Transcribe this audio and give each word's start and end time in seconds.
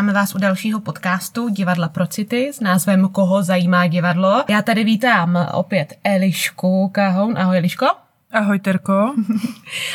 vítáme 0.00 0.12
vás 0.12 0.34
u 0.34 0.38
dalšího 0.38 0.80
podcastu 0.80 1.48
Divadla 1.48 1.88
pro 1.88 2.06
city 2.06 2.50
s 2.52 2.60
názvem 2.60 3.08
Koho 3.08 3.42
zajímá 3.42 3.86
divadlo. 3.86 4.44
Já 4.48 4.62
tady 4.62 4.84
vítám 4.84 5.46
opět 5.52 5.98
Elišku 6.04 6.88
Kahoun. 6.88 7.38
Ahoj 7.38 7.58
Eliško. 7.58 7.86
Ahoj 8.32 8.58
Terko. 8.58 9.14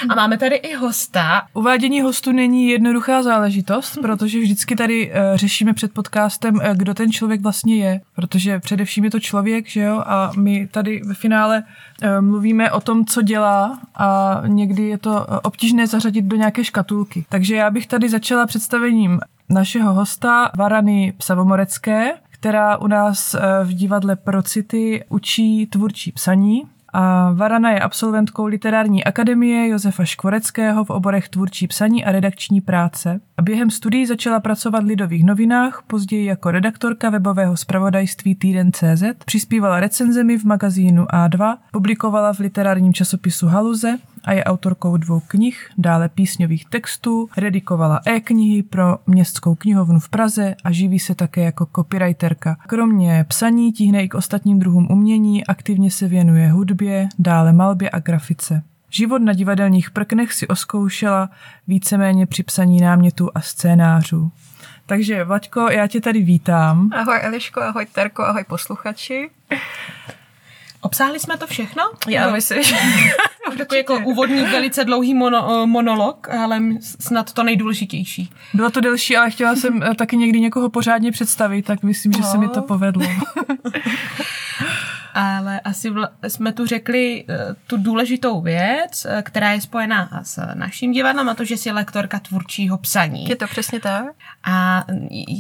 A 0.10 0.16
máme 0.16 0.38
tady 0.38 0.56
i 0.56 0.76
hosta. 0.76 1.48
Uvádění 1.54 2.02
hostu 2.02 2.32
není 2.32 2.70
jednoduchá 2.70 3.24
záležitost, 3.24 3.98
protože 4.02 4.40
vždycky 4.40 4.76
tady 4.76 5.12
uh, 5.12 5.38
řešíme 5.38 5.74
před 5.74 5.94
podcastem, 5.94 6.56
uh, 6.56 6.62
kdo 6.74 6.94
ten 6.94 7.12
člověk 7.12 7.42
vlastně 7.42 7.76
je. 7.76 8.02
Protože 8.16 8.60
především 8.60 9.04
je 9.04 9.12
to 9.12 9.20
člověk, 9.20 9.68
že 9.68 9.82
jo, 9.82 10.04
a 10.06 10.32
my 10.38 10.68
tady 10.68 11.02
ve 11.06 11.14
finále 11.14 11.64
uh, 11.64 12.22
mluvíme 12.22 12.72
o 12.72 12.82
tom, 12.82 13.06
co 13.06 13.22
dělá 13.22 13.80
a 13.96 14.42
někdy 14.48 14.84
je 14.84 14.98
to 14.98 15.26
obtížné 15.44 15.88
zařadit 15.88 16.26
do 16.26 16.36
nějaké 16.36 16.64
škatulky. 16.64 17.26
Takže 17.30 17.56
já 17.56 17.70
bych 17.70 17.88
tady 17.88 18.10
začala 18.10 18.46
představením 18.46 19.20
našeho 19.50 19.94
hosta 19.94 20.52
Varany 20.58 21.14
Psavomorecké, 21.18 22.12
která 22.30 22.78
u 22.78 22.88
nás 22.88 23.36
v 23.64 23.74
divadle 23.74 24.16
Procity 24.16 25.04
učí 25.10 25.66
tvůrčí 25.66 26.12
psaní 26.12 26.64
a 26.98 27.32
Varana 27.32 27.72
je 27.72 27.80
absolventkou 27.80 28.46
literární 28.46 29.04
akademie 29.04 29.68
Josefa 29.68 30.06
Škvoreckého 30.06 30.84
v 30.84 30.90
oborech 30.90 31.30
tvůrčí 31.30 31.68
psaní 31.68 32.06
a 32.06 32.12
redakční 32.12 32.62
práce. 32.62 33.20
A 33.38 33.42
během 33.42 33.72
studií 33.72 34.06
začala 34.06 34.40
pracovat 34.40 34.84
v 34.84 34.88
Lidových 34.88 35.26
novinách, 35.26 35.84
později 35.88 36.26
jako 36.26 36.52
redaktorka 36.52 37.10
webového 37.10 37.58
zpravodajství 37.58 38.36
Týden.cz, 38.36 39.04
přispívala 39.26 39.80
recenzemi 39.80 40.38
v 40.38 40.44
magazínu 40.44 41.04
A2, 41.04 41.58
publikovala 41.72 42.34
v 42.34 42.40
literárním 42.40 42.94
časopisu 42.94 43.48
Haluze 43.48 43.98
a 44.26 44.34
je 44.34 44.44
autorkou 44.44 44.98
dvou 44.98 45.20
knih, 45.20 45.70
dále 45.78 46.10
písňových 46.10 46.66
textů, 46.66 47.30
redikovala 47.38 48.02
e-knihy 48.06 48.64
pro 48.64 48.98
městskou 49.08 49.56
knihovnu 49.56 50.00
v 50.00 50.10
Praze 50.10 50.56
a 50.64 50.72
živí 50.72 51.00
se 51.00 51.16
také 51.16 51.44
jako 51.44 51.68
copywriterka. 51.76 52.58
Kromě 52.68 53.26
psaní 53.28 53.72
tíhne 53.72 54.04
i 54.04 54.10
k 54.10 54.14
ostatním 54.14 54.60
druhům 54.60 54.88
umění, 54.92 55.48
aktivně 55.48 55.92
se 55.92 56.08
věnuje 56.08 56.48
hudbě, 56.52 57.08
dále 57.20 57.54
malbě 57.54 57.90
a 57.90 58.00
grafice. 58.00 58.64
Život 58.90 59.22
na 59.22 59.34
divadelních 59.34 59.92
prknech 59.92 60.34
si 60.34 60.48
oskoušela 60.48 61.30
víceméně 61.68 62.26
při 62.26 62.44
psaní 62.44 62.82
námětů 62.82 63.30
a 63.36 63.42
scénářů. 63.42 64.32
Takže, 64.86 65.24
Vaďko, 65.24 65.70
já 65.70 65.88
tě 65.88 66.02
tady 66.02 66.22
vítám. 66.22 66.90
Ahoj 66.94 67.20
Eliško, 67.22 67.62
ahoj 67.62 67.86
Terko, 67.86 68.24
ahoj 68.24 68.44
posluchači. 68.48 69.30
Obsáhli 70.86 71.20
jsme 71.20 71.38
to 71.38 71.48
všechno? 71.48 71.84
Já 72.08 72.30
myslím, 72.30 72.64
že... 72.64 72.76
Takový 73.58 73.78
jako 73.78 74.00
úvodní 74.00 74.42
velice 74.42 74.86
dlouhý 74.86 75.14
mono, 75.14 75.64
eh, 75.64 75.66
monolog, 75.66 76.30
ale 76.30 76.60
snad 77.00 77.34
to 77.34 77.44
nejdůležitější. 77.44 78.30
Bylo 78.54 78.70
to 78.70 78.82
delší, 78.82 79.18
ale 79.18 79.32
chtěla 79.32 79.56
jsem 79.56 79.84
eh, 79.84 79.96
taky 79.96 80.18
někdy 80.18 80.42
někoho 80.42 80.70
pořádně 80.70 81.12
představit, 81.12 81.66
tak 81.66 81.84
myslím, 81.84 82.14
že 82.14 82.24
se 82.24 82.38
mi 82.38 82.48
to 82.48 82.62
povedlo. 82.62 83.06
ale 85.14 85.60
asi 85.60 85.92
vl- 85.92 86.10
jsme 86.28 86.54
tu 86.54 86.66
řekli 86.66 87.26
uh, 87.30 87.36
tu 87.68 87.78
důležitou 87.78 88.42
věc, 88.42 89.08
která 89.24 89.52
je 89.52 89.62
spojená 89.62 90.10
s 90.24 90.42
naším 90.54 90.92
divadlem 90.92 91.30
a 91.30 91.34
to, 91.34 91.46
že 91.46 91.58
jsi 91.58 91.72
lektorka 91.72 92.20
tvůrčího 92.20 92.78
psaní. 92.78 93.30
Je 93.30 93.36
to 93.36 93.48
přesně 93.48 93.80
tak. 93.80 94.06
A 94.44 94.86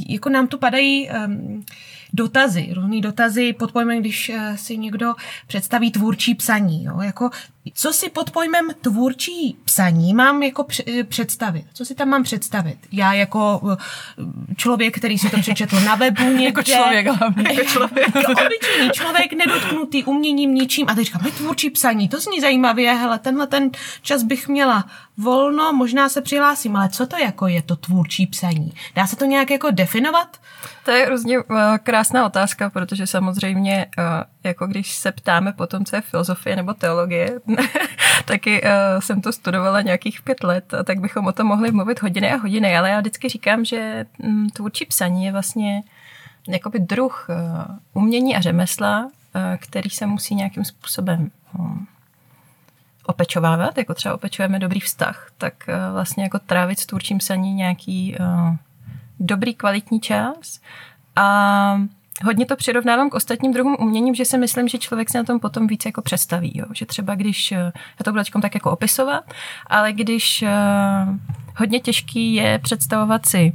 jako 0.09 0.29
nám 0.29 0.47
tu 0.47 0.57
padají 0.57 1.09
um, 1.09 1.66
dotazy, 2.14 2.69
různé 2.74 3.02
dotazy 3.02 3.53
pod 3.53 3.72
pojmem, 3.72 4.00
když 4.00 4.29
uh, 4.29 4.56
si 4.56 4.78
někdo 4.78 5.13
představí 5.47 5.91
tvůrčí 5.91 6.35
psaní. 6.35 6.84
Jo? 6.84 7.02
Jako, 7.02 7.29
co 7.74 7.94
si 7.94 8.09
pod 8.09 8.31
pojmem 8.31 8.68
tvůrčí 8.81 9.58
psaní 9.66 10.14
mám 10.14 10.44
jako 10.44 10.66
představit? 11.09 11.66
Co 11.74 11.86
si 11.86 11.96
tam 11.96 12.09
mám 12.09 12.24
představit? 12.24 12.78
Já 12.92 13.14
jako 13.14 13.62
člověk, 14.58 14.98
který 14.98 15.18
si 15.18 15.30
to 15.30 15.38
přečetl 15.40 15.80
na 15.80 15.96
webu 15.96 16.24
někde. 16.28 16.44
jako 16.44 16.64
člověk 16.64 17.08
hlavně. 17.08 17.44
Jako 17.56 17.70
člověk. 17.70 18.16
Jako 18.16 18.31
obyčejný 18.31 18.90
člověk, 18.94 19.34
nedotknutý 19.34 20.03
uměním 20.03 20.53
ničím. 20.53 20.86
A 20.90 20.96
teď 20.96 21.06
říkám, 21.06 21.22
tvůrčí 21.38 21.70
psaní, 21.70 22.09
to 22.09 22.20
zní 22.20 22.42
zajímavě, 22.42 22.94
hele, 22.94 23.20
tenhle 23.20 23.48
ten 23.48 23.72
čas 24.02 24.24
bych 24.24 24.47
měla 24.47 24.86
volno, 25.18 25.74
možná 25.74 26.09
se 26.09 26.22
přihlásím, 26.22 26.76
ale 26.76 26.90
co 26.90 27.08
to 27.08 27.18
jako 27.18 27.47
je 27.47 27.62
to 27.62 27.76
tvůrčí 27.76 28.28
psaní? 28.28 28.74
Dá 28.96 29.08
se 29.08 29.16
to 29.16 29.26
nějak 29.26 29.52
jako 29.52 29.72
definovat? 29.72 30.38
To 30.86 30.92
je 30.92 31.06
hrozně 31.06 31.40
uh, 31.40 31.46
krásná 31.84 32.26
otázka, 32.26 32.70
protože 32.70 33.08
samozřejmě, 33.08 33.86
uh, 33.97 34.03
jako 34.44 34.68
když 34.68 34.92
se 34.96 35.12
ptáme 35.12 35.53
potom, 35.53 35.86
co 35.86 35.96
je 35.96 36.02
filozofie 36.02 36.56
nebo 36.56 36.74
teologie, 36.74 37.40
taky 38.25 38.61
uh, 38.63 38.69
jsem 38.99 39.21
to 39.21 39.31
studovala 39.31 39.81
nějakých 39.81 40.21
pět 40.21 40.43
let, 40.43 40.73
tak 40.83 40.99
bychom 40.99 41.27
o 41.27 41.31
tom 41.31 41.47
mohli 41.47 41.71
mluvit 41.71 42.01
hodiny 42.01 42.31
a 42.31 42.38
hodiny, 42.38 42.77
ale 42.77 42.89
já 42.89 42.99
vždycky 42.99 43.29
říkám, 43.29 43.66
že 43.66 44.05
um, 44.17 44.49
tvůrčí 44.49 44.85
psaní 44.85 45.25
je 45.25 45.31
vlastně 45.31 45.83
jakoby 46.47 46.79
druh 46.79 47.27
uh, 47.29 48.03
umění 48.03 48.35
a 48.35 48.41
řemesla, 48.41 49.03
uh, 49.03 49.11
který 49.59 49.89
se 49.89 50.05
musí 50.05 50.35
nějakým 50.35 50.66
způsobem 50.66 51.31
um, 51.59 51.88
opečovávat, 53.05 53.77
jako 53.77 53.93
třeba 53.93 54.16
opečujeme 54.16 54.59
dobrý 54.59 54.79
vztah, 54.79 55.29
tak 55.37 55.53
uh, 55.67 55.93
vlastně 55.93 56.23
jako 56.23 56.39
trávit 56.39 56.79
s 56.79 56.85
tvůrčím 56.85 57.17
psaní 57.17 57.53
nějaký 57.53 58.16
uh, 58.19 58.55
dobrý 59.19 59.55
kvalitní 59.55 59.99
čas. 59.99 60.59
A 61.16 61.81
hodně 62.24 62.46
to 62.46 62.56
přirovnávám 62.56 63.09
k 63.09 63.14
ostatním 63.14 63.53
druhům 63.53 63.78
uměním, 63.80 64.16
že 64.16 64.26
si 64.26 64.38
myslím, 64.38 64.68
že 64.68 64.78
člověk 64.78 65.09
se 65.09 65.18
na 65.18 65.24
tom 65.24 65.40
potom 65.40 65.68
víc 65.68 65.86
jako 65.86 66.02
představí. 66.02 66.52
Jo? 66.56 66.66
Že 66.74 66.86
třeba 66.86 67.16
když, 67.16 67.52
já 67.52 67.72
to 68.03 68.12
budu 68.12 68.24
tak 68.42 68.53
jako 68.53 68.72
opisovat, 68.72 69.34
ale 69.68 69.94
když 69.94 70.42
uh, 70.42 71.16
hodně 71.58 71.80
těžký 71.80 72.34
je 72.34 72.59
představovat 72.59 73.26
si 73.26 73.53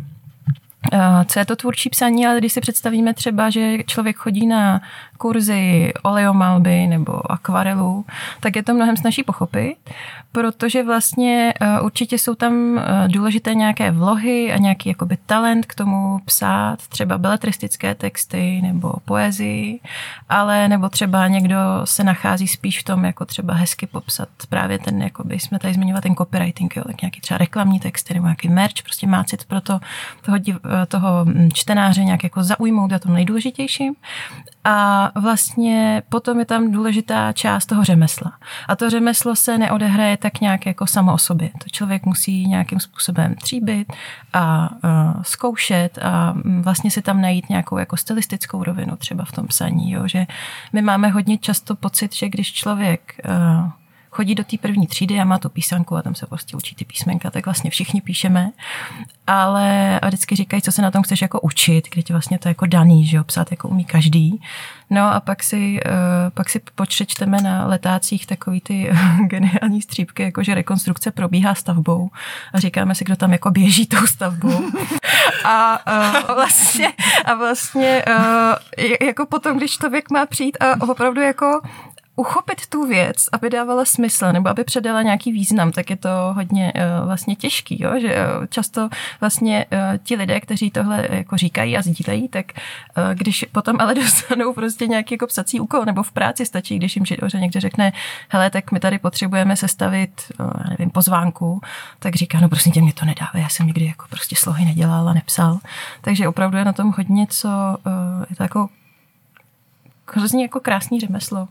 co 1.26 1.38
je 1.38 1.46
to 1.46 1.56
tvůrčí 1.56 1.90
psaní, 1.90 2.26
ale 2.26 2.38
když 2.38 2.52
si 2.52 2.60
představíme 2.60 3.14
třeba, 3.14 3.50
že 3.50 3.78
člověk 3.86 4.16
chodí 4.16 4.46
na 4.46 4.80
kurzy 5.20 5.92
oleomalby 6.02 6.86
nebo 6.86 7.32
akvarelu, 7.32 8.04
tak 8.40 8.56
je 8.56 8.62
to 8.62 8.74
mnohem 8.74 8.96
snaží 8.96 9.22
pochopit, 9.22 9.76
protože 10.32 10.82
vlastně 10.82 11.54
eh, 11.60 11.80
určitě 11.80 12.18
jsou 12.18 12.34
tam 12.34 12.78
eh, 12.78 13.08
důležité 13.08 13.54
nějaké 13.54 13.90
vlohy 13.90 14.52
a 14.52 14.56
nějaký 14.56 14.88
jakoby 14.88 15.18
talent 15.26 15.66
k 15.66 15.74
tomu 15.74 16.18
psát, 16.24 16.78
třeba 16.88 17.18
beletristické 17.18 17.94
texty 17.94 18.60
nebo 18.62 18.92
poezii, 19.04 19.80
ale 20.28 20.68
nebo 20.68 20.88
třeba 20.88 21.28
někdo 21.28 21.56
se 21.84 22.04
nachází 22.04 22.46
spíš 22.48 22.80
v 22.80 22.84
tom, 22.84 23.04
jako 23.04 23.24
třeba 23.24 23.54
hezky 23.54 23.86
popsat 23.86 24.28
právě 24.48 24.78
ten, 24.78 25.02
jakoby 25.02 25.38
jsme 25.38 25.58
tady 25.58 25.74
zmiňovali 25.74 26.02
ten 26.02 26.14
copywriting, 26.14 26.76
jo, 26.76 26.82
tak 26.86 27.02
nějaký 27.02 27.20
třeba 27.20 27.38
reklamní 27.38 27.80
texty 27.80 28.14
nebo 28.14 28.26
nějaký 28.26 28.48
merch, 28.48 28.82
prostě 28.82 29.06
má 29.06 29.24
cit 29.24 29.44
pro 29.44 29.60
to, 29.60 29.80
toho, 30.22 30.38
eh, 30.38 30.86
toho 30.86 31.24
hm, 31.24 31.48
čtenáře 31.52 32.04
nějak 32.04 32.24
jako 32.24 32.42
zaujmout 32.42 32.92
a 32.92 32.98
tom 32.98 33.14
nejdůležitějším. 33.14 33.94
A 34.64 35.10
vlastně 35.20 36.02
potom 36.08 36.38
je 36.38 36.44
tam 36.44 36.72
důležitá 36.72 37.32
část 37.32 37.66
toho 37.66 37.84
řemesla. 37.84 38.32
A 38.68 38.76
to 38.76 38.90
řemeslo 38.90 39.36
se 39.36 39.58
neodehraje 39.58 40.16
tak 40.16 40.40
nějak 40.40 40.66
jako 40.66 40.86
samo 40.86 41.14
o 41.14 41.18
sobě. 41.18 41.48
To 41.48 41.68
člověk 41.72 42.06
musí 42.06 42.46
nějakým 42.46 42.80
způsobem 42.80 43.34
tříbit 43.34 43.92
a, 44.32 44.40
a 44.42 44.70
zkoušet 45.22 45.98
a 45.98 46.34
vlastně 46.60 46.90
si 46.90 47.02
tam 47.02 47.20
najít 47.20 47.48
nějakou 47.48 47.78
jako 47.78 47.96
stylistickou 47.96 48.64
rovinu 48.64 48.96
třeba 48.96 49.24
v 49.24 49.32
tom 49.32 49.46
psaní. 49.46 49.92
Jo? 49.92 50.08
Že 50.08 50.26
my 50.72 50.82
máme 50.82 51.08
hodně 51.08 51.38
často 51.38 51.76
pocit, 51.76 52.14
že 52.14 52.28
když 52.28 52.52
člověk 52.52 53.20
a, 53.28 53.72
chodí 54.10 54.34
do 54.34 54.44
té 54.44 54.56
první 54.58 54.86
třídy 54.86 55.20
a 55.20 55.24
má 55.24 55.38
tu 55.38 55.48
písanku 55.48 55.96
a 55.96 56.02
tam 56.02 56.14
se 56.14 56.26
prostě 56.26 56.56
učí 56.56 56.74
ty 56.74 56.84
písmenka, 56.84 57.30
tak 57.30 57.44
vlastně 57.44 57.70
všichni 57.70 58.00
píšeme. 58.00 58.50
Ale 59.26 60.00
a 60.00 60.06
vždycky 60.06 60.36
říkají, 60.36 60.62
co 60.62 60.72
se 60.72 60.82
na 60.82 60.90
tom 60.90 61.02
chceš 61.02 61.22
jako 61.22 61.40
učit, 61.40 61.88
když 61.92 62.10
vlastně 62.10 62.38
to 62.38 62.48
je 62.48 62.50
jako 62.50 62.66
daný, 62.66 63.06
že 63.06 63.16
jo, 63.16 63.24
psát 63.24 63.50
jako 63.50 63.68
umí 63.68 63.84
každý. 63.84 64.42
No 64.90 65.14
a 65.14 65.20
pak 65.20 65.42
si, 65.42 65.80
uh, 65.86 66.30
pak 66.34 66.50
si 66.50 66.60
počečteme 66.74 67.40
na 67.40 67.66
letácích 67.66 68.26
takový 68.26 68.60
ty 68.60 68.92
geniální 69.26 69.82
střípky, 69.82 70.22
jako 70.22 70.42
že 70.42 70.54
rekonstrukce 70.54 71.10
probíhá 71.10 71.54
stavbou 71.54 72.10
a 72.52 72.60
říkáme 72.60 72.94
si, 72.94 73.04
kdo 73.04 73.16
tam 73.16 73.32
jako 73.32 73.50
běží 73.50 73.86
tou 73.86 74.06
stavbou. 74.06 74.70
a 75.44 75.78
uh, 76.28 76.34
vlastně, 76.34 76.92
a 77.24 77.34
vlastně 77.34 78.04
uh, 78.08 78.96
jako 79.06 79.26
potom, 79.26 79.56
když 79.56 79.70
člověk 79.70 80.10
má 80.10 80.26
přijít 80.26 80.56
a 80.60 80.80
opravdu 80.80 81.20
jako 81.20 81.60
uchopit 82.16 82.66
tu 82.66 82.86
věc, 82.86 83.28
aby 83.32 83.50
dávala 83.50 83.84
smysl 83.84 84.32
nebo 84.32 84.48
aby 84.48 84.64
předala 84.64 85.02
nějaký 85.02 85.32
význam, 85.32 85.72
tak 85.72 85.90
je 85.90 85.96
to 85.96 86.08
hodně 86.34 86.72
uh, 86.72 87.06
vlastně 87.06 87.36
těžký, 87.36 87.82
jo? 87.82 88.00
že 88.00 88.14
uh, 88.14 88.46
často 88.46 88.88
vlastně 89.20 89.66
uh, 89.72 89.98
ti 90.02 90.16
lidé, 90.16 90.40
kteří 90.40 90.70
tohle 90.70 91.08
jako 91.10 91.36
říkají 91.36 91.76
a 91.76 91.82
sdílejí, 91.82 92.28
tak 92.28 92.46
uh, 92.52 93.14
když 93.14 93.44
potom 93.52 93.76
ale 93.80 93.94
dostanou 94.04 94.52
prostě 94.52 94.86
nějaký 94.86 95.14
jako 95.14 95.26
psací 95.26 95.60
úkol 95.60 95.84
nebo 95.84 96.02
v 96.02 96.12
práci 96.12 96.46
stačí, 96.46 96.76
když 96.78 96.96
jim 96.96 97.06
že 97.06 97.16
někdo 97.40 97.60
řekne, 97.60 97.92
hele, 98.28 98.50
tak 98.50 98.72
my 98.72 98.80
tady 98.80 98.98
potřebujeme 98.98 99.56
sestavit, 99.56 100.32
uh, 100.40 100.50
nevím, 100.70 100.90
pozvánku, 100.90 101.60
tak 101.98 102.16
říká, 102.16 102.40
no 102.40 102.48
prostě 102.48 102.70
tě 102.70 102.82
mě 102.82 102.92
to 102.92 103.04
nedává, 103.04 103.30
já 103.34 103.48
jsem 103.48 103.66
nikdy 103.66 103.84
jako 103.84 104.06
prostě 104.10 104.36
slohy 104.36 104.64
nedělal 104.64 105.08
a 105.08 105.14
nepsal. 105.14 105.58
Takže 106.00 106.28
opravdu 106.28 106.56
je 106.56 106.64
na 106.64 106.72
tom 106.72 106.92
hodně, 106.96 107.26
co 107.30 107.48
uh, 107.48 108.24
je 108.30 108.36
to 108.36 108.42
jako 108.42 108.68
hrozně 110.12 110.42
jako 110.42 110.60
krásný 110.60 111.00
řemeslo 111.00 111.48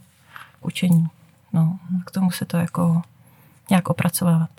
učení. 0.62 1.08
No, 1.54 1.80
k 2.06 2.12
tomu 2.12 2.32
se 2.32 2.46
to 2.46 2.58
jako 2.58 3.02
nějak 3.70 3.90
opracovávat. 3.90 4.50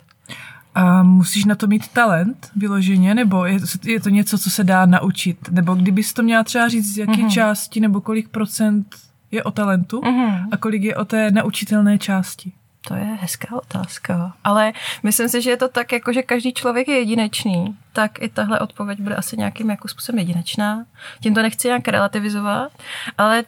A 0.75 1.02
musíš 1.02 1.44
na 1.44 1.55
to 1.55 1.67
mít 1.67 1.88
talent 1.88 2.50
vyloženě, 2.56 3.14
nebo 3.14 3.44
je, 3.44 3.58
je 3.85 4.00
to 4.00 4.08
něco, 4.08 4.38
co 4.38 4.50
se 4.50 4.64
dá 4.64 4.87
naučit? 4.87 5.49
Nebo 5.50 5.75
kdybys 5.75 6.12
to 6.12 6.23
měla 6.23 6.44
třeba 6.44 6.69
říct, 6.69 6.94
z 6.94 6.99
jaké 6.99 7.12
mm-hmm. 7.12 7.31
části 7.31 7.81
nebo 7.81 8.00
kolik 8.00 8.29
procent 8.29 8.97
je 9.31 9.43
o 9.43 9.50
talentu 9.50 10.00
mm-hmm. 10.00 10.49
a 10.52 10.56
kolik 10.56 10.82
je 10.82 10.97
o 10.97 11.05
té 11.05 11.31
naučitelné 11.31 11.99
části? 11.99 12.53
To 12.88 12.94
je 12.94 13.05
hezká 13.05 13.56
otázka. 13.56 14.32
Ale 14.44 14.73
myslím 15.03 15.29
si, 15.29 15.43
že 15.43 15.50
je 15.50 15.56
to 15.56 15.69
tak, 15.69 15.93
jako 15.93 16.12
že 16.12 16.23
každý 16.23 16.53
člověk 16.53 16.88
je 16.88 16.99
jedinečný, 16.99 17.76
tak 17.93 18.23
i 18.23 18.29
tahle 18.29 18.61
odpověď 18.61 19.00
bude 19.00 19.17
asi 19.17 19.37
nějakým 19.37 19.70
jako 19.70 19.88
způsobem 19.88 20.19
jedinečná. 20.19 20.85
Tím 21.20 21.35
to 21.35 21.43
nechci 21.43 21.69
nějak 21.69 21.88
relativizovat, 21.88 22.73
ale 23.19 23.44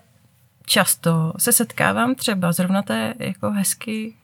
často 0.66 1.32
se 1.38 1.52
setkávám 1.52 2.14
třeba 2.14 2.52
zrovna 2.52 2.82
té 2.82 3.14
jako 3.18 3.50
hezky 3.50 4.14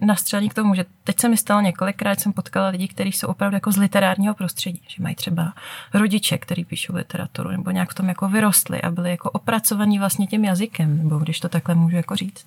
nastřelení 0.00 0.48
k 0.48 0.54
tomu, 0.54 0.74
že 0.74 0.84
teď 1.04 1.20
se 1.20 1.28
mi 1.28 1.36
stalo 1.36 1.60
několikrát, 1.60 2.20
jsem 2.20 2.32
potkala 2.32 2.68
lidi, 2.68 2.88
kteří 2.88 3.12
jsou 3.12 3.26
opravdu 3.26 3.56
jako 3.56 3.72
z 3.72 3.76
literárního 3.76 4.34
prostředí, 4.34 4.82
že 4.88 5.02
mají 5.02 5.14
třeba 5.14 5.52
rodiče, 5.94 6.38
kteří 6.38 6.64
píšou 6.64 6.94
literaturu, 6.94 7.50
nebo 7.50 7.70
nějak 7.70 7.90
v 7.90 7.94
tom 7.94 8.08
jako 8.08 8.28
vyrostli 8.28 8.82
a 8.82 8.90
byli 8.90 9.10
jako 9.10 9.30
opracovaní 9.30 9.98
vlastně 9.98 10.26
tím 10.26 10.44
jazykem, 10.44 10.98
nebo 10.98 11.18
když 11.18 11.40
to 11.40 11.48
takhle 11.48 11.74
můžu 11.74 11.96
jako 11.96 12.16
říct. 12.16 12.46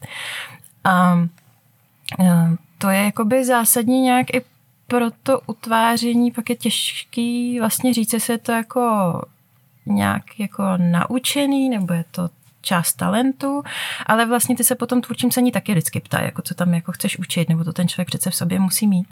A 0.84 1.18
to 2.78 2.90
je 2.90 3.04
jakoby 3.04 3.46
zásadní 3.46 4.02
nějak 4.02 4.34
i 4.34 4.42
pro 4.88 5.06
to 5.24 5.42
utváření, 5.46 6.32
pak 6.32 6.50
je 6.50 6.56
těžký 6.56 7.60
vlastně 7.60 7.94
říct, 7.94 8.30
je 8.30 8.38
to 8.38 8.52
jako 8.52 9.22
nějak 9.86 10.40
jako 10.40 10.64
naučený, 10.78 11.70
nebo 11.70 11.94
je 11.94 12.06
to 12.12 12.30
část 12.62 12.94
talentu, 12.94 13.64
ale 14.06 14.26
vlastně 14.26 14.56
ty 14.56 14.64
se 14.64 14.76
potom 14.76 15.02
tvůrčím 15.02 15.32
cení 15.32 15.52
taky 15.52 15.72
vždycky 15.72 16.00
ptá, 16.00 16.22
jako 16.22 16.42
co 16.42 16.54
tam 16.54 16.74
jako 16.74 16.92
chceš 16.92 17.20
učit, 17.20 17.50
nebo 17.50 17.64
to 17.64 17.74
ten 17.74 17.88
člověk 17.88 18.08
přece 18.08 18.30
v 18.30 18.36
sobě 18.36 18.60
musí 18.60 18.88
mít. 18.88 19.08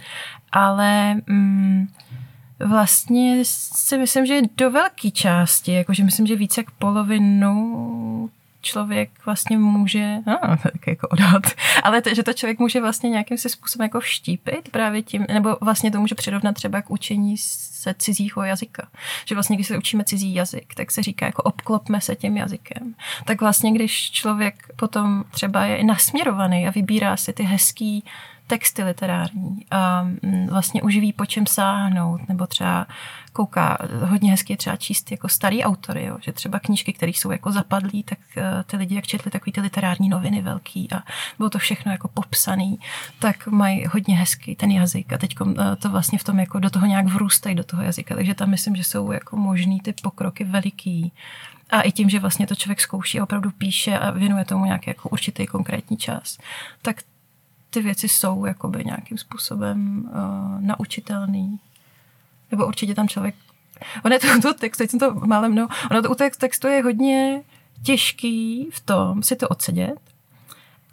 Ale 0.51 1.15
mm, 1.27 1.87
vlastně 2.59 3.39
si 3.45 3.97
myslím, 3.97 4.25
že 4.25 4.41
do 4.57 4.71
velké 4.71 5.11
části, 5.11 5.71
jakože 5.71 6.03
myslím, 6.03 6.27
že 6.27 6.35
více 6.35 6.61
jak 6.61 6.71
polovinu 6.71 8.29
člověk 8.61 9.09
vlastně 9.25 9.57
může, 9.57 10.17
no, 10.27 10.39
tak 10.63 10.87
jako 10.87 11.07
odhad, 11.07 11.43
ale 11.83 12.01
to, 12.01 12.15
že 12.15 12.23
to 12.23 12.33
člověk 12.33 12.59
může 12.59 12.81
vlastně 12.81 13.09
nějakým 13.09 13.37
si 13.37 13.49
způsobem 13.49 13.83
jako 13.83 13.99
vštípit 13.99 14.69
právě 14.71 15.01
tím, 15.01 15.25
nebo 15.33 15.57
vlastně 15.61 15.91
to 15.91 15.99
může 15.99 16.15
přirovnat 16.15 16.55
třeba 16.55 16.81
k 16.81 16.91
učení 16.91 17.37
se 17.37 17.95
cizího 17.97 18.43
jazyka. 18.43 18.87
Že 19.25 19.35
vlastně, 19.35 19.55
když 19.55 19.67
se 19.67 19.77
učíme 19.77 20.03
cizí 20.03 20.35
jazyk, 20.35 20.73
tak 20.75 20.91
se 20.91 21.03
říká 21.03 21.25
jako 21.25 21.43
obklopme 21.43 22.01
se 22.01 22.15
tím 22.15 22.37
jazykem. 22.37 22.95
Tak 23.25 23.41
vlastně, 23.41 23.71
když 23.71 24.11
člověk 24.11 24.67
potom 24.75 25.23
třeba 25.31 25.65
je 25.65 25.83
nasměrovaný 25.83 26.67
a 26.67 26.71
vybírá 26.71 27.17
si 27.17 27.33
ty 27.33 27.43
hezký 27.43 28.03
texty 28.47 28.83
literární. 28.83 29.65
A 29.71 30.03
mm, 30.03 30.47
vlastně 30.49 30.81
už 30.81 30.97
ví, 30.97 31.13
po 31.13 31.25
čem 31.25 31.45
sáhnout, 31.45 32.29
nebo 32.29 32.47
třeba 32.47 32.87
kouká, 33.33 33.77
hodně 34.03 34.31
hezky 34.31 34.53
je 34.53 34.57
třeba 34.57 34.75
číst 34.75 35.11
jako 35.11 35.29
starý 35.29 35.63
autory, 35.63 36.05
jo, 36.05 36.17
že 36.21 36.31
třeba 36.31 36.59
knížky, 36.59 36.93
které 36.93 37.09
jsou 37.09 37.31
jako 37.31 37.51
zapadlí, 37.51 38.03
tak 38.03 38.19
eh, 38.37 38.63
ty 38.63 38.77
lidi, 38.77 38.95
jak 38.95 39.07
četli 39.07 39.31
takový 39.31 39.51
ty 39.51 39.61
literární 39.61 40.09
noviny 40.09 40.41
velký 40.41 40.91
a 40.91 41.03
bylo 41.37 41.49
to 41.49 41.59
všechno 41.59 41.91
jako 41.91 42.07
popsaný, 42.07 42.79
tak 43.19 43.47
mají 43.47 43.85
hodně 43.85 44.17
hezký 44.17 44.55
ten 44.55 44.71
jazyk. 44.71 45.13
A 45.13 45.17
teď 45.17 45.35
eh, 45.41 45.75
to 45.75 45.89
vlastně 45.89 46.19
v 46.19 46.23
tom 46.23 46.39
jako 46.39 46.59
do 46.59 46.69
toho 46.69 46.85
nějak 46.85 47.05
vrůstají 47.05 47.55
do 47.55 47.63
toho 47.63 47.83
jazyka, 47.83 48.15
takže 48.15 48.33
tam 48.33 48.49
myslím, 48.49 48.75
že 48.75 48.83
jsou 48.83 49.11
jako 49.11 49.37
možný 49.37 49.79
ty 49.79 49.93
pokroky 50.01 50.43
veliký. 50.43 51.11
A 51.69 51.81
i 51.81 51.91
tím, 51.91 52.09
že 52.09 52.19
vlastně 52.19 52.47
to 52.47 52.55
člověk 52.55 52.81
zkouší 52.81 53.19
a 53.19 53.23
opravdu 53.23 53.51
píše 53.51 53.99
a 53.99 54.11
věnuje 54.11 54.45
tomu 54.45 54.65
nějaký 54.65 54.89
jako 54.89 55.09
určitý 55.09 55.45
konkrétní 55.45 55.97
čas, 55.97 56.37
tak 56.81 57.01
ty 57.69 57.81
věci 57.81 58.09
jsou 58.09 58.45
jakoby 58.45 58.85
nějakým 58.85 59.17
způsobem 59.17 60.09
uh, 60.09 60.61
naučitelný. 60.61 61.59
Nebo 62.51 62.67
určitě 62.67 62.95
tam 62.95 63.07
člověk... 63.07 63.35
On 64.05 64.11
je 64.11 64.19
to, 64.19 64.41
to 64.41 64.53
text, 64.53 64.77
teď 64.77 64.89
jsem 64.89 64.99
to 64.99 65.13
málem, 65.13 65.55
no, 65.55 65.67
ono 65.91 66.01
to 66.01 66.09
u 66.09 66.15
textu 66.15 66.67
je 66.67 66.83
hodně 66.83 67.41
těžký 67.83 68.69
v 68.73 68.79
tom 68.79 69.23
si 69.23 69.35
to 69.35 69.47
odsedět 69.47 69.99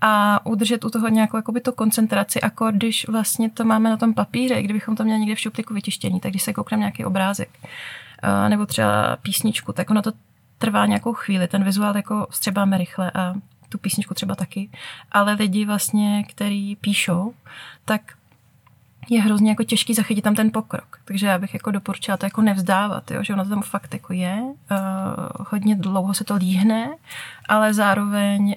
a 0.00 0.46
udržet 0.46 0.84
u 0.84 0.90
toho 0.90 1.08
nějakou 1.08 1.36
jakoby 1.36 1.60
to 1.60 1.72
koncentraci, 1.72 2.38
jako 2.42 2.70
když 2.70 3.08
vlastně 3.08 3.50
to 3.50 3.64
máme 3.64 3.90
na 3.90 3.96
tom 3.96 4.14
papíře, 4.14 4.62
kdybychom 4.62 4.96
to 4.96 5.04
měli 5.04 5.20
někde 5.20 5.34
v 5.34 5.40
šuplíku 5.40 5.74
vytištění, 5.74 6.20
tak 6.20 6.32
když 6.32 6.42
se 6.42 6.52
koukneme 6.52 6.80
nějaký 6.80 7.04
obrázek 7.04 7.48
uh, 7.62 8.48
nebo 8.48 8.66
třeba 8.66 9.16
písničku, 9.22 9.72
tak 9.72 9.90
ono 9.90 10.02
to 10.02 10.12
trvá 10.58 10.86
nějakou 10.86 11.12
chvíli, 11.12 11.48
ten 11.48 11.64
vizuál 11.64 11.96
jako 11.96 12.26
střebáme 12.30 12.78
rychle 12.78 13.10
a 13.10 13.34
tu 13.68 13.78
písničku 13.78 14.14
třeba 14.14 14.34
taky, 14.34 14.70
ale 15.12 15.32
lidi 15.32 15.64
vlastně, 15.64 16.24
který 16.28 16.76
píšou, 16.76 17.34
tak 17.84 18.02
je 19.10 19.22
hrozně 19.22 19.50
jako 19.50 19.64
těžký 19.64 19.94
zachytit 19.94 20.24
tam 20.24 20.34
ten 20.34 20.50
pokrok. 20.50 21.00
Takže 21.04 21.26
já 21.26 21.38
bych 21.38 21.54
jako 21.54 21.70
doporučila 21.70 22.16
to 22.16 22.26
jako 22.26 22.42
nevzdávat, 22.42 23.10
jo? 23.10 23.22
že 23.22 23.32
ono 23.32 23.44
tam 23.44 23.62
fakt 23.62 23.92
jako 23.92 24.12
je. 24.12 24.38
Uh, 24.42 24.46
hodně 25.50 25.76
dlouho 25.76 26.14
se 26.14 26.24
to 26.24 26.34
líhne, 26.34 26.96
ale 27.48 27.74
zároveň 27.74 28.56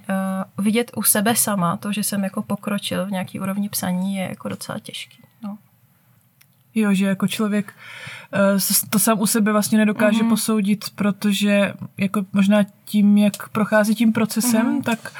uh, 0.58 0.66
vidět 0.66 0.92
u 0.96 1.04
sebe 1.04 1.36
sama 1.36 1.78
to, 1.78 1.92
že 1.92 2.04
jsem 2.04 2.24
jako 2.24 2.42
pokročil 2.42 3.06
v 3.06 3.12
nějaký 3.12 3.40
úrovni 3.40 3.70
psaní 3.70 4.16
je 4.16 4.28
jako 4.30 4.50
docela 4.50 4.80
těžký. 4.80 5.27
Jo, 6.78 6.94
že 6.94 7.06
jako 7.06 7.28
člověk 7.28 7.74
uh, 8.54 8.60
to 8.90 9.00
sám 9.00 9.20
u 9.20 9.28
sebe 9.28 9.52
vlastně 9.52 9.78
nedokáže 9.78 10.24
mm-hmm. 10.24 10.30
posoudit, 10.30 10.86
protože 10.96 11.74
jako 11.98 12.26
možná 12.34 12.64
tím, 12.86 13.18
jak 13.18 13.50
prochází 13.50 13.96
tím 13.96 14.14
procesem, 14.14 14.80
mm-hmm. 14.80 14.84
tak 14.84 15.12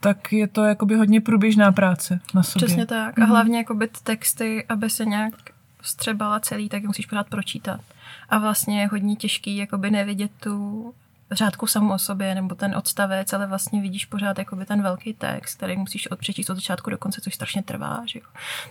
tak 0.00 0.32
je 0.32 0.48
to 0.48 0.64
jakoby 0.64 0.94
hodně 0.96 1.20
průběžná 1.20 1.72
práce 1.72 2.20
na 2.34 2.42
sobě. 2.42 2.66
Přesně 2.66 2.86
tak. 2.86 3.16
Mm-hmm. 3.16 3.22
A 3.22 3.26
mhm. 3.26 3.30
hlavně 3.30 3.58
jako 3.58 3.74
ty 3.74 3.88
texty, 4.02 4.64
aby 4.68 4.90
se 4.90 5.04
nějak 5.04 5.34
střebala 5.82 6.40
celý, 6.40 6.68
tak 6.68 6.82
je 6.82 6.88
musíš 6.88 7.06
pořád 7.06 7.28
pročítat. 7.28 7.80
A 8.28 8.38
vlastně 8.38 8.80
je 8.80 8.86
hodně 8.86 9.16
těžký 9.16 9.56
jakoby 9.56 9.90
nevidět 9.90 10.30
tu 10.40 10.94
řádku 11.30 11.66
samou 11.66 11.94
o 11.94 11.98
sobě 11.98 12.34
nebo 12.34 12.54
ten 12.54 12.76
odstavec, 12.76 13.32
ale 13.32 13.46
vlastně 13.46 13.82
vidíš 13.82 14.04
pořád 14.04 14.38
jakoby 14.38 14.66
ten 14.66 14.82
velký 14.82 15.14
text, 15.14 15.54
který 15.54 15.76
musíš 15.76 16.10
odpřečíst 16.10 16.50
od 16.50 16.54
začátku 16.54 16.90
do 16.90 16.98
konce, 16.98 17.20
což 17.20 17.34
strašně 17.34 17.62
trvá. 17.62 18.02
Že 18.06 18.18
jo? 18.18 18.24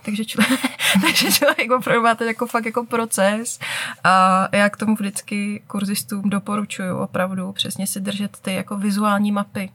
Takže, 0.04 0.24
člověk, 0.24 0.60
takže 1.00 1.32
člověk 1.32 1.70
opravdu 1.70 2.02
má 2.02 2.14
ten 2.14 2.28
jako 2.28 2.46
fakt 2.46 2.66
jako 2.66 2.84
proces 2.84 3.58
a 4.04 4.48
já 4.52 4.70
k 4.70 4.76
tomu 4.76 4.94
vždycky 4.94 5.62
kurzistům 5.66 6.30
doporučuju 6.30 6.98
opravdu 6.98 7.52
přesně 7.52 7.86
si 7.86 8.00
držet 8.00 8.36
ty 8.42 8.54
jako 8.54 8.76
vizuální 8.76 9.32
mapy, 9.32 9.72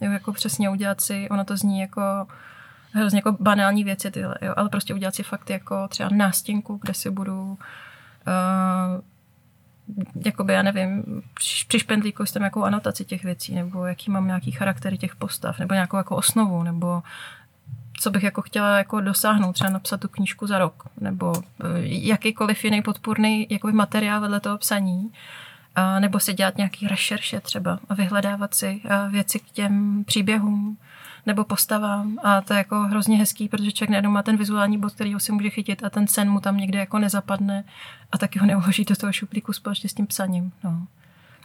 jo, 0.00 0.12
jako 0.12 0.32
přesně 0.32 0.70
udělat 0.70 1.00
si, 1.00 1.28
ono 1.30 1.44
to 1.44 1.56
zní 1.56 1.80
jako 1.80 2.02
hrozně 2.92 3.18
jako 3.18 3.36
banální 3.40 3.84
věci 3.84 4.10
tyhle, 4.10 4.34
jo, 4.42 4.54
ale 4.56 4.68
prostě 4.68 4.94
udělat 4.94 5.14
si 5.14 5.22
fakt 5.22 5.50
jako 5.50 5.88
třeba 5.88 6.08
nástěnku, 6.12 6.78
kde 6.82 6.94
si 6.94 7.10
budu 7.10 7.42
uh, 7.42 7.58
jakoby, 10.24 10.52
já 10.52 10.62
nevím, 10.62 11.04
při 11.68 11.78
špendlíku 11.78 12.26
s 12.26 12.34
nějakou 12.34 12.64
anotaci 12.64 13.04
těch 13.04 13.24
věcí, 13.24 13.54
nebo 13.54 13.84
jaký 13.84 14.10
mám 14.10 14.26
nějaký 14.26 14.50
charaktery 14.50 14.98
těch 14.98 15.16
postav, 15.16 15.58
nebo 15.58 15.74
nějakou 15.74 15.96
jako 15.96 16.16
osnovu, 16.16 16.62
nebo 16.62 17.02
co 18.00 18.10
bych 18.10 18.22
jako 18.22 18.42
chtěla 18.42 18.78
jako 18.78 19.00
dosáhnout, 19.00 19.52
třeba 19.52 19.70
napsat 19.70 20.00
tu 20.00 20.08
knížku 20.08 20.46
za 20.46 20.58
rok, 20.58 20.88
nebo 21.00 21.32
uh, 21.32 21.42
jakýkoliv 21.82 22.64
jiný 22.64 22.82
podpůrný 22.82 23.46
jakoby 23.50 23.72
materiál 23.72 24.20
vedle 24.20 24.40
toho 24.40 24.58
psaní, 24.58 25.12
a 25.74 26.00
nebo 26.00 26.20
si 26.20 26.34
dělat 26.34 26.56
nějaký 26.56 26.88
rešerše 26.88 27.40
třeba 27.40 27.78
a 27.88 27.94
vyhledávat 27.94 28.54
si 28.54 28.80
věci 29.10 29.38
k 29.38 29.50
těm 29.50 30.04
příběhům 30.04 30.78
nebo 31.30 31.44
postavám 31.44 32.18
a 32.22 32.40
to 32.40 32.52
je 32.52 32.58
jako 32.58 32.80
hrozně 32.80 33.16
hezký, 33.16 33.48
protože 33.48 33.72
člověk 33.72 33.90
najednou 33.90 34.10
má 34.10 34.22
ten 34.22 34.36
vizuální 34.36 34.78
bod, 34.78 34.92
který 34.92 35.14
ho 35.14 35.20
si 35.20 35.32
může 35.32 35.50
chytit 35.50 35.84
a 35.84 35.90
ten 35.90 36.06
sen 36.06 36.30
mu 36.30 36.40
tam 36.40 36.56
někde 36.56 36.78
jako 36.78 36.98
nezapadne 36.98 37.64
a 38.12 38.18
taky 38.18 38.38
ho 38.38 38.46
neuloží 38.46 38.84
do 38.84 38.96
toho 38.96 39.12
šuplíku 39.12 39.52
společně 39.52 39.88
s 39.88 39.94
tím 39.94 40.06
psaním. 40.06 40.52
No. 40.64 40.86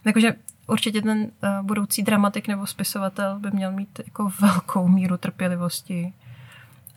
Takže 0.03 0.35
určitě 0.67 1.01
ten 1.01 1.19
uh, 1.19 1.29
budoucí 1.61 2.03
dramatik 2.03 2.47
nebo 2.47 2.67
spisovatel 2.67 3.39
by 3.39 3.51
měl 3.51 3.71
mít 3.71 3.99
jako 4.05 4.31
velkou 4.39 4.87
míru 4.87 5.17
trpělivosti 5.17 6.13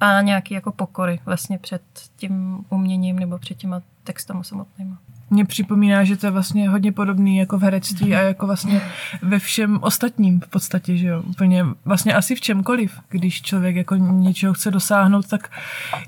a 0.01 0.21
nějaký 0.21 0.55
jako 0.55 0.73
pokory 0.73 1.21
vlastně 1.25 1.59
před 1.59 1.83
tím 2.17 2.65
uměním 2.69 3.19
nebo 3.19 3.39
před 3.39 3.55
těma 3.55 3.83
textama 4.05 4.43
samotnýma 4.43 4.99
mě 5.31 5.45
připomíná, 5.45 6.05
že 6.05 6.17
to 6.17 6.27
je 6.27 6.31
vlastně 6.31 6.69
hodně 6.69 6.93
podobný 6.93 7.37
jako 7.37 7.59
v 7.59 7.63
herectví 7.63 8.17
a 8.17 8.21
jako 8.21 8.47
vlastně 8.47 8.81
ve 9.23 9.39
všem 9.39 9.79
ostatním 9.83 10.41
v 10.41 10.49
podstatě, 10.49 10.97
že 10.97 11.07
jo, 11.07 11.23
úplně 11.23 11.65
vlastně 11.85 12.15
asi 12.15 12.35
v 12.35 12.41
čemkoliv, 12.41 13.01
když 13.09 13.43
člověk 13.43 13.77
jako 13.77 13.95
něčeho 13.97 14.55
chce 14.55 14.71
dosáhnout, 14.71 15.29
tak 15.29 15.51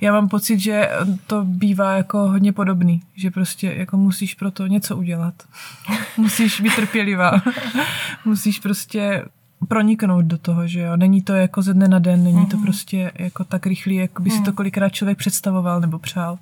já 0.01 0.13
mám 0.13 0.29
pocit, 0.29 0.59
že 0.59 0.91
to 1.27 1.45
bývá 1.45 1.97
jako 1.97 2.19
hodně 2.19 2.53
podobný, 2.53 3.03
že 3.15 3.31
prostě 3.31 3.75
jako 3.77 3.97
musíš 3.97 4.35
pro 4.35 4.51
to 4.51 4.67
něco 4.67 4.97
udělat. 4.97 5.35
musíš 6.17 6.61
být 6.61 6.77
trpělivá. 6.77 7.33
musíš 8.25 8.59
prostě 8.59 9.25
proniknout 9.69 10.25
do 10.25 10.39
toho, 10.39 10.67
že 10.67 10.81
jo. 10.81 10.97
Není 10.97 11.23
to 11.23 11.33
jako 11.33 11.63
ze 11.63 11.75
dne 11.75 11.89
na 11.89 11.99
den, 11.99 12.25
není 12.25 12.47
to 12.47 12.57
mhm. 12.57 12.65
prostě 12.65 13.13
jako 13.15 13.45
tak 13.45 13.67
rychlý, 13.67 13.95
jak 13.95 14.21
by 14.21 14.31
si 14.31 14.39
to 14.39 14.51
mhm. 14.51 14.53
kolikrát 14.53 14.89
člověk 14.89 15.19
představoval 15.19 15.81
nebo 15.81 15.99
přál. 15.99 16.39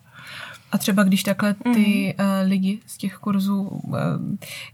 A 0.73 0.79
třeba 0.79 1.03
když 1.03 1.23
takhle 1.23 1.55
ty 1.55 2.15
mm. 2.19 2.27
uh, 2.27 2.49
lidi 2.49 2.79
z 2.87 2.97
těch 2.97 3.15
kurzů 3.15 3.63
uh, 3.63 3.99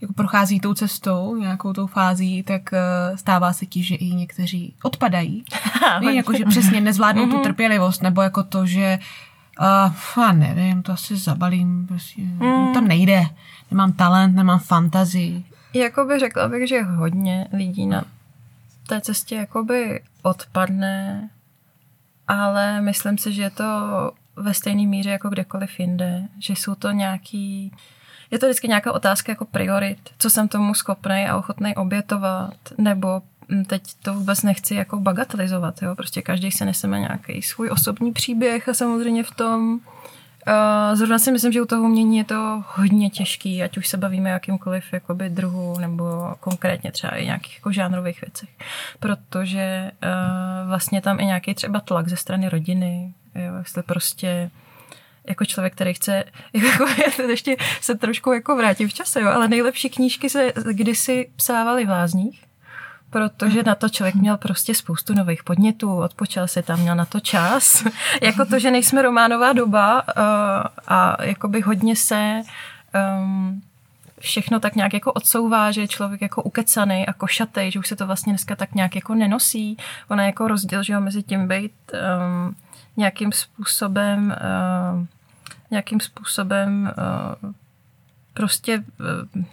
jako 0.00 0.12
prochází 0.12 0.60
tou 0.60 0.74
cestou, 0.74 1.36
nějakou 1.36 1.72
tou 1.72 1.86
fází, 1.86 2.42
tak 2.42 2.62
uh, 2.72 3.16
stává 3.16 3.52
se 3.52 3.66
ti, 3.66 3.82
že 3.82 3.94
i 3.94 4.06
někteří 4.06 4.74
odpadají. 4.82 5.44
jako, 6.10 6.36
že 6.36 6.44
přesně 6.44 6.80
nezvládnou 6.80 7.26
mm-hmm. 7.26 7.30
tu 7.30 7.34
mhm. 7.34 7.44
trpělivost, 7.44 8.02
nebo 8.02 8.22
jako 8.22 8.42
to, 8.42 8.66
že 8.66 8.98
Uh, 9.60 10.22
já 10.22 10.32
nevím, 10.32 10.82
to 10.82 10.92
asi 10.92 11.16
zabalím, 11.16 11.86
prostě, 11.86 12.22
mm. 12.22 12.74
to 12.74 12.80
nejde. 12.80 13.26
Nemám 13.70 13.92
talent, 13.92 14.36
nemám 14.36 14.58
fantazii. 14.58 15.44
Jakoby 15.74 16.18
řekla 16.18 16.48
bych, 16.48 16.68
že 16.68 16.82
hodně 16.82 17.48
lidí 17.52 17.86
na 17.86 18.04
té 18.86 19.00
cestě 19.00 19.34
jakoby 19.34 20.02
odpadne, 20.22 21.28
ale 22.28 22.80
myslím 22.80 23.18
si, 23.18 23.32
že 23.32 23.42
je 23.42 23.50
to 23.50 23.64
ve 24.36 24.54
stejné 24.54 24.86
míře 24.86 25.10
jako 25.10 25.28
kdekoliv 25.28 25.80
jinde, 25.80 26.22
že 26.38 26.52
jsou 26.52 26.74
to 26.74 26.90
nějaký 26.90 27.72
je 28.30 28.38
to 28.38 28.46
vždycky 28.46 28.68
nějaká 28.68 28.92
otázka 28.92 29.32
jako 29.32 29.44
priorit, 29.44 29.98
co 30.18 30.30
jsem 30.30 30.48
tomu 30.48 30.74
schopný 30.74 31.26
a 31.28 31.36
ochotný 31.36 31.74
obětovat, 31.74 32.54
nebo 32.78 33.22
hm, 33.48 33.64
teď 33.64 33.82
to 34.02 34.14
vůbec 34.14 34.42
nechci 34.42 34.74
jako 34.74 35.00
bagatelizovat, 35.00 35.82
jo? 35.82 35.94
prostě 35.94 36.22
každý 36.22 36.50
se 36.50 36.64
neseme 36.64 37.00
nějaký 37.00 37.42
svůj 37.42 37.70
osobní 37.70 38.12
příběh 38.12 38.68
a 38.68 38.74
samozřejmě 38.74 39.22
v 39.22 39.30
tom 39.30 39.80
Uh, 40.48 40.96
zrovna 40.96 41.18
si 41.18 41.32
myslím, 41.32 41.52
že 41.52 41.62
u 41.62 41.64
toho 41.64 41.82
umění 41.82 42.18
je 42.18 42.24
to 42.24 42.64
hodně 42.74 43.10
těžký, 43.10 43.62
ať 43.62 43.78
už 43.78 43.88
se 43.88 43.96
bavíme 43.96 44.30
o 44.30 44.32
jakýmkoliv 44.32 44.92
jakoby 44.92 45.30
druhu 45.30 45.78
nebo 45.78 46.34
konkrétně 46.40 46.92
třeba 46.92 47.16
i 47.16 47.24
nějakých 47.24 47.56
jako 47.56 47.72
žánrových 47.72 48.20
věcech, 48.20 48.48
protože 49.00 49.90
uh, 50.04 50.68
vlastně 50.68 51.00
tam 51.00 51.20
i 51.20 51.24
nějaký 51.24 51.54
třeba 51.54 51.80
tlak 51.80 52.08
ze 52.08 52.16
strany 52.16 52.48
rodiny, 52.48 53.12
jo, 53.34 53.54
jestli 53.58 53.82
prostě 53.82 54.50
jako 55.28 55.44
člověk, 55.44 55.72
který 55.72 55.94
chce, 55.94 56.24
jako 56.52 56.86
já 56.86 57.26
ještě 57.28 57.56
se 57.80 57.94
trošku 57.94 58.32
jako 58.32 58.56
vrátím 58.56 58.88
v 58.88 58.94
čase, 58.94 59.20
jo, 59.20 59.28
ale 59.28 59.48
nejlepší 59.48 59.90
knížky 59.90 60.30
se 60.30 60.52
kdysi 60.72 61.30
psávaly 61.36 61.86
v 61.86 61.90
lázních, 61.90 62.44
protože 63.10 63.62
na 63.62 63.74
to 63.74 63.88
člověk 63.88 64.14
měl 64.14 64.36
prostě 64.36 64.74
spoustu 64.74 65.14
nových 65.14 65.44
podnětů, 65.44 65.96
odpočal 65.96 66.48
se 66.48 66.62
tam, 66.62 66.80
měl 66.80 66.96
na 66.96 67.04
to 67.04 67.20
čas. 67.20 67.84
jako 68.22 68.44
to, 68.44 68.58
že 68.58 68.70
nejsme 68.70 69.02
románová 69.02 69.52
doba 69.52 70.02
uh, 70.02 70.22
a 70.88 71.24
jakoby 71.24 71.60
hodně 71.60 71.96
se 71.96 72.42
um, 73.18 73.62
všechno 74.20 74.60
tak 74.60 74.74
nějak 74.74 74.94
jako 74.94 75.12
odsouvá, 75.12 75.70
že 75.70 75.80
je 75.80 75.88
člověk 75.88 76.22
jako 76.22 76.42
ukecaný 76.42 77.06
a 77.06 77.12
košatý, 77.12 77.70
že 77.70 77.78
už 77.78 77.88
se 77.88 77.96
to 77.96 78.06
vlastně 78.06 78.32
dneska 78.32 78.56
tak 78.56 78.74
nějak 78.74 78.94
jako 78.94 79.14
nenosí. 79.14 79.76
Ona 80.08 80.26
jako 80.26 80.48
rozdíl, 80.48 80.82
že 80.82 80.92
jo, 80.92 81.00
mezi 81.00 81.22
tím 81.22 81.48
být 81.48 81.72
um, 81.92 82.56
nějakým 82.96 83.32
způsobem 83.32 84.36
uh, 84.94 85.06
nějakým 85.70 86.00
způsobem 86.00 86.92
uh, 87.44 87.52
prostě 88.34 88.84
uh, 89.34 89.44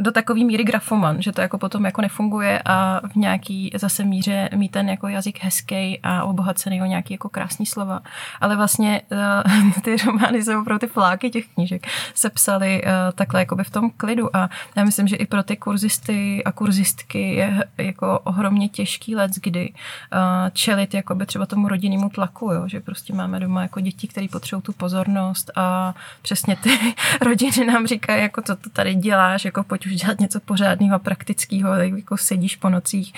do 0.00 0.12
takové 0.12 0.44
míry 0.44 0.64
grafoman, 0.64 1.22
že 1.22 1.32
to 1.32 1.40
jako 1.40 1.58
potom 1.58 1.84
jako 1.84 2.02
nefunguje 2.02 2.62
a 2.64 3.00
v 3.12 3.16
nějaký 3.16 3.70
zase 3.74 4.04
míře 4.04 4.48
mít 4.54 4.72
ten 4.72 4.88
jako 4.88 5.08
jazyk 5.08 5.38
hezký 5.42 6.00
a 6.02 6.24
obohacený 6.24 6.82
o 6.82 6.84
nějaký 6.84 7.14
jako 7.14 7.28
krásný 7.28 7.66
slova. 7.66 8.00
Ale 8.40 8.56
vlastně 8.56 9.02
uh, 9.12 9.80
ty 9.82 9.96
romány 10.06 10.44
jsou 10.44 10.64
pro 10.64 10.78
ty 10.78 10.86
fláky 10.86 11.30
těch 11.30 11.44
knížek 11.54 11.86
se 12.14 12.30
psaly 12.30 12.82
uh, 12.82 12.90
takhle 13.14 13.40
jako 13.40 13.56
by 13.56 13.64
v 13.64 13.70
tom 13.70 13.90
klidu 13.90 14.36
a 14.36 14.50
já 14.76 14.84
myslím, 14.84 15.08
že 15.08 15.16
i 15.16 15.26
pro 15.26 15.42
ty 15.42 15.56
kurzisty 15.56 16.44
a 16.44 16.52
kurzistky 16.52 17.34
je 17.34 17.64
jako 17.78 18.18
ohromně 18.18 18.68
těžký 18.68 19.16
let, 19.16 19.30
kdy 19.42 19.72
uh, 19.72 20.18
čelit 20.52 20.94
jako 20.94 21.14
by 21.14 21.26
třeba 21.26 21.46
tomu 21.46 21.68
rodinnému 21.68 22.08
tlaku, 22.08 22.52
jo? 22.52 22.68
že 22.68 22.80
prostě 22.80 23.12
máme 23.12 23.40
doma 23.40 23.62
jako 23.62 23.80
děti, 23.80 24.08
které 24.08 24.26
potřebují 24.28 24.62
tu 24.62 24.72
pozornost 24.72 25.50
a 25.56 25.94
přesně 26.22 26.56
ty 26.56 26.70
rodiny 27.20 27.64
nám 27.66 27.86
říkají, 27.86 28.22
jako 28.22 28.42
co 28.42 28.56
to 28.56 28.70
tady 28.70 28.94
děláš, 28.94 29.44
jako 29.44 29.64
pojď 29.64 29.89
už 29.90 29.96
dělat 29.96 30.20
něco 30.20 30.40
pořádného 30.40 30.94
a 30.96 30.98
praktického, 30.98 31.76
tak 31.76 31.92
jako 31.92 32.16
sedíš 32.16 32.56
po 32.56 32.68
nocích. 32.68 33.12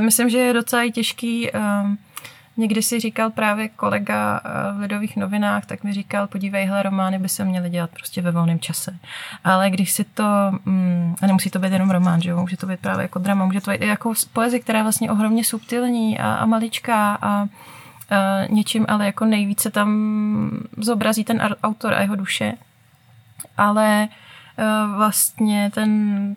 Myslím, 0.00 0.30
že 0.30 0.38
je 0.38 0.52
docela 0.52 0.82
i 0.82 0.90
těžký 0.90 1.50
ehm, 1.50 1.98
Někdy 2.56 2.82
si 2.82 3.00
říkal 3.00 3.30
právě 3.30 3.68
kolega 3.68 4.40
eh, 4.44 4.72
v 4.72 4.80
Lidových 4.80 5.16
novinách, 5.16 5.66
tak 5.66 5.84
mi 5.84 5.92
říkal, 5.92 6.26
podívej, 6.26 6.64
hele, 6.64 6.82
romány 6.82 7.18
by 7.18 7.28
se 7.28 7.44
měly 7.44 7.70
dělat 7.70 7.90
prostě 7.90 8.22
ve 8.22 8.30
volném 8.30 8.60
čase. 8.60 8.98
Ale 9.44 9.70
když 9.70 9.92
si 9.92 10.04
to, 10.04 10.24
mm, 10.64 11.14
a 11.22 11.26
nemusí 11.26 11.50
to 11.50 11.58
být 11.58 11.72
jenom 11.72 11.90
román, 11.90 12.20
že 12.22 12.30
jo, 12.30 12.40
může 12.40 12.56
to 12.56 12.66
být 12.66 12.80
právě 12.80 13.02
jako 13.02 13.18
drama, 13.18 13.44
může 13.44 13.60
to 13.60 13.70
být 13.70 13.80
jako 13.80 14.12
poezie, 14.32 14.60
která 14.60 14.78
je 14.78 14.82
vlastně 14.82 15.10
ohromně 15.10 15.44
subtilní 15.44 16.18
a, 16.18 16.34
a 16.34 16.46
maličká 16.46 17.18
a, 17.22 17.28
a 17.28 17.46
něčím, 18.50 18.86
ale 18.88 19.06
jako 19.06 19.24
nejvíce 19.24 19.70
tam 19.70 19.90
zobrazí 20.76 21.24
ten 21.24 21.56
autor 21.62 21.94
a 21.94 22.00
jeho 22.00 22.16
duše. 22.16 22.52
Ale 23.56 24.08
Eh, 24.08 24.25
vlastně 24.96 25.70
ten 25.74 26.36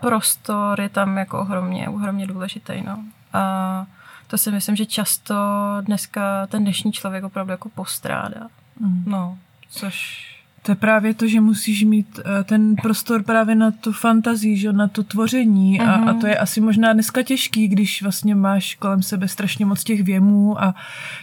prostor 0.00 0.80
je 0.80 0.88
tam 0.88 1.18
jako 1.18 1.40
ohromně, 1.40 1.88
ohromně 1.88 2.26
důležitý. 2.26 2.82
No. 2.86 3.04
A 3.32 3.86
to 4.26 4.38
si 4.38 4.52
myslím, 4.52 4.76
že 4.76 4.86
často 4.86 5.34
dneska 5.80 6.46
ten 6.46 6.62
dnešní 6.62 6.92
člověk 6.92 7.24
opravdu 7.24 7.50
jako 7.50 7.68
postrádá. 7.68 8.48
Mm. 8.80 9.04
No, 9.06 9.38
což 9.70 10.26
to 10.70 10.72
je 10.72 10.76
právě 10.76 11.14
to, 11.14 11.28
že 11.28 11.40
musíš 11.40 11.84
mít 11.84 12.20
eh, 12.20 12.44
ten 12.44 12.76
prostor 12.76 13.22
právě 13.22 13.54
na 13.54 13.70
tu 13.70 13.92
fantazii, 13.92 14.56
že 14.56 14.72
na 14.72 14.88
to 14.88 15.02
tvoření 15.02 15.80
a, 15.80 15.92
a 15.92 16.14
to 16.14 16.26
je 16.26 16.38
asi 16.38 16.60
možná 16.60 16.92
dneska 16.92 17.22
těžký, 17.22 17.68
když 17.68 18.02
vlastně 18.02 18.34
máš 18.34 18.74
kolem 18.74 19.02
sebe 19.02 19.28
strašně 19.28 19.66
moc 19.66 19.84
těch 19.84 20.02
věmů 20.02 20.62
a 20.62 20.74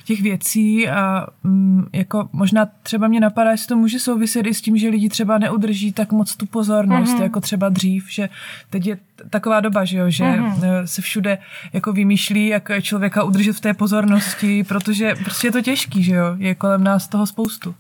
těch 0.06 0.22
věcí 0.22 0.90
a 0.90 1.28
mm, 1.44 1.86
jako 1.94 2.30
možná 2.34 2.68
třeba 2.84 3.08
mě 3.08 3.20
napadá, 3.20 3.52
jestli 3.52 3.68
to 3.68 3.76
může 3.76 4.00
souviset 4.00 4.46
i 4.46 4.54
s 4.54 4.62
tím, 4.62 4.78
že 4.78 4.90
lidi 4.90 5.10
třeba 5.10 5.38
neudrží 5.38 5.92
tak 5.92 6.12
moc 6.12 6.36
tu 6.36 6.46
pozornost, 6.46 7.16
mm-hmm. 7.16 7.24
jako 7.24 7.42
třeba 7.42 7.70
dřív, 7.70 8.06
že 8.10 8.30
teď 8.70 8.86
je 8.86 8.98
taková 9.30 9.60
doba, 9.60 9.86
že 9.86 9.98
jo, 9.98 10.10
že 10.10 10.24
mm-hmm. 10.24 10.84
se 10.86 11.02
všude 11.02 11.38
jako 11.74 11.94
vymýšlí, 11.94 12.48
jak 12.48 12.72
člověka 12.82 13.24
udržet 13.24 13.54
v 13.54 13.62
té 13.62 13.74
pozornosti, 13.74 14.64
protože 14.64 15.16
prostě 15.16 15.48
je 15.48 15.52
to 15.52 15.62
těžký, 15.62 16.04
že 16.04 16.16
jo, 16.16 16.36
je 16.38 16.56
kolem 16.56 16.84
nás 16.84 17.08
toho 17.08 17.28
spoustu. 17.28 17.76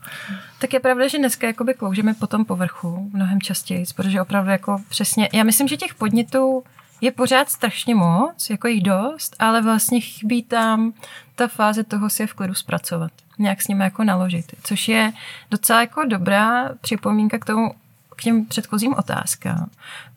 Tak 0.59 0.73
je 0.73 0.79
pravda, 0.79 1.07
že 1.07 1.17
dneska 1.17 1.47
jakoby 1.47 1.73
kloužeme 1.73 2.13
po 2.13 2.27
tom 2.27 2.45
povrchu 2.45 3.09
mnohem 3.13 3.41
častěji, 3.41 3.85
protože 3.95 4.21
opravdu 4.21 4.51
jako 4.51 4.81
přesně, 4.89 5.29
já 5.33 5.43
myslím, 5.43 5.67
že 5.67 5.77
těch 5.77 5.95
podnětů 5.95 6.63
je 7.01 7.11
pořád 7.11 7.49
strašně 7.49 7.95
moc, 7.95 8.49
jako 8.49 8.67
jich 8.67 8.83
dost, 8.83 9.35
ale 9.39 9.61
vlastně 9.61 9.99
chybí 9.99 10.43
tam 10.43 10.93
ta 11.35 11.47
fáze 11.47 11.83
toho 11.83 12.09
si 12.09 12.23
je 12.23 12.27
v 12.27 12.33
klidu 12.33 12.53
zpracovat, 12.53 13.11
nějak 13.39 13.61
s 13.61 13.67
nimi 13.67 13.83
jako 13.83 14.03
naložit, 14.03 14.45
což 14.63 14.87
je 14.87 15.13
docela 15.51 15.81
jako 15.81 16.05
dobrá 16.05 16.69
připomínka 16.81 17.37
k 17.37 17.45
tomu, 17.45 17.71
k 18.15 18.23
těm 18.23 18.45
předchozím 18.45 18.93
otázkám, 18.93 19.69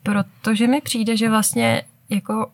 protože 0.03 0.67
mi 0.67 0.81
přijde, 0.81 1.17
že 1.17 1.29
vlastně 1.29 1.83
jako 2.09 2.51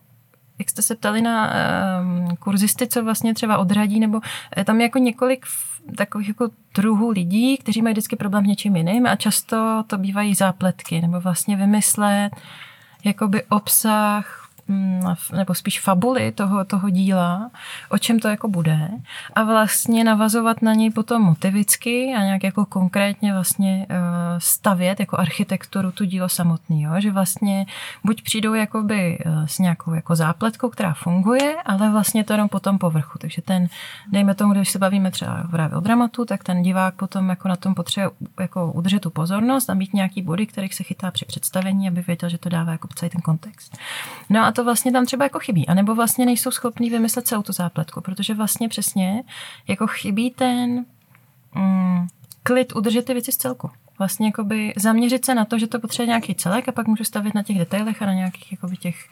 jak 0.60 0.70
jste 0.70 0.82
se 0.82 0.96
ptali 0.96 1.22
na 1.22 1.53
um, 2.01 2.36
kurzisty, 2.36 2.88
co 2.88 3.03
vlastně 3.03 3.34
třeba 3.34 3.58
odradí, 3.58 4.00
nebo 4.00 4.22
eh, 4.58 4.63
tam 4.63 4.77
je 4.79 4.84
jako 4.84 5.00
několik 5.00 5.46
takových 5.96 6.27
jako 6.27 6.50
druhů 6.75 7.10
lidí, 7.10 7.58
kteří 7.58 7.82
mají 7.82 7.94
vždycky 7.94 8.15
problém 8.15 8.44
s 8.46 8.48
něčím 8.48 8.75
jiným 8.75 9.08
a 9.08 9.15
často 9.15 9.84
to 9.88 9.98
bývají 9.98 10.36
zápletky, 10.36 11.01
nebo 11.01 11.20
vlastně 11.20 11.56
vymyslet 11.56 12.29
jakoby 13.03 13.44
obsah 13.44 14.47
nebo 15.36 15.54
spíš 15.54 15.80
fabuly 15.80 16.32
toho, 16.32 16.66
toho 16.66 16.90
díla, 16.90 17.52
o 17.90 17.98
čem 17.98 18.20
to 18.20 18.28
jako 18.28 18.48
bude 18.48 18.90
a 19.34 19.44
vlastně 19.44 20.04
navazovat 20.04 20.62
na 20.62 20.74
něj 20.74 20.92
potom 20.92 21.22
motivicky 21.22 22.14
a 22.18 22.24
nějak 22.24 22.44
jako 22.44 22.66
konkrétně 22.66 23.34
vlastně 23.34 23.86
eh, 23.90 23.96
stavět 24.38 25.00
jako 25.00 25.20
architekturu 25.20 25.92
tu 25.92 26.06
dílo 26.06 26.30
samotný, 26.30 26.82
jo? 26.82 26.92
že 26.98 27.12
vlastně 27.12 27.66
buď 28.04 28.22
přijdou 28.22 28.54
jakoby 28.54 29.18
eh, 29.26 29.48
s 29.48 29.60
nějakou 29.60 29.94
jako 29.94 30.16
zápletkou, 30.16 30.70
která 30.70 30.94
funguje, 30.94 31.56
ale 31.66 31.90
vlastně 31.90 32.24
to 32.24 32.34
jenom 32.34 32.50
po 32.50 32.60
tom 32.60 32.78
povrchu, 32.78 33.20
takže 33.20 33.42
ten, 33.42 33.68
dejme 34.12 34.36
tomu, 34.36 34.54
když 34.54 34.70
se 34.70 34.80
bavíme 34.80 35.12
třeba 35.12 35.44
právě 35.52 35.78
o 35.78 35.80
dramatu, 35.80 36.26
tak 36.26 36.44
ten 36.44 36.62
divák 36.62 36.96
potom 36.96 37.30
jako 37.30 37.48
na 37.48 37.56
tom 37.56 37.76
potřebuje 37.76 38.12
jako 38.40 38.72
udržet 38.72 39.00
tu 39.00 39.10
pozornost 39.10 39.70
a 39.70 39.74
mít 39.74 39.94
nějaký 39.94 40.22
body, 40.22 40.46
kterých 40.46 40.74
se 40.74 40.84
chytá 40.84 41.12
při 41.12 41.26
představení, 41.26 41.88
aby 41.88 42.02
věděl, 42.02 42.30
že 42.30 42.38
to 42.38 42.50
dává 42.50 42.72
jako 42.72 42.88
celý 42.96 43.10
ten 43.10 43.22
kontext. 43.22 43.78
No 44.30 44.46
a 44.46 44.52
to 44.58 44.64
vlastně 44.64 44.92
tam 44.92 45.06
třeba 45.06 45.26
jako 45.26 45.40
chybí. 45.40 45.68
A 45.68 45.74
nebo 45.74 45.96
vlastně 45.96 46.26
nejsou 46.26 46.52
schopní 46.52 46.90
vymyslet 46.90 47.28
celou 47.28 47.42
tu 47.42 47.54
zápletku, 47.54 48.02
protože 48.02 48.34
vlastně 48.34 48.70
přesně 48.70 49.24
jako 49.68 49.88
chybí 49.88 50.32
ten 50.32 50.86
mm, 51.56 52.08
klid 52.44 52.76
udržet 52.76 53.06
ty 53.06 53.14
věci 53.14 53.32
z 53.32 53.38
celku. 53.38 53.70
Vlastně 54.00 54.28
jakoby 54.28 54.74
zaměřit 54.78 55.26
se 55.26 55.36
na 55.36 55.46
to, 55.46 55.60
že 55.60 55.68
to 55.68 55.80
potřebuje 55.80 56.08
nějaký 56.08 56.36
celek 56.36 56.70
a 56.70 56.72
pak 56.72 56.88
můžu 56.88 57.04
stavit 57.04 57.34
na 57.34 57.44
těch 57.44 57.58
detailech 57.58 58.02
a 58.02 58.06
na 58.06 58.14
nějakých 58.14 58.52
jakoby 58.52 58.78
těch 58.78 59.10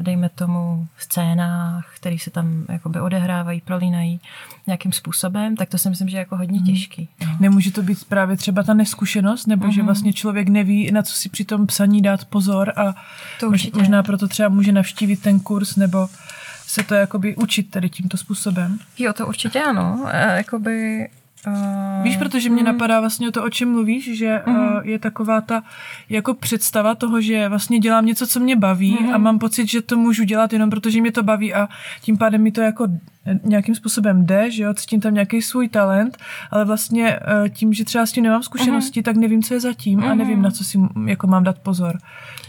dejme 0.00 0.28
tomu, 0.28 0.86
scénách, 0.98 1.92
které 1.96 2.18
se 2.18 2.30
tam 2.30 2.64
jakoby 2.68 3.00
odehrávají, 3.00 3.60
prolínají 3.60 4.20
nějakým 4.66 4.92
způsobem, 4.92 5.56
tak 5.56 5.68
to 5.68 5.78
si 5.78 5.88
myslím, 5.90 6.08
že 6.08 6.16
je 6.16 6.18
jako 6.18 6.36
hodně 6.36 6.60
mhm. 6.60 6.66
těžký. 6.66 7.08
No. 7.26 7.36
Nemůže 7.40 7.72
to 7.72 7.82
být 7.82 8.04
právě 8.04 8.36
třeba 8.36 8.62
ta 8.62 8.74
neskušenost, 8.74 9.46
nebo 9.46 9.66
mm-hmm. 9.66 9.74
že 9.74 9.80
mhm. 9.80 9.86
vlastně 9.86 10.12
člověk 10.12 10.48
neví, 10.48 10.92
na 10.92 11.02
co 11.02 11.14
si 11.14 11.28
při 11.28 11.44
tom 11.44 11.66
psaní 11.66 12.02
dát 12.02 12.24
pozor 12.24 12.72
a 12.76 12.94
to 13.40 13.50
možná 13.74 14.02
proto 14.02 14.28
třeba 14.28 14.48
může 14.48 14.72
navštívit 14.72 15.22
ten 15.22 15.40
kurz, 15.40 15.76
nebo 15.76 16.08
se 16.66 16.82
to 16.82 16.94
jakoby 16.94 17.36
učit 17.36 17.70
tady 17.70 17.90
tímto 17.90 18.16
způsobem. 18.16 18.78
Jo, 18.98 19.12
to 19.12 19.26
určitě 19.26 19.62
ano. 19.62 20.06
E, 20.12 20.36
jakoby 20.36 21.08
Uh, 21.46 22.04
Víš, 22.04 22.16
protože 22.16 22.50
mě 22.50 22.62
napadá 22.62 23.00
vlastně 23.00 23.32
to, 23.32 23.44
o 23.44 23.50
čem 23.50 23.72
mluvíš, 23.72 24.18
že 24.18 24.42
uh, 24.46 24.54
je 24.82 24.98
taková 24.98 25.40
ta 25.40 25.62
jako 26.08 26.34
představa 26.34 26.94
toho, 26.94 27.20
že 27.20 27.48
vlastně 27.48 27.78
dělám 27.78 28.06
něco, 28.06 28.26
co 28.26 28.40
mě 28.40 28.56
baví 28.56 28.98
a 29.12 29.18
mám 29.18 29.38
pocit, 29.38 29.68
že 29.68 29.82
to 29.82 29.96
můžu 29.96 30.24
dělat 30.24 30.52
jenom 30.52 30.70
protože 30.70 31.00
mě 31.00 31.12
to 31.12 31.22
baví 31.22 31.54
a 31.54 31.68
tím 32.00 32.18
pádem 32.18 32.42
mi 32.42 32.52
to 32.52 32.60
jako 32.60 32.86
nějakým 33.44 33.74
způsobem 33.74 34.26
jde, 34.26 34.50
že 34.50 34.62
jo, 34.62 34.74
cítím 34.74 35.00
tam 35.00 35.14
nějaký 35.14 35.42
svůj 35.42 35.68
talent, 35.68 36.18
ale 36.50 36.64
vlastně 36.64 37.20
uh, 37.20 37.48
tím, 37.48 37.72
že 37.72 37.84
třeba 37.84 38.06
s 38.06 38.12
tím 38.12 38.24
nemám 38.24 38.42
zkušenosti, 38.42 39.02
tak 39.02 39.16
nevím, 39.16 39.42
co 39.42 39.54
je 39.54 39.60
zatím 39.60 40.04
a 40.04 40.14
nevím, 40.14 40.42
na 40.42 40.50
co 40.50 40.64
si 40.64 40.78
jako 41.06 41.26
mám 41.26 41.44
dát 41.44 41.58
pozor. 41.58 41.98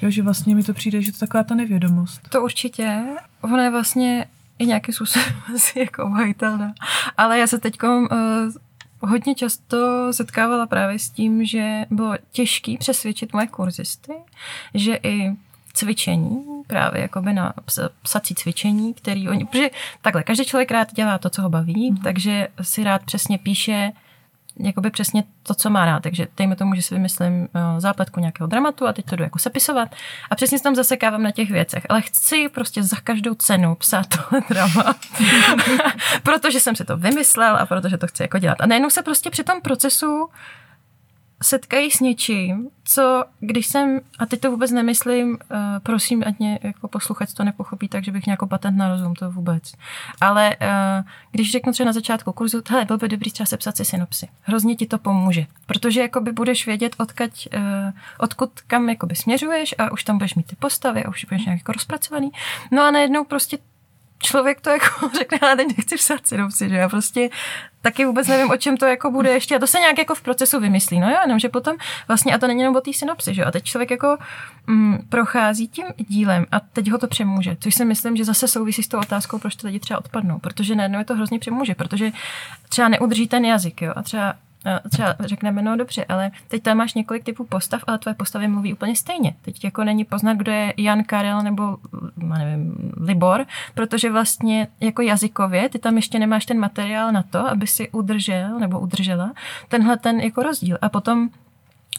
Jo, 0.02 0.10
že 0.10 0.24
vlastně 0.24 0.56
mi 0.56 0.64
to 0.64 0.74
přijde, 0.74 1.02
že 1.02 1.12
to 1.12 1.16
je 1.16 1.20
taková 1.20 1.44
ta 1.44 1.56
nevědomost. 1.56 2.22
To 2.30 2.44
určitě. 2.44 3.02
Ono 3.42 3.58
je 3.58 3.70
vlastně 3.70 4.26
i 4.60 4.66
nějaký 4.66 4.94
způsobem 4.94 5.28
asi 5.56 5.80
jako 5.80 6.06
obhajitelná. 6.06 6.74
Ale 7.18 7.40
já 7.40 7.48
se 7.48 7.60
teď 7.60 7.84
uh, 7.84 8.08
hodně 9.02 9.36
často 9.36 10.14
setkávala 10.14 10.66
právě 10.66 11.00
s 11.00 11.10
tím, 11.10 11.46
že 11.46 11.86
bylo 11.92 12.14
těžké 12.32 12.76
přesvědčit 12.80 13.34
moje 13.34 13.48
kurzisty, 13.48 14.14
že 14.74 15.00
i 15.04 15.32
cvičení, 15.74 16.44
právě 16.68 17.02
jakoby 17.02 17.34
na 17.34 17.54
ps- 17.66 17.90
psací 18.02 18.36
cvičení, 18.36 18.94
který 18.94 19.30
oni, 19.30 19.46
protože 19.46 19.70
takhle, 20.02 20.24
každý 20.24 20.46
člověk 20.46 20.72
rád 20.72 20.94
dělá 20.94 21.18
to, 21.18 21.30
co 21.30 21.42
ho 21.42 21.50
baví, 21.50 21.92
mm. 21.92 21.98
takže 21.98 22.48
si 22.62 22.84
rád 22.84 23.04
přesně 23.04 23.38
píše 23.38 23.92
jakoby 24.60 24.90
přesně 24.90 25.24
to, 25.44 25.54
co 25.54 25.70
má 25.70 25.86
rád. 25.86 26.04
Takže 26.04 26.28
dejme 26.38 26.56
tomu, 26.56 26.76
že 26.76 26.82
si 26.82 26.96
vymyslím 26.96 27.42
uh, 27.42 27.80
zápletku 27.80 28.20
nějakého 28.20 28.48
dramatu 28.48 28.88
a 28.88 28.94
teď 28.94 29.06
to 29.06 29.16
jdu 29.16 29.24
jako 29.24 29.40
sepisovat 29.40 29.96
a 30.30 30.36
přesně 30.36 30.58
se 30.58 30.64
tam 30.64 30.76
zasekávám 30.76 31.24
na 31.24 31.32
těch 31.32 31.52
věcech. 31.52 31.86
Ale 31.90 32.02
chci 32.02 32.50
prostě 32.50 32.84
za 32.84 32.98
každou 33.04 33.34
cenu 33.34 33.76
psát 33.76 34.06
tohle 34.08 34.42
drama, 34.50 34.96
protože 36.24 36.60
jsem 36.60 36.76
si 36.76 36.86
to 36.86 36.98
vymyslel 36.98 37.58
a 37.58 37.66
protože 37.66 37.98
to 37.98 38.08
chci 38.08 38.24
jako 38.24 38.38
dělat. 38.38 38.62
A 38.62 38.66
najednou 38.66 38.90
se 38.90 39.02
prostě 39.02 39.30
při 39.30 39.44
tom 39.44 39.62
procesu 39.62 40.30
setkají 41.42 41.92
s 41.92 42.00
něčím, 42.00 42.70
co 42.84 43.24
když 43.40 43.68
jsem, 43.68 44.00
a 44.20 44.26
teď 44.26 44.40
to 44.40 44.52
vůbec 44.52 44.72
nemyslím, 44.72 45.30
uh, 45.32 45.58
prosím, 45.84 46.24
ať 46.28 46.40
mě 46.40 46.60
jako 46.64 46.88
posluchač 46.88 47.34
to 47.34 47.44
nepochopí 47.44 47.88
tak, 47.88 48.04
že 48.04 48.12
bych 48.12 48.26
nějakou 48.26 48.46
patent 48.46 48.78
na 48.78 48.90
rozum, 48.90 49.16
to 49.16 49.32
vůbec. 49.32 49.74
Ale 50.22 50.56
uh, 50.62 51.06
když 51.32 51.52
řeknu 51.52 51.74
třeba 51.74 51.86
na 51.86 51.94
začátku 51.94 52.32
kurzu, 52.32 52.62
hele, 52.70 52.86
byl 52.86 52.98
by 52.98 53.08
dobrý 53.08 53.32
třeba 53.32 53.48
sepsat 53.48 53.78
si 53.78 53.86
synopsy. 53.86 54.28
Hrozně 54.42 54.76
ti 54.76 54.86
to 54.88 54.98
pomůže, 54.98 55.46
protože 55.66 56.02
jakoby 56.02 56.32
budeš 56.32 56.66
vědět, 56.66 56.96
odkaď, 56.98 57.48
uh, 57.56 57.62
odkud 58.18 58.62
kam 58.68 58.90
jakoby 58.90 59.16
směřuješ 59.16 59.76
a 59.78 59.92
už 59.92 60.04
tam 60.04 60.18
budeš 60.18 60.36
mít 60.36 60.48
ty 60.48 60.56
postavy 60.56 61.04
a 61.04 61.10
už 61.10 61.26
budeš 61.26 61.46
nějak 61.46 61.60
jako 61.60 61.72
rozpracovaný. 61.72 62.32
No 62.72 62.84
a 62.84 62.92
najednou 62.92 63.24
prostě 63.24 63.58
člověk 64.22 64.62
to 64.62 64.70
jako 64.70 65.10
řekne, 65.18 65.40
ale 65.42 65.56
teď 65.56 65.68
nechci 65.78 65.96
psát 65.96 66.28
synopsy, 66.28 66.70
že 66.70 66.76
já 66.76 66.90
prostě 66.90 67.30
taky 67.82 68.06
vůbec 68.06 68.28
nevím, 68.28 68.50
o 68.52 68.58
čem 68.58 68.78
to 68.78 68.86
jako 68.86 69.12
bude 69.12 69.30
ještě. 69.30 69.56
A 69.56 69.60
to 69.60 69.68
se 69.68 69.80
nějak 69.80 69.98
jako 69.98 70.16
v 70.16 70.22
procesu 70.22 70.60
vymyslí. 70.60 71.00
No 71.00 71.10
jo, 71.10 71.18
jenom, 71.22 71.40
že 71.40 71.50
potom 71.50 71.76
vlastně, 72.08 72.36
a 72.36 72.38
to 72.38 72.48
není 72.48 72.60
jenom 72.60 72.76
o 72.76 72.82
té 72.82 72.94
synopsi, 72.94 73.34
že 73.34 73.42
jo. 73.42 73.48
A 73.48 73.52
teď 73.52 73.64
člověk 73.64 73.92
jako 73.92 74.18
mm, 74.68 74.98
prochází 75.10 75.68
tím 75.68 75.86
dílem 75.98 76.46
a 76.52 76.60
teď 76.60 76.92
ho 76.92 76.98
to 76.98 77.08
přemůže. 77.08 77.58
Což 77.60 77.76
si 77.76 77.86
myslím, 77.86 78.16
že 78.16 78.26
zase 78.26 78.48
souvisí 78.48 78.84
s 78.84 78.88
tou 78.88 79.00
otázkou, 79.00 79.40
proč 79.40 79.56
to 79.56 79.68
lidi 79.68 79.80
třeba 79.80 80.00
odpadnou. 80.00 80.40
Protože 80.40 80.76
najednou 80.76 81.00
je 81.00 81.06
to 81.06 81.16
hrozně 81.16 81.40
přemůže, 81.40 81.76
protože 81.76 82.12
třeba 82.70 82.90
neudrží 82.90 83.28
ten 83.28 83.46
jazyk, 83.46 83.82
jo. 83.82 83.94
A 83.96 84.02
třeba 84.02 84.34
třeba 84.90 85.16
řekneme, 85.20 85.62
no 85.62 85.78
dobře, 85.78 86.06
ale 86.06 86.32
teď 86.48 86.64
tam 86.64 86.78
máš 86.78 86.94
několik 86.94 87.24
typů 87.24 87.46
postav, 87.46 87.84
ale 87.88 87.98
tvoje 87.98 88.14
postavy 88.14 88.48
mluví 88.48 88.74
úplně 88.74 88.96
stejně. 88.96 89.36
Teď 89.42 89.64
jako 89.64 89.84
není 89.84 90.06
poznat, 90.06 90.38
kdo 90.38 90.52
je 90.52 90.74
Jan 90.78 91.04
Karel 91.04 91.44
nebo 91.44 91.78
nevím, 92.18 92.94
Libor, 92.98 93.46
protože 93.74 94.12
vlastně 94.12 94.68
jako 94.80 95.02
jazykově 95.02 95.70
ty 95.70 95.80
tam 95.80 95.96
ještě 95.96 96.20
nemáš 96.20 96.46
ten 96.46 96.60
materiál 96.60 97.12
na 97.12 97.24
to, 97.24 97.50
aby 97.50 97.68
si 97.68 97.90
udržel 97.90 98.60
nebo 98.60 98.80
udržela 98.80 99.34
tenhle 99.68 99.98
ten 99.98 100.20
jako 100.20 100.44
rozdíl. 100.44 100.78
A 100.82 100.90
potom 100.90 101.30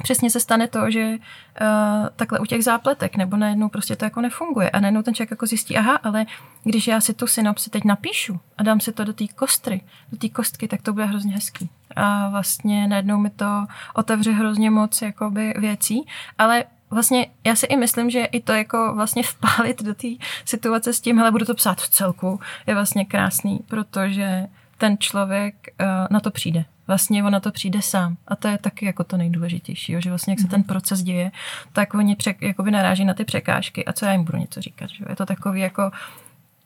přesně 0.03 0.31
se 0.31 0.41
stane 0.41 0.69
to, 0.69 0.91
že 0.91 1.11
uh, 1.11 2.09
takhle 2.17 2.39
u 2.39 2.45
těch 2.47 2.65
zápletek, 2.65 3.17
nebo 3.17 3.37
najednou 3.37 3.69
prostě 3.69 3.97
to 3.97 4.05
jako 4.05 4.21
nefunguje. 4.21 4.71
A 4.71 4.81
najednou 4.81 5.03
ten 5.03 5.15
člověk 5.15 5.31
jako 5.31 5.47
zjistí, 5.47 5.77
aha, 5.77 5.97
ale 5.97 6.27
když 6.65 6.87
já 6.87 7.01
si 7.01 7.15
tu 7.15 7.27
synopsi 7.27 7.71
teď 7.71 7.85
napíšu 7.85 8.41
a 8.59 8.63
dám 8.63 8.81
si 8.81 8.93
to 8.93 9.05
do 9.05 9.13
té 9.13 9.25
kostry, 9.29 9.81
do 10.13 10.19
té 10.19 10.29
kostky, 10.29 10.69
tak 10.69 10.83
to 10.83 10.93
bude 10.93 11.05
hrozně 11.05 11.35
hezký. 11.35 11.71
A 11.97 12.29
vlastně 12.29 12.89
najednou 12.89 13.19
mi 13.19 13.31
to 13.31 13.67
otevře 13.95 14.33
hrozně 14.33 14.71
moc 14.71 15.03
jakoby 15.03 15.55
věcí, 15.59 16.07
ale 16.39 16.65
vlastně 16.91 17.27
já 17.47 17.57
si 17.57 17.67
i 17.67 17.77
myslím, 17.77 18.11
že 18.11 18.25
i 18.25 18.41
to 18.41 18.53
jako 18.53 18.93
vlastně 18.95 19.23
vpálit 19.23 19.83
do 19.83 19.95
té 19.95 20.09
situace 20.45 20.93
s 20.93 21.01
tím, 21.01 21.19
hele, 21.19 21.31
budu 21.31 21.45
to 21.45 21.55
psát 21.55 21.81
v 21.81 21.89
celku, 21.89 22.41
je 22.67 22.75
vlastně 22.75 23.05
krásný, 23.05 23.61
protože 23.69 24.47
ten 24.79 24.99
člověk 24.99 25.55
uh, 25.81 25.87
na 26.11 26.21
to 26.21 26.31
přijde 26.31 26.65
vlastně 26.87 27.25
on 27.25 27.33
na 27.33 27.41
to 27.41 27.51
přijde 27.51 27.83
sám. 27.83 28.17
A 28.29 28.37
to 28.37 28.49
je 28.49 28.59
taky 28.59 28.87
jako 28.87 29.05
to 29.05 29.17
nejdůležitější, 29.17 29.95
že 29.99 30.11
vlastně 30.11 30.33
jak 30.33 30.41
se 30.41 30.49
ten 30.49 30.63
proces 30.63 31.03
děje, 31.03 31.31
tak 31.73 31.95
oni 31.95 32.17
přek, 32.17 32.43
jakoby 32.43 32.71
naráží 32.71 33.05
na 33.05 33.15
ty 33.15 33.25
překážky 33.25 33.85
a 33.85 33.93
co 33.93 34.07
já 34.07 34.13
jim 34.13 34.25
budu 34.25 34.39
něco 34.39 34.61
říkat. 34.61 34.91
Že? 34.91 35.05
Je 35.09 35.17
to 35.17 35.27
takový 35.27 35.61
jako 35.61 35.91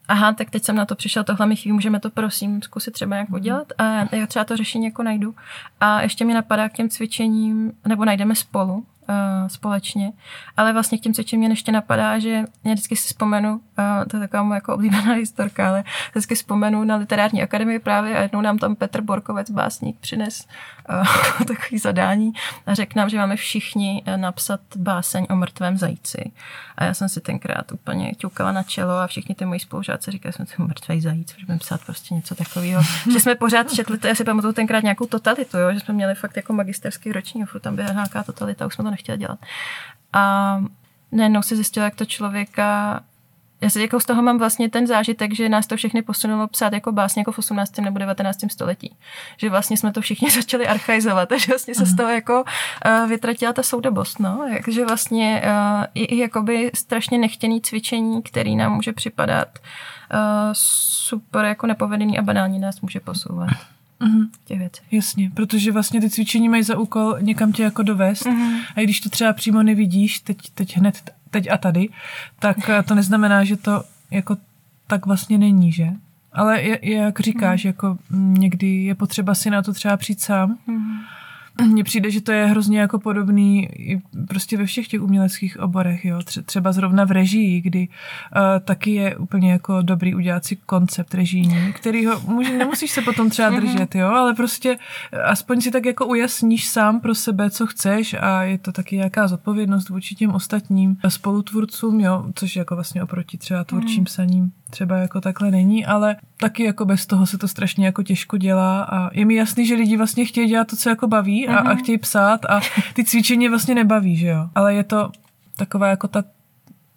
aha, 0.08 0.32
tak 0.32 0.50
teď 0.50 0.64
jsem 0.64 0.76
na 0.76 0.84
to 0.84 0.94
přišel, 0.94 1.24
tohle 1.24 1.46
mi 1.46 1.56
chybí, 1.56 1.72
můžeme 1.72 2.00
to 2.00 2.10
prosím 2.10 2.62
zkusit 2.62 2.90
třeba 2.90 3.14
nějak 3.14 3.30
udělat 3.30 3.72
a 3.78 4.16
já 4.16 4.26
třeba 4.26 4.44
to 4.44 4.56
řešení 4.56 4.84
jako 4.84 5.02
najdu. 5.02 5.34
A 5.80 6.00
ještě 6.02 6.24
mi 6.24 6.34
napadá 6.34 6.68
k 6.68 6.72
těm 6.72 6.88
cvičením, 6.88 7.72
nebo 7.86 8.04
najdeme 8.04 8.34
spolu, 8.34 8.74
uh, 8.74 8.84
společně. 9.48 10.12
Ale 10.56 10.72
vlastně 10.72 10.98
k 10.98 11.00
těm 11.00 11.14
cvičením 11.14 11.40
mě 11.40 11.52
ještě 11.52 11.72
napadá, 11.72 12.18
že 12.18 12.44
já 12.64 12.72
vždycky 12.72 12.96
si 12.96 13.06
vzpomenu, 13.06 13.60
to 14.10 14.16
je 14.16 14.20
taková 14.20 14.42
moje 14.42 14.56
jako 14.56 14.74
oblíbená 14.74 15.12
historka, 15.14 15.68
ale 15.68 15.84
vždycky 16.10 16.34
vzpomenu 16.34 16.84
na 16.84 16.96
literární 16.96 17.42
akademii 17.42 17.78
právě 17.78 18.18
a 18.18 18.22
jednou 18.22 18.40
nám 18.40 18.58
tam 18.58 18.76
Petr 18.76 19.00
Borkovec, 19.00 19.50
básník, 19.50 19.98
přines 20.00 20.46
uh, 20.90 21.46
takový 21.46 21.78
zadání 21.78 22.32
a 22.66 22.74
řekl 22.74 22.92
nám, 22.96 23.08
že 23.08 23.18
máme 23.18 23.36
všichni 23.36 24.02
napsat 24.16 24.60
báseň 24.76 25.26
o 25.30 25.36
mrtvém 25.36 25.78
zajíci. 25.78 26.32
A 26.76 26.84
já 26.84 26.94
jsem 26.94 27.08
si 27.08 27.20
tenkrát 27.20 27.72
úplně 27.72 28.12
ťukala 28.14 28.52
na 28.52 28.62
čelo 28.62 28.98
a 28.98 29.06
všichni 29.06 29.34
ty 29.34 29.44
moji 29.44 29.60
spolužáci 29.60 30.10
říkali, 30.10 30.32
jsme 30.32 30.46
si 30.46 30.62
mrtvý 30.62 31.00
zajíc, 31.00 31.34
že 31.38 31.46
budeme 31.46 31.58
psát 31.58 31.80
prostě 31.84 32.14
něco 32.14 32.34
takového. 32.34 32.82
že 33.12 33.20
jsme 33.20 33.34
pořád 33.34 33.72
četli, 33.72 33.98
to 33.98 34.06
já 34.06 34.14
si 34.14 34.24
pamatuju 34.24 34.52
tenkrát 34.52 34.82
nějakou 34.82 35.06
totalitu, 35.06 35.58
jo? 35.58 35.72
že 35.72 35.80
jsme 35.80 35.94
měli 35.94 36.14
fakt 36.14 36.36
jako 36.36 36.52
magisterský 36.52 37.12
ročník, 37.12 37.48
furt 37.48 37.60
tam 37.60 37.76
byla 37.76 37.92
nějaká 37.92 38.22
totalita, 38.22 38.66
už 38.66 38.74
jsme 38.74 38.84
to 38.84 38.90
nechtěla 38.90 39.16
dělat. 39.16 39.38
A 40.12 40.58
najednou 41.12 41.42
se 41.42 41.54
zjistila, 41.56 41.84
jak 41.84 41.94
to 41.94 42.04
člověka 42.04 43.00
já 43.60 43.70
si 43.70 43.80
jako 43.80 44.00
z 44.00 44.04
toho 44.04 44.22
mám 44.22 44.38
vlastně 44.38 44.70
ten 44.70 44.86
zážitek, 44.86 45.34
že 45.34 45.48
nás 45.48 45.66
to 45.66 45.76
všechny 45.76 46.02
posunulo 46.02 46.48
psát 46.48 46.72
jako 46.72 46.92
básně 46.92 47.20
jako 47.20 47.32
v 47.32 47.38
18. 47.38 47.78
nebo 47.78 47.98
19. 47.98 48.38
století. 48.52 48.96
Že 49.36 49.50
vlastně 49.50 49.76
jsme 49.76 49.92
to 49.92 50.00
všichni 50.00 50.30
začali 50.34 50.66
archaizovat, 50.66 51.28
takže 51.28 51.52
vlastně 51.52 51.74
se 51.74 51.86
z 51.86 51.88
mhm. 51.88 51.96
toho 51.96 52.10
jako 52.10 52.44
uh, 52.44 53.08
vytratila 53.08 53.52
ta 53.52 53.62
soudobost. 53.62 54.20
No? 54.20 54.48
Takže 54.64 54.86
vlastně 54.86 55.42
uh, 55.44 55.84
i, 55.94 56.04
i 56.04 56.18
jakoby 56.18 56.70
strašně 56.74 57.18
nechtěný 57.18 57.60
cvičení, 57.60 58.22
který 58.22 58.56
nám 58.56 58.74
může 58.74 58.92
připadat 58.92 59.48
uh, 59.58 60.18
super 60.52 61.44
jako 61.44 61.66
nepovedený 61.66 62.18
a 62.18 62.22
banální 62.22 62.58
nás 62.58 62.80
může 62.80 63.00
posouvat. 63.00 63.48
Mm-hmm. 64.00 64.28
Těch 64.44 64.58
věcí. 64.58 64.82
Jasně, 64.90 65.30
protože 65.34 65.72
vlastně 65.72 66.00
ty 66.00 66.10
cvičení 66.10 66.48
mají 66.48 66.62
za 66.62 66.78
úkol 66.78 67.16
někam 67.20 67.52
tě 67.52 67.62
jako 67.62 67.82
dovést 67.82 68.26
mm-hmm. 68.26 68.60
a 68.76 68.80
když 68.80 69.00
to 69.00 69.10
třeba 69.10 69.32
přímo 69.32 69.62
nevidíš, 69.62 70.20
teď, 70.20 70.38
teď 70.54 70.76
hned, 70.76 71.10
teď 71.30 71.50
a 71.50 71.56
tady, 71.56 71.88
tak 72.38 72.68
eh, 72.68 72.82
to 72.82 72.94
neznamená, 72.94 73.44
že 73.44 73.56
to 73.56 73.84
jako 74.10 74.36
tak 74.86 75.06
vlastně 75.06 75.38
není, 75.38 75.72
že? 75.72 75.88
Ale 76.32 76.62
je, 76.62 76.96
jak 76.96 77.20
říkáš, 77.20 77.60
mm-hmm. 77.60 77.66
jako 77.66 77.98
někdy 78.10 78.84
je 78.84 78.94
potřeba 78.94 79.34
si 79.34 79.50
na 79.50 79.62
to 79.62 79.72
třeba 79.72 79.96
přijít 79.96 80.20
sám 80.20 80.58
mm-hmm 80.68 81.16
mně 81.64 81.84
přijde, 81.84 82.10
že 82.10 82.20
to 82.20 82.32
je 82.32 82.46
hrozně 82.46 82.80
jako 82.80 82.98
podobný 82.98 83.68
i 83.72 84.02
prostě 84.28 84.56
ve 84.56 84.66
všech 84.66 84.88
těch 84.88 85.02
uměleckých 85.02 85.60
oborech, 85.60 86.04
jo. 86.04 86.20
Třeba 86.44 86.72
zrovna 86.72 87.04
v 87.04 87.10
režii, 87.10 87.60
kdy 87.60 87.88
uh, 87.88 88.42
taky 88.64 88.90
je 88.90 89.16
úplně 89.16 89.52
jako 89.52 89.82
dobrý 89.82 90.14
udělat 90.14 90.44
si 90.44 90.56
koncept 90.56 91.14
režijní, 91.14 91.72
který 91.72 92.06
ho 92.06 92.20
může, 92.20 92.58
nemusíš 92.58 92.90
se 92.90 93.02
potom 93.02 93.30
třeba 93.30 93.50
mhm. 93.50 93.60
držet, 93.60 93.94
jo, 93.94 94.08
ale 94.08 94.34
prostě 94.34 94.78
aspoň 95.24 95.60
si 95.60 95.70
tak 95.70 95.86
jako 95.86 96.06
ujasníš 96.06 96.68
sám 96.68 97.00
pro 97.00 97.14
sebe, 97.14 97.50
co 97.50 97.66
chceš 97.66 98.16
a 98.20 98.42
je 98.42 98.58
to 98.58 98.72
taky 98.72 98.96
nějaká 98.96 99.28
zodpovědnost 99.28 99.88
vůči 99.88 100.14
těm 100.14 100.30
ostatním 100.30 100.96
spolutvůrcům, 101.08 102.00
jo, 102.00 102.24
což 102.34 102.56
jako 102.56 102.74
vlastně 102.74 103.02
oproti 103.02 103.38
třeba 103.38 103.64
tvůrčím 103.64 103.96
mhm. 103.96 104.04
psaním 104.04 104.52
třeba 104.70 104.96
jako 104.96 105.20
takhle 105.20 105.50
není, 105.50 105.86
ale 105.86 106.16
taky 106.36 106.64
jako 106.64 106.84
bez 106.84 107.06
toho 107.06 107.26
se 107.26 107.38
to 107.38 107.48
strašně 107.48 107.86
jako 107.86 108.02
těžko 108.02 108.36
dělá 108.36 108.82
a 108.82 109.14
je 109.14 109.24
mi 109.24 109.34
jasný, 109.34 109.66
že 109.66 109.74
lidi 109.74 109.96
vlastně 109.96 110.24
chtějí 110.24 110.48
dělat 110.48 110.66
to, 110.66 110.76
co 110.76 110.88
jako 110.88 111.06
baví 111.06 111.45
a, 111.48 111.58
a 111.58 111.62
mhm. 111.62 111.76
chtějí 111.76 111.98
psát 111.98 112.44
a 112.44 112.60
ty 112.94 113.04
cvičení 113.04 113.48
vlastně 113.48 113.74
nebaví, 113.74 114.16
že 114.16 114.26
jo. 114.26 114.48
Ale 114.54 114.74
je 114.74 114.84
to 114.84 115.10
taková 115.56 115.88
jako 115.88 116.08
ta 116.08 116.24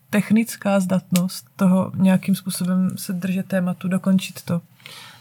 technická 0.09 0.79
zdatnost 0.79 1.45
toho 1.55 1.91
nějakým 1.95 2.35
způsobem 2.35 2.89
se 2.95 3.13
držet 3.13 3.45
tématu, 3.45 3.88
dokončit 3.88 4.41
to. 4.41 4.62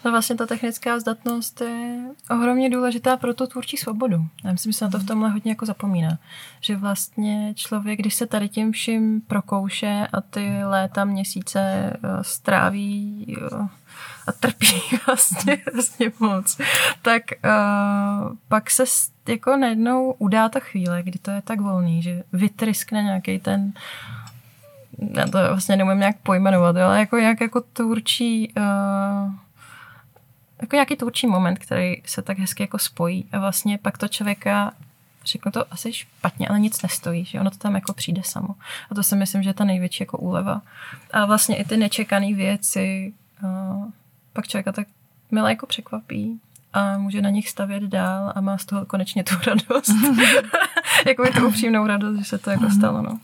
No 0.04 0.10
vlastně 0.10 0.36
ta 0.36 0.46
technická 0.46 1.00
zdatnost 1.00 1.60
je 1.60 2.04
ohromně 2.30 2.70
důležitá 2.70 3.16
pro 3.16 3.34
tu 3.34 3.46
tvůrčí 3.46 3.76
svobodu. 3.76 4.26
Já 4.44 4.52
myslím, 4.52 4.72
že 4.72 4.78
se 4.78 4.84
na 4.84 4.90
to 4.90 4.98
v 4.98 5.06
tomhle 5.06 5.30
hodně 5.30 5.52
jako 5.52 5.66
zapomíná. 5.66 6.18
Že 6.60 6.76
vlastně 6.76 7.54
člověk, 7.54 7.98
když 7.98 8.14
se 8.14 8.26
tady 8.26 8.48
tím 8.48 8.72
vším 8.72 9.20
prokouše 9.20 10.06
a 10.12 10.20
ty 10.20 10.64
léta, 10.64 11.04
měsíce 11.04 11.60
eh, 11.60 11.98
stráví 12.22 13.36
eh, 13.42 13.68
a 14.26 14.32
trpí 14.32 14.80
vlastně, 15.06 15.58
vlastně 15.74 16.12
moc, 16.20 16.58
tak 17.02 17.22
uh, 17.44 18.36
pak 18.48 18.70
se 18.70 18.84
jako 19.28 19.56
najednou 19.56 20.12
udá 20.12 20.48
ta 20.48 20.60
chvíle, 20.60 21.02
kdy 21.02 21.18
to 21.18 21.30
je 21.30 21.42
tak 21.42 21.60
volný, 21.60 22.02
že 22.02 22.22
vytryskne 22.32 23.02
nějaký 23.02 23.38
ten 23.38 23.72
já 25.16 25.26
to 25.26 25.38
vlastně 25.48 25.76
nemůžu 25.76 25.98
nějak 25.98 26.16
pojmenovat, 26.22 26.76
ale 26.76 26.98
jako 26.98 27.16
nějak 27.16 27.40
jako 27.40 27.60
tvůrčí 27.60 28.52
uh, 28.56 29.32
jako 30.60 30.76
nějaký 30.76 30.96
tvůrčí 30.96 31.26
moment, 31.26 31.58
který 31.58 32.02
se 32.06 32.22
tak 32.22 32.38
hezky 32.38 32.62
jako 32.62 32.78
spojí 32.78 33.24
a 33.32 33.38
vlastně 33.38 33.78
pak 33.78 33.98
to 33.98 34.08
člověka 34.08 34.72
řeknu 35.24 35.52
to 35.52 35.72
asi 35.72 35.92
špatně, 35.92 36.48
ale 36.48 36.60
nic 36.60 36.82
nestojí, 36.82 37.24
že 37.24 37.40
ono 37.40 37.50
to 37.50 37.56
tam 37.56 37.74
jako 37.74 37.92
přijde 37.92 38.22
samo. 38.24 38.48
A 38.90 38.94
to 38.94 39.02
si 39.02 39.16
myslím, 39.16 39.42
že 39.42 39.50
je 39.50 39.54
ta 39.54 39.64
největší 39.64 40.02
jako 40.02 40.18
úleva. 40.18 40.62
A 41.10 41.26
vlastně 41.26 41.56
i 41.56 41.64
ty 41.64 41.76
nečekané 41.76 42.34
věci 42.34 43.12
uh, 43.42 43.90
pak 44.32 44.48
člověka 44.48 44.72
tak 44.72 44.86
milé 45.30 45.50
jako 45.50 45.66
překvapí 45.66 46.40
a 46.72 46.98
může 46.98 47.22
na 47.22 47.30
nich 47.30 47.48
stavět 47.48 47.82
dál 47.82 48.32
a 48.34 48.40
má 48.40 48.58
z 48.58 48.64
toho 48.64 48.86
konečně 48.86 49.24
tu 49.24 49.34
radost. 49.46 49.92
jako 51.06 51.24
je 51.24 51.32
to 51.32 51.48
upřímnou 51.48 51.86
radost, 51.86 52.18
že 52.18 52.24
se 52.24 52.38
to 52.38 52.50
jako 52.50 52.70
stalo. 52.70 53.02
No. 53.02 53.18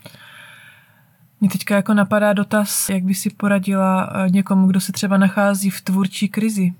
Mně 1.41 1.49
teďka 1.49 1.75
jako 1.75 1.93
napadá 1.93 2.33
dotaz, 2.33 2.89
jak 2.89 3.03
by 3.03 3.13
si 3.13 3.29
poradila 3.29 4.13
eh, 4.13 4.29
někomu, 4.29 4.67
kdo 4.67 4.79
se 4.79 4.91
třeba 4.91 5.17
nachází 5.17 5.69
v 5.69 5.81
tvůrčí 5.81 6.29
krizi. 6.29 6.73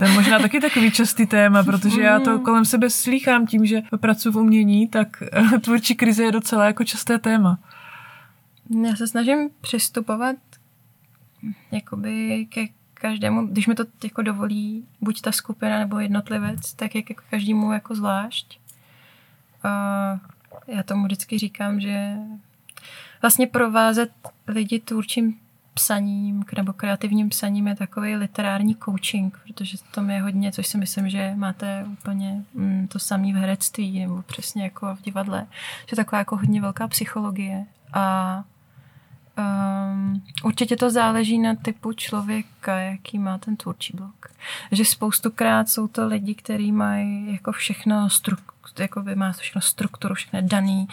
To 0.00 0.06
je 0.06 0.12
možná 0.12 0.38
taky 0.38 0.60
takový 0.60 0.90
častý 0.90 1.26
téma, 1.26 1.62
protože 1.62 2.02
já 2.02 2.20
to 2.20 2.38
kolem 2.38 2.64
sebe 2.64 2.90
slýchám 2.90 3.46
tím, 3.46 3.66
že 3.66 3.82
pracuji 4.00 4.32
v 4.32 4.36
umění, 4.36 4.88
tak 4.88 5.22
eh, 5.22 5.58
tvůrčí 5.58 5.94
krize 5.94 6.22
je 6.22 6.32
docela 6.32 6.66
jako 6.66 6.84
časté 6.84 7.18
téma. 7.18 7.58
Já 8.86 8.96
se 8.96 9.08
snažím 9.08 9.50
přistupovat 9.60 10.36
jakoby 11.72 12.46
ke 12.50 12.66
každému, 12.94 13.46
když 13.46 13.66
mi 13.66 13.74
to 13.74 13.84
jako 14.04 14.22
dovolí 14.22 14.84
buď 15.00 15.20
ta 15.20 15.32
skupina 15.32 15.78
nebo 15.78 15.98
jednotlivec, 15.98 16.74
tak 16.74 16.94
jak 16.94 17.10
jako 17.10 17.22
každému 17.30 17.72
jako 17.72 17.94
zvlášť. 17.94 18.60
A 19.62 19.70
já 20.66 20.82
tomu 20.82 21.04
vždycky 21.04 21.38
říkám, 21.38 21.80
že 21.80 22.14
vlastně 23.22 23.46
provázet 23.46 24.10
lidi 24.48 24.80
tvůrčím 24.80 25.38
psaním 25.80 26.44
nebo 26.56 26.72
kreativním 26.72 27.28
psaním 27.28 27.66
je 27.66 27.76
takový 27.76 28.16
literární 28.16 28.76
coaching, 28.84 29.38
protože 29.46 29.76
tam 29.90 30.10
je 30.10 30.22
hodně, 30.22 30.52
což 30.52 30.66
si 30.66 30.78
myslím, 30.78 31.10
že 31.10 31.32
máte 31.36 31.86
úplně 31.92 32.44
mm, 32.54 32.88
to 32.88 32.98
samé 32.98 33.32
v 33.32 33.36
herectví 33.36 34.00
nebo 34.00 34.22
přesně 34.22 34.64
jako 34.64 34.96
v 34.96 35.02
divadle, 35.02 35.46
že 35.90 35.96
taková 35.96 36.18
jako 36.18 36.36
hodně 36.36 36.60
velká 36.60 36.88
psychologie 36.88 37.66
a 37.92 38.44
Um, 39.38 40.22
určitě 40.44 40.76
to 40.76 40.90
záleží 40.90 41.38
na 41.38 41.54
typu 41.54 41.92
člověka, 41.92 42.78
jaký 42.78 43.18
má 43.18 43.38
ten 43.38 43.56
tvůrčí 43.56 43.96
blok. 43.96 44.26
Že 44.72 44.84
spoustukrát 44.84 45.68
jsou 45.68 45.88
to 45.88 46.06
lidi, 46.06 46.34
kteří 46.34 46.72
mají 46.72 47.32
jako 47.32 47.52
všechno, 47.52 48.10
struk, 48.10 48.40
jako 48.78 49.02
by 49.02 49.14
má 49.14 49.32
všechno 49.32 49.60
strukturu, 49.60 50.14
všechno 50.14 50.40
daný 50.42 50.88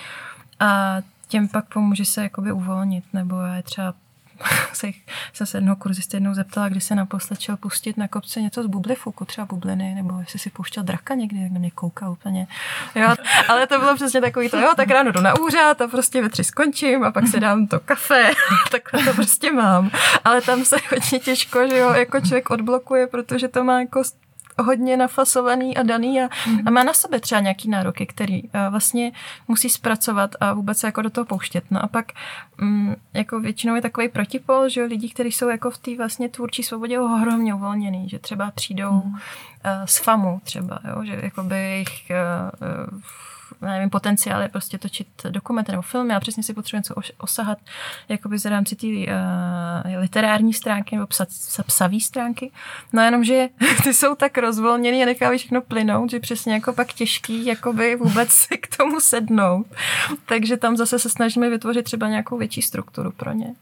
a 0.60 0.97
těm 1.28 1.47
pak 1.47 1.73
pomůže 1.73 2.06
se 2.06 2.23
jakoby 2.23 2.52
uvolnit, 2.52 3.04
nebo 3.13 3.41
je 3.41 3.63
třeba 3.63 3.93
se, 4.73 4.88
jsem 5.34 5.47
se 5.47 5.58
jednoho 5.58 5.76
kurzisty 5.76 6.17
jednou 6.17 6.34
zeptala, 6.34 6.69
kdy 6.69 6.82
se 6.82 6.95
naposled 6.95 7.39
šel 7.39 7.58
pustit 7.58 7.97
na 7.97 8.08
kopce 8.08 8.41
něco 8.41 8.63
z 8.63 8.65
bublifuku, 8.65 9.26
třeba 9.26 9.45
bubliny, 9.45 9.95
nebo 9.95 10.19
jestli 10.19 10.39
si 10.39 10.50
pouštěl 10.50 10.84
draka 10.84 11.15
někdy, 11.15 11.41
jak 11.41 11.52
na 11.52 11.60
mě 11.60 11.71
kouká 11.71 12.10
úplně. 12.10 12.47
Jo, 12.95 13.15
ale 13.47 13.67
to 13.67 13.80
bylo 13.80 13.95
přesně 13.95 14.21
takový 14.21 14.50
to, 14.50 14.58
jo, 14.58 14.73
tak 14.76 14.89
ráno 14.89 15.12
jdu 15.12 15.21
na 15.21 15.39
úřad 15.39 15.82
a 15.82 15.88
prostě 15.88 16.21
ve 16.21 16.30
tři 16.30 16.43
skončím 16.43 17.04
a 17.04 17.12
pak 17.12 17.28
si 17.28 17.39
dám 17.39 17.67
to 17.67 17.80
kafe, 17.80 18.32
tak 18.71 18.91
to 19.06 19.13
prostě 19.13 19.52
mám. 19.52 19.91
Ale 20.26 20.41
tam 20.41 20.65
se 20.65 20.76
hodně 20.89 21.19
těžko, 21.19 21.67
že 21.67 21.78
jo, 21.78 21.93
jako 21.93 22.19
člověk 22.19 22.50
odblokuje, 22.50 23.08
protože 23.08 23.47
to 23.47 23.63
má 23.63 23.80
jako 23.80 24.04
hodně 24.60 24.98
nafasovaný 24.98 25.78
a 25.78 25.84
daný 25.84 26.22
a, 26.22 26.30
a 26.65 26.70
má 26.70 26.84
na 26.84 26.93
sebe 26.93 27.20
třeba 27.20 27.41
nějaký 27.41 27.70
nároky, 27.70 28.06
který 28.06 28.43
uh, 28.43 28.50
vlastně 28.70 29.12
musí 29.48 29.70
zpracovat 29.70 30.36
a 30.39 30.54
vůbec 30.54 30.78
se 30.78 30.88
jako 30.88 31.02
do 31.02 31.10
toho 31.10 31.26
pouštět. 31.26 31.63
No 31.72 31.84
a 31.84 31.88
pak 31.88 32.12
um, 32.62 32.96
jako 33.13 33.39
většinou 33.39 33.76
je 33.76 33.82
takový 33.82 34.10
protipol, 34.10 34.70
že 34.70 34.84
lidi, 34.84 35.10
kteří 35.10 35.32
jsou 35.32 35.50
jako 35.50 35.72
v 35.72 35.78
té 35.78 35.98
vlastně 35.98 36.30
tvůrčí 36.30 36.63
svobodě 36.63 37.00
ohromně 37.00 37.54
uvolněný, 37.54 38.10
že 38.10 38.20
třeba 38.20 38.52
přijdou 38.52 38.91
uh, 38.91 39.12
z 39.86 39.98
FAMu 39.98 40.41
třeba, 40.43 40.80
jo, 40.89 41.04
že 41.06 41.20
jakoby 41.24 41.56
jejich 41.56 42.12
uh, 42.91 43.00
nevím, 43.62 43.89
potenciál 43.89 44.41
je 44.41 44.50
prostě 44.50 44.78
točit 44.78 45.08
dokumenty 45.30 45.72
nebo 45.72 45.82
filmy 45.82 46.13
a 46.13 46.20
přesně 46.20 46.43
si 46.43 46.54
potřebuje 46.54 46.80
něco 46.80 46.96
osahat 47.17 47.58
jakoby 48.10 48.38
z 48.38 48.46
rámci 48.46 48.76
té 48.76 48.88
uh, 48.88 50.00
literární 50.00 50.54
stránky 50.54 50.96
nebo 50.96 51.08
psa, 51.08 51.26
psavý 51.65 52.02
stránky. 52.02 52.52
No 52.93 53.02
jenom, 53.02 53.24
že 53.24 53.50
ty 53.84 53.93
jsou 53.93 54.15
tak 54.15 54.38
rozvolněný 54.38 55.04
a 55.04 55.06
nechávají 55.06 55.39
všechno 55.39 55.62
plynout, 55.62 56.12
že 56.12 56.20
přesně 56.20 56.54
jako 56.54 56.74
pak 56.74 56.93
těžký 56.93 57.46
jakoby 57.46 57.96
vůbec 57.96 58.30
si 58.30 58.58
k 58.62 58.78
tomu 58.78 59.00
sednout. 59.00 59.67
Takže 60.26 60.58
tam 60.58 60.78
zase 60.78 61.00
se 61.00 61.10
snažíme 61.10 61.50
vytvořit 61.50 61.84
třeba 61.84 62.10
nějakou 62.10 62.38
větší 62.38 62.62
strukturu 62.62 63.12
pro 63.12 63.32
ně. 63.32 63.56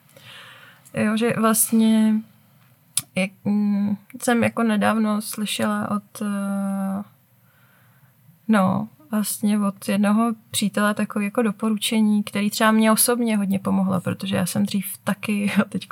Jo, 0.94 1.18
že 1.18 1.34
vlastně 1.38 2.14
jak, 3.16 3.32
mm, 3.44 3.98
jsem 4.24 4.44
jako 4.44 4.64
nedávno 4.64 5.22
slyšela 5.22 5.92
od 5.92 6.22
uh, 6.22 7.04
no, 8.48 8.88
vlastně 9.12 9.60
od 9.60 9.89
jednoho 9.89 10.34
přítele 10.52 10.94
takové 10.94 11.26
jako 11.26 11.41
doporučení, 11.41 12.24
který 12.24 12.50
třeba 12.50 12.72
mě 12.72 12.91
osobně 12.91 13.38
hodně 13.38 13.60
pomohlo, 13.60 14.02
protože 14.02 14.36
já 14.36 14.46
jsem 14.46 14.65
dřív 14.65 14.86
taky 15.04 15.52
teď 15.70 15.88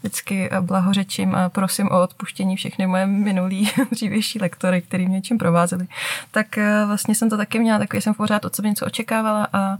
vždycky 0.00 0.50
blahořečím 0.60 1.34
a 1.34 1.48
prosím 1.48 1.88
o 1.88 2.02
odpuštění 2.02 2.56
všechny 2.56 2.86
moje 2.86 3.06
minulý 3.06 3.70
dřívější 3.90 4.38
lektory, 4.38 4.82
který 4.82 5.08
mě 5.08 5.22
čím 5.22 5.38
provázeli. 5.38 5.86
Tak 6.30 6.58
eh, 6.58 6.84
vlastně 6.86 7.14
jsem 7.14 7.30
to 7.30 7.36
taky 7.36 7.58
měla, 7.58 7.78
takový 7.78 8.02
jsem 8.02 8.14
pořád 8.14 8.44
od 8.44 8.54
sebe 8.54 8.68
něco 8.68 8.86
očekávala 8.86 9.48
a 9.52 9.76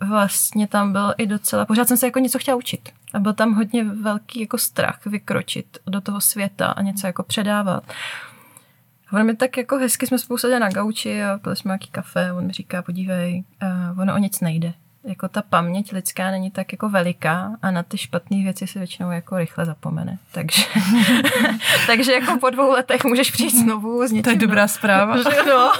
vlastně 0.00 0.66
tam 0.66 0.92
byl 0.92 1.14
i 1.18 1.26
docela, 1.26 1.66
pořád 1.66 1.88
jsem 1.88 1.96
se 1.96 2.06
jako 2.06 2.18
něco 2.18 2.38
chtěla 2.38 2.56
učit. 2.56 2.88
A 3.14 3.18
byl 3.18 3.32
tam 3.32 3.54
hodně 3.54 3.84
velký 3.84 4.40
jako 4.40 4.58
strach 4.58 5.06
vykročit 5.06 5.78
do 5.86 6.00
toho 6.00 6.20
světa 6.20 6.66
a 6.66 6.82
něco 6.82 7.06
jako 7.06 7.22
předávat. 7.22 7.84
On 9.12 9.26
mi 9.26 9.36
tak 9.36 9.56
jako 9.56 9.78
hezky 9.78 10.06
jsme 10.06 10.18
spolu 10.18 10.38
seděli 10.38 10.60
na 10.60 10.68
gauči 10.68 11.22
a 11.22 11.38
pili 11.38 11.56
jsme 11.56 11.68
nějaký 11.68 11.88
kafe. 11.90 12.32
On 12.32 12.46
mi 12.46 12.52
říká, 12.52 12.82
podívej, 12.82 13.44
uh, 13.92 14.00
ono 14.00 14.14
o 14.14 14.18
nic 14.18 14.40
nejde. 14.40 14.72
Jako 15.04 15.28
ta 15.28 15.42
paměť 15.42 15.92
lidská 15.92 16.30
není 16.30 16.50
tak 16.50 16.72
jako 16.72 16.88
veliká 16.88 17.50
a 17.62 17.70
na 17.70 17.82
ty 17.82 17.98
špatné 17.98 18.42
věci 18.42 18.66
se 18.66 18.78
většinou 18.78 19.10
jako 19.10 19.38
rychle 19.38 19.64
zapomene. 19.64 20.18
Takže, 20.32 20.62
takže 21.86 22.12
jako 22.12 22.38
po 22.38 22.50
dvou 22.50 22.70
letech 22.70 23.04
můžeš 23.04 23.30
přijít 23.30 23.56
znovu 23.56 24.06
s 24.06 24.12
něčím. 24.12 24.22
To 24.22 24.30
je 24.30 24.36
dobrá 24.36 24.68
zpráva. 24.68 25.16
no. 25.46 25.72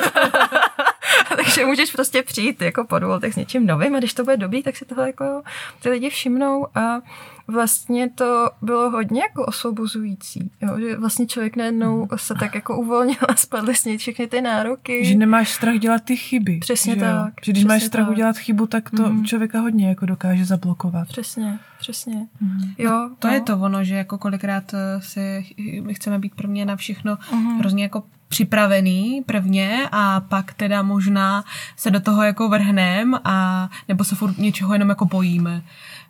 takže 1.36 1.66
můžeš 1.66 1.92
prostě 1.92 2.22
přijít 2.22 2.62
jako 2.62 2.84
po 2.84 2.98
dvou 2.98 3.10
letech 3.10 3.32
s 3.32 3.36
něčím 3.36 3.66
novým 3.66 3.94
a 3.94 3.98
když 3.98 4.14
to 4.14 4.24
bude 4.24 4.36
dobrý, 4.36 4.62
tak 4.62 4.76
si 4.76 4.84
toho 4.84 5.02
jako 5.02 5.42
ty 5.82 5.90
lidi 5.90 6.10
všimnou 6.10 6.66
a 6.74 7.00
vlastně 7.48 8.10
to 8.10 8.50
bylo 8.62 8.90
hodně 8.90 9.20
jako 9.20 9.46
osvobozující, 9.46 10.50
jo? 10.60 10.80
že 10.80 10.96
vlastně 10.96 11.26
člověk 11.26 11.56
najednou 11.56 12.08
se 12.16 12.34
tak 12.34 12.54
jako 12.54 12.80
uvolnil 12.80 13.16
a 13.28 13.36
spadly 13.36 13.74
s 13.74 13.84
něj 13.84 13.98
všechny 13.98 14.26
ty 14.26 14.40
nároky. 14.40 15.04
Že 15.04 15.14
nemáš 15.14 15.54
strach 15.54 15.78
dělat 15.78 16.04
ty 16.04 16.16
chyby. 16.16 16.58
Přesně 16.58 16.94
že 16.94 17.00
tak. 17.00 17.32
Že 17.42 17.52
když 17.52 17.64
máš 17.64 17.82
strach 17.82 18.06
tak. 18.06 18.12
udělat 18.12 18.36
chybu, 18.36 18.66
tak 18.66 18.90
to 18.90 19.10
mm. 19.10 19.24
člověka 19.24 19.60
hodně 19.60 19.88
jako 19.88 20.06
dokáže 20.06 20.44
zablokovat. 20.44 21.08
Přesně, 21.08 21.58
přesně. 21.78 22.26
Mm. 22.40 22.72
Jo, 22.78 23.10
to 23.18 23.28
no. 23.28 23.34
je 23.34 23.40
to 23.40 23.58
ono, 23.58 23.84
že 23.84 23.94
jako 23.94 24.18
kolikrát 24.18 24.74
eh, 24.74 25.00
si 25.00 25.44
my 25.82 25.94
chceme 25.94 26.18
být 26.18 26.34
pro 26.34 26.48
mě 26.48 26.64
na 26.64 26.76
všechno 26.76 27.18
mm. 27.32 27.58
hrozně 27.58 27.82
jako 27.82 28.02
připravený 28.32 29.22
prvně 29.26 29.88
a 29.92 30.20
pak 30.20 30.54
teda 30.54 30.82
možná 30.82 31.44
se 31.76 31.90
do 31.90 32.00
toho 32.00 32.22
jako 32.22 32.48
vrhnem 32.48 33.20
a 33.24 33.68
nebo 33.88 34.04
se 34.04 34.14
furt 34.14 34.38
něčeho 34.38 34.72
jenom 34.72 34.88
jako 34.88 35.04
bojíme 35.04 35.62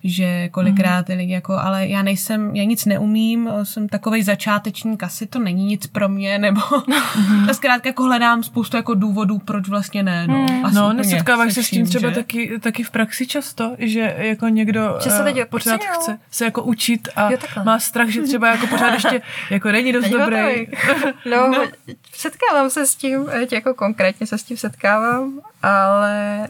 že 0.05 0.49
kolikrát 0.49 1.07
ty 1.07 1.15
lidi 1.15 1.33
jako, 1.33 1.59
ale 1.59 1.87
já 1.87 2.03
nejsem, 2.03 2.57
já 2.57 2.65
nic 2.65 2.85
neumím, 2.85 3.51
jsem 3.63 3.89
takový 3.89 4.23
začátečník, 4.23 5.03
asi 5.03 5.27
to 5.27 5.39
není 5.39 5.65
nic 5.65 5.87
pro 5.87 6.09
mě, 6.09 6.39
nebo 6.39 6.61
mm. 7.29 7.55
zkrátka 7.55 7.89
jako 7.89 8.03
hledám 8.03 8.43
spoustu 8.43 8.77
jako 8.77 8.95
důvodů, 8.95 9.39
proč 9.39 9.69
vlastně 9.69 10.03
ne. 10.03 10.27
No, 10.27 10.47
mm. 10.51 10.65
asi 10.65 10.75
no 10.75 10.93
nesetkáváš 10.93 11.53
se 11.53 11.63
s 11.63 11.71
tím 11.71 11.87
třeba 11.87 12.11
taky, 12.11 12.59
taky 12.61 12.83
v 12.83 12.91
praxi 12.91 13.27
často, 13.27 13.77
že 13.79 14.15
jako 14.19 14.49
někdo 14.49 14.99
že 15.05 15.11
se 15.11 15.23
lidi 15.23 15.43
uh, 15.43 15.49
pořád 15.49 15.81
jo. 15.81 15.91
chce 15.93 16.19
se 16.31 16.45
jako 16.45 16.63
učit 16.63 17.09
a 17.17 17.31
jo, 17.31 17.39
má 17.65 17.79
strach, 17.79 18.09
že 18.09 18.23
třeba 18.23 18.51
jako 18.51 18.67
pořád 18.67 18.93
ještě 18.93 19.23
jako 19.51 19.73
není 19.73 19.93
dost 19.93 20.03
není 20.03 20.15
dobrý. 20.19 20.67
no, 21.31 21.49
no, 21.49 21.65
setkávám 22.13 22.71
se 22.71 22.87
s 22.87 22.95
tím, 22.95 23.29
jako 23.53 23.75
konkrétně 23.75 24.27
se 24.27 24.39
s 24.39 24.43
tím 24.43 24.57
setkávám, 24.57 25.41
ale 25.63 26.49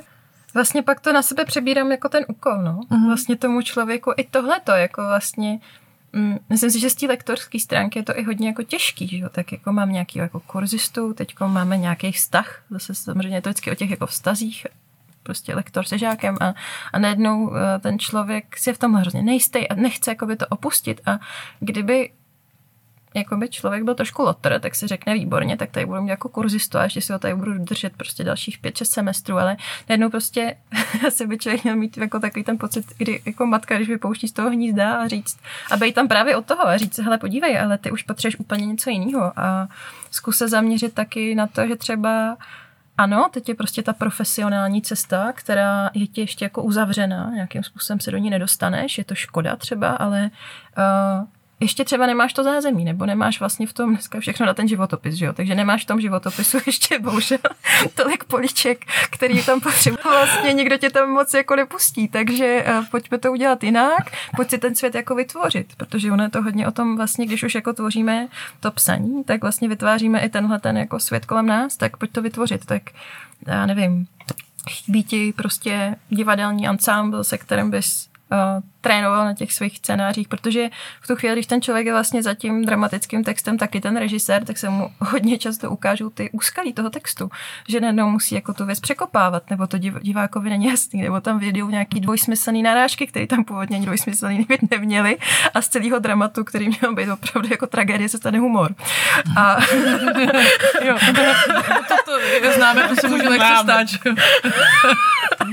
Vlastně 0.54 0.82
pak 0.82 1.00
to 1.00 1.12
na 1.12 1.22
sebe 1.22 1.44
přebírám 1.44 1.90
jako 1.90 2.08
ten 2.08 2.24
úkol, 2.28 2.62
no. 2.62 2.80
Uh-huh. 2.90 3.06
Vlastně 3.06 3.36
tomu 3.36 3.62
člověku 3.62 4.12
i 4.16 4.24
tohle 4.24 4.60
to, 4.60 4.72
jako 4.72 5.06
vlastně 5.06 5.60
mm, 6.12 6.38
myslím 6.48 6.70
si, 6.70 6.80
že 6.80 6.90
z 6.90 6.94
té 6.94 7.06
lektorské 7.06 7.60
stránky 7.60 7.98
je 7.98 8.02
to 8.02 8.18
i 8.18 8.22
hodně 8.22 8.48
jako 8.48 8.62
těžký, 8.62 9.08
že 9.08 9.16
jo? 9.16 9.28
tak 9.28 9.52
jako 9.52 9.72
mám 9.72 9.92
nějaký 9.92 10.18
jako 10.18 10.40
kurzistu, 10.40 11.12
teď 11.12 11.34
máme 11.46 11.76
nějaký 11.76 12.12
vztah, 12.12 12.62
zase 12.70 12.94
samozřejmě 12.94 13.36
je 13.36 13.42
to 13.42 13.48
vždycky 13.48 13.70
o 13.70 13.74
těch 13.74 13.90
jako 13.90 14.06
vztazích, 14.06 14.66
prostě 15.22 15.54
lektor 15.54 15.84
se 15.84 15.98
žákem 15.98 16.36
a, 16.40 16.54
a 16.92 16.98
najednou 16.98 17.52
eh, 17.56 17.78
ten 17.78 17.98
člověk 17.98 18.58
si 18.58 18.72
v 18.72 18.78
tom 18.78 18.94
hrozně 18.94 19.22
nejistý 19.22 19.68
a 19.68 19.74
nechce 19.74 20.10
jakoby 20.10 20.36
to 20.36 20.46
opustit 20.46 21.00
a 21.06 21.18
kdyby 21.60 22.10
jakoby 23.14 23.48
člověk 23.48 23.82
byl 23.82 23.94
trošku 23.94 24.22
lotr, 24.22 24.60
tak 24.60 24.74
si 24.74 24.86
řekne 24.86 25.14
výborně, 25.14 25.56
tak 25.56 25.70
tady 25.70 25.86
budu 25.86 26.02
mít 26.02 26.08
jako 26.08 26.28
kurzistu 26.28 26.78
a 26.78 26.84
ještě 26.84 27.00
si 27.00 27.12
ho 27.12 27.18
tady 27.18 27.34
budu 27.34 27.58
držet 27.58 27.92
prostě 27.96 28.24
dalších 28.24 28.60
5-6 28.60 28.84
semestrů, 28.84 29.38
ale 29.38 29.56
najednou 29.88 30.10
prostě 30.10 30.56
asi 31.06 31.26
by 31.26 31.38
člověk 31.38 31.64
měl 31.64 31.76
mít 31.76 31.96
jako 31.96 32.20
takový 32.20 32.44
ten 32.44 32.58
pocit, 32.58 32.86
kdy 32.98 33.22
jako 33.26 33.46
matka, 33.46 33.76
když 33.76 33.88
vypouští 33.88 34.28
z 34.28 34.32
toho 34.32 34.50
hnízda 34.50 34.96
a 34.96 35.08
říct, 35.08 35.38
a 35.70 35.76
být 35.76 35.94
tam 35.94 36.08
právě 36.08 36.36
od 36.36 36.46
toho 36.46 36.66
a 36.66 36.76
říct, 36.76 36.98
hele 36.98 37.18
podívej, 37.18 37.60
ale 37.60 37.78
ty 37.78 37.90
už 37.90 38.02
potřebuješ 38.02 38.38
úplně 38.38 38.66
něco 38.66 38.90
jiného. 38.90 39.32
A 39.36 39.68
zkus 40.10 40.36
se 40.36 40.48
zaměřit 40.48 40.94
taky 40.94 41.34
na 41.34 41.46
to, 41.46 41.66
že 41.66 41.76
třeba 41.76 42.36
ano, 42.98 43.28
teď 43.32 43.48
je 43.48 43.54
prostě 43.54 43.82
ta 43.82 43.92
profesionální 43.92 44.82
cesta, 44.82 45.32
která 45.32 45.90
je 45.94 46.06
ti 46.06 46.20
ještě 46.20 46.44
jako 46.44 46.62
uzavřená, 46.62 47.30
nějakým 47.34 47.62
způsobem 47.62 48.00
se 48.00 48.10
do 48.10 48.18
ní 48.18 48.30
nedostaneš, 48.30 48.98
je 48.98 49.04
to 49.04 49.14
škoda 49.14 49.56
třeba, 49.56 49.90
ale 49.90 50.30
uh, 50.78 51.26
ještě 51.62 51.84
třeba 51.84 52.06
nemáš 52.06 52.32
to 52.32 52.44
zázemí, 52.44 52.84
nebo 52.84 53.06
nemáš 53.06 53.40
vlastně 53.40 53.66
v 53.66 53.72
tom 53.72 53.90
dneska 53.90 54.20
všechno 54.20 54.46
na 54.46 54.54
ten 54.54 54.68
životopis, 54.68 55.14
že 55.14 55.24
jo? 55.24 55.32
Takže 55.32 55.54
nemáš 55.54 55.82
v 55.82 55.86
tom 55.86 56.00
životopisu 56.00 56.58
ještě 56.66 56.98
bohužel 56.98 57.38
tolik 57.94 58.24
poliček, 58.24 58.84
který 59.10 59.42
tam 59.42 59.60
potřebuje. 59.60 60.02
Vlastně 60.04 60.52
nikdo 60.52 60.76
tě 60.76 60.90
tam 60.90 61.10
moc 61.10 61.34
jako 61.34 61.56
nepustí, 61.56 62.08
takže 62.08 62.64
uh, 62.68 62.84
pojďme 62.90 63.18
to 63.18 63.32
udělat 63.32 63.64
jinak, 63.64 64.10
pojď 64.36 64.50
si 64.50 64.58
ten 64.58 64.74
svět 64.74 64.94
jako 64.94 65.14
vytvořit, 65.14 65.76
protože 65.76 66.12
ono 66.12 66.24
je 66.24 66.30
to 66.30 66.42
hodně 66.42 66.68
o 66.68 66.70
tom 66.70 66.96
vlastně, 66.96 67.26
když 67.26 67.42
už 67.42 67.54
jako 67.54 67.72
tvoříme 67.72 68.28
to 68.60 68.70
psaní, 68.70 69.24
tak 69.24 69.42
vlastně 69.42 69.68
vytváříme 69.68 70.20
i 70.20 70.28
tenhle 70.28 70.60
ten 70.60 70.76
jako 70.76 71.00
svět 71.00 71.24
kolem 71.24 71.46
nás, 71.46 71.76
tak 71.76 71.96
pojď 71.96 72.12
to 72.12 72.22
vytvořit, 72.22 72.66
tak 72.66 72.82
já 73.46 73.66
nevím, 73.66 74.06
chybí 74.70 75.04
ti 75.04 75.32
prostě 75.36 75.96
divadelní 76.08 76.68
ansámbl, 76.68 77.24
se 77.24 77.38
kterým 77.38 77.70
bys 77.70 78.11
trénoval 78.82 79.24
na 79.24 79.34
těch 79.34 79.52
svých 79.52 79.76
scénářích, 79.76 80.28
protože 80.28 80.68
v 81.00 81.06
tu 81.06 81.16
chvíli, 81.16 81.34
když 81.34 81.46
ten 81.46 81.62
člověk 81.62 81.86
je 81.86 81.92
vlastně 81.92 82.22
za 82.22 82.34
tím 82.34 82.64
dramatickým 82.64 83.24
textem, 83.24 83.58
taky 83.58 83.80
ten 83.80 83.96
režisér, 83.96 84.44
tak 84.44 84.58
se 84.58 84.68
mu 84.68 84.90
hodně 84.98 85.38
často 85.38 85.70
ukážou 85.70 86.10
ty 86.10 86.30
úskalí 86.30 86.72
toho 86.72 86.90
textu, 86.90 87.30
že 87.68 87.80
najednou 87.80 88.10
musí 88.10 88.34
jako 88.34 88.54
tu 88.54 88.64
věc 88.64 88.80
překopávat, 88.80 89.50
nebo 89.50 89.66
to 89.66 89.78
divákovi 89.78 90.50
není 90.50 90.66
jasný, 90.66 91.02
nebo 91.02 91.20
tam 91.20 91.38
vědou 91.38 91.68
nějaký 91.68 92.00
dvojsmyslný 92.00 92.62
narážky, 92.62 93.06
které 93.06 93.26
tam 93.26 93.44
původně 93.44 93.80
dvojsmyslný 93.80 94.44
být 94.48 94.70
neměli 94.70 95.18
a 95.54 95.62
z 95.62 95.68
celého 95.68 95.98
dramatu, 95.98 96.44
který 96.44 96.68
měl 96.68 96.94
být 96.94 97.10
opravdu 97.10 97.48
jako 97.50 97.66
tragédie, 97.66 98.08
se 98.08 98.18
stane 98.18 98.38
humor. 98.38 98.74
A... 99.36 99.56
jo, 100.84 100.98
to, 101.88 101.94
to, 102.04 102.18
to 102.42 102.52
známe, 102.56 102.88
to 102.88 102.94
se 102.96 103.08
může 103.08 103.28
lehce 103.28 103.62
stát. 103.62 103.86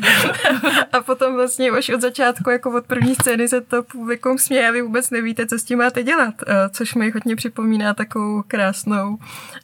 a 0.93 1.01
potom 1.01 1.33
vlastně 1.33 1.71
už 1.71 1.89
od 1.89 2.01
začátku, 2.01 2.49
jako 2.49 2.77
od 2.77 2.85
první 2.85 3.15
scény 3.15 3.47
se 3.47 3.61
to 3.61 3.83
publikum 3.83 4.37
směje 4.37 4.67
a 4.67 4.71
vy 4.71 4.81
vůbec 4.81 5.09
nevíte, 5.09 5.45
co 5.45 5.59
s 5.59 5.63
tím 5.63 5.79
máte 5.79 6.03
dělat, 6.03 6.33
eh, 6.47 6.69
což 6.69 6.95
mi 6.95 7.11
hodně 7.11 7.35
připomíná 7.35 7.93
takovou 7.93 8.43
krásnou, 8.47 9.17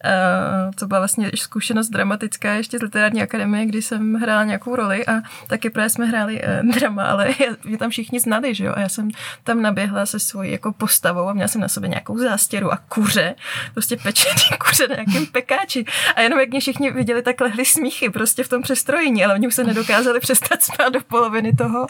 eh, 0.03 0.11
co 0.75 0.87
byla 0.87 0.99
vlastně 0.99 1.31
zkušenost 1.35 1.89
dramatická 1.89 2.53
ještě 2.53 2.79
z 2.79 2.81
literární 2.81 3.21
akademie, 3.21 3.65
kdy 3.65 3.81
jsem 3.81 4.13
hrála 4.13 4.43
nějakou 4.43 4.75
roli 4.75 5.05
a 5.05 5.21
taky 5.47 5.69
právě 5.69 5.89
jsme 5.89 6.05
hráli 6.05 6.41
eh, 6.43 6.61
drama, 6.63 7.05
ale 7.05 7.29
mě 7.63 7.77
tam 7.77 7.89
všichni 7.89 8.19
znali, 8.19 8.55
že 8.55 8.65
jo, 8.65 8.73
a 8.75 8.79
já 8.79 8.89
jsem 8.89 9.09
tam 9.43 9.61
naběhla 9.61 10.05
se 10.05 10.19
svojí 10.19 10.51
jako 10.51 10.73
postavou 10.73 11.29
a 11.29 11.33
měla 11.33 11.47
jsem 11.47 11.61
na 11.61 11.67
sobě 11.67 11.89
nějakou 11.89 12.17
zástěru 12.17 12.73
a 12.73 12.77
kuře, 12.89 13.35
prostě 13.73 13.97
pečený 13.97 14.57
kuře 14.69 14.87
na 14.87 14.95
nějakém 14.95 15.25
pekáči. 15.25 15.85
A 16.15 16.21
jenom 16.21 16.39
jak 16.39 16.49
mě 16.49 16.59
všichni 16.59 16.91
viděli, 16.91 17.21
tak 17.21 17.41
lehli 17.41 17.65
smíchy 17.65 18.09
prostě 18.09 18.43
v 18.43 18.49
tom 18.49 18.61
přestrojení, 18.61 19.25
ale 19.25 19.33
oni 19.33 19.47
už 19.47 19.55
se 19.55 19.63
nedokázali 19.63 20.19
přestat 20.25 20.63
spát 20.63 20.89
do 20.89 20.99
poloviny 21.01 21.53
toho, 21.53 21.87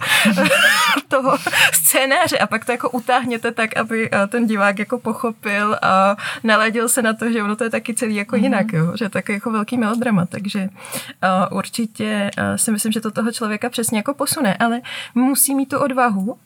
toho 1.07 1.37
scénáře. 1.73 2.37
A 2.37 2.47
pak 2.47 2.65
to 2.65 2.71
jako 2.71 2.89
utáhněte 2.89 3.51
tak, 3.51 3.77
aby 3.77 4.09
eh, 4.11 4.27
ten 4.27 4.47
divák 4.47 4.79
jako 4.79 4.99
pochopil 4.99 5.77
a 5.81 6.17
naladil 6.43 6.89
se 6.89 7.01
na 7.01 7.13
to, 7.13 7.31
že 7.31 7.43
ono 7.43 7.55
to 7.55 7.63
je 7.63 7.69
taky 7.69 7.93
celý 7.93 8.15
jako 8.15 8.35
jinak, 8.35 8.73
jo? 8.73 8.91
že 8.97 9.09
tak 9.09 9.29
jako 9.29 9.51
velký 9.51 9.77
melodrama, 9.77 10.25
takže 10.25 10.69
uh, 10.69 11.57
určitě 11.57 12.31
uh, 12.37 12.55
si 12.55 12.71
myslím, 12.71 12.91
že 12.91 13.01
to 13.01 13.11
toho 13.11 13.31
člověka 13.31 13.69
přesně 13.69 13.97
jako 13.99 14.13
posune, 14.13 14.57
ale 14.57 14.81
musí 15.15 15.55
mít 15.55 15.69
tu 15.69 15.77
odvahu 15.79 16.23
uh, 16.23 16.37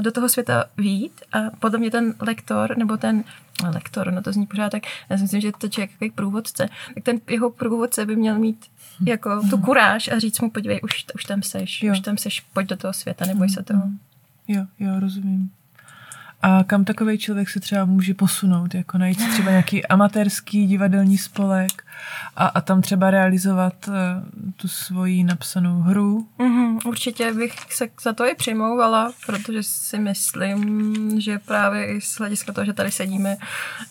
do 0.00 0.12
toho 0.12 0.28
světa 0.28 0.64
vít. 0.76 1.20
A 1.32 1.38
podle 1.60 1.78
mě 1.78 1.90
ten 1.90 2.14
lektor 2.20 2.78
nebo 2.78 2.96
ten 2.96 3.24
lektor, 3.74 4.12
no 4.12 4.22
to 4.22 4.32
zní 4.32 4.46
pořád 4.46 4.70
tak, 4.70 4.82
já 5.10 5.16
si 5.16 5.22
myslím, 5.22 5.40
že 5.40 5.52
to 5.58 5.68
člověk 5.68 5.90
jako 6.00 6.14
průvodce, 6.14 6.68
tak 6.94 7.04
ten 7.04 7.20
jeho 7.28 7.50
průvodce 7.50 8.06
by 8.06 8.16
měl 8.16 8.38
mít 8.38 8.66
jako 9.06 9.42
tu 9.50 9.58
kuráž 9.58 10.08
a 10.08 10.18
říct 10.18 10.40
mu, 10.40 10.50
podívej, 10.50 10.80
už, 10.82 11.04
už 11.14 11.24
tam 11.24 11.42
seš, 11.42 11.82
jo. 11.82 11.92
už 11.92 12.00
tam 12.00 12.16
seš, 12.16 12.40
pojď 12.40 12.66
do 12.66 12.76
toho 12.76 12.92
světa, 12.92 13.26
neboj 13.26 13.48
se 13.48 13.62
toho. 13.62 13.82
Jo, 14.48 14.66
jo, 14.80 15.00
rozumím. 15.00 15.50
A 16.42 16.64
kam 16.64 16.84
takový 16.84 17.18
člověk 17.18 17.50
se 17.50 17.60
třeba 17.60 17.84
může 17.84 18.14
posunout, 18.14 18.74
jako 18.74 18.98
najít 18.98 19.28
třeba 19.32 19.50
nějaký 19.50 19.86
amatérský 19.86 20.66
divadelní 20.66 21.18
spolek 21.18 21.83
a, 22.36 22.46
a 22.46 22.60
tam 22.60 22.82
třeba 22.82 23.10
realizovat 23.10 23.88
uh, 23.88 23.94
tu 24.56 24.68
svoji 24.68 25.24
napsanou 25.24 25.80
hru? 25.80 26.28
Mm-hmm, 26.38 26.78
určitě 26.84 27.32
bych 27.32 27.54
se 27.70 27.88
za 28.02 28.12
to 28.12 28.26
i 28.26 28.34
přimlouvala, 28.34 29.12
protože 29.26 29.62
si 29.62 29.98
myslím, 29.98 31.20
že 31.20 31.38
právě 31.38 31.86
i 31.86 32.00
z 32.00 32.18
hlediska 32.18 32.52
toho, 32.52 32.64
že 32.64 32.72
tady 32.72 32.90
sedíme 32.90 33.36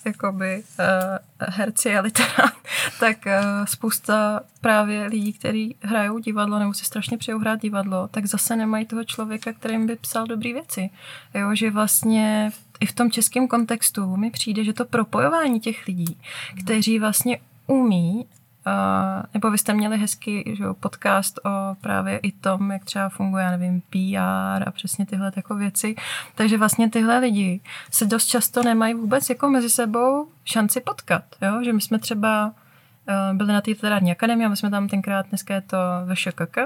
jakoby 0.06 0.64
uh, 0.80 1.18
herci 1.50 1.96
a 1.98 2.02
literát, 2.02 2.54
tak 3.00 3.18
uh, 3.26 3.66
spousta 3.66 4.42
právě 4.62 5.08
lidí, 5.08 5.34
kteří 5.34 5.76
hrajou 5.82 6.20
divadlo 6.20 6.60
nebo 6.60 6.74
si 6.74 6.86
strašně 6.86 7.18
přejou 7.18 7.40
hrát 7.40 7.62
divadlo, 7.62 8.08
tak 8.08 8.26
zase 8.26 8.56
nemají 8.56 8.86
toho 8.86 9.04
člověka, 9.04 9.54
kterým 9.54 9.88
by 9.88 9.96
psal 9.96 10.28
dobré 10.28 10.54
věci. 10.54 10.90
Jo, 11.34 11.56
že 11.56 11.72
vlastně 11.72 12.52
i 12.80 12.86
v 12.86 12.94
tom 12.94 13.12
českém 13.12 13.48
kontextu 13.48 14.18
mi 14.18 14.32
přijde, 14.32 14.64
že 14.64 14.74
to 14.74 14.86
propojování 14.86 15.60
těch 15.60 15.88
lidí, 15.88 16.18
kteří 16.64 17.00
vlastně 17.00 17.40
umí 17.68 18.26
Uh, 18.68 19.24
nebo 19.34 19.52
vy 19.52 19.58
jste 19.58 19.74
měli 19.74 19.98
hezký 19.98 20.44
že, 20.58 20.66
podcast 20.80 21.40
o 21.46 21.76
právě 21.82 22.18
i 22.18 22.32
tom, 22.32 22.72
jak 22.72 22.86
třeba 22.86 23.10
funguje, 23.10 23.44
já 23.44 23.52
nevím, 23.52 23.82
PR 23.82 24.68
a 24.68 24.72
přesně 24.72 25.06
tyhle 25.06 25.32
jako 25.36 25.56
věci. 25.56 25.96
Takže 26.36 26.58
vlastně 26.58 26.90
tyhle 26.90 27.20
lidi 27.20 27.62
se 27.92 28.06
dost 28.06 28.26
často 28.26 28.64
nemají 28.64 28.94
vůbec 28.94 29.30
jako 29.30 29.50
mezi 29.50 29.70
sebou 29.70 30.28
šanci 30.46 30.82
potkat. 30.82 31.24
Jo? 31.42 31.64
Že 31.64 31.74
my 31.74 31.82
jsme 31.82 32.00
třeba 32.00 32.46
uh, 32.48 33.38
byli 33.38 33.54
na 33.54 33.62
té 33.62 33.72
literární 33.72 34.12
akademii 34.12 34.46
a 34.46 34.50
my 34.50 34.58
jsme 34.58 34.70
tam 34.70 34.88
tenkrát, 34.88 35.28
dneska 35.30 35.54
je 35.54 35.62
to 35.62 35.78
VŠKK, 36.14 36.58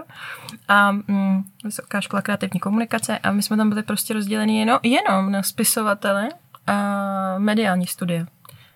a 0.67 0.91
mm, 0.91 1.43
Vysoká 1.63 2.01
škola 2.01 2.21
kreativní 2.21 2.59
komunikace 2.59 3.17
a 3.17 3.31
my 3.31 3.43
jsme 3.43 3.57
tam 3.57 3.69
byli 3.69 3.83
prostě 3.83 4.13
rozděleni 4.13 4.59
jenom, 4.59 4.79
jenom 4.83 5.31
na 5.31 5.43
spisovatele 5.43 6.29
a 6.67 7.35
mediální 7.37 7.87
studie. 7.87 8.25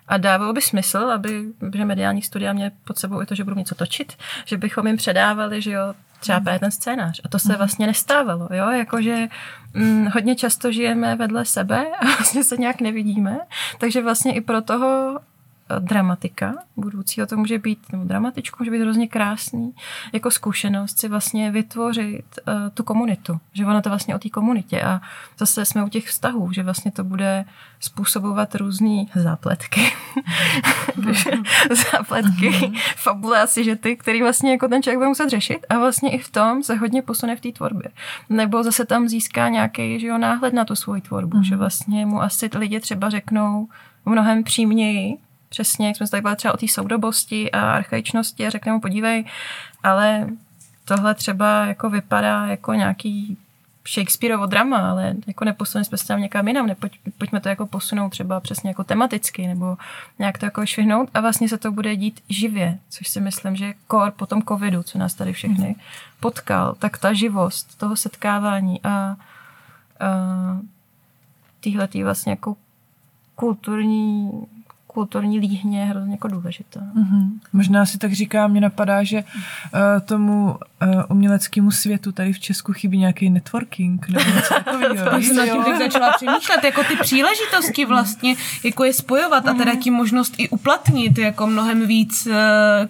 A 0.07 0.17
dávalo 0.17 0.53
by 0.53 0.61
smysl, 0.61 0.97
aby, 0.97 1.43
že 1.75 1.85
mediální 1.85 2.21
studia 2.21 2.53
měly 2.53 2.71
pod 2.83 2.99
sebou 2.99 3.21
i 3.21 3.25
to, 3.25 3.35
že 3.35 3.43
budou 3.43 3.57
něco 3.57 3.75
točit, 3.75 4.13
že 4.45 4.57
bychom 4.57 4.87
jim 4.87 4.97
předávali, 4.97 5.61
že 5.61 5.71
jo, 5.71 5.93
třeba 6.19 6.39
mm. 6.39 6.59
ten 6.59 6.71
scénář. 6.71 7.21
A 7.23 7.27
to 7.27 7.39
se 7.39 7.51
mm. 7.51 7.57
vlastně 7.57 7.87
nestávalo, 7.87 8.49
jo, 8.51 8.69
jakože 8.69 9.27
hm, 9.75 10.07
hodně 10.13 10.35
často 10.35 10.71
žijeme 10.71 11.15
vedle 11.15 11.45
sebe 11.45 11.85
a 11.99 12.05
vlastně 12.17 12.43
se 12.43 12.57
nějak 12.57 12.81
nevidíme, 12.81 13.39
takže 13.79 14.01
vlastně 14.01 14.33
i 14.33 14.41
pro 14.41 14.61
toho 14.61 15.19
dramatika 15.79 16.53
budoucího, 16.77 17.27
to 17.27 17.37
může 17.37 17.59
být, 17.59 17.79
nebo 17.91 18.03
dramatičku 18.03 18.55
může 18.59 18.71
být 18.71 18.81
hrozně 18.81 19.07
krásný, 19.07 19.73
jako 20.13 20.31
zkušenost 20.31 20.99
si 20.99 21.07
vlastně 21.07 21.51
vytvořit 21.51 22.25
uh, 22.47 22.53
tu 22.73 22.83
komunitu, 22.83 23.39
že 23.53 23.65
ono 23.65 23.81
to 23.81 23.89
vlastně 23.89 24.15
o 24.15 24.19
té 24.19 24.29
komunitě 24.29 24.81
a 24.81 25.01
zase 25.37 25.65
jsme 25.65 25.83
u 25.83 25.89
těch 25.89 26.07
vztahů, 26.07 26.53
že 26.53 26.63
vlastně 26.63 26.91
to 26.91 27.03
bude 27.03 27.45
způsobovat 27.79 28.55
různé 28.55 29.05
zápletky, 29.15 29.81
zápletky, 31.91 32.49
mm-hmm. 32.49 32.79
fabule 32.95 33.41
asi, 33.41 33.63
že 33.63 33.75
ty, 33.75 33.97
který 33.97 34.21
vlastně 34.21 34.51
jako 34.51 34.67
ten 34.67 34.83
člověk 34.83 34.97
bude 34.97 35.07
muset 35.07 35.29
řešit 35.29 35.65
a 35.69 35.77
vlastně 35.77 36.11
i 36.11 36.17
v 36.17 36.29
tom 36.29 36.63
se 36.63 36.75
hodně 36.75 37.01
posune 37.01 37.35
v 37.35 37.41
té 37.41 37.51
tvorbě. 37.51 37.89
Nebo 38.29 38.63
zase 38.63 38.85
tam 38.85 39.07
získá 39.07 39.49
nějaký 39.49 39.99
že 39.99 40.07
jo, 40.07 40.17
náhled 40.17 40.53
na 40.53 40.65
tu 40.65 40.75
svoji 40.75 41.01
tvorbu, 41.01 41.37
mm-hmm. 41.37 41.49
že 41.49 41.55
vlastně 41.55 42.05
mu 42.05 42.21
asi 42.21 42.49
lidi 42.55 42.79
třeba 42.79 43.09
řeknou 43.09 43.67
mnohem 44.05 44.43
přímněji, 44.43 45.17
přesně, 45.51 45.87
jak 45.87 45.97
jsme 45.97 46.07
se 46.07 46.11
tady 46.11 46.21
bavili 46.21 46.37
třeba 46.37 46.53
o 46.53 46.57
té 46.57 46.67
soudobosti 46.67 47.51
a 47.51 47.71
archaičnosti 47.71 48.47
a 48.47 48.49
řekneme 48.49 48.73
mu, 48.73 48.81
podívej, 48.81 49.25
ale 49.83 50.27
tohle 50.85 51.15
třeba 51.15 51.65
jako 51.65 51.89
vypadá 51.89 52.45
jako 52.45 52.73
nějaký 52.73 53.37
Shakespeareovo 53.87 54.45
drama, 54.45 54.91
ale 54.91 55.15
jako 55.27 55.45
neposuneme 55.45 55.85
jsme 55.85 55.97
se 55.97 56.07
tam 56.07 56.21
někam 56.21 56.47
jinam, 56.47 56.67
nepojď, 56.67 56.99
pojďme 57.17 57.39
to 57.39 57.49
jako 57.49 57.67
posunout 57.67 58.09
třeba 58.09 58.39
přesně 58.39 58.69
jako 58.69 58.83
tematicky, 58.83 59.47
nebo 59.47 59.77
nějak 60.19 60.37
to 60.37 60.45
jako 60.45 60.65
švihnout 60.65 61.09
a 61.13 61.21
vlastně 61.21 61.49
se 61.49 61.57
to 61.57 61.71
bude 61.71 61.95
dít 61.95 62.23
živě, 62.29 62.77
což 62.89 63.07
si 63.07 63.21
myslím, 63.21 63.55
že 63.55 63.73
kor 63.87 64.11
po 64.11 64.25
tom 64.25 64.41
covidu, 64.41 64.83
co 64.83 64.97
nás 64.97 65.13
tady 65.13 65.33
všechny 65.33 65.67
mm. 65.67 65.75
potkal, 66.19 66.75
tak 66.79 66.97
ta 66.97 67.13
živost 67.13 67.77
toho 67.77 67.95
setkávání 67.95 68.81
a, 68.83 68.89
a 68.89 69.15
tyhle 71.59 71.87
vlastně 72.03 72.31
jako 72.31 72.55
kulturní 73.35 74.31
kulturní 74.93 75.39
líhně 75.39 75.79
je 75.79 75.85
hrozně 75.85 76.11
jako 76.11 76.27
důležitá. 76.27 76.79
Mm-hmm. 76.79 77.29
Možná 77.53 77.85
si 77.85 77.97
tak 77.97 78.13
říká, 78.13 78.47
mě 78.47 78.61
napadá, 78.61 79.03
že 79.03 79.23
uh, 79.23 79.79
tomu 80.05 80.45
uh, 80.45 81.01
uměleckému 81.09 81.71
světu 81.71 82.11
tady 82.11 82.33
v 82.33 82.39
Česku 82.39 82.73
chybí 82.73 82.97
nějaký 82.97 83.29
networking 83.29 84.09
nebo 84.09 84.29
něco 84.35 84.53
takového. 84.53 84.95
Tak 84.95 85.23
jsem 85.23 85.77
začala 85.79 86.13
přemýšlet, 86.15 86.63
jako 86.63 86.83
ty 86.83 86.95
příležitosti 86.95 87.85
vlastně, 87.85 88.35
jako 88.63 88.83
je 88.83 88.93
spojovat 88.93 89.47
a 89.47 89.53
teda 89.53 89.75
tím 89.75 89.93
možnost 89.93 90.33
i 90.37 90.49
uplatnit 90.49 91.17
jako 91.17 91.47
mnohem 91.47 91.87
víc 91.87 92.27
uh, 92.27 92.33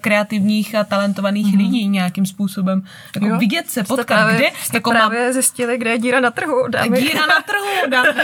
kreativních 0.01 0.75
a 0.75 0.83
talentovaných 0.83 1.47
mm-hmm. 1.47 1.57
lidí 1.57 1.87
nějakým 1.87 2.25
způsobem. 2.25 2.83
Jako 3.15 3.27
jo. 3.27 3.37
vidět 3.37 3.69
se, 3.69 3.83
potkat, 3.83 4.05
právě, 4.05 4.35
kde. 4.35 4.47
Jste 4.63 4.77
Jako 4.77 4.89
právě 4.89 5.23
mám... 5.23 5.33
zjistili, 5.33 5.77
kde 5.77 5.89
je 5.89 5.97
díra 5.97 6.19
na 6.19 6.31
trhu, 6.31 6.67
dámy. 6.69 7.01
Díra 7.01 7.25
na 7.25 7.41
trhu, 7.41 7.89
dámy. 7.89 8.09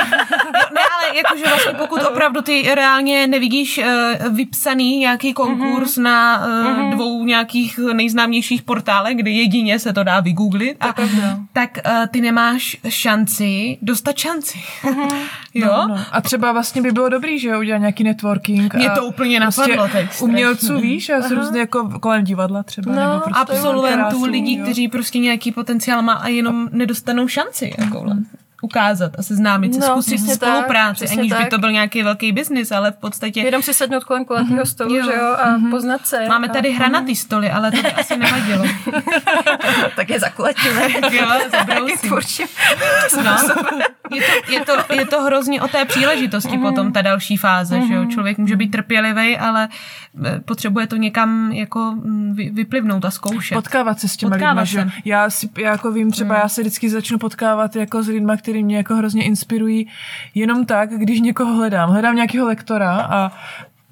Ne, 0.74 0.82
ale 0.98 1.18
jakože 1.18 1.44
vlastně 1.48 1.74
pokud 1.74 2.02
opravdu 2.02 2.42
ty 2.42 2.76
reálně 2.76 3.28
nevidíš 3.28 3.67
uh, 3.78 4.36
vypsaný 4.36 4.98
nějaký 4.98 5.34
konkurs 5.34 5.98
mm-hmm. 5.98 6.02
na 6.02 6.46
uh, 6.46 6.52
mm-hmm. 6.52 6.92
dvou 6.92 7.26
nějakých 7.26 7.80
nejznámějších 7.94 8.62
portálech, 8.62 9.18
kde 9.18 9.32
jedině 9.32 9.80
se 9.80 9.94
to 9.94 10.04
dá 10.04 10.20
vygooglit, 10.20 10.78
a, 10.80 10.94
tak 11.54 11.78
uh, 11.86 12.08
ty 12.08 12.22
nemáš 12.22 12.78
šanci 12.90 13.78
dostat 13.82 14.18
šanci. 14.18 14.58
Mm-hmm. 14.84 15.22
jo? 15.54 15.68
No, 15.68 15.88
no. 15.88 16.00
A 16.12 16.22
třeba 16.22 16.52
vlastně 16.52 16.82
by 16.82 16.92
bylo 16.92 17.10
dobrý, 17.10 17.40
že 17.40 17.58
udělat 17.58 17.78
nějaký 17.78 18.04
networking. 18.04 18.74
Mě 18.74 18.90
to 18.90 19.06
úplně 19.06 19.40
napadlo 19.40 19.76
prostě 19.76 19.98
teď. 19.98 20.22
Umělců, 20.22 20.80
víš, 20.80 21.10
a 21.10 21.28
různě 21.28 21.60
jako 21.60 22.00
kolem 22.00 22.24
divadla 22.24 22.64
třeba. 22.64 22.92
No, 22.92 23.02
nebo 23.02 23.20
prostě 23.20 23.42
absolventů, 23.42 24.24
lidí, 24.26 24.58
jo. 24.58 24.64
kteří 24.64 24.88
prostě 24.88 25.20
nějaký 25.20 25.52
potenciál 25.52 26.02
má 26.02 26.14
a 26.14 26.28
jenom 26.28 26.70
nedostanou 26.72 27.28
šanci. 27.28 27.74
Jako 27.78 28.02
vlastně 28.02 28.26
ukázat 28.62 29.12
a 29.20 29.24
seznámit 29.24 29.74
se, 29.74 29.80
no, 29.80 29.88
zkusit 29.88 30.20
si 30.20 30.36
spolupráci, 30.36 31.08
tak, 31.08 31.18
aniž 31.18 31.30
tak. 31.30 31.44
by 31.44 31.50
to 31.50 31.58
byl 31.58 31.72
nějaký 31.72 32.04
velký 32.04 32.32
biznis, 32.32 32.72
ale 32.72 32.92
v 32.92 32.96
podstatě... 32.96 33.40
Jenom 33.40 33.62
si 33.62 33.74
sednout 33.74 34.04
kolem 34.04 34.26
kulatého 34.26 34.56
mm-hmm. 34.56 34.66
stolu, 34.66 34.96
jo. 34.96 35.06
že 35.06 35.14
jo, 35.14 35.36
a 35.40 35.48
mm-hmm. 35.48 35.70
poznat 35.70 36.08
se. 36.08 36.28
Máme 36.28 36.50
tady 36.50 36.70
a... 36.70 36.76
hranatý 36.76 37.16
stoly, 37.16 37.52
ale 37.52 37.72
to 37.72 37.82
by 37.82 37.92
asi 37.92 38.18
nevadilo. 38.18 38.66
tak 39.96 40.10
je 40.10 40.20
zakulatíme. 40.20 40.82
jo, 41.12 41.28
zabrousím. 41.52 42.48
no. 43.24 43.38
je, 44.16 44.22
to, 44.22 44.52
je, 44.52 44.66
to, 44.66 44.94
je 44.94 45.06
to 45.06 45.22
hrozně 45.22 45.62
o 45.62 45.68
té 45.68 45.86
příležitosti 45.86 46.50
mm-hmm. 46.50 46.70
potom, 46.70 46.94
ta 46.94 47.02
další 47.02 47.38
fáze, 47.38 47.76
mm-hmm. 47.76 47.88
že 47.88 47.94
jo. 47.94 48.02
Mhm. 48.02 48.10
Člověk 48.10 48.38
může 48.38 48.56
být 48.56 48.70
trpělivý, 48.70 49.38
ale 49.38 49.70
eh, 50.26 50.40
potřebuje 50.46 50.88
to 50.88 50.96
někam 50.96 51.52
jako 51.52 51.80
mm, 51.80 52.36
vyplivnout 52.52 53.06
a 53.06 53.12
zkoušet. 53.12 53.56
Potkávat 53.56 54.00
se 54.00 54.08
s 54.08 54.18
těma 54.18 54.36
lidmi, 54.36 54.66
že 54.66 54.90
já, 55.06 55.30
si, 55.30 55.50
já 55.58 55.72
jako 55.72 55.92
vím, 55.92 56.12
třeba 56.12 56.36
mm. 56.36 56.42
já 56.42 56.50
se 56.50 56.62
vždycky 56.62 56.90
začnu 56.90 57.18
potkávat 57.18 57.76
jako 57.76 58.04
s 58.04 58.08
lidmi, 58.08 58.38
který 58.48 58.64
mě 58.64 58.78
jako 58.78 58.96
hrozně 58.96 59.24
inspirují 59.24 59.88
jenom 60.36 60.66
tak, 60.66 60.90
když 60.90 61.20
někoho 61.22 61.54
hledám. 61.54 61.90
Hledám 61.90 62.16
nějakého 62.16 62.48
lektora 62.48 63.02
a 63.02 63.32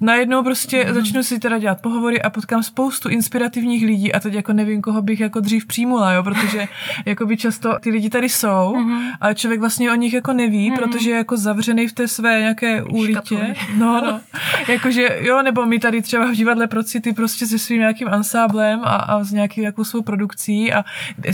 najednou 0.00 0.42
prostě 0.42 0.84
mm. 0.84 0.94
začnu 0.94 1.22
si 1.22 1.38
teda 1.38 1.58
dělat 1.58 1.80
pohovory 1.80 2.22
a 2.22 2.30
potkám 2.30 2.62
spoustu 2.62 3.08
inspirativních 3.08 3.84
lidí 3.84 4.12
a 4.12 4.20
teď 4.20 4.34
jako 4.34 4.52
nevím, 4.52 4.82
koho 4.82 5.02
bych 5.02 5.20
jako 5.20 5.40
dřív 5.40 5.66
přijmula, 5.66 6.12
jo, 6.12 6.22
protože 6.22 6.68
jako 7.06 7.26
by 7.26 7.36
často 7.36 7.78
ty 7.80 7.90
lidi 7.90 8.10
tady 8.10 8.28
jsou, 8.28 8.76
mm. 8.76 9.08
ale 9.20 9.34
člověk 9.34 9.60
vlastně 9.60 9.92
o 9.92 9.94
nich 9.94 10.12
jako 10.12 10.32
neví, 10.32 10.70
mm. 10.70 10.76
protože 10.76 11.10
je 11.10 11.16
jako 11.16 11.36
zavřený 11.36 11.88
v 11.88 11.92
té 11.92 12.08
své 12.08 12.40
nějaké 12.40 12.82
úlitě. 12.82 13.56
No, 13.76 14.00
no. 14.04 14.20
Jakože 14.68 15.18
jo, 15.20 15.42
nebo 15.42 15.66
my 15.66 15.78
tady 15.78 16.02
třeba 16.02 16.26
v 16.26 16.34
divadle 16.34 16.66
Procity 16.66 17.12
prostě 17.12 17.46
se 17.46 17.58
svým 17.58 17.78
nějakým 17.78 18.08
ansáblem 18.08 18.80
a, 18.84 18.96
a 18.96 19.24
s 19.24 19.32
nějakým 19.32 19.64
jako 19.64 19.84
svou 19.84 20.02
produkcí 20.02 20.72
a 20.72 20.84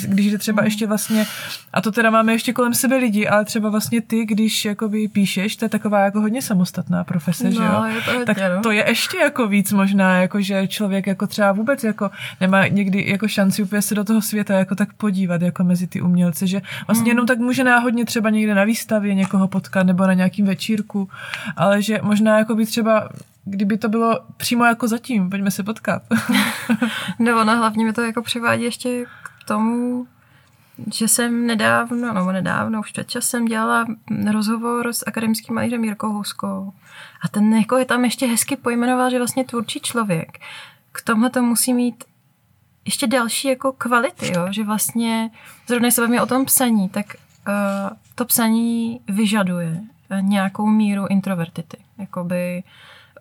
když 0.08 0.30
jde 0.30 0.38
třeba 0.38 0.62
mm. 0.62 0.66
ještě 0.66 0.86
vlastně, 0.86 1.26
a 1.72 1.80
to 1.80 1.92
teda 1.92 2.10
máme 2.10 2.32
ještě 2.32 2.52
kolem 2.52 2.74
sebe 2.74 2.96
lidi, 2.96 3.28
ale 3.28 3.44
třeba 3.44 3.70
vlastně 3.70 4.00
ty, 4.00 4.24
když 4.26 4.64
jakoby 4.64 5.08
píšeš, 5.08 5.56
to 5.56 5.64
je 5.64 5.68
taková 5.68 6.00
jako 6.00 6.20
hodně 6.20 6.42
samostatná 6.42 7.04
profese, 7.04 7.44
no, 7.44 7.50
že 7.50 7.62
jo? 7.62 7.84
Je 7.84 8.00
to 8.00 8.24
tak 8.24 8.38
to 8.62 8.70
je 8.70 8.84
ještě 8.88 9.18
jako 9.18 9.48
víc 9.48 9.72
možná, 9.72 10.16
jako 10.16 10.40
že 10.40 10.68
člověk 10.68 11.06
jako 11.06 11.26
třeba 11.26 11.52
vůbec 11.52 11.84
jako 11.84 12.10
nemá 12.40 12.66
někdy 12.66 13.10
jako 13.10 13.28
šanci 13.28 13.62
úplně 13.62 13.82
se 13.82 13.94
do 13.94 14.04
toho 14.04 14.22
světa 14.22 14.54
jako 14.54 14.74
tak 14.74 14.92
podívat 14.92 15.42
jako 15.42 15.64
mezi 15.64 15.86
ty 15.86 16.00
umělce, 16.00 16.46
že 16.46 16.62
vlastně 16.86 17.04
mm. 17.04 17.08
jenom 17.08 17.26
tak 17.26 17.38
může 17.38 17.64
náhodně 17.64 18.04
třeba 18.04 18.30
někde 18.30 18.54
na 18.54 18.64
výstavě 18.64 19.14
někoho 19.14 19.48
potkat 19.48 19.86
nebo 19.86 20.06
na 20.06 20.12
nějakým 20.12 20.46
večírku, 20.46 21.08
ale 21.56 21.82
že 21.82 22.00
možná 22.02 22.38
jako 22.38 22.54
by 22.54 22.66
třeba 22.66 23.08
kdyby 23.44 23.78
to 23.78 23.88
bylo 23.88 24.20
přímo 24.36 24.64
jako 24.64 24.88
zatím, 24.88 25.30
pojďme 25.30 25.50
se 25.50 25.62
potkat. 25.62 26.02
no 27.18 27.40
ono 27.40 27.56
hlavně 27.56 27.84
mi 27.84 27.92
to 27.92 28.00
jako 28.00 28.22
přivádí 28.22 28.62
ještě 28.62 29.04
k 29.04 29.44
tomu, 29.46 30.06
že 30.92 31.08
jsem 31.08 31.46
nedávno, 31.46 32.12
no 32.12 32.32
nedávno, 32.32 32.80
už 32.80 32.92
před 32.92 33.10
časem 33.10 33.44
dělala 33.44 33.86
rozhovor 34.32 34.92
s 34.92 35.04
akademickým 35.06 35.54
malířem 35.54 35.84
Jirkou 35.84 36.12
Houskou. 36.12 36.72
A 37.22 37.28
ten 37.28 37.54
jako 37.54 37.76
je 37.76 37.84
tam 37.84 38.04
ještě 38.04 38.26
hezky 38.26 38.56
pojmenoval, 38.56 39.10
že 39.10 39.18
vlastně 39.18 39.44
tvůrčí 39.44 39.80
člověk 39.80 40.38
k 40.92 41.02
tomuhle 41.02 41.30
to 41.30 41.42
musí 41.42 41.74
mít 41.74 42.04
ještě 42.84 43.06
další 43.06 43.48
jako 43.48 43.72
kvality, 43.72 44.32
jo? 44.32 44.46
že 44.50 44.64
vlastně, 44.64 45.30
zrovna 45.66 45.90
se 45.90 46.00
bavíme 46.00 46.22
o 46.22 46.26
tom 46.26 46.44
psaní, 46.44 46.88
tak 46.88 47.06
uh, 47.48 47.96
to 48.14 48.24
psaní 48.24 49.00
vyžaduje 49.08 49.80
nějakou 50.20 50.66
míru 50.66 51.06
introvertity. 51.06 51.76
Jakoby 51.98 52.62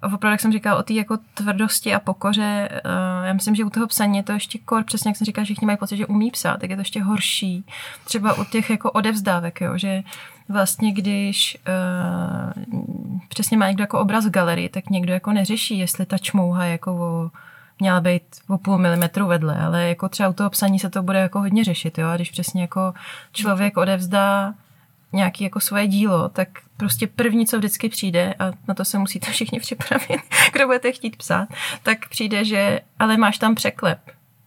opravdu, 0.03 0.27
jak 0.27 0.39
jsem 0.39 0.51
říkala, 0.51 0.79
o 0.79 0.83
té 0.83 0.93
jako 0.93 1.17
tvrdosti 1.33 1.93
a 1.93 1.99
pokoře, 1.99 2.69
uh, 2.71 3.25
já 3.25 3.33
myslím, 3.33 3.55
že 3.55 3.63
u 3.63 3.69
toho 3.69 3.87
psaní 3.87 4.17
je 4.17 4.23
to 4.23 4.31
ještě 4.31 4.59
kor, 4.59 4.83
přesně 4.83 5.09
jak 5.09 5.17
jsem 5.17 5.25
říkala, 5.25 5.45
všichni 5.45 5.65
mají 5.65 5.77
pocit, 5.77 5.97
že 5.97 6.07
umí 6.07 6.31
psát, 6.31 6.59
tak 6.59 6.69
je 6.69 6.75
to 6.75 6.81
ještě 6.81 7.03
horší. 7.03 7.65
Třeba 8.05 8.33
u 8.33 8.43
těch 8.43 8.69
jako 8.69 8.91
odevzdávek, 8.91 9.61
jo, 9.61 9.77
že 9.77 10.03
vlastně 10.51 10.91
když 10.91 11.57
uh, 11.67 12.63
přesně 13.27 13.57
má 13.57 13.67
někdo 13.67 13.83
jako 13.83 13.99
obraz 13.99 14.25
v 14.25 14.29
galerii, 14.29 14.69
tak 14.69 14.89
někdo 14.89 15.13
jako 15.13 15.31
neřeší, 15.31 15.77
jestli 15.77 16.05
ta 16.05 16.17
čmouha 16.17 16.65
jako 16.65 16.93
o, 16.93 17.31
měla 17.79 18.01
být 18.01 18.23
o 18.47 18.57
půl 18.57 18.77
milimetru 18.77 19.27
vedle, 19.27 19.57
ale 19.57 19.87
jako 19.87 20.09
třeba 20.09 20.29
u 20.29 20.33
toho 20.33 20.49
psaní 20.49 20.79
se 20.79 20.89
to 20.89 21.03
bude 21.03 21.19
jako 21.19 21.39
hodně 21.39 21.63
řešit, 21.63 21.97
jo, 21.97 22.07
a 22.07 22.15
když 22.15 22.31
přesně 22.31 22.61
jako 22.61 22.93
člověk 23.31 23.77
odevzdá 23.77 24.53
nějaký 25.13 25.43
jako 25.43 25.59
svoje 25.59 25.87
dílo, 25.87 26.29
tak 26.29 26.49
prostě 26.77 27.07
první, 27.07 27.45
co 27.45 27.57
vždycky 27.57 27.89
přijde, 27.89 28.33
a 28.39 28.51
na 28.67 28.73
to 28.73 28.85
se 28.85 28.97
musíte 28.97 29.31
všichni 29.31 29.59
připravit, 29.59 30.21
kdo 30.53 30.65
budete 30.65 30.91
chtít 30.91 31.15
psát, 31.15 31.49
tak 31.83 32.09
přijde, 32.09 32.45
že 32.45 32.79
ale 32.99 33.17
máš 33.17 33.37
tam 33.37 33.55
překlep, 33.55 33.99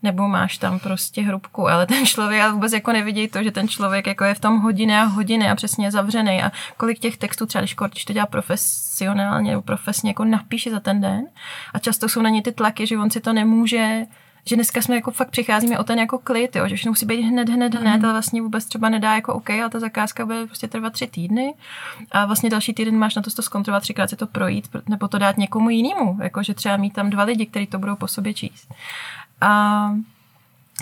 nebo 0.04 0.28
máš 0.28 0.58
tam 0.58 0.78
prostě 0.78 1.22
hrubku, 1.22 1.68
ale 1.68 1.86
ten 1.86 2.06
člověk, 2.06 2.42
ale 2.42 2.52
vůbec 2.52 2.72
jako 2.72 2.92
nevidí 2.92 3.28
to, 3.28 3.42
že 3.42 3.50
ten 3.50 3.68
člověk 3.68 4.06
jako 4.06 4.24
je 4.24 4.34
v 4.34 4.40
tom 4.40 4.60
hodiny 4.60 4.98
a 4.98 5.04
hodiny 5.04 5.50
a 5.50 5.54
přesně 5.54 5.90
zavřený 5.90 6.42
a 6.42 6.52
kolik 6.76 6.98
těch 6.98 7.16
textů 7.16 7.46
třeba, 7.46 7.62
když, 7.62 7.76
když 7.90 8.04
to 8.04 8.12
dělá 8.12 8.26
profesionálně 8.26 9.50
nebo 9.50 9.62
profesně, 9.62 10.10
jako 10.10 10.24
napíše 10.24 10.70
za 10.70 10.80
ten 10.80 11.00
den 11.00 11.26
a 11.74 11.78
často 11.78 12.08
jsou 12.08 12.22
na 12.22 12.30
ně 12.30 12.42
ty 12.42 12.52
tlaky, 12.52 12.86
že 12.86 12.98
on 12.98 13.10
si 13.10 13.20
to 13.20 13.32
nemůže 13.32 14.06
že 14.46 14.56
dneska 14.56 14.82
jsme 14.82 14.94
jako 14.94 15.10
fakt 15.10 15.30
přicházíme 15.30 15.78
o 15.78 15.84
ten 15.84 15.98
jako 15.98 16.18
klid, 16.18 16.56
jo, 16.56 16.68
že 16.68 16.76
všechno 16.76 16.90
musí 16.90 17.06
být 17.06 17.22
hned, 17.22 17.48
hned, 17.48 17.74
hned, 17.74 17.96
mm. 17.96 18.04
ale 18.04 18.12
vlastně 18.12 18.42
vůbec 18.42 18.64
třeba 18.64 18.88
nedá 18.88 19.14
jako 19.14 19.34
OK, 19.34 19.50
ale 19.50 19.70
ta 19.70 19.80
zakázka 19.80 20.26
bude 20.26 20.46
prostě 20.46 20.68
trvat 20.68 20.92
tři 20.92 21.06
týdny 21.06 21.54
a 22.12 22.26
vlastně 22.26 22.50
další 22.50 22.74
týden 22.74 22.98
máš 22.98 23.14
na 23.14 23.22
to, 23.22 23.30
to 23.30 23.42
zkontrolovat, 23.42 23.82
třikrát 23.82 24.10
si 24.10 24.16
to 24.16 24.26
projít, 24.26 24.68
nebo 24.88 25.08
to 25.08 25.18
dát 25.18 25.38
někomu 25.38 25.70
jinému, 25.70 26.18
jako 26.22 26.42
že 26.42 26.54
třeba 26.54 26.76
mít 26.76 26.92
tam 26.92 27.10
dva 27.10 27.24
lidi, 27.24 27.46
kteří 27.46 27.66
to 27.66 27.78
budou 27.78 27.96
po 27.96 28.08
sobě 28.08 28.34
číst. 28.34 28.74
A 29.40 29.96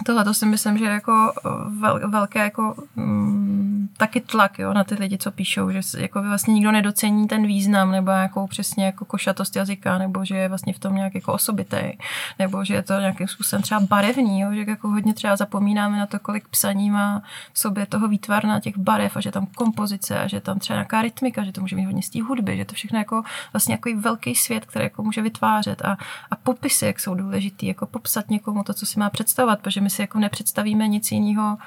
tohle 0.07 0.25
to 0.25 0.35
si 0.35 0.47
myslím, 0.47 0.79
že 0.79 0.85
je 0.85 0.91
jako 0.91 1.33
eh, 1.47 1.49
vel, 1.81 2.11
velké 2.11 2.39
jako 2.39 2.75
mm, 2.97 3.89
taky 3.97 4.21
tlak 4.21 4.59
jo, 4.59 4.73
na 4.73 4.85
ty 4.85 4.95
lidi, 4.95 5.19
co 5.19 5.31
píšou, 5.31 5.71
že 5.71 5.81
jako 5.99 6.23
vlastně 6.23 6.55
nikdo 6.55 6.73
nedocení 6.73 7.29
ten 7.29 7.47
význam 7.47 7.93
nebo 7.93 8.11
jako 8.11 8.47
přesně 8.47 8.85
jako 8.85 9.05
košatost 9.05 9.57
jazyka, 9.57 9.99
nebo 9.99 10.25
že 10.25 10.37
je 10.37 10.49
vlastně 10.49 10.73
v 10.73 10.79
tom 10.79 10.95
nějak 10.95 11.15
jako 11.15 11.33
osobitý, 11.33 11.93
nebo 12.39 12.65
že 12.65 12.75
je 12.75 12.83
to 12.83 13.01
nějakým 13.01 13.29
způsobem 13.29 13.63
třeba 13.63 13.81
barevný, 13.81 14.41
jo, 14.41 14.53
že 14.55 14.65
jako 14.69 14.89
hodně 14.89 15.15
třeba 15.15 15.37
zapomínáme 15.37 15.99
na 15.99 16.07
to, 16.07 16.19
kolik 16.19 16.49
psaní 16.49 16.91
má 16.91 17.23
v 17.53 17.59
sobě 17.59 17.87
toho 17.87 18.09
výtvarna 18.09 18.61
těch 18.61 18.79
barev 18.79 19.17
a 19.17 19.21
že 19.21 19.31
tam 19.31 19.47
kompozice 19.47 20.21
a 20.21 20.27
že 20.27 20.41
tam 20.41 20.59
třeba 20.59 20.77
nějaká 20.77 21.03
rytmika, 21.03 21.45
že 21.45 21.53
to 21.53 21.61
může 21.61 21.77
být 21.77 21.85
hodně 21.85 22.03
z 22.03 22.11
té 22.11 22.23
hudby, 22.23 22.57
že 22.57 22.65
to 22.65 22.75
všechno 22.75 22.99
jako 22.99 23.23
vlastně 23.53 23.75
jako 23.75 23.91
velký 24.01 24.35
svět, 24.35 24.65
který 24.65 24.83
jako 24.85 25.03
může 25.03 25.23
vytvářet 25.23 25.83
a, 25.83 25.97
a 26.31 26.37
popisy, 26.37 26.87
jak 26.87 27.01
jsou 27.01 27.15
důležitý, 27.15 27.67
jako 27.67 27.87
popsat 27.87 28.31
někomu 28.31 28.65
to, 28.65 28.75
co 28.75 28.87
si 28.87 28.99
má 28.99 29.11
představovat, 29.11 29.61
protože 29.61 29.81
my 29.83 29.91
si 29.91 30.03
jako 30.03 30.19
nepředstavíme 30.19 30.89
nic 30.89 31.13
jiného, 31.13 31.59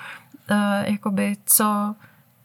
uh, 0.51 0.58
jakoby, 0.86 1.38
co 1.45 1.95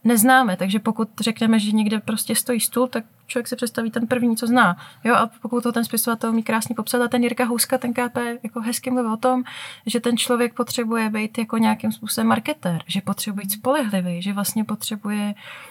neznáme. 0.04 0.56
Takže 0.56 0.78
pokud 0.78 1.08
řekneme, 1.20 1.58
že 1.58 1.72
někde 1.72 2.00
prostě 2.00 2.34
stojí 2.34 2.60
stůl, 2.60 2.88
tak 2.88 3.04
člověk 3.26 3.48
si 3.48 3.56
představí 3.56 3.90
ten 3.90 4.06
první, 4.06 4.36
co 4.36 4.46
zná. 4.46 4.76
Jo, 5.04 5.14
a 5.14 5.30
pokud 5.42 5.62
to 5.62 5.72
ten 5.72 5.84
spisovatel 5.84 6.30
umí 6.30 6.42
krásně 6.42 6.74
popsat, 6.74 7.02
a 7.02 7.08
ten 7.08 7.22
Jirka 7.22 7.44
Houska, 7.44 7.78
ten 7.78 7.92
KP, 7.92 8.16
jako 8.42 8.60
hezky 8.60 8.90
mluvil 8.90 9.12
o 9.12 9.16
tom, 9.16 9.42
že 9.86 10.00
ten 10.00 10.16
člověk 10.16 10.54
potřebuje 10.54 11.10
být 11.10 11.38
jako 11.38 11.58
nějakým 11.58 11.92
způsobem 11.92 12.28
marketér, 12.28 12.82
že 12.86 13.00
potřebuje 13.00 13.44
být 13.44 13.52
spolehlivý, 13.52 14.22
že 14.22 14.32
vlastně 14.32 14.64
potřebuje 14.64 15.34
uh, 15.34 15.69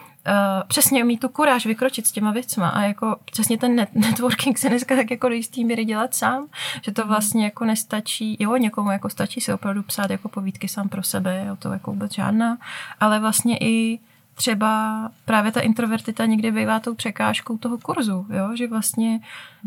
přesně 0.68 1.04
umí 1.04 1.18
tu 1.18 1.30
kuráž 1.30 1.66
vykročit 1.66 2.08
s 2.08 2.12
těma 2.12 2.32
věcma 2.32 2.70
a 2.70 2.82
jako 2.82 3.18
přesně 3.32 3.58
ten 3.58 3.76
net- 3.76 3.88
networking 3.94 4.58
se 4.58 4.70
dneska 4.70 4.96
tak 4.96 5.12
jako 5.12 5.30
do 5.30 5.36
jistý 5.36 5.66
míry 5.66 5.86
dělat 5.86 6.16
sám, 6.16 6.48
že 6.86 6.92
to 6.92 7.08
vlastně 7.08 7.44
jako 7.44 7.66
nestačí, 7.66 8.38
jo, 8.40 8.58
někomu 8.58 8.92
jako 8.92 9.10
stačí 9.10 9.42
si 9.42 9.54
opravdu 9.54 9.84
psát 9.84 10.12
jako 10.12 10.30
povídky 10.30 10.68
sám 10.68 10.90
pro 10.90 11.04
sebe, 11.04 11.44
jo, 11.48 11.56
to 11.56 11.72
jako 11.72 11.92
vůbec 11.92 12.14
žádná, 12.14 12.58
ale 13.00 13.20
vlastně 13.20 13.58
i 13.58 14.00
třeba 14.40 15.12
právě 15.26 15.52
ta 15.52 15.60
introvertita 15.62 16.26
někdy 16.26 16.52
bývá 16.52 16.80
tou 16.80 16.96
překážkou 16.96 17.58
toho 17.58 17.78
kurzu, 17.78 18.28
jo? 18.30 18.56
že 18.56 18.68
vlastně 18.68 19.20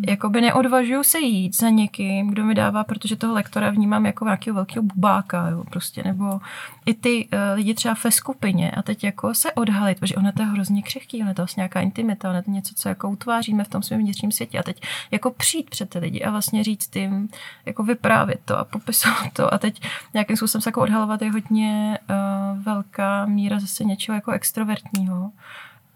jakoby 0.06 0.40
neodvažuju 0.40 1.02
se 1.02 1.18
jít 1.18 1.56
za 1.56 1.68
někým, 1.68 2.30
kdo 2.30 2.44
mi 2.44 2.54
dává, 2.54 2.84
protože 2.84 3.16
toho 3.16 3.34
lektora 3.34 3.70
vnímám 3.70 4.06
jako 4.06 4.24
nějakého 4.24 4.54
velkého 4.54 4.82
bubáka, 4.82 5.48
jo? 5.48 5.64
prostě, 5.70 6.02
nebo 6.02 6.40
i 6.86 6.94
ty 6.94 7.28
uh, 7.32 7.38
lidi 7.54 7.74
třeba 7.74 7.94
ve 8.04 8.10
skupině 8.10 8.70
a 8.70 8.82
teď 8.82 9.04
jako 9.04 9.34
se 9.34 9.52
odhalit, 9.52 10.00
protože 10.00 10.16
ona 10.16 10.32
to 10.32 10.42
je 10.42 10.48
hrozně 10.48 10.82
křehký, 10.82 11.20
ona 11.20 11.28
je 11.28 11.34
to 11.34 11.42
vlastně 11.42 11.60
nějaká 11.60 11.80
intimita, 11.80 12.28
ona 12.28 12.36
je 12.36 12.42
to 12.42 12.50
něco, 12.50 12.74
co 12.74 12.88
jako 12.88 13.10
utváříme 13.10 13.64
v 13.64 13.68
tom 13.68 13.82
svém 13.82 14.00
vnitřním 14.00 14.32
světě 14.32 14.58
a 14.58 14.62
teď 14.62 14.82
jako 15.10 15.30
přijít 15.30 15.70
před 15.70 15.90
ty 15.90 15.98
lidi 15.98 16.22
a 16.22 16.30
vlastně 16.30 16.64
říct 16.64 16.96
jim, 16.96 17.28
jako 17.66 17.82
vyprávět 17.82 18.40
to 18.44 18.58
a 18.58 18.64
popisovat 18.64 19.32
to 19.32 19.54
a 19.54 19.58
teď 19.58 19.82
nějakým 20.14 20.36
způsobem 20.36 20.62
se 20.62 20.68
jako 20.68 20.80
odhalovat 20.80 21.22
je 21.22 21.30
hodně 21.30 21.98
uh, 22.10 22.62
velká 22.62 23.26
míra 23.26 23.60
zase 23.60 23.84
něčeho 23.84 24.14
jako 24.14 24.32
extrovertního. 24.62 25.30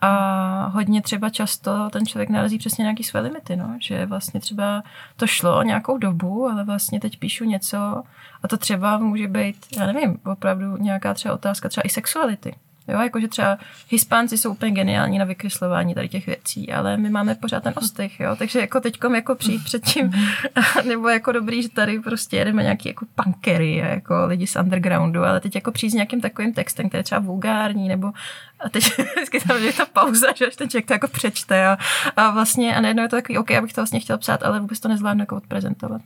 A 0.01 0.67
hodně 0.67 1.03
třeba 1.03 1.31
často 1.31 1.91
ten 1.91 2.07
člověk 2.07 2.29
narazí 2.29 2.59
přesně 2.59 2.83
nějaký 2.83 3.05
své 3.05 3.21
limity, 3.21 3.57
no? 3.57 3.77
že 3.81 4.07
vlastně 4.07 4.41
třeba 4.41 4.83
to 5.17 5.27
šlo 5.27 5.63
nějakou 5.63 5.99
dobu, 5.99 6.47
ale 6.47 6.65
vlastně 6.65 7.01
teď 7.01 7.19
píšu 7.19 7.45
něco 7.45 8.03
a 8.43 8.49
to 8.49 8.57
třeba 8.57 8.99
může 8.99 9.29
být, 9.29 9.57
já 9.79 9.87
nevím, 9.87 10.19
opravdu 10.25 10.77
nějaká 10.77 11.15
třeba 11.15 11.35
otázka 11.35 11.69
třeba 11.69 11.83
i 11.87 11.89
sexuality. 11.89 12.55
Jo, 12.89 13.01
jakože 13.01 13.29
třeba 13.29 13.59
Hispánci 13.89 14.39
jsou 14.39 14.51
úplně 14.51 14.73
geniální 14.73 15.19
na 15.19 15.25
vykreslování 15.25 15.95
tady 15.95 16.09
těch 16.09 16.27
věcí, 16.27 16.73
ale 16.73 16.97
my 16.97 17.11
máme 17.11 17.35
pořád 17.35 17.63
ten 17.63 17.73
ostych, 17.77 18.21
jo, 18.21 18.37
takže 18.37 18.61
jako 18.61 18.81
teďkom 18.81 19.15
jako 19.15 19.35
přijít 19.35 19.65
před 19.65 19.85
tím, 19.85 20.13
nebo 20.89 21.09
jako 21.09 21.33
dobrý, 21.33 21.63
že 21.63 21.69
tady 21.69 22.01
prostě 22.01 22.37
jedeme 22.37 22.63
nějaký 22.63 22.89
jako 22.89 23.07
punkery, 23.25 23.77
jako 23.77 24.27
lidi 24.27 24.47
z 24.47 24.57
undergroundu, 24.57 25.25
ale 25.25 25.41
teď 25.41 25.55
jako 25.55 25.73
přijít 25.73 25.91
s 25.91 25.95
nějakým 25.95 26.21
takovým 26.21 26.53
textem, 26.53 26.89
který 26.89 26.99
je 26.99 27.05
třeba 27.05 27.21
vulgární, 27.21 27.89
nebo 27.89 28.13
a 28.61 28.69
teď 28.69 28.85
vždycky 29.17 29.41
tam 29.41 29.57
je 29.63 29.73
ta 29.73 29.87
pauza, 29.87 30.27
že 30.37 30.47
ten 30.57 30.69
člověk 30.69 30.87
to 30.87 30.93
jako 30.93 31.09
přečte 31.09 31.67
a, 31.67 31.79
a 32.17 32.31
vlastně 32.31 32.77
a 32.77 32.81
najednou 32.81 33.03
je 33.03 33.09
to 33.09 33.17
takový, 33.17 33.39
OK, 33.39 33.51
abych 33.51 33.73
to 33.73 33.81
vlastně 33.81 34.01
chtěl 34.01 34.19
psát, 34.19 34.43
ale 34.43 34.61
vůbec 34.61 34.81
to 34.81 34.89
nezvládnu 34.89 35.23
jako 35.23 35.37
odprezentovat. 35.37 36.03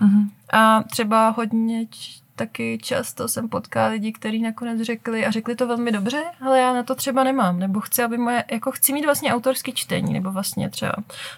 Mm-hmm. 0.00 0.28
A 0.52 0.82
třeba 0.82 1.28
hodně 1.28 1.86
taky 2.36 2.78
často 2.82 3.28
jsem 3.28 3.48
potkala 3.48 3.88
lidi, 3.88 4.12
kteří 4.12 4.42
nakonec 4.42 4.80
řekli 4.80 5.26
a 5.26 5.30
řekli 5.30 5.56
to 5.56 5.66
velmi 5.66 5.92
dobře, 5.92 6.22
ale 6.40 6.60
já 6.60 6.72
na 6.72 6.82
to 6.82 6.94
třeba 6.94 7.24
nemám, 7.24 7.58
nebo 7.58 7.80
chci, 7.80 8.02
aby 8.02 8.18
moje, 8.18 8.44
jako 8.50 8.70
chci 8.70 8.92
mít 8.92 9.04
vlastně 9.04 9.34
autorský 9.34 9.72
čtení, 9.72 10.12
nebo 10.12 10.32
vlastně 10.32 10.70
třeba 10.70 10.94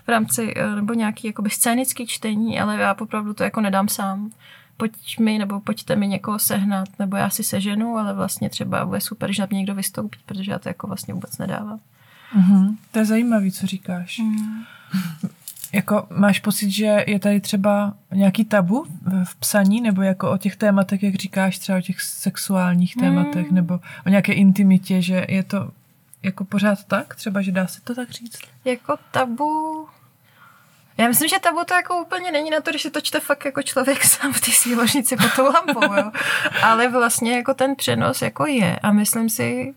v 0.06 0.08
rámci, 0.08 0.54
eh, 0.56 0.76
nebo 0.76 0.94
nějaký 0.94 1.26
jakoby 1.26 1.50
scénický 1.50 2.06
čtení, 2.06 2.60
ale 2.60 2.76
já 2.76 2.96
opravdu 3.00 3.34
to 3.34 3.44
jako 3.44 3.60
nedám 3.60 3.88
sám. 3.88 4.30
Pojď 4.76 5.18
mi, 5.18 5.38
nebo 5.38 5.60
pojďte 5.60 5.96
mi 5.96 6.08
někoho 6.08 6.38
sehnat, 6.38 6.88
nebo 6.98 7.16
já 7.16 7.30
si 7.30 7.44
seženu, 7.44 7.96
ale 7.96 8.14
vlastně 8.14 8.50
třeba 8.50 8.84
bude 8.86 9.00
super, 9.00 9.32
že 9.32 9.42
na 9.42 9.46
mě 9.50 9.58
někdo 9.58 9.74
vystoupí, 9.74 10.18
protože 10.26 10.52
já 10.52 10.58
to 10.58 10.68
jako 10.68 10.86
vlastně 10.86 11.14
vůbec 11.14 11.38
nedávám. 11.38 11.80
Mm-hmm. 12.36 12.76
To 12.92 12.98
je 12.98 13.04
zajímavé, 13.04 13.50
co 13.50 13.66
říkáš. 13.66 14.18
Mm. 14.18 14.64
Jako 15.76 16.06
máš 16.10 16.40
pocit, 16.40 16.70
že 16.70 17.04
je 17.06 17.18
tady 17.18 17.40
třeba 17.40 17.94
nějaký 18.12 18.44
tabu 18.44 18.86
v 19.24 19.36
psaní, 19.36 19.80
nebo 19.80 20.02
jako 20.02 20.30
o 20.30 20.38
těch 20.38 20.56
tématech, 20.56 21.02
jak 21.02 21.14
říkáš, 21.14 21.58
třeba 21.58 21.78
o 21.78 21.80
těch 21.80 22.00
sexuálních 22.00 22.96
tématech, 22.96 23.46
hmm. 23.46 23.54
nebo 23.54 23.80
o 24.06 24.08
nějaké 24.08 24.32
intimitě, 24.32 25.02
že 25.02 25.26
je 25.28 25.42
to 25.42 25.70
jako 26.22 26.44
pořád 26.44 26.84
tak? 26.84 27.14
Třeba, 27.14 27.42
že 27.42 27.52
dá 27.52 27.66
se 27.66 27.80
to 27.80 27.94
tak 27.94 28.10
říct? 28.10 28.38
Jako 28.64 28.96
tabu... 29.10 29.88
Já 30.98 31.08
myslím, 31.08 31.28
že 31.28 31.38
tabu 31.38 31.64
to 31.64 31.74
jako 31.74 32.02
úplně 32.02 32.32
není 32.32 32.50
na 32.50 32.60
to, 32.60 32.70
když 32.70 32.82
si 32.82 32.90
to 32.90 33.00
čte 33.00 33.20
fakt 33.20 33.44
jako 33.44 33.62
člověk 33.62 34.04
sám 34.04 34.32
v 34.32 34.40
té 34.40 34.50
síložnici 34.50 35.16
pod 35.16 35.34
tou 35.36 35.44
lampou, 35.44 35.94
jo. 35.94 36.12
Ale 36.62 36.88
vlastně 36.88 37.36
jako 37.36 37.54
ten 37.54 37.76
přenos 37.76 38.22
jako 38.22 38.46
je 38.46 38.78
a 38.78 38.92
myslím 38.92 39.30
si, 39.30 39.74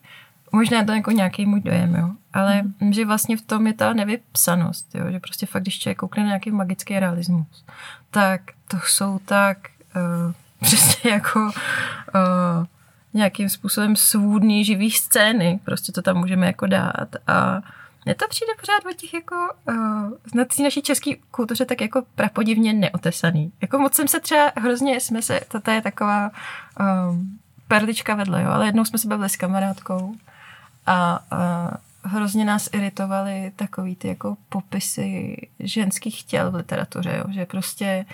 možná 0.51 0.83
to 0.83 0.91
jako 0.91 1.11
nějaký 1.11 1.45
můj 1.45 1.61
dojem, 1.61 1.95
jo. 1.95 2.09
Ale 2.33 2.61
mm. 2.79 2.93
že 2.93 3.05
vlastně 3.05 3.37
v 3.37 3.41
tom 3.41 3.67
je 3.67 3.73
ta 3.73 3.93
nevypsanost, 3.93 4.95
jo? 4.95 5.11
že 5.11 5.19
prostě 5.19 5.45
fakt, 5.45 5.61
když 5.61 5.79
člověk 5.79 5.97
koukne 5.97 6.23
na 6.23 6.27
nějaký 6.27 6.51
magický 6.51 6.99
realismus, 6.99 7.65
tak 8.11 8.41
to 8.67 8.77
jsou 8.87 9.19
tak 9.25 9.57
uh, 9.95 10.33
přesně 10.61 11.11
jako 11.11 11.39
uh, 11.39 12.65
nějakým 13.13 13.49
způsobem 13.49 13.95
svůdný 13.95 14.65
živý 14.65 14.91
scény, 14.91 15.59
prostě 15.65 15.91
to 15.91 16.01
tam 16.01 16.17
můžeme 16.17 16.45
jako 16.45 16.65
dát 16.67 17.15
a 17.27 17.61
mně 18.05 18.15
to 18.15 18.25
přijde 18.29 18.51
pořád 18.59 18.91
o 18.91 18.93
těch 18.93 19.13
jako 19.13 19.35
uh, 19.69 19.75
na 20.35 20.45
té 20.45 20.63
naší 20.63 20.81
české 20.81 21.11
kultuře 21.31 21.65
tak 21.65 21.81
jako 21.81 22.03
prapodivně 22.15 22.73
neotesaný. 22.73 23.51
Jako 23.61 23.79
moc 23.79 23.93
jsem 23.93 24.07
se 24.07 24.19
třeba 24.19 24.51
hrozně, 24.57 24.99
jsme 24.99 25.21
se, 25.21 25.39
toto 25.47 25.71
je 25.71 25.81
taková 25.81 26.31
um, 27.09 27.39
perlička 27.67 28.15
vedle, 28.15 28.43
jo, 28.43 28.49
ale 28.49 28.65
jednou 28.65 28.85
jsme 28.85 28.99
se 28.99 29.07
bavili 29.07 29.29
s 29.29 29.35
kamarádkou 29.35 30.15
a, 30.89 31.19
a 31.31 31.71
hrozně 32.03 32.45
nás 32.45 32.69
iritovaly 32.73 33.51
takový 33.55 33.95
ty 33.95 34.07
jako 34.07 34.37
popisy 34.49 35.37
ženských 35.59 36.23
těl 36.23 36.51
v 36.51 36.55
literatuře, 36.55 37.15
jo? 37.17 37.23
že 37.33 37.45
prostě 37.45 38.05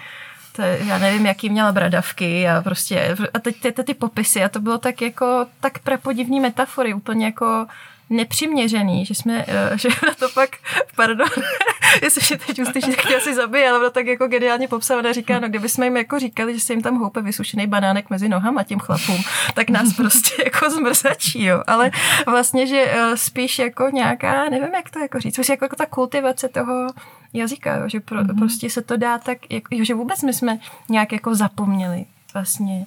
to, 0.56 0.62
já 0.62 0.98
nevím, 0.98 1.26
jaký 1.26 1.50
měla 1.50 1.72
bradavky 1.72 2.50
a 2.50 2.62
prostě 2.62 3.16
a 3.34 3.40
teď 3.40 3.62
ty, 3.62 3.72
ty, 3.72 3.84
ty 3.84 3.94
popisy 3.94 4.44
a 4.44 4.50
to 4.50 4.60
bylo 4.60 4.78
tak 4.78 5.02
jako 5.02 5.46
tak 5.60 5.80
prapodivní 5.80 6.40
metafory, 6.40 6.94
úplně 6.94 7.26
jako 7.26 7.68
nepřiměřený, 8.10 9.06
že 9.06 9.16
jsme, 9.16 9.46
eh, 9.48 9.78
že 9.78 9.90
na 9.90 10.14
to 10.20 10.30
pak, 10.34 10.50
pardon, 10.96 11.28
jestli 12.02 12.38
teď 12.38 12.62
uslyší, 12.62 12.96
tak 12.96 13.06
asi 13.18 13.36
zabije, 13.36 13.70
ale 13.70 13.80
ono 13.80 13.90
tak 13.90 14.06
jako 14.06 14.28
geniálně 14.28 14.68
popsané 14.68 15.14
říká, 15.14 15.40
no 15.40 15.50
kdyby 15.50 15.70
jsme 15.70 15.86
jim 15.86 15.98
jako 15.98 16.20
říkali, 16.20 16.54
že 16.54 16.60
se 16.60 16.74
jim 16.74 16.82
tam 16.82 17.00
houpe 17.00 17.22
vysušený 17.22 17.68
banánek 17.68 18.10
mezi 18.10 18.30
nohama 18.30 18.64
těm 18.64 18.80
chlapům, 18.80 19.24
tak 19.54 19.70
nás 19.70 19.94
prostě 19.98 20.44
jako 20.44 20.70
zmrzačí, 20.70 21.44
jo. 21.44 21.64
Ale 21.68 21.92
vlastně, 22.26 22.68
že 22.68 22.86
eh, 22.88 23.18
spíš 23.18 23.60
jako 23.60 23.90
nějaká, 23.94 24.50
nevím, 24.50 24.74
jak 24.76 24.90
to 24.90 25.00
jako 25.00 25.20
říct, 25.20 25.50
jako, 25.50 25.66
jako 25.66 25.76
ta 25.76 25.86
kultivace 25.86 26.50
toho 26.50 26.88
jazyka, 27.34 27.76
jo, 27.76 27.90
že 27.90 28.00
pro, 28.00 28.20
mm-hmm. 28.20 28.38
prostě 28.38 28.70
se 28.70 28.82
to 28.82 28.98
dá 28.98 29.18
tak, 29.18 29.38
jako, 29.52 29.84
že 29.84 29.94
vůbec 29.94 30.22
my 30.22 30.34
jsme 30.34 30.60
nějak 30.90 31.12
jako 31.12 31.36
zapomněli 31.36 32.06
vlastně 32.34 32.86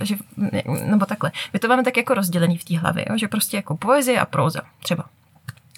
že, 0.00 0.16
nebo 0.84 1.06
takhle, 1.06 1.32
my 1.52 1.58
to 1.58 1.68
máme 1.68 1.82
tak 1.82 1.96
jako 1.96 2.14
rozdělený 2.14 2.58
v 2.58 2.64
té 2.64 2.78
hlavě, 2.78 3.04
jo? 3.10 3.18
že 3.18 3.28
prostě 3.28 3.56
jako 3.56 3.76
poezie 3.76 4.20
a 4.20 4.26
próza 4.26 4.60
třeba. 4.82 5.04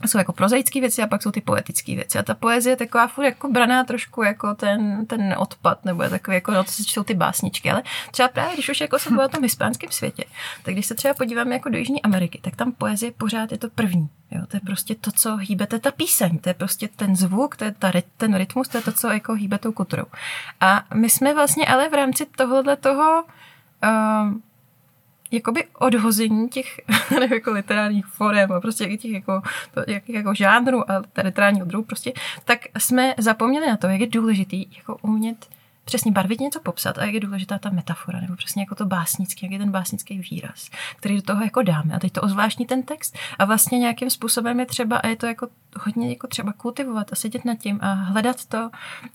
Jsou 0.06 0.18
jako 0.18 0.32
prozaické 0.32 0.80
věci 0.80 1.02
a 1.02 1.06
pak 1.06 1.22
jsou 1.22 1.30
ty 1.30 1.40
poetické 1.40 1.94
věci. 1.94 2.18
A 2.18 2.22
ta 2.22 2.34
poezie 2.34 2.72
je 2.72 2.76
taková 2.76 3.06
furt 3.06 3.24
jako 3.24 3.48
braná 3.48 3.84
trošku 3.84 4.22
jako 4.22 4.54
ten, 4.54 5.06
ten 5.06 5.34
odpad, 5.38 5.84
nebo 5.84 6.02
je 6.02 6.10
takový 6.10 6.34
jako, 6.34 6.52
no 6.52 6.64
to 6.64 6.70
se 6.70 6.84
čtou 6.84 7.02
ty 7.02 7.14
básničky, 7.14 7.70
ale 7.70 7.82
třeba 8.10 8.28
právě, 8.28 8.54
když 8.54 8.68
už 8.68 8.80
jako 8.80 8.98
se 8.98 9.08
o 9.08 9.28
tom 9.28 9.42
hispánském 9.42 9.90
světě, 9.90 10.24
tak 10.62 10.74
když 10.74 10.86
se 10.86 10.94
třeba 10.94 11.14
podíváme 11.14 11.54
jako 11.54 11.68
do 11.68 11.78
Jižní 11.78 12.02
Ameriky, 12.02 12.38
tak 12.42 12.56
tam 12.56 12.72
poezie 12.72 13.12
pořád 13.12 13.52
je 13.52 13.58
to 13.58 13.70
první. 13.70 14.08
Jo, 14.30 14.46
to 14.48 14.56
je 14.56 14.60
prostě 14.60 14.94
to, 14.94 15.12
co 15.12 15.36
hýbe, 15.36 15.66
to 15.66 15.76
je 15.76 15.80
ta 15.80 15.90
píseň, 15.90 16.38
to 16.38 16.48
je 16.48 16.54
prostě 16.54 16.88
ten 16.96 17.16
zvuk, 17.16 17.56
to 17.56 17.64
je 17.64 17.70
ta, 17.78 17.92
ten 18.16 18.34
rytmus, 18.34 18.68
to 18.68 18.78
je 18.78 18.82
to, 18.82 18.92
co 18.92 19.08
jako 19.08 19.34
hýbe 19.34 19.58
tou 19.58 19.72
kulturou. 19.72 20.04
A 20.60 20.84
my 20.94 21.10
jsme 21.10 21.34
vlastně 21.34 21.66
ale 21.66 21.88
v 21.88 21.94
rámci 21.94 22.26
tohohle 22.36 22.76
toho 22.76 23.24
uh, 23.84 24.34
jakoby 25.30 25.64
odhození 25.78 26.48
těch 26.48 26.80
nevím, 27.10 27.32
jako 27.32 27.52
literárních 27.52 28.06
forem 28.06 28.52
a 28.52 28.60
prostě 28.60 28.96
těch 28.96 29.10
jako, 29.10 29.42
jak, 29.86 30.08
jako 30.08 30.34
žánru 30.34 30.90
a 30.90 31.02
literárního 31.24 31.66
druhu 31.66 31.84
prostě, 31.84 32.12
tak 32.44 32.58
jsme 32.78 33.14
zapomněli 33.18 33.66
na 33.66 33.76
to, 33.76 33.86
jak 33.86 34.00
je 34.00 34.06
důležitý 34.06 34.66
jako 34.76 34.96
umět 35.02 35.48
přesně 35.84 36.12
barvit 36.12 36.40
něco 36.40 36.60
popsat 36.60 36.98
a 36.98 37.04
jak 37.04 37.14
je 37.14 37.20
důležitá 37.20 37.58
ta 37.58 37.70
metafora, 37.70 38.20
nebo 38.20 38.36
přesně 38.36 38.62
jako 38.62 38.74
to 38.74 38.84
básnický, 38.84 39.46
jak 39.46 39.52
je 39.52 39.58
ten 39.58 39.70
básnický 39.70 40.18
výraz, 40.30 40.70
který 40.96 41.16
do 41.16 41.22
toho 41.22 41.44
jako 41.44 41.62
dáme. 41.62 41.94
A 41.94 41.98
teď 41.98 42.12
to 42.12 42.20
ozvláštní 42.20 42.66
ten 42.66 42.82
text 42.82 43.18
a 43.38 43.44
vlastně 43.44 43.78
nějakým 43.78 44.10
způsobem 44.10 44.60
je 44.60 44.66
třeba, 44.66 44.96
a 44.96 45.06
je 45.06 45.16
to 45.16 45.26
jako 45.26 45.48
hodně 45.80 46.08
jako 46.08 46.26
třeba 46.26 46.52
kultivovat 46.52 47.12
a 47.12 47.16
sedět 47.16 47.44
nad 47.44 47.58
tím 47.58 47.78
a 47.82 47.92
hledat 47.92 48.44
to 48.44 48.70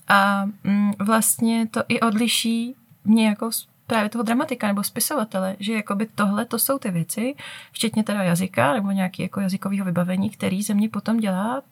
a 0.08 0.44
mm, 0.64 0.92
vlastně 0.98 1.66
to 1.70 1.82
i 1.88 2.00
odliší 2.00 2.74
mě 3.04 3.28
jako 3.28 3.50
právě 3.86 4.08
toho 4.08 4.22
dramatika 4.22 4.66
nebo 4.66 4.82
spisovatele, 4.84 5.56
že 5.60 5.72
jakoby 5.72 6.06
tohle 6.14 6.44
to 6.44 6.58
jsou 6.58 6.78
ty 6.78 6.90
věci, 6.90 7.34
včetně 7.72 8.04
teda 8.04 8.22
jazyka 8.22 8.72
nebo 8.72 8.90
nějaký 8.90 9.22
jako 9.22 9.40
jazykového 9.40 9.84
vybavení, 9.84 10.30
který 10.30 10.62
ze 10.62 10.74
mě 10.74 10.88
potom 10.88 11.16
dělá 11.16 11.62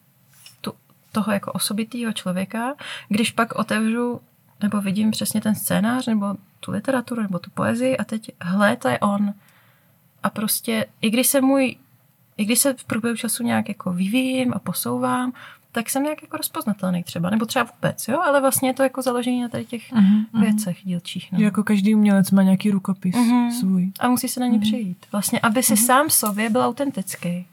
tu, 0.61 0.73
toho 1.13 1.33
jako 1.33 1.53
osobitýho 1.53 2.13
člověka, 2.13 2.75
když 3.09 3.31
pak 3.31 3.55
otevřu 3.55 4.21
nebo 4.63 4.81
vidím 4.81 5.11
přesně 5.11 5.41
ten 5.41 5.55
scénář 5.55 6.07
nebo 6.07 6.35
tu 6.61 6.71
literaturu 6.71 7.23
nebo 7.23 7.39
tu 7.39 7.51
poezii 7.51 7.97
a 7.97 8.05
teď 8.05 8.31
hle, 8.41 8.77
to 8.77 8.89
je 8.89 8.99
on. 8.99 9.35
A 10.23 10.31
prostě, 10.31 10.87
i 11.01 11.11
když 11.11 11.27
se 11.27 11.41
můj 11.41 11.77
i 12.37 12.45
když 12.45 12.59
se 12.59 12.75
v 12.75 12.85
průběhu 12.85 13.17
času 13.17 13.43
nějak 13.43 13.69
jako 13.69 13.93
vyvíjím 13.93 14.53
a 14.55 14.59
posouvám, 14.59 15.33
tak 15.75 15.91
jsem 15.91 16.03
nějak 16.03 16.23
jako 16.23 16.37
rozpoznatelný 16.37 17.03
třeba, 17.03 17.31
nebo 17.31 17.47
třeba 17.47 17.67
vůbec, 17.75 18.09
jo, 18.09 18.21
ale 18.21 18.41
vlastně 18.41 18.69
je 18.69 18.75
to 18.75 18.83
jako 18.83 19.03
založení 19.03 19.43
na 19.43 19.49
tady 19.49 19.65
těch 19.65 19.93
uh-huh, 19.93 20.41
věcech 20.41 20.79
dílčích. 20.85 21.33
No. 21.33 21.39
Jako 21.41 21.65
každý 21.65 21.95
umělec 21.95 22.31
má 22.31 22.43
nějaký 22.43 22.71
rukopis 22.71 23.15
uh-huh. 23.17 23.51
svůj. 23.61 23.93
A 24.01 24.09
musí 24.09 24.29
se 24.29 24.41
na 24.41 24.47
ně 24.47 24.59
uh-huh. 24.59 24.63
přijít. 24.63 25.07
Vlastně, 25.13 25.41
aby 25.41 25.63
si 25.63 25.75
uh-huh. 25.75 25.87
sám 25.87 26.11
sobě 26.11 26.51
byl 26.51 26.63
autentický. 26.63 27.47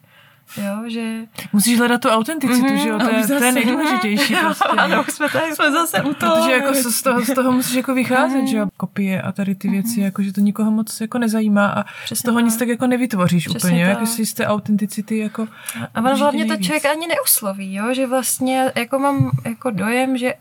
Jo, 0.58 0.84
že... 0.88 1.20
Musíš 1.54 1.80
hledat 1.80 2.02
tu 2.02 2.10
autenticitu, 2.10 2.68
mm-hmm, 2.68 2.84
že 2.84 2.90
jo? 2.90 3.00
To 3.00 3.10
je, 3.10 3.40
to 3.40 3.46
je 3.46 3.52
nejdůležitější 3.52 4.36
prostě. 4.42 4.64
ano, 4.64 5.04
jsme, 5.10 5.30
tady, 5.30 5.56
jsme 5.56 5.72
zase 5.72 6.04
u 6.04 6.14
toho. 6.14 6.36
Protože 6.36 6.52
jako 6.52 6.74
z 6.74 7.02
toho, 7.02 7.22
z 7.22 7.34
toho 7.34 7.52
musíš 7.52 7.76
jako 7.76 7.94
vycházet, 7.94 8.38
mm-hmm. 8.38 8.50
že 8.50 8.58
jo? 8.58 8.68
Kopie 8.78 9.22
a 9.22 9.32
tady 9.32 9.56
ty 9.56 9.70
věci, 9.70 9.90
mm-hmm. 9.90 10.04
jako 10.04 10.24
že 10.24 10.34
to 10.34 10.42
nikoho 10.42 10.72
moc 10.72 11.02
jako 11.02 11.18
nezajímá 11.18 11.68
a 11.68 11.84
Přesně 12.04 12.16
z 12.16 12.22
toho 12.24 12.38
tak. 12.38 12.46
nic 12.46 12.58
tak 12.58 12.68
jako 12.68 12.88
nevytvoříš 12.88 13.48
Přesně 13.48 13.70
úplně, 13.70 13.86
tak. 13.86 13.90
jako 13.90 14.06
si 14.06 14.26
z 14.26 14.34
té 14.34 14.48
autenticity 14.48 15.18
jako... 15.18 15.48
A 15.96 16.00
ono 16.00 16.18
hlavně 16.18 16.46
to 16.46 16.58
člověk 16.58 16.86
ani 16.86 17.08
neusloví, 17.08 17.74
jo? 17.74 17.94
Že 17.94 18.08
vlastně 18.08 18.72
jako 18.76 19.00
mám 19.00 19.32
jako 19.46 19.72
dojem, 19.72 20.18
že 20.18 20.34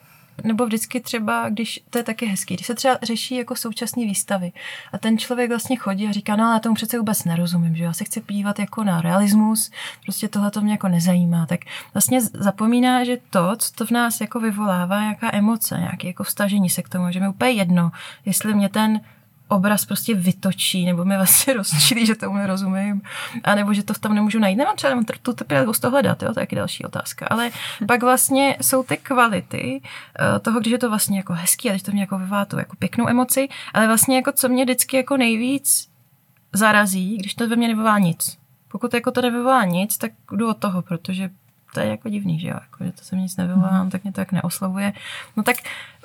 nebo 0.44 0.66
vždycky 0.66 1.00
třeba, 1.00 1.48
když, 1.48 1.80
to 1.90 1.98
je 1.98 2.04
taky 2.04 2.26
hezký, 2.26 2.54
když 2.54 2.66
se 2.66 2.74
třeba 2.74 2.98
řeší 3.02 3.36
jako 3.36 3.56
současné 3.56 4.02
výstavy 4.02 4.52
a 4.92 4.98
ten 4.98 5.18
člověk 5.18 5.50
vlastně 5.50 5.76
chodí 5.76 6.06
a 6.06 6.12
říká, 6.12 6.36
no 6.36 6.44
ale 6.44 6.54
já 6.54 6.58
tomu 6.58 6.74
přece 6.74 6.98
vůbec 6.98 7.24
nerozumím, 7.24 7.76
že 7.76 7.84
já 7.84 7.92
se 7.92 8.04
chci 8.04 8.20
podívat 8.20 8.58
jako 8.58 8.84
na 8.84 9.00
realismus, 9.00 9.70
prostě 10.04 10.28
tohle 10.28 10.50
to 10.50 10.60
mě 10.60 10.72
jako 10.72 10.88
nezajímá, 10.88 11.46
tak 11.46 11.60
vlastně 11.94 12.20
zapomíná, 12.20 13.04
že 13.04 13.18
to, 13.30 13.56
co 13.56 13.72
to 13.72 13.86
v 13.86 13.90
nás 13.90 14.20
jako 14.20 14.40
vyvolává, 14.40 15.00
nějaká 15.00 15.30
emoce, 15.32 15.78
nějaké 15.78 16.06
jako 16.06 16.24
vstažení 16.24 16.70
se 16.70 16.82
k 16.82 16.88
tomu, 16.88 17.12
že 17.12 17.20
mi 17.20 17.28
úplně 17.28 17.50
jedno, 17.50 17.90
jestli 18.26 18.54
mě 18.54 18.68
ten 18.68 19.00
obraz 19.50 19.84
prostě 19.84 20.14
vytočí, 20.14 20.86
nebo 20.86 21.04
mi 21.04 21.16
vlastně 21.16 21.54
rozčilí, 21.54 22.06
že 22.06 22.14
tomu 22.14 22.36
nerozumím, 22.36 23.02
a 23.44 23.54
nebo 23.54 23.74
že 23.74 23.82
to 23.82 23.94
tam 23.94 24.14
nemůžu 24.14 24.38
najít. 24.38 24.56
Nemám 24.56 24.76
třeba 24.76 25.02
tu 25.22 25.32
trpělivost 25.32 25.80
to 25.80 25.90
hledat, 25.90 26.22
jo, 26.22 26.28
to 26.28 26.40
je 26.40 26.44
taky 26.44 26.56
další 26.56 26.84
otázka. 26.84 27.26
Ale 27.26 27.50
pak 27.88 28.02
vlastně 28.02 28.56
jsou 28.60 28.82
ty 28.82 28.96
kvality 28.96 29.80
uh, 29.82 30.38
toho, 30.38 30.60
když 30.60 30.72
je 30.72 30.78
to 30.78 30.88
vlastně 30.88 31.16
jako 31.16 31.32
hezký 31.32 31.68
a 31.68 31.72
když 31.72 31.82
to 31.82 31.92
mě 31.92 32.00
jako 32.00 32.18
vyvolá 32.18 32.44
tu 32.44 32.58
jako 32.58 32.76
pěknou 32.76 33.08
emoci, 33.08 33.48
ale 33.74 33.86
vlastně 33.86 34.16
jako 34.16 34.32
co 34.32 34.48
mě 34.48 34.64
vždycky 34.64 34.96
jako 34.96 35.16
nejvíc 35.16 35.88
zarazí, 36.52 37.16
když 37.16 37.34
to 37.34 37.48
ve 37.48 37.56
mně 37.56 37.68
nevyvolá 37.68 37.98
nic. 37.98 38.38
Pokud 38.68 38.94
jako 38.94 39.10
to 39.10 39.22
nevyvolá 39.22 39.64
nic, 39.64 39.98
tak 39.98 40.12
jdu 40.32 40.48
od 40.48 40.58
toho, 40.58 40.82
protože 40.82 41.30
to 41.74 41.80
je 41.80 41.86
jako 41.86 42.08
divný, 42.08 42.40
že 42.40 42.48
jo, 42.48 42.54
jako, 42.60 42.84
že 42.84 42.92
to 42.92 43.04
se 43.04 43.16
mi 43.16 43.22
nic 43.22 43.36
nevyvolám, 43.36 43.84
mm. 43.84 43.90
tak 43.90 44.02
mě 44.02 44.12
to 44.12 44.16
tak 44.16 44.32
neoslovuje. 44.32 44.92
No 45.36 45.42
tak 45.42 45.56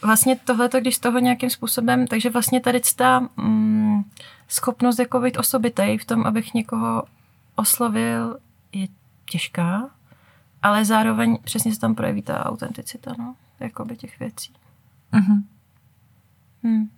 vlastně 0.03 0.35
tohle, 0.35 0.69
když 0.79 0.95
z 0.95 0.99
toho 0.99 1.19
nějakým 1.19 1.49
způsobem, 1.49 2.07
takže 2.07 2.29
vlastně 2.29 2.61
tady 2.61 2.81
ta 2.95 3.29
mm, 3.37 4.03
schopnost 4.47 4.99
jako 4.99 5.19
být 5.19 5.37
osobitej 5.37 5.97
v 5.97 6.05
tom, 6.05 6.25
abych 6.25 6.53
někoho 6.53 7.03
oslovil, 7.55 8.37
je 8.71 8.87
těžká, 9.29 9.89
ale 10.61 10.85
zároveň 10.85 11.37
přesně 11.43 11.73
se 11.73 11.79
tam 11.79 11.95
projeví 11.95 12.21
ta 12.21 12.45
autenticita, 12.45 13.13
no, 13.17 13.35
jakoby 13.59 13.97
těch 13.97 14.19
věcí. 14.19 14.53
Mm-hmm. 15.13 15.43
Hmm. 16.63 16.89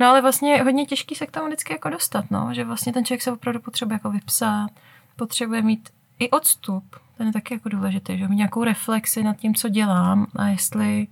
No 0.00 0.06
ale 0.06 0.22
vlastně 0.22 0.52
je 0.52 0.62
hodně 0.62 0.86
těžký 0.86 1.14
se 1.14 1.26
k 1.26 1.30
tomu 1.30 1.46
vždycky 1.46 1.72
jako 1.72 1.90
dostat, 1.90 2.30
no, 2.30 2.54
že 2.54 2.64
vlastně 2.64 2.92
ten 2.92 3.04
člověk 3.04 3.22
se 3.22 3.32
opravdu 3.32 3.60
potřebuje 3.60 3.94
jako 3.94 4.10
vypsat, 4.10 4.70
potřebuje 5.16 5.62
mít 5.62 5.90
i 6.18 6.30
odstup, 6.30 6.96
ten 7.16 7.26
je 7.26 7.32
taky 7.32 7.54
jako 7.54 7.68
důležitý, 7.68 8.18
že 8.18 8.28
mít 8.28 8.36
nějakou 8.36 8.64
reflexi 8.64 9.22
nad 9.22 9.36
tím, 9.36 9.54
co 9.54 9.68
dělám 9.68 10.26
a 10.36 10.46
jestli 10.46 11.06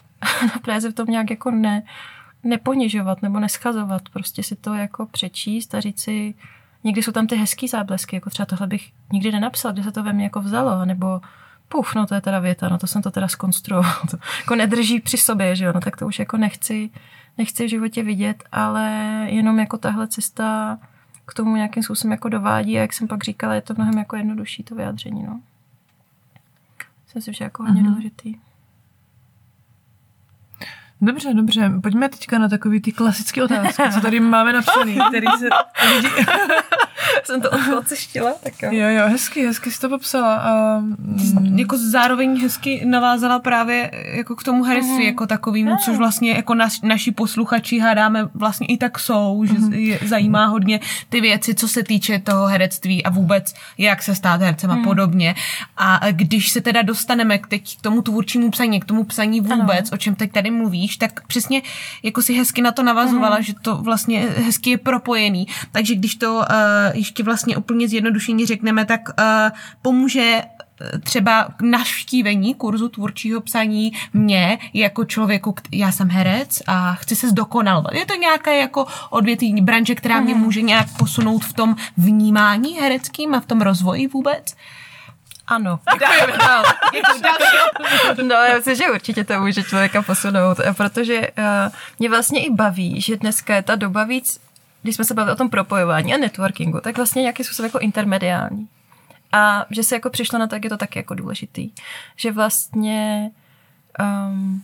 právě 0.62 0.80
se 0.80 0.90
v 0.90 0.94
tom 0.94 1.06
nějak 1.06 1.30
jako 1.30 1.50
ne, 1.50 1.82
neponižovat 2.42 3.22
nebo 3.22 3.40
neschazovat, 3.40 4.08
prostě 4.08 4.42
si 4.42 4.56
to 4.56 4.74
jako 4.74 5.06
přečíst 5.06 5.74
a 5.74 5.80
říct 5.80 6.02
si, 6.02 6.34
někdy 6.84 7.02
jsou 7.02 7.12
tam 7.12 7.26
ty 7.26 7.36
hezký 7.36 7.68
záblesky, 7.68 8.16
jako 8.16 8.30
třeba 8.30 8.46
tohle 8.46 8.66
bych 8.66 8.92
nikdy 9.12 9.32
nenapsal, 9.32 9.72
kde 9.72 9.82
se 9.82 9.92
to 9.92 10.02
ve 10.02 10.12
mně 10.12 10.24
jako 10.24 10.40
vzalo, 10.40 10.84
nebo 10.84 11.20
puf, 11.68 11.94
no 11.94 12.06
to 12.06 12.14
je 12.14 12.20
teda 12.20 12.38
věta, 12.38 12.68
no 12.68 12.78
to 12.78 12.86
jsem 12.86 13.02
to 13.02 13.10
teda 13.10 13.28
skonstruoval, 13.28 13.94
to 14.10 14.16
jako 14.38 14.54
nedrží 14.54 15.00
při 15.00 15.16
sobě, 15.16 15.56
že 15.56 15.64
jo, 15.64 15.72
no 15.74 15.80
tak 15.80 15.96
to 15.96 16.06
už 16.06 16.18
jako 16.18 16.36
nechci, 16.36 16.90
nechci 17.38 17.66
v 17.66 17.70
životě 17.70 18.02
vidět, 18.02 18.44
ale 18.52 18.90
jenom 19.28 19.58
jako 19.58 19.78
tahle 19.78 20.08
cesta 20.08 20.78
k 21.32 21.36
tomu 21.36 21.56
nějakým 21.56 21.82
způsobem 21.82 22.12
jako 22.12 22.28
dovádí 22.28 22.78
a 22.78 22.80
jak 22.80 22.92
jsem 22.92 23.08
pak 23.08 23.24
říkala, 23.24 23.54
je 23.54 23.60
to 23.60 23.74
mnohem 23.74 23.98
jako 23.98 24.16
jednodušší 24.16 24.62
to 24.62 24.74
vyjádření, 24.74 25.22
no. 25.22 25.40
Myslím 27.04 27.22
si, 27.22 27.38
že 27.38 27.44
jako 27.44 27.62
hodně 27.62 27.82
uh-huh. 27.82 27.86
důležitý. 27.86 28.34
Dobře, 31.00 31.34
dobře. 31.34 31.72
Pojďme 31.82 32.08
teďka 32.08 32.38
na 32.38 32.48
takový 32.48 32.80
ty 32.80 32.92
klasické 32.92 33.44
otázky, 33.44 33.82
co 33.94 34.00
tady 34.00 34.20
máme 34.20 34.52
napsaný, 34.52 34.98
který 35.08 35.26
se 35.38 35.48
lidi... 35.94 36.08
Jsem 37.24 37.40
to 37.40 37.50
odklocištila, 37.50 38.32
tak 38.42 38.62
jo. 38.62 38.68
Jo, 38.72 38.88
jo, 38.88 39.08
hezky, 39.08 39.46
hezky 39.46 39.70
jsi 39.70 39.80
to 39.80 39.88
popsala. 39.88 40.36
A, 40.36 40.78
mm. 40.78 41.58
Jako 41.58 41.78
zároveň 41.78 42.42
hezky 42.42 42.82
navázala 42.84 43.38
právě 43.38 43.90
jako 44.04 44.36
k 44.36 44.42
tomu 44.42 44.64
herectví 44.64 44.94
mm. 44.94 45.00
jako 45.00 45.26
takovýmu, 45.26 45.76
což 45.84 45.96
vlastně 45.96 46.32
jako 46.32 46.54
naš, 46.54 46.80
naši 46.80 47.12
posluchači 47.12 47.78
hádáme 47.78 48.28
vlastně 48.34 48.66
i 48.66 48.76
tak 48.76 48.98
jsou, 48.98 49.44
že 49.46 49.58
mm. 49.58 49.72
je, 49.72 49.98
zajímá 50.06 50.46
hodně 50.46 50.80
ty 51.08 51.20
věci, 51.20 51.54
co 51.54 51.68
se 51.68 51.82
týče 51.82 52.18
toho 52.18 52.46
herectví 52.46 53.04
a 53.04 53.10
vůbec 53.10 53.54
jak 53.78 54.02
se 54.02 54.14
stát 54.14 54.40
hercem 54.40 54.70
a 54.70 54.74
mm. 54.74 54.84
podobně. 54.84 55.34
A 55.76 56.00
když 56.10 56.50
se 56.50 56.60
teda 56.60 56.82
dostaneme 56.82 57.38
k 57.38 57.46
teď 57.46 57.78
k 57.78 57.82
tomu 57.82 58.02
tvůrčímu 58.02 58.50
psaní, 58.50 58.80
k 58.80 58.84
tomu 58.84 59.04
psaní 59.04 59.40
vůbec, 59.40 59.88
ano. 59.88 59.94
o 59.94 59.96
čem 59.96 60.14
teď 60.14 60.32
tady 60.32 60.50
mluvíš, 60.50 60.96
tak 60.96 61.26
přesně 61.26 61.62
jako 62.02 62.22
si 62.22 62.34
hezky 62.34 62.62
na 62.62 62.72
to 62.72 62.82
navazovala, 62.82 63.36
mm. 63.36 63.42
že 63.42 63.52
to 63.62 63.76
vlastně 63.76 64.20
hezky 64.20 64.70
je 64.70 64.78
propojený. 64.78 65.46
Takže 65.72 65.94
když 65.94 66.14
to 66.14 66.34
uh, 66.34 66.44
ještě 67.02 67.22
vlastně 67.22 67.56
úplně 67.56 67.88
zjednodušení 67.88 68.46
řekneme, 68.46 68.84
tak 68.84 69.00
uh, 69.08 69.24
pomůže 69.82 70.42
eh, 70.42 70.98
třeba 70.98 71.48
navštívení 71.62 72.54
kurzu 72.54 72.88
tvůrčího 72.88 73.40
psaní 73.40 73.92
mě 74.12 74.58
jako 74.74 75.04
člověku, 75.04 75.54
já 75.72 75.92
jsem 75.92 76.08
herec 76.08 76.62
a 76.66 76.94
chci 76.94 77.16
se 77.16 77.28
zdokonalovat. 77.28 77.94
Je 77.94 78.06
to 78.06 78.14
nějaké 78.14 78.58
jako 78.58 78.86
odvětví 79.10 79.60
branže, 79.60 79.94
která 79.94 80.20
mě 80.20 80.34
mhm. 80.34 80.42
může 80.42 80.62
nějak 80.62 80.86
posunout 80.98 81.44
v 81.44 81.52
tom 81.52 81.76
vnímání 81.96 82.74
hereckým 82.74 83.34
a 83.34 83.40
v 83.40 83.46
tom 83.46 83.60
rozvoji 83.60 84.06
vůbec? 84.06 84.54
Ano. 85.46 85.80
Děkujeme 85.98 86.38
dál. 86.38 86.64
no, 88.22 88.34
já 88.34 88.56
myslím, 88.56 88.74
že 88.74 88.90
určitě 88.90 89.24
to 89.24 89.40
může 89.40 89.62
člověka 89.62 90.02
posunout, 90.02 90.58
protože 90.76 91.20
uh, 91.20 91.72
mě 91.98 92.08
vlastně 92.08 92.44
i 92.44 92.50
baví, 92.50 93.00
že 93.00 93.16
dneska 93.16 93.54
je 93.54 93.62
ta 93.62 93.74
doba 93.74 94.04
víc 94.04 94.40
když 94.82 94.94
jsme 94.94 95.04
se 95.04 95.14
bavili 95.14 95.32
o 95.32 95.36
tom 95.36 95.50
propojování 95.50 96.14
a 96.14 96.16
networkingu, 96.16 96.80
tak 96.80 96.96
vlastně 96.96 97.22
nějaký 97.22 97.44
způsob 97.44 97.64
jako 97.64 97.78
intermediální. 97.78 98.68
A 99.32 99.66
že 99.70 99.82
se 99.82 99.94
jako 99.94 100.10
přišlo 100.10 100.38
na 100.38 100.46
to, 100.46 100.54
jak 100.54 100.64
je 100.64 100.70
to 100.70 100.76
taky 100.76 100.98
jako 100.98 101.14
důležitý. 101.14 101.70
Že 102.16 102.32
vlastně 102.32 103.30
um, 104.00 104.62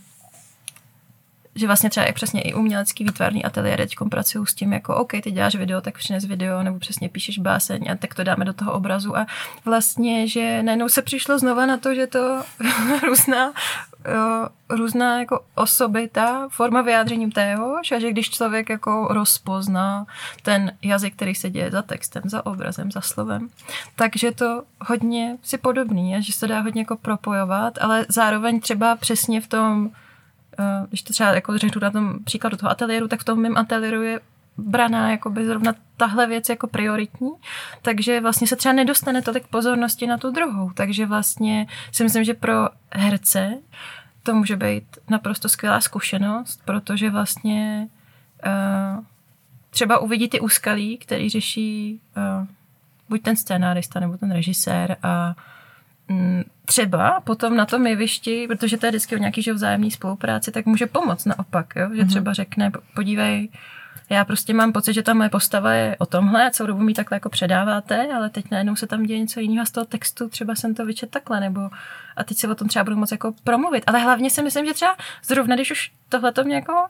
že 1.59 1.67
vlastně 1.67 1.91
třeba 1.91 2.07
i 2.07 2.13
přesně 2.13 2.41
i 2.41 2.55
umělecký 2.55 3.05
výtvarný 3.05 3.45
ateliér 3.45 3.79
teď 3.79 3.95
pracují 4.11 4.47
s 4.47 4.55
tím, 4.55 4.73
jako 4.73 4.97
OK, 4.97 5.13
ty 5.23 5.31
děláš 5.31 5.55
video, 5.55 5.81
tak 5.81 5.99
přines 5.99 6.25
video, 6.25 6.63
nebo 6.63 6.79
přesně 6.79 7.09
píšeš 7.09 7.39
báseň 7.39 7.91
a 7.91 7.97
tak 7.97 8.15
to 8.15 8.25
dáme 8.25 8.45
do 8.45 8.53
toho 8.53 8.73
obrazu 8.73 9.17
a 9.17 9.27
vlastně, 9.65 10.29
že 10.29 10.63
najednou 10.63 10.89
se 10.89 11.03
přišlo 11.03 11.39
znova 11.39 11.67
na 11.67 11.77
to, 11.77 11.95
že 11.95 12.07
to 12.07 12.43
různá 13.07 13.53
různá 14.69 15.19
jako 15.19 15.41
osobita, 15.55 16.49
forma 16.49 16.83
vyjádřením 16.83 17.33
tého, 17.33 17.77
že 17.85 18.11
když 18.11 18.31
člověk 18.31 18.69
jako 18.71 19.09
rozpozná 19.11 20.07
ten 20.43 20.73
jazyk, 20.83 21.17
který 21.17 21.35
se 21.35 21.51
děje 21.51 21.71
za 21.71 21.83
textem, 21.83 22.23
za 22.27 22.47
obrazem, 22.47 22.93
za 22.93 23.01
slovem, 23.01 23.49
takže 23.97 24.33
to 24.33 24.63
hodně 24.87 25.37
si 25.43 25.59
podobný 25.59 26.17
a 26.17 26.21
že 26.21 26.33
se 26.33 26.49
dá 26.49 26.61
hodně 26.61 26.81
jako 26.81 26.97
propojovat, 26.97 27.79
ale 27.81 28.07
zároveň 28.09 28.61
třeba 28.61 28.97
přesně 28.97 29.41
v 29.41 29.47
tom 29.47 29.91
Eh, 30.59 30.87
když 30.89 31.03
to 31.03 31.13
třeba 31.13 31.31
jako 31.31 31.59
řeknu 31.59 31.81
na 31.81 31.91
tom 31.91 32.25
příkladu 32.25 32.57
toho 32.57 32.71
ateliéru, 32.71 33.09
tak 33.09 33.21
v 33.21 33.25
tom 33.25 33.41
mém 33.41 33.57
ateliéru 33.57 34.03
je 34.03 34.21
braná 34.57 35.19
by 35.29 35.47
zrovna 35.47 35.75
tahle 35.97 36.27
věc 36.27 36.49
jako 36.49 36.67
prioritní, 36.67 37.31
takže 37.83 38.21
vlastně 38.21 38.47
se 38.47 38.57
třeba 38.57 38.73
nedostane 38.73 39.23
tolik 39.23 39.47
pozornosti 39.47 40.07
na 40.07 40.19
tu 40.19 40.31
druhou, 40.31 40.71
takže 40.75 41.07
vlastně 41.07 41.67
si 41.93 42.05
myslím, 42.05 42.25
že 42.25 42.35
pro 42.35 42.69
herce 42.93 43.59
to 44.29 44.35
může 44.35 44.57
být 44.57 44.85
naprosto 45.11 45.49
skvělá 45.49 45.81
zkušenost, 45.81 46.61
protože 46.65 47.11
vlastně 47.11 47.89
uh, 48.47 49.05
třeba 49.71 49.99
uvidí 49.99 50.29
ty 50.29 50.41
úskalí, 50.41 50.99
který 50.99 51.31
řeší 51.31 52.01
uh, 52.17 52.47
buď 53.09 53.23
ten 53.23 53.37
scénárista 53.37 54.01
nebo 54.01 54.17
ten 54.17 54.31
režisér 54.31 54.97
a 55.03 55.35
Mm, 56.11 56.43
třeba 56.65 57.21
potom 57.21 57.57
na 57.57 57.67
tom 57.67 57.87
jevišti, 57.87 58.47
protože 58.49 58.77
to 58.77 58.87
je 58.87 58.91
vždycky 58.91 59.15
o 59.15 59.19
nějaký 59.19 59.43
že 59.43 59.53
vzájemný 59.53 59.91
spolupráci, 59.91 60.51
tak 60.51 60.67
může 60.67 60.87
pomoct 60.87 61.25
naopak, 61.25 61.77
jo? 61.77 61.89
že 61.95 62.01
mhm. 62.01 62.09
třeba 62.09 62.33
řekne, 62.33 62.73
podívej, 62.95 63.49
já 64.11 64.25
prostě 64.25 64.55
mám 64.55 64.73
pocit, 64.73 64.93
že 64.93 65.03
ta 65.03 65.15
moje 65.15 65.29
postava 65.29 65.73
je 65.73 65.97
o 65.99 66.07
tomhle 66.07 66.47
a 66.47 66.51
celou 66.51 66.67
dobu 66.67 66.83
mi 66.83 66.95
takhle 66.95 67.17
jako 67.17 67.29
předáváte, 67.29 68.13
ale 68.15 68.31
teď 68.31 68.51
najednou 68.51 68.77
se 68.77 68.87
tam 68.87 69.03
děje 69.03 69.21
něco 69.21 69.41
jiného 69.41 69.67
z 69.67 69.71
toho 69.71 69.85
textu, 69.87 70.29
třeba 70.29 70.55
jsem 70.55 70.75
to 70.75 70.87
vyčet 70.87 71.11
takhle, 71.11 71.41
nebo 71.41 71.61
a 72.17 72.25
teď 72.25 72.37
se 72.39 72.49
o 72.49 72.55
tom 72.55 72.69
třeba 72.69 72.85
budu 72.85 72.97
moc 72.97 73.13
jako 73.13 73.35
promluvit. 73.45 73.85
Ale 73.87 73.99
hlavně 73.99 74.31
si 74.31 74.43
myslím, 74.43 74.67
že 74.67 74.75
třeba 74.75 74.97
zrovna, 75.25 75.55
když 75.55 75.71
už 75.71 75.93
tohle 76.09 76.33
to 76.33 76.45
mě 76.45 76.55
jako 76.55 76.87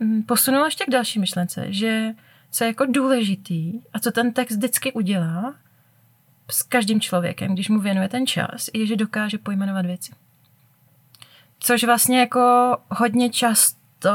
mm, 0.00 0.22
posunulo 0.22 0.64
ještě 0.64 0.84
k 0.84 0.90
další 0.90 1.18
myšlence, 1.18 1.66
že 1.68 2.14
co 2.50 2.64
je 2.64 2.68
jako 2.68 2.86
důležitý 2.88 3.80
a 3.92 3.98
co 3.98 4.10
ten 4.10 4.32
text 4.32 4.56
vždycky 4.56 4.92
udělá, 4.92 5.54
s 6.50 6.62
každým 6.62 7.00
člověkem, 7.00 7.54
když 7.54 7.68
mu 7.68 7.80
věnuje 7.80 8.08
ten 8.08 8.26
čas, 8.26 8.70
je, 8.74 8.86
že 8.86 8.96
dokáže 8.96 9.38
pojmenovat 9.38 9.86
věci. 9.86 10.12
Což 11.58 11.84
vlastně 11.84 12.20
jako 12.20 12.76
hodně 12.88 13.30
často 13.30 14.10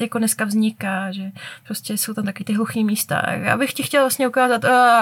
jako 0.00 0.18
dneska 0.18 0.44
vzniká, 0.44 1.12
že 1.12 1.22
prostě 1.66 1.98
jsou 1.98 2.14
tam 2.14 2.24
taky 2.24 2.44
ty 2.44 2.52
hluchý 2.52 2.84
místa. 2.84 3.22
Já 3.30 3.56
bych 3.56 3.72
ti 3.72 3.82
chtěla 3.82 4.04
vlastně 4.04 4.28
ukázat, 4.28 4.64
a, 4.64 5.00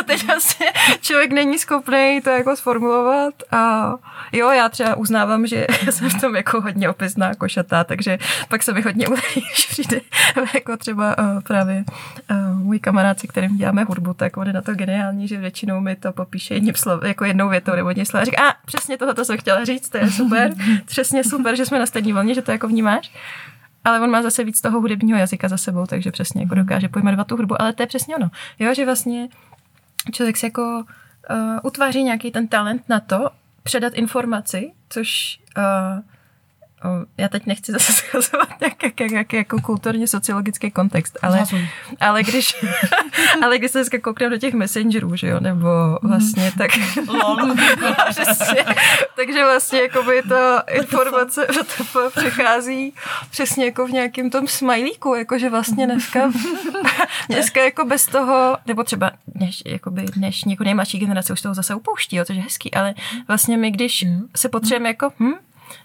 a 0.00 0.02
teď 0.06 0.26
vlastně 0.26 0.66
člověk 1.00 1.32
není 1.32 1.58
schopný 1.58 2.20
to 2.24 2.30
jako 2.30 2.56
sformulovat 2.56 3.34
a 3.50 3.92
jo, 4.32 4.50
já 4.50 4.68
třeba 4.68 4.94
uznávám, 4.94 5.46
že 5.46 5.66
jsem 5.90 6.10
v 6.10 6.20
tom 6.20 6.36
jako 6.36 6.60
hodně 6.60 6.90
opisná 6.90 7.34
košatá, 7.34 7.84
takže 7.84 8.18
pak 8.48 8.62
se 8.62 8.72
mi 8.72 8.82
hodně 8.82 9.08
ulejí, 9.08 9.22
když 9.34 9.66
přijde 9.66 10.00
jako 10.54 10.76
třeba 10.76 11.18
uh, 11.18 11.40
právě 11.40 11.84
uh, 12.30 12.58
můj 12.58 12.78
kamarád, 12.78 13.20
se 13.20 13.26
kterým 13.26 13.56
děláme 13.56 13.84
hudbu, 13.84 14.14
tak 14.14 14.36
on 14.36 14.46
je 14.46 14.52
na 14.52 14.62
to 14.62 14.74
geniální, 14.74 15.28
že 15.28 15.36
většinou 15.36 15.80
mi 15.80 15.96
to 15.96 16.12
popíše 16.12 16.54
jedním 16.54 16.74
slov, 16.74 17.04
jako 17.04 17.24
jednou 17.24 17.48
větou 17.48 17.72
nebo 17.76 17.88
jedním 17.88 18.06
slovem. 18.06 18.24
Říká, 18.24 18.48
a 18.48 18.54
přesně 18.66 18.98
tohle 18.98 19.24
jsem 19.24 19.38
chtěla 19.38 19.64
říct, 19.64 19.88
to 19.88 19.98
je 19.98 20.10
super, 20.10 20.54
přesně 20.84 21.24
super, 21.24 21.56
že 21.56 21.66
jsme 21.66 21.78
na 21.78 21.86
stejné 21.86 22.12
vlně, 22.12 22.34
že 22.34 22.42
to 22.42 22.50
jako 22.50 22.68
vnímáš. 22.86 23.12
Ale 23.84 24.00
on 24.00 24.10
má 24.10 24.22
zase 24.22 24.44
víc 24.44 24.60
toho 24.60 24.80
hudebního 24.80 25.18
jazyka 25.18 25.48
za 25.48 25.56
sebou, 25.56 25.86
takže 25.86 26.10
přesně 26.10 26.42
jako 26.42 26.54
dokáže 26.54 26.88
pojmenovat 26.88 27.26
tu 27.26 27.36
hudbu. 27.36 27.62
Ale 27.62 27.72
to 27.72 27.82
je 27.82 27.86
přesně 27.86 28.16
ono. 28.16 28.30
Jo, 28.58 28.74
že 28.74 28.84
vlastně 28.84 29.28
člověk 30.12 30.36
si 30.36 30.46
jako 30.46 30.84
uh, 31.30 31.58
utváří 31.62 32.02
nějaký 32.02 32.30
ten 32.30 32.48
talent 32.48 32.88
na 32.88 33.00
to, 33.00 33.30
předat 33.62 33.94
informaci, 33.94 34.72
což 34.88 35.40
uh, 35.58 36.02
já 37.18 37.28
teď 37.28 37.46
nechci 37.46 37.72
zase 37.72 37.92
schazovat 37.92 38.48
nějaký 38.60 38.86
jak, 39.00 39.10
jak, 39.10 39.32
jako 39.32 39.60
kulturně 39.60 40.06
sociologický 40.08 40.70
kontext, 40.70 41.18
ale, 41.22 41.44
ale 42.00 42.22
když 42.22 42.64
ale 43.42 43.58
když 43.58 43.70
se 43.70 43.78
dneska 43.78 43.98
koukneme 43.98 44.30
do 44.30 44.38
těch 44.38 44.54
messengerů, 44.54 45.16
že 45.16 45.28
jo, 45.28 45.40
nebo 45.40 45.68
vlastně 46.02 46.52
tak 46.58 46.70
přesně, 48.10 48.64
takže 49.16 49.44
vlastně 49.44 49.80
jako 49.80 50.02
by 50.02 50.22
to 50.22 50.58
informace 50.70 51.46
přechází 52.16 52.92
přesně 53.30 53.64
jako 53.64 53.86
v 53.86 53.90
nějakém 53.90 54.30
tom 54.30 54.48
smajlíku, 54.48 55.14
jakože 55.14 55.50
vlastně 55.50 55.86
dneska 55.86 56.30
dneska 57.28 57.64
jako 57.64 57.84
bez 57.84 58.06
toho, 58.06 58.58
nebo 58.66 58.84
třeba 58.84 59.10
než, 59.34 59.62
jakoby, 59.66 60.04
než 60.16 60.44
něko 60.44 60.64
nejmladší 60.64 60.98
generace 60.98 61.32
už 61.32 61.40
toho 61.40 61.54
zase 61.54 61.74
upouští, 61.74 62.16
jo, 62.16 62.24
což 62.24 62.36
je 62.36 62.42
hezký, 62.42 62.74
ale 62.74 62.94
vlastně 63.28 63.56
my, 63.56 63.70
když 63.70 64.04
se 64.36 64.48
potřebujeme 64.48 64.88
jako, 64.88 65.12
hm, 65.20 65.32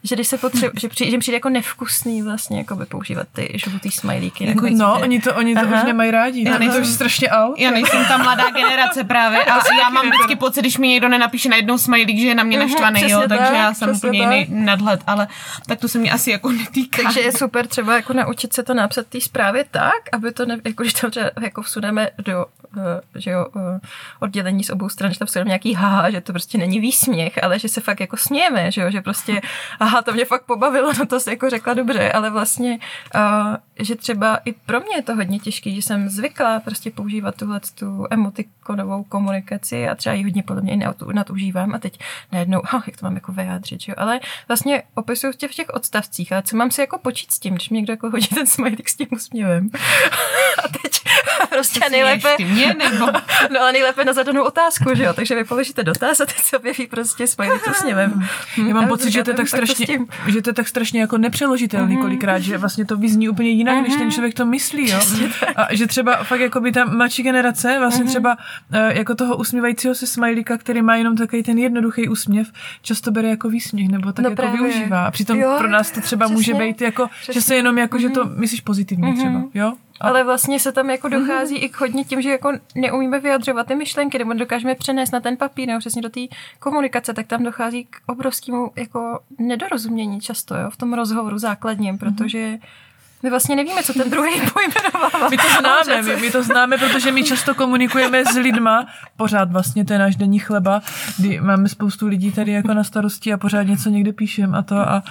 že 0.04 0.16
když 0.16 0.28
se 0.28 0.38
potřebuje, 0.38 0.72
že, 0.80 0.90
přijde, 0.90 1.12
že 1.12 1.18
přijde 1.18 1.36
jako 1.36 1.50
nevkusný 1.50 2.22
vlastně 2.22 2.58
jako 2.58 2.76
by 2.76 2.86
používat 2.86 3.28
ty 3.34 3.52
žlutý 3.56 3.92
smajlíky. 3.92 4.46
Jako, 4.46 4.66
no, 4.70 5.00
oni 5.02 5.22
to, 5.22 5.36
oni 5.36 5.56
to 5.56 5.66
už 5.66 5.84
nemají 5.86 6.12
rádi. 6.12 6.50
Já 6.50 6.58
nejsem, 6.58 6.82
to 6.82 6.88
už 6.88 6.94
strašně 6.94 7.30
out. 7.30 7.60
Já 7.60 7.72
nejsem 7.72 8.06
ta 8.06 8.18
mladá 8.18 8.50
generace 8.50 9.04
právě 9.04 9.44
a 9.46 9.60
já 9.82 9.90
mám 9.90 10.10
vždycky 10.10 10.36
pocit, 10.36 10.62
když 10.62 10.78
mi 10.78 10.88
někdo 10.88 11.10
nenapíše 11.10 11.50
na 11.50 11.56
jednou 11.56 11.78
smajlík, 11.78 12.20
že 12.20 12.28
je 12.28 12.36
na 12.36 12.44
mě 12.44 12.60
naštvaný, 12.60 13.02
jo, 13.02 13.20
takže 13.20 13.46
tak, 13.46 13.54
já 13.54 13.74
jsem 13.74 13.90
úplně 13.90 14.20
jiný 14.20 14.46
nadhled, 14.50 15.02
ale 15.08 15.28
tak 15.68 15.80
to 15.80 15.88
se 15.88 16.00
mě 16.00 16.12
asi 16.12 16.32
jako 16.32 16.52
netýká. 16.52 17.04
Takže 17.04 17.20
je 17.20 17.32
super 17.32 17.68
třeba 17.68 17.96
jako 17.96 18.14
naučit 18.14 18.54
se 18.54 18.64
to 18.64 18.74
napsat 18.74 19.08
té 19.08 19.22
zprávě 19.22 19.66
tak, 19.72 20.02
aby 20.12 20.32
to, 20.32 20.46
ne, 20.46 20.58
jako 20.66 20.84
když 20.84 20.94
tam 20.94 21.12
třeba 21.12 21.30
jako 21.42 21.62
vsuneme 21.62 22.10
do 22.26 22.46
eh, 22.78 23.20
že 23.20 23.32
jo, 23.32 23.46
eh, 23.58 23.80
oddělení 24.20 24.64
z 24.64 24.70
obou 24.70 24.90
stran, 24.90 25.14
že 25.14 25.20
tam 25.20 25.26
vsuneme 25.26 25.48
nějaký 25.48 25.74
haha, 25.74 26.10
že 26.10 26.22
to 26.22 26.34
prostě 26.34 26.58
není 26.58 26.80
výsměch, 26.80 27.44
ale 27.44 27.60
že 27.60 27.70
se 27.70 27.82
fakt 27.82 28.00
jako 28.00 28.18
smějeme, 28.18 28.72
že 28.72 28.82
jo, 28.82 28.92
že 28.92 29.02
prostě 29.02 29.42
aha, 29.80 30.02
to 30.02 30.14
mě 30.14 30.26
fakt 30.26 30.44
pobavilo, 30.46 30.94
no 31.00 31.06
to 31.06 31.20
si 31.20 31.30
jako 31.30 31.50
řekla 31.50 31.74
dobře, 31.74 32.12
ale 32.12 32.30
vlastně, 32.30 32.80
uh, 33.16 33.56
že 33.80 33.96
třeba 33.96 34.40
i 34.46 34.54
pro 34.54 34.80
mě 34.80 34.96
je 34.96 35.02
to 35.02 35.16
hodně 35.16 35.40
těžké, 35.40 35.72
že 35.72 35.82
jsem 35.82 36.10
zvykla 36.10 36.60
prostě 36.60 36.92
používat 36.92 37.36
tuhle 37.36 37.60
tu 37.80 38.08
emotikonovou 38.10 39.04
komunikaci 39.04 39.90
a 39.90 39.96
třeba 39.96 40.16
ji 40.16 40.24
hodně 40.24 40.44
podle 40.44 40.62
mě 40.62 40.74
i 40.74 40.80
nadužívám 41.14 41.76
a 41.76 41.80
teď 41.80 42.00
najednou, 42.32 42.62
ha, 42.66 42.84
jak 42.88 42.98
to 42.98 43.06
mám 43.06 43.16
jako 43.16 43.32
vyjádřit, 43.32 43.82
jo? 43.88 43.96
ale 43.98 44.20
vlastně 44.48 44.84
opisuju 44.96 45.34
tě 45.34 45.48
v 45.48 45.52
těch 45.52 45.70
odstavcích, 45.70 46.32
ale 46.32 46.44
co 46.44 46.58
mám 46.58 46.72
si 46.72 46.82
jako 46.82 46.98
počít 46.98 47.32
s 47.32 47.40
tím, 47.40 47.54
když 47.54 47.70
mi 47.70 47.78
někdo 47.78 47.94
jako 47.94 48.10
hodí 48.10 48.28
ten 48.28 48.48
smajlík 48.48 48.90
s 48.90 48.96
tím 48.96 49.08
úsměvem. 49.12 49.70
a 50.64 50.68
teď 50.68 51.02
prostě 51.50 51.80
to 51.80 51.90
nejlépe... 51.90 52.36
Mě, 52.40 52.74
nebo... 52.74 53.06
no 53.54 53.60
ale 53.62 53.72
nejlépe 53.72 54.06
na 54.06 54.14
zadanou 54.14 54.44
otázku, 54.44 54.96
že 54.96 55.04
jo, 55.04 55.14
takže 55.14 55.36
vy 55.36 55.44
položíte 55.44 55.84
dotaz 55.84 56.22
a 56.22 56.26
teď 56.26 56.38
se 56.38 56.58
objeví 56.58 56.88
prostě 56.88 57.28
smajlík 57.28 57.64
s 57.64 57.68
úsměvem. 57.68 58.28
Já 58.68 58.74
mám 58.74 58.88
pocit, 58.88 59.12
že 59.12 59.24
to 59.24 59.30
je 59.30 59.36
tak 59.36 59.48
strašně, 59.66 60.00
že 60.28 60.42
to 60.42 60.50
je 60.50 60.54
tak 60.54 60.68
strašně 60.68 61.02
jako 61.02 61.18
nepřeložitelný 61.18 61.96
mm-hmm. 61.96 62.02
kolikrát, 62.02 62.40
že 62.40 62.58
vlastně 62.58 62.86
to 62.86 62.98
vyzní 62.98 63.30
úplně 63.30 63.50
jinak, 63.50 63.78
mm-hmm. 63.78 63.84
než 63.84 63.94
ten 63.94 64.02
mhm. 64.02 64.12
člověk 64.12 64.34
to 64.34 64.46
myslí, 64.46 64.90
jo. 64.90 65.00
A 65.56 65.76
že 65.76 65.88
třeba 65.88 66.24
fakt 66.24 66.40
jako 66.40 66.60
by 66.60 66.72
ta 66.72 66.86
mladší 66.86 67.24
generace, 67.24 67.80
vlastně 67.80 68.06
mm-hmm. 68.06 68.08
třeba 68.08 68.38
uh, 68.38 68.80
jako 68.98 69.16
toho 69.16 69.38
usmívajícího 69.38 69.96
se 69.96 70.08
smajlíka, 70.08 70.58
který 70.58 70.82
má 70.82 70.96
jenom 70.96 71.16
takový 71.16 71.44
ten 71.44 71.58
jednoduchý 71.58 72.10
úsměv, 72.10 72.52
často 72.82 73.12
bere 73.12 73.30
jako 73.30 73.50
výsměch, 73.50 73.90
nebo 73.90 74.12
tak 74.12 74.24
no 74.24 74.30
jako 74.30 74.42
právě. 74.42 74.62
využívá. 74.62 75.06
A 75.06 75.12
přitom 75.12 75.40
jo, 75.40 75.56
pro 75.58 75.68
nás 75.68 75.92
to 75.92 76.02
třeba 76.02 76.26
přesně, 76.26 76.36
může 76.36 76.54
být 76.54 76.82
jako, 76.82 77.08
přesně. 77.22 77.34
že 77.34 77.42
se 77.42 77.56
jenom 77.56 77.78
jako, 77.78 77.98
mm-hmm. 77.98 78.02
že 78.02 78.10
to 78.10 78.26
mhm. 78.26 78.40
myslíš 78.40 78.62
pozitivně 78.62 79.08
mm-hmm. 79.08 79.18
třeba, 79.18 79.44
jo. 79.54 79.74
Ale 80.02 80.24
vlastně 80.24 80.60
se 80.60 80.72
tam 80.72 80.90
jako 80.90 81.10
dochází 81.10 81.56
mm-hmm. 81.56 81.64
i 81.64 81.70
k 81.70 81.80
hodně 81.80 82.04
tím, 82.04 82.22
že 82.22 82.30
jako 82.30 82.52
neumíme 82.76 83.20
vyjadřovat 83.20 83.68
ty 83.68 83.76
myšlenky, 83.76 84.20
nebo 84.20 84.34
dokážeme 84.34 84.76
přenést 84.76 85.12
na 85.12 85.20
ten 85.20 85.38
papír, 85.38 85.68
nebo 85.68 85.80
přesně 85.80 86.02
do 86.02 86.10
té 86.10 86.22
komunikace, 86.60 87.14
tak 87.14 87.28
tam 87.28 87.44
dochází 87.44 87.86
k 87.86 87.98
obrovskému 88.08 88.72
jako 88.76 89.20
nedorozumění 89.40 90.22
často, 90.22 90.56
jo, 90.56 90.70
v 90.70 90.78
tom 90.78 90.94
rozhovoru 90.94 91.38
základním, 91.38 91.98
protože 91.98 92.38
mm-hmm 92.38 92.60
my 93.24 93.30
vlastně 93.30 93.56
nevíme, 93.56 93.84
co 93.84 93.94
ten 93.94 94.10
druhý 94.10 94.32
pojmenovává. 94.54 95.30
My 95.30 95.38
to 95.38 95.48
známe, 95.60 96.02
my, 96.02 96.22
my 96.22 96.32
to 96.32 96.44
známe, 96.44 96.78
protože 96.78 97.12
my 97.12 97.24
často 97.24 97.56
komunikujeme 97.56 98.26
s 98.26 98.36
lidma, 98.36 98.88
pořád 99.18 99.52
vlastně 99.52 99.86
to 99.86 99.94
je 99.94 100.00
náš 100.00 100.16
denní 100.16 100.40
chleba, 100.40 100.82
kdy 101.18 101.42
máme 101.42 101.70
spoustu 101.70 102.08
lidí 102.08 102.32
tady 102.32 102.52
jako 102.52 102.74
na 102.74 102.84
starosti 102.84 103.34
a 103.34 103.38
pořád 103.38 103.64
něco 103.64 103.90
někde 103.90 104.14
píšem 104.14 104.56
a 104.56 104.62
to 104.62 104.76
a 104.76 105.04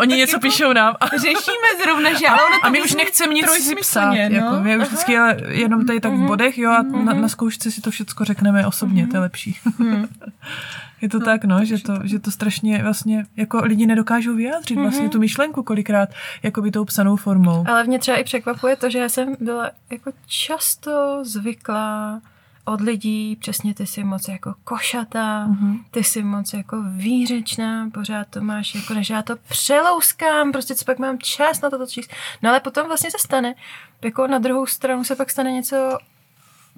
oni 0.00 0.16
něco 0.16 0.36
jako 0.36 0.40
píšou 0.40 0.72
nám. 0.72 0.94
A 1.00 1.06
řešíme 1.06 1.84
zrovna, 1.84 2.12
že 2.12 2.26
ale 2.26 2.40
A 2.62 2.68
my 2.68 2.82
už 2.82 2.94
nechceme 2.94 3.34
nic 3.34 3.50
si 3.50 3.76
psát, 3.76 4.10
no? 4.10 4.14
jako, 4.14 4.60
my 4.60 4.78
už 4.78 4.86
vždycky 4.86 5.16
jenom 5.48 5.86
tady 5.86 6.00
tak 6.00 6.12
v 6.12 6.16
mhm. 6.16 6.26
bodech, 6.26 6.58
jo, 6.58 6.70
a 6.70 6.82
na, 6.82 7.12
na 7.12 7.28
zkoušce 7.28 7.70
si 7.70 7.80
to 7.80 7.90
všechno 7.90 8.24
řekneme 8.24 8.66
osobně, 8.66 9.06
to 9.06 9.16
je 9.16 9.20
lepší. 9.20 9.58
Je 11.00 11.08
to 11.08 11.18
no, 11.18 11.24
tak, 11.24 11.44
no, 11.44 11.64
že 11.64 11.82
to, 11.82 11.94
že 12.04 12.18
to 12.18 12.30
strašně 12.30 12.82
vlastně, 12.82 13.26
jako 13.36 13.60
lidi 13.64 13.86
nedokážou 13.86 14.36
vyjádřit 14.36 14.74
mm-hmm. 14.74 14.82
vlastně 14.82 15.08
tu 15.08 15.18
myšlenku 15.18 15.62
kolikrát, 15.62 16.08
jako 16.42 16.62
by 16.62 16.70
tou 16.70 16.84
psanou 16.84 17.16
formou. 17.16 17.64
Ale 17.68 17.84
mě 17.84 17.98
třeba 17.98 18.16
i 18.16 18.24
překvapuje 18.24 18.76
to, 18.76 18.90
že 18.90 18.98
já 18.98 19.08
jsem 19.08 19.36
byla 19.40 19.70
jako 19.90 20.12
často 20.26 21.24
zvyklá 21.24 22.20
od 22.64 22.80
lidí, 22.80 23.36
přesně 23.36 23.74
ty 23.74 23.86
jsi 23.86 24.04
moc 24.04 24.28
jako 24.28 24.54
košatá, 24.64 25.46
mm-hmm. 25.46 25.78
ty 25.90 26.04
jsi 26.04 26.22
moc 26.22 26.52
jako 26.52 26.82
výřečná, 26.82 27.90
pořád 27.94 28.26
to 28.30 28.40
máš 28.40 28.74
jako, 28.74 28.94
než 28.94 29.10
já 29.10 29.22
to 29.22 29.36
přelouskám, 29.48 30.52
prostě 30.52 30.74
co 30.74 30.84
pak 30.84 30.98
mám 30.98 31.18
čas 31.18 31.60
na 31.60 31.70
to 31.70 31.86
číst. 31.86 32.10
No 32.42 32.50
ale 32.50 32.60
potom 32.60 32.86
vlastně 32.86 33.10
se 33.10 33.18
stane, 33.18 33.54
jako 34.02 34.26
na 34.26 34.38
druhou 34.38 34.66
stranu 34.66 35.04
se 35.04 35.16
pak 35.16 35.30
stane 35.30 35.52
něco 35.52 35.98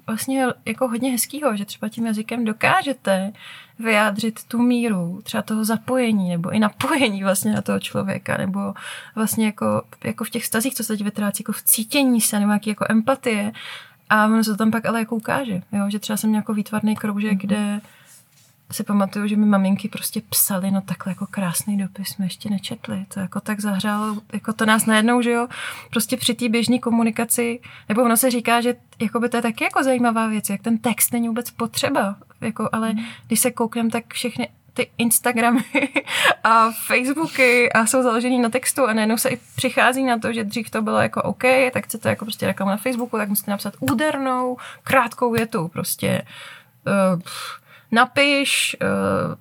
vlastně 0.07 0.45
jako 0.65 0.87
hodně 0.87 1.11
hezkýho, 1.11 1.57
že 1.57 1.65
třeba 1.65 1.89
tím 1.89 2.05
jazykem 2.05 2.45
dokážete 2.45 3.33
vyjádřit 3.79 4.43
tu 4.47 4.61
míru 4.61 5.21
třeba 5.23 5.43
toho 5.43 5.65
zapojení 5.65 6.29
nebo 6.29 6.49
i 6.49 6.59
napojení 6.59 7.23
vlastně 7.23 7.53
na 7.53 7.61
toho 7.61 7.79
člověka 7.79 8.37
nebo 8.37 8.73
vlastně 9.15 9.45
jako, 9.45 9.83
jako 10.03 10.23
v 10.23 10.29
těch 10.29 10.45
stazích, 10.45 10.75
co 10.75 10.83
se 10.83 10.93
teď 10.93 11.03
vytrácí, 11.03 11.43
jako 11.43 11.51
v 11.51 11.63
cítění 11.63 12.21
se 12.21 12.39
nebo 12.39 12.51
jaký 12.51 12.69
jako 12.69 12.85
empatie 12.89 13.51
a 14.09 14.25
ono 14.25 14.43
se 14.43 14.51
to 14.51 14.57
tam 14.57 14.71
pak 14.71 14.85
ale 14.85 14.99
jako 14.99 15.15
ukáže, 15.15 15.61
jo? 15.71 15.89
že 15.89 15.99
třeba 15.99 16.17
jsem 16.17 16.29
měl 16.29 16.39
jako 16.39 16.53
výtvarný 16.53 16.95
kroužek, 16.95 17.33
mm-hmm. 17.33 17.47
kde 17.47 17.81
si 18.71 18.83
pamatuju, 18.83 19.27
že 19.27 19.35
mi 19.35 19.45
maminky 19.45 19.89
prostě 19.89 20.21
psali, 20.29 20.71
no 20.71 20.81
takhle 20.81 21.11
jako 21.11 21.27
krásný 21.27 21.77
dopis 21.77 22.07
jsme 22.07 22.25
ještě 22.25 22.49
nečetli. 22.49 23.05
To 23.13 23.19
jako 23.19 23.39
tak 23.39 23.59
zahřálo, 23.59 24.21
jako 24.33 24.53
to 24.53 24.65
nás 24.65 24.85
najednou, 24.85 25.21
že 25.21 25.31
jo, 25.31 25.47
prostě 25.89 26.17
při 26.17 26.33
té 26.33 26.49
běžné 26.49 26.79
komunikaci, 26.79 27.59
nebo 27.89 28.03
ono 28.03 28.17
se 28.17 28.31
říká, 28.31 28.61
že 28.61 28.75
jako 29.01 29.19
by 29.19 29.29
to 29.29 29.37
je 29.37 29.41
taky 29.41 29.63
jako 29.63 29.83
zajímavá 29.83 30.27
věc, 30.27 30.49
jak 30.49 30.61
ten 30.61 30.77
text 30.77 31.13
není 31.13 31.27
vůbec 31.27 31.51
potřeba, 31.51 32.15
jako, 32.41 32.69
ale 32.71 32.93
mm. 32.93 33.05
když 33.27 33.39
se 33.39 33.51
kouknem, 33.51 33.89
tak 33.89 34.13
všechny 34.13 34.49
ty 34.73 34.89
Instagramy 34.97 35.63
a 36.43 36.71
Facebooky 36.71 37.71
a 37.71 37.85
jsou 37.85 38.03
založený 38.03 38.39
na 38.39 38.49
textu 38.49 38.85
a 38.85 38.93
najednou 38.93 39.17
se 39.17 39.29
i 39.29 39.39
přichází 39.55 40.03
na 40.03 40.19
to, 40.19 40.33
že 40.33 40.43
dřív 40.43 40.69
to 40.69 40.81
bylo 40.81 40.97
jako 40.97 41.21
OK, 41.21 41.43
tak 41.73 41.85
chcete 41.85 42.09
jako 42.09 42.25
prostě 42.25 42.47
reklamu 42.47 42.69
na 42.69 42.77
Facebooku, 42.77 43.17
tak 43.17 43.29
musíte 43.29 43.51
napsat 43.51 43.73
údernou, 43.79 44.57
krátkou 44.83 45.31
větu, 45.31 45.67
prostě 45.67 46.21
uh, 46.87 47.21
napiš, 47.93 48.77
uh, 48.81 48.87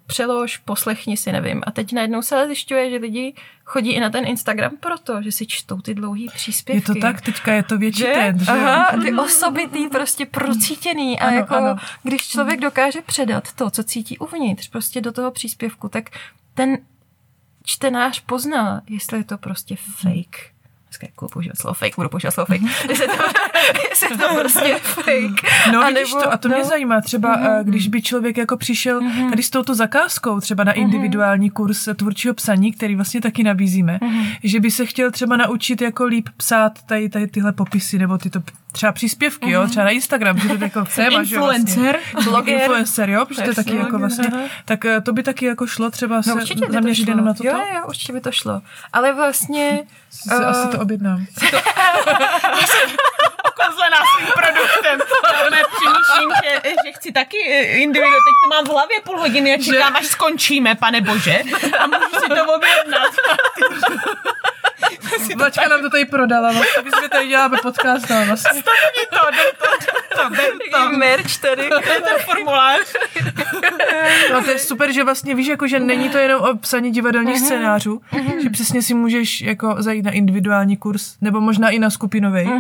přelož, 0.07 0.57
poslechni 0.57 1.17
si, 1.17 1.33
nevím. 1.33 1.63
A 1.67 1.71
teď 1.71 1.93
najednou 1.93 2.23
se 2.23 2.47
zjišťuje, 2.47 2.91
že 2.91 2.97
lidi 2.97 3.35
chodí 3.65 3.93
i 3.93 4.01
na 4.01 4.11
ten 4.11 4.27
Instagram 4.27 4.77
proto, 4.81 5.23
že 5.23 5.33
si 5.33 5.47
čtou 5.47 5.81
ty 5.81 5.95
dlouhý 5.95 6.29
příspěvky. 6.35 6.91
Je 6.91 6.95
to 6.95 7.01
tak, 7.01 7.21
teďka 7.21 7.53
je 7.53 7.63
to 7.63 7.79
větší 7.79 7.99
že? 7.99 8.13
trend, 8.13 8.41
že? 8.41 8.53
Aha, 8.53 8.91
ty 9.03 9.15
osobitý, 9.15 9.89
prostě 9.89 10.27
procítěný 10.27 11.21
a 11.21 11.27
ano, 11.27 11.37
jako 11.37 11.55
ano. 11.55 11.77
když 12.03 12.29
člověk 12.29 12.61
dokáže 12.61 13.03
předat 13.03 13.53
to, 13.53 13.71
co 13.71 13.85
cítí 13.85 14.19
uvnitř, 14.19 14.69
prostě 14.69 15.01
do 15.01 15.13
toho 15.13 15.31
příspěvku, 15.31 15.89
tak 15.89 16.11
ten 16.55 16.79
čtenář 17.65 18.21
pozná, 18.21 18.83
jestli 18.89 19.19
je 19.19 19.25
to 19.25 19.39
prostě 19.39 19.77
fake 19.77 20.52
dneska 20.93 21.07
jako 21.07 21.29
používat 21.29 21.59
slovo 21.59 21.75
fake, 21.75 21.97
budu 21.97 22.09
používat 22.09 22.31
slovo 22.31 22.47
fake, 22.47 22.63
jestli 22.89 23.07
to, 23.07 23.13
jestli 23.91 24.09
to 24.19 24.35
prostě 24.41 24.75
fake. 24.83 25.51
No 25.73 25.83
A 25.83 25.91
nebo- 25.91 26.21
to, 26.23 26.33
a 26.33 26.37
to 26.37 26.49
mě 26.49 26.59
no. 26.59 26.65
zajímá, 26.65 27.01
třeba 27.01 27.39
mm-hmm. 27.39 27.65
když 27.65 27.89
by 27.89 28.03
člověk 28.03 28.37
jako 28.37 28.57
přišel 28.57 29.01
mm-hmm. 29.01 29.31
tady 29.31 29.43
s 29.43 29.51
touto 29.51 29.75
zakázkou, 29.75 30.41
třeba 30.41 30.65
na 30.65 30.73
individuální 30.73 31.51
kurz 31.51 31.89
tvůrčího 31.97 32.35
psaní, 32.35 32.73
který 32.73 32.97
vlastně 32.97 33.21
taky 33.21 33.43
nabízíme, 33.43 33.99
mm-hmm. 34.03 34.27
že 34.43 34.61
by 34.61 34.71
se 34.71 34.87
chtěl 34.87 35.11
třeba 35.11 35.37
naučit 35.37 35.81
jako 35.83 36.05
líp 36.05 36.29
psát 36.37 36.83
tady, 36.83 37.09
tady 37.09 37.27
tyhle 37.27 37.53
popisy, 37.53 37.99
nebo 37.99 38.19
tyto 38.19 38.41
třeba 38.73 38.93
příspěvky, 38.93 39.47
mm-hmm. 39.47 39.51
jo, 39.51 39.67
třeba 39.69 39.85
na 39.85 39.91
Instagram, 39.91 40.39
že 40.39 40.49
to 40.49 40.65
jako 40.65 40.85
téma, 40.95 41.23
že 41.23 41.35
jo, 41.35 41.43
Influencer. 41.43 41.99
Vlastně. 42.13 42.31
Bloger. 42.31 42.55
Influencer, 42.55 43.11
jo, 43.11 43.27
protože 43.27 43.43
to 43.43 43.49
je 43.51 43.55
taky 43.55 43.77
jako 43.77 43.99
vlastně, 43.99 44.29
Aha. 44.33 44.43
tak 44.65 44.85
eh, 44.85 45.01
to 45.01 45.13
by 45.13 45.23
taky 45.23 45.47
jako 45.47 45.67
šlo 45.67 45.91
třeba 45.91 46.23
se 46.23 46.35
No 46.35 46.47
to 46.47 46.73
zaměřit 46.73 47.09
jenom 47.09 47.25
na 47.25 47.35
toto. 47.35 47.49
Jo, 47.49 47.61
jo, 47.75 47.87
určitě 47.89 48.13
by 48.13 48.21
to 48.21 48.33
šlo. 48.33 48.63
Ale 48.93 49.13
vlastně... 49.13 49.81
Se, 50.11 50.35
asi 50.35 50.69
to 50.69 50.77
eh, 50.77 50.81
objednám. 50.81 51.27
Kozlená 53.67 53.97
svým 54.17 54.29
produktem. 54.33 55.01
Já 55.33 55.51
ne, 55.51 55.63
přemýšlím, 55.77 56.31
že, 56.43 56.71
že 56.85 56.93
chci 56.93 57.13
taky 57.13 57.37
eh, 57.49 57.63
individu. 57.63 58.13
Teď 58.13 58.35
to 58.45 58.49
mám 58.49 58.65
v 58.65 58.69
hlavě 58.69 59.01
půl 59.05 59.19
hodiny 59.19 59.55
a 59.55 59.63
čekám, 59.63 59.97
až 59.97 60.07
skončíme, 60.07 60.75
pane 60.75 61.01
bože. 61.01 61.43
A 61.79 61.87
můžu 61.87 62.21
si 62.21 62.29
to 62.29 62.55
objednat. 62.55 63.13
Vlačka 65.37 65.69
nám 65.69 65.83
to 65.83 65.91
tady 65.91 66.05
prodala, 66.05 66.53
vlastně, 66.53 66.83
my 66.83 66.91
jsme 66.91 67.09
tady 67.09 67.29
děláme 67.29 67.57
podcast, 67.63 68.11
no, 68.11 68.27
vlastně. 68.27 68.63
To, 68.63 68.71
jde 69.31 69.45
to, 69.59 69.87
to, 70.17 70.35
jde 70.35 70.43
to. 70.73 70.99
merch 70.99 71.39
tady. 71.39 71.69
To 71.69 71.93
je 71.93 72.01
ten 72.01 72.17
formulář. 72.25 72.81
No 74.33 74.45
to 74.45 74.51
je 74.51 74.59
super, 74.59 74.93
že 74.93 75.05
vlastně 75.05 75.35
víš, 75.35 75.47
jako, 75.47 75.67
že 75.67 75.81
není 75.81 76.09
to 76.09 76.19
jenom 76.19 76.43
o 76.43 76.57
psaní 76.57 76.91
divadelních 76.91 77.39
scénářů, 77.39 78.01
že 78.43 78.51
přesně 78.51 78.83
si 78.83 78.95
můžeš 78.95 79.41
jako 79.41 79.77
zajít 79.79 80.05
na 80.05 80.11
individuální 80.11 80.77
kurz, 80.77 81.17
nebo 81.21 81.41
možná 81.41 81.71
i 81.71 81.79
na 81.79 81.91
skupinový, 81.91 82.51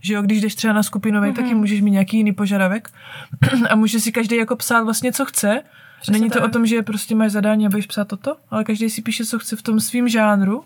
že 0.00 0.14
jo, 0.14 0.22
když 0.22 0.40
jdeš 0.40 0.54
třeba 0.54 0.72
na 0.72 0.82
skupinový, 0.82 1.32
taky 1.32 1.54
můžeš 1.54 1.80
mít 1.80 1.90
nějaký 1.90 2.16
jiný 2.16 2.32
požadavek 2.32 2.88
a 3.70 3.74
může 3.76 4.00
si 4.00 4.12
každý 4.12 4.36
jako 4.36 4.56
psát 4.56 4.84
vlastně, 4.84 5.12
co 5.12 5.24
chce. 5.24 5.62
Není 6.10 6.30
to 6.30 6.38
tak. 6.38 6.48
o 6.48 6.48
tom, 6.48 6.66
že 6.66 6.82
prostě 6.82 7.14
máš 7.14 7.32
zadání 7.32 7.66
a 7.66 7.68
budeš 7.68 7.86
psát 7.86 8.08
toto, 8.08 8.36
ale 8.50 8.64
každý 8.64 8.90
si 8.90 9.02
píše, 9.02 9.24
co 9.24 9.38
chce 9.38 9.56
v 9.56 9.62
tom 9.62 9.80
svým 9.80 10.08
žánru 10.08 10.64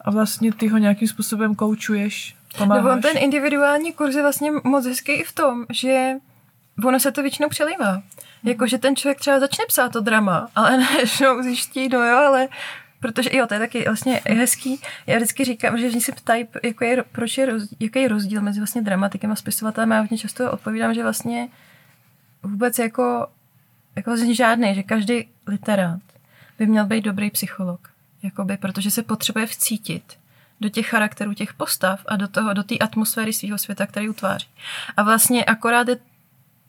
a 0.00 0.10
vlastně 0.10 0.52
ty 0.52 0.68
ho 0.68 0.78
nějakým 0.78 1.08
způsobem 1.08 1.54
koučuješ, 1.54 2.36
pomáháš. 2.58 2.84
Nebo 2.84 3.02
ten 3.02 3.22
individuální 3.22 3.92
kurz 3.92 4.14
je 4.14 4.22
vlastně 4.22 4.50
moc 4.64 4.86
hezký 4.86 5.12
i 5.12 5.24
v 5.24 5.32
tom, 5.32 5.66
že 5.70 6.12
ono 6.84 7.00
se 7.00 7.12
to 7.12 7.22
většinou 7.22 7.48
přelívá. 7.48 8.02
Jako, 8.44 8.66
že 8.66 8.78
ten 8.78 8.96
člověk 8.96 9.18
třeba 9.18 9.40
začne 9.40 9.64
psát 9.68 9.92
to 9.92 10.00
drama, 10.00 10.48
ale 10.54 10.76
najednou 10.76 11.42
zjiští, 11.42 11.88
no 11.88 12.04
jo, 12.04 12.16
ale 12.16 12.48
Protože 13.00 13.30
jo, 13.32 13.46
to 13.46 13.54
je 13.54 13.60
taky 13.60 13.84
vlastně 13.84 14.20
hezký. 14.26 14.80
Já 15.06 15.16
vždycky 15.16 15.44
říkám, 15.44 15.78
že 15.78 15.88
když 15.88 16.04
se 16.04 16.12
ptají, 16.12 16.48
jako 16.62 16.84
je, 16.84 17.04
proč 17.12 17.38
je 17.38 17.46
rozdíl, 17.46 17.76
jaký 17.80 18.02
je 18.02 18.08
rozdíl 18.08 18.42
mezi 18.42 18.60
vlastně 18.60 18.82
dramatikem 18.82 19.32
a 19.32 19.36
spisovatelem, 19.36 19.90
já 19.90 20.00
hodně 20.00 20.18
často 20.18 20.52
odpovídám, 20.52 20.94
že 20.94 21.02
vlastně 21.02 21.48
vůbec 22.42 22.78
jako, 22.78 23.26
jako 23.96 24.10
vlastně 24.10 24.34
žádný, 24.34 24.74
že 24.74 24.82
každý 24.82 25.28
literát 25.46 26.00
by 26.58 26.66
měl 26.66 26.86
být 26.86 27.04
dobrý 27.04 27.30
psycholog. 27.30 27.89
Jakoby, 28.22 28.56
protože 28.56 28.90
se 28.90 29.02
potřebuje 29.02 29.46
vcítit 29.46 30.18
do 30.60 30.68
těch 30.68 30.86
charakterů 30.86 31.34
těch 31.34 31.54
postav 31.54 32.00
a 32.06 32.16
do 32.16 32.28
toho, 32.28 32.52
do 32.52 32.62
té 32.62 32.78
atmosféry 32.78 33.32
svého 33.32 33.58
světa, 33.58 33.86
který 33.86 34.08
utváří. 34.08 34.46
A 34.96 35.02
vlastně 35.02 35.44
akorát 35.44 35.88
je 35.88 35.96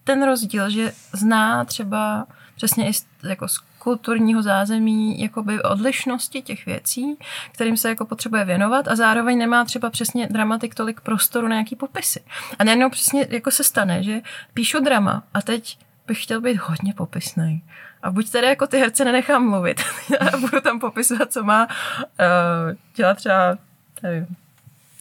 ten 0.03 0.23
rozdíl, 0.23 0.69
že 0.69 0.93
zná 1.13 1.65
třeba 1.65 2.27
přesně 2.55 2.89
i 2.89 2.91
jako 3.23 3.47
z 3.47 3.57
kulturního 3.79 4.41
zázemí 4.41 5.21
jakoby 5.21 5.61
odlišnosti 5.63 6.41
těch 6.41 6.65
věcí, 6.65 7.17
kterým 7.51 7.77
se 7.77 7.89
jako 7.89 8.05
potřebuje 8.05 8.45
věnovat 8.45 8.87
a 8.87 8.95
zároveň 8.95 9.37
nemá 9.37 9.65
třeba 9.65 9.89
přesně 9.89 10.27
dramatik 10.27 10.75
tolik 10.75 11.01
prostoru 11.01 11.47
na 11.47 11.55
nějaký 11.55 11.75
popisy. 11.75 12.23
A 12.59 12.63
najednou 12.63 12.89
přesně 12.89 13.27
jako 13.29 13.51
se 13.51 13.63
stane, 13.63 14.03
že 14.03 14.21
píšu 14.53 14.79
drama 14.79 15.23
a 15.33 15.41
teď 15.41 15.77
bych 16.11 16.23
chtěl 16.23 16.41
být 16.41 16.57
hodně 16.57 16.93
popisný. 16.93 17.63
A 18.03 18.11
buď 18.11 18.29
tedy 18.29 18.47
jako 18.47 18.67
ty 18.67 18.77
herce 18.77 19.05
nenechám 19.05 19.49
mluvit 19.49 19.81
a 20.19 20.37
budu 20.37 20.61
tam 20.61 20.79
popisovat, 20.79 21.31
co 21.31 21.43
má 21.43 21.67
uh, 21.67 22.75
dělat 22.95 23.17
třeba, 23.17 23.57
nevím, 24.03 24.27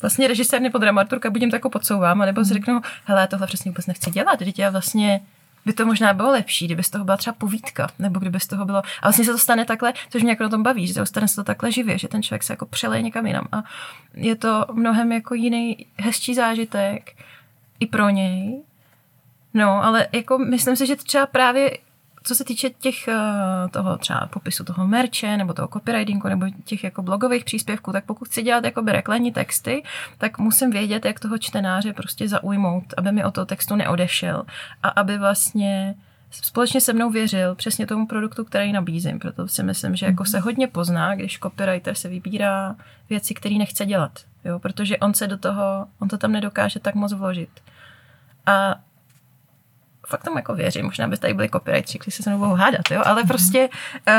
vlastně 0.02 0.28
režisér 0.28 0.60
nebo 0.62 0.78
dramaturka, 0.78 1.30
buď 1.30 1.40
jim 1.40 1.50
to 1.50 1.56
jako 1.56 1.70
podsouvám, 1.70 2.18
nebo 2.18 2.44
si 2.44 2.54
řeknu, 2.54 2.80
hele, 3.04 3.26
tohle 3.26 3.46
přesně 3.46 3.70
vůbec 3.70 3.86
nechci 3.86 4.10
dělat, 4.10 4.38
teď 4.38 4.58
já 4.58 4.70
vlastně 4.70 5.20
by 5.66 5.72
to 5.72 5.86
možná 5.86 6.14
bylo 6.14 6.30
lepší, 6.30 6.66
kdyby 6.66 6.82
z 6.82 6.90
toho 6.90 7.04
byla 7.04 7.16
třeba 7.16 7.34
povídka, 7.34 7.88
nebo 7.98 8.20
kdyby 8.20 8.40
z 8.40 8.46
toho 8.46 8.64
bylo. 8.64 8.78
A 8.78 8.82
vlastně 9.02 9.24
se 9.24 9.32
to 9.32 9.38
stane 9.38 9.64
takhle, 9.64 9.92
což 10.10 10.22
mě 10.22 10.32
jako 10.32 10.42
na 10.42 10.48
tom 10.48 10.62
baví, 10.62 10.86
že 10.86 10.94
to 10.94 11.06
stane 11.06 11.28
se 11.28 11.36
to 11.36 11.44
takhle 11.44 11.72
živě, 11.72 11.98
že 11.98 12.08
ten 12.08 12.22
člověk 12.22 12.42
se 12.42 12.52
jako 12.52 12.66
přeleje 12.66 13.02
někam 13.02 13.26
jinam. 13.26 13.48
A 13.52 13.62
je 14.14 14.36
to 14.36 14.66
mnohem 14.72 15.12
jako 15.12 15.34
jiný, 15.34 15.86
hezčí 15.96 16.34
zážitek 16.34 17.12
i 17.80 17.86
pro 17.86 18.08
něj. 18.08 18.62
No, 19.54 19.84
ale 19.84 20.06
jako 20.12 20.38
myslím 20.38 20.76
si, 20.76 20.86
že 20.86 20.96
třeba 20.96 21.26
právě 21.26 21.70
co 22.22 22.34
se 22.34 22.44
týče 22.44 22.70
těch 22.70 23.08
eh, 23.08 23.18
toho 23.70 23.98
třeba 23.98 24.26
popisu 24.26 24.64
toho 24.64 24.86
merče 24.86 25.36
nebo 25.36 25.52
toho 25.52 25.68
copywritingu 25.68 26.28
nebo 26.28 26.46
těch 26.64 26.84
jako 26.84 27.02
blogových 27.02 27.44
příspěvků, 27.44 27.92
tak 27.92 28.04
pokud 28.04 28.28
chci 28.28 28.42
dělat 28.42 28.64
jakoby 28.64 28.92
reklamní 28.92 29.32
texty, 29.32 29.82
tak 30.18 30.38
musím 30.38 30.70
vědět, 30.70 31.04
jak 31.04 31.20
toho 31.20 31.38
čtenáře 31.38 31.92
prostě 31.92 32.28
zaujmout, 32.28 32.84
aby 32.96 33.12
mi 33.12 33.24
o 33.24 33.30
toho 33.30 33.44
textu 33.46 33.76
neodešel 33.76 34.42
a 34.82 34.88
aby 34.88 35.18
vlastně 35.18 35.94
společně 36.30 36.80
se 36.80 36.92
mnou 36.92 37.10
věřil 37.10 37.54
přesně 37.54 37.86
tomu 37.86 38.06
produktu, 38.06 38.44
který 38.44 38.72
nabízím. 38.72 39.18
Proto 39.18 39.48
si 39.48 39.62
myslím, 39.62 39.96
že 39.96 40.06
jako 40.06 40.24
se 40.24 40.40
hodně 40.40 40.66
pozná, 40.66 41.14
když 41.14 41.38
copywriter 41.38 41.94
se 41.94 42.08
vybírá 42.08 42.76
věci, 43.10 43.34
které 43.34 43.54
nechce 43.54 43.86
dělat. 43.86 44.12
Jo? 44.44 44.58
Protože 44.58 44.98
on 44.98 45.14
se 45.14 45.26
do 45.26 45.38
toho, 45.38 45.86
on 45.98 46.08
to 46.08 46.18
tam 46.18 46.32
nedokáže 46.32 46.80
tak 46.80 46.94
moc 46.94 47.12
vložit. 47.12 47.50
A 48.46 48.74
fakt 50.10 50.24
tomu 50.24 50.36
jako 50.36 50.54
věřím, 50.54 50.84
možná 50.84 51.08
by 51.08 51.16
tady 51.16 51.34
byli 51.34 51.48
copywriteri, 51.48 51.98
kteří 51.98 52.16
se 52.16 52.22
se 52.22 52.30
mnou 52.30 52.38
budou 52.38 52.54
hádat, 52.54 52.90
jo, 52.90 53.02
ale 53.04 53.24
prostě 53.24 53.68
uh, 53.68 54.14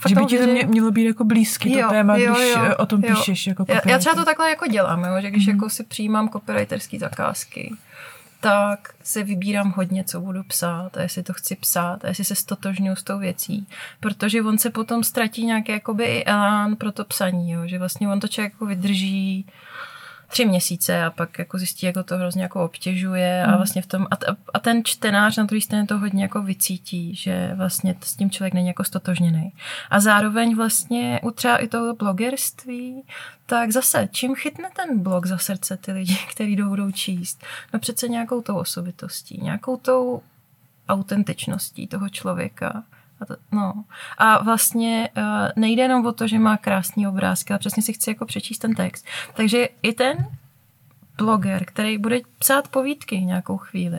fakt 0.00 0.08
Že 0.08 0.14
by 0.14 0.26
ti 0.26 0.38
to 0.38 0.46
mě, 0.46 0.66
mělo 0.66 0.90
být 0.90 1.06
jako 1.06 1.24
blízký 1.24 1.72
to 1.72 1.78
Jo, 1.78 1.88
téma, 1.88 2.16
jo, 2.16 2.34
když 2.34 2.54
jo, 2.54 2.62
eh, 2.62 2.76
o 2.76 2.86
tom 2.86 3.04
jo. 3.04 3.16
píšeš. 3.16 3.46
Jako 3.46 3.64
já, 3.68 3.80
já 3.86 3.98
třeba 3.98 4.14
to 4.14 4.24
takhle 4.24 4.50
jako 4.50 4.66
dělám, 4.66 5.04
jo, 5.04 5.20
že 5.20 5.30
když 5.30 5.46
mm. 5.46 5.54
jako 5.54 5.70
si 5.70 5.84
přijímám 5.84 6.28
copywriterské 6.28 6.98
zakázky, 6.98 7.74
tak 8.40 8.88
si 9.02 9.22
vybírám 9.22 9.72
hodně, 9.76 10.04
co 10.04 10.20
budu 10.20 10.42
psát 10.42 10.96
a 10.96 11.02
jestli 11.02 11.22
to 11.22 11.32
chci 11.32 11.56
psát 11.56 12.04
a 12.04 12.08
jestli 12.08 12.24
se 12.24 12.34
stotožňuji 12.34 12.96
s 12.96 13.02
tou 13.02 13.18
věcí, 13.18 13.66
protože 14.00 14.42
on 14.42 14.58
se 14.58 14.70
potom 14.70 15.04
ztratí 15.04 15.46
nějaký 15.46 15.72
jakoby 15.72 16.04
i 16.04 16.24
elán 16.24 16.76
pro 16.76 16.92
to 16.92 17.04
psaní, 17.04 17.50
jo, 17.50 17.60
že 17.66 17.78
vlastně 17.78 18.08
on 18.08 18.20
to 18.20 18.28
člověk 18.28 18.52
jako 18.52 18.66
vydrží 18.66 19.46
tři 20.28 20.46
měsíce 20.46 21.04
a 21.04 21.10
pak 21.10 21.38
jako 21.38 21.58
zjistí, 21.58 21.86
jako 21.86 22.02
to 22.02 22.16
hrozně 22.16 22.42
jako 22.42 22.64
obtěžuje 22.64 23.44
a 23.44 23.56
vlastně 23.56 23.82
v 23.82 23.86
tom, 23.86 24.06
a, 24.10 24.16
t- 24.16 24.26
a 24.54 24.58
ten 24.58 24.84
čtenář 24.84 25.36
na 25.36 25.44
druhé 25.44 25.60
straně 25.60 25.86
to 25.86 25.98
hodně 25.98 26.22
jako 26.22 26.42
vycítí, 26.42 27.14
že 27.14 27.52
vlastně 27.54 27.94
s 28.04 28.16
tím 28.16 28.30
člověk 28.30 28.54
není 28.54 28.68
jako 28.68 28.84
stotožněný. 28.84 29.52
A 29.90 30.00
zároveň 30.00 30.56
vlastně 30.56 31.20
u 31.22 31.30
třeba 31.30 31.56
i 31.56 31.68
toho 31.68 31.94
blogerství, 31.94 33.02
tak 33.46 33.70
zase, 33.70 34.08
čím 34.12 34.34
chytne 34.34 34.70
ten 34.76 34.98
blog 35.02 35.26
za 35.26 35.38
srdce 35.38 35.76
ty 35.76 35.92
lidi, 35.92 36.16
kteří 36.30 36.56
jdou, 36.56 36.68
budou 36.68 36.90
číst? 36.90 37.44
No 37.72 37.78
přece 37.78 38.08
nějakou 38.08 38.42
tou 38.42 38.56
osobitostí, 38.56 39.40
nějakou 39.42 39.76
tou 39.76 40.22
autentičností 40.88 41.86
toho 41.86 42.08
člověka. 42.08 42.84
A, 43.20 43.24
to, 43.24 43.36
no. 43.52 43.84
a 44.18 44.42
vlastně 44.42 45.08
uh, 45.16 45.22
nejde 45.56 45.82
jenom 45.82 46.06
o 46.06 46.12
to, 46.12 46.26
že 46.26 46.38
má 46.38 46.56
krásný 46.56 47.06
obrázky, 47.06 47.52
ale 47.52 47.58
přesně 47.58 47.82
si 47.82 47.92
chci 47.92 48.10
jako 48.10 48.26
přečíst 48.26 48.58
ten 48.58 48.74
text. 48.74 49.06
Takže 49.34 49.68
i 49.82 49.92
ten 49.92 50.26
bloger, 51.18 51.64
který 51.64 51.98
bude 51.98 52.20
psát 52.38 52.68
povídky 52.68 53.20
nějakou 53.20 53.56
chvíli, 53.56 53.98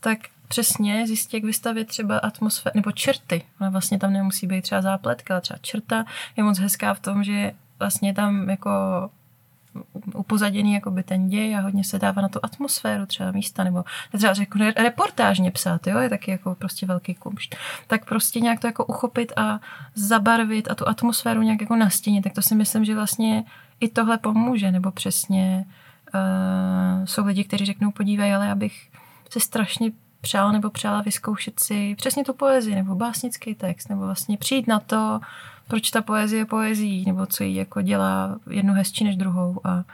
tak 0.00 0.18
přesně 0.48 1.06
zjistí, 1.06 1.36
jak 1.36 1.44
vystavit 1.44 1.88
třeba 1.88 2.18
atmosféru, 2.18 2.72
nebo 2.74 2.92
čerty. 2.92 3.42
Ale 3.60 3.70
vlastně 3.70 3.98
tam 3.98 4.12
nemusí 4.12 4.46
být 4.46 4.62
třeba 4.62 4.82
zápletka, 4.82 5.34
ale 5.34 5.40
třeba 5.40 5.58
čerta 5.62 6.04
je 6.36 6.44
moc 6.44 6.58
hezká 6.58 6.94
v 6.94 7.00
tom, 7.00 7.24
že 7.24 7.52
vlastně 7.78 8.14
tam 8.14 8.50
jako 8.50 8.70
upozaděný 10.14 10.74
jakoby 10.74 11.02
ten 11.02 11.28
děj 11.28 11.56
a 11.56 11.60
hodně 11.60 11.84
se 11.84 11.98
dává 11.98 12.22
na 12.22 12.28
tu 12.28 12.40
atmosféru 12.42 13.06
třeba 13.06 13.32
místa, 13.32 13.64
nebo 13.64 13.84
třeba 14.16 14.34
řeknu 14.34 14.66
reportážně 14.76 15.50
psát, 15.50 15.86
jo, 15.86 15.98
je 15.98 16.08
taky 16.08 16.30
jako 16.30 16.54
prostě 16.54 16.86
velký 16.86 17.14
kumšt. 17.14 17.56
Tak 17.86 18.04
prostě 18.04 18.40
nějak 18.40 18.60
to 18.60 18.66
jako 18.66 18.84
uchopit 18.84 19.32
a 19.36 19.60
zabarvit 19.94 20.70
a 20.70 20.74
tu 20.74 20.88
atmosféru 20.88 21.42
nějak 21.42 21.60
jako 21.60 21.76
nastínit, 21.76 22.22
tak 22.22 22.32
to 22.32 22.42
si 22.42 22.54
myslím, 22.54 22.84
že 22.84 22.94
vlastně 22.94 23.44
i 23.80 23.88
tohle 23.88 24.18
pomůže, 24.18 24.70
nebo 24.70 24.90
přesně 24.90 25.64
uh, 26.14 27.04
jsou 27.04 27.26
lidi, 27.26 27.44
kteří 27.44 27.64
řeknou, 27.64 27.90
podívej, 27.90 28.34
ale 28.34 28.46
já 28.46 28.54
bych 28.54 28.90
se 29.30 29.40
strašně 29.40 29.92
přál 30.20 30.52
nebo 30.52 30.70
přála 30.70 31.02
vyzkoušet 31.02 31.60
si 31.60 31.94
přesně 31.94 32.24
tu 32.24 32.34
poezii 32.34 32.74
nebo 32.74 32.94
básnický 32.94 33.54
text, 33.54 33.88
nebo 33.88 34.00
vlastně 34.00 34.36
přijít 34.36 34.66
na 34.66 34.80
to, 34.80 35.20
proč 35.70 35.90
ta 35.90 36.02
poezie 36.02 36.40
je 36.40 36.46
poezí, 36.46 37.04
nebo 37.06 37.26
co 37.26 37.44
jí 37.44 37.54
jako 37.54 37.82
dělá 37.82 38.38
jednu 38.50 38.74
hezčí 38.74 39.04
než 39.04 39.16
druhou. 39.16 39.60
A 39.64 39.84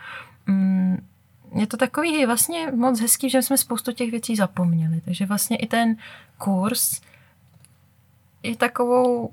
mm, 0.46 1.06
je 1.54 1.66
to 1.66 1.76
takový 1.76 2.26
vlastně 2.26 2.70
moc 2.70 3.00
hezký, 3.00 3.30
že 3.30 3.42
jsme 3.42 3.58
spoustu 3.58 3.92
těch 3.92 4.10
věcí 4.10 4.36
zapomněli. 4.36 5.00
Takže 5.04 5.26
vlastně 5.26 5.56
i 5.56 5.66
ten 5.66 5.96
kurz 6.38 7.00
je 8.42 8.56
takovou 8.56 9.32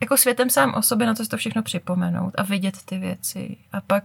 jako 0.00 0.16
světem 0.16 0.50
sám 0.50 0.74
o 0.74 0.82
sobě 0.82 1.06
na 1.06 1.14
to 1.14 1.24
si 1.24 1.30
to 1.30 1.36
všechno 1.36 1.62
připomenout 1.62 2.34
a 2.38 2.42
vidět 2.42 2.76
ty 2.84 2.98
věci. 2.98 3.56
A 3.72 3.80
pak 3.80 4.04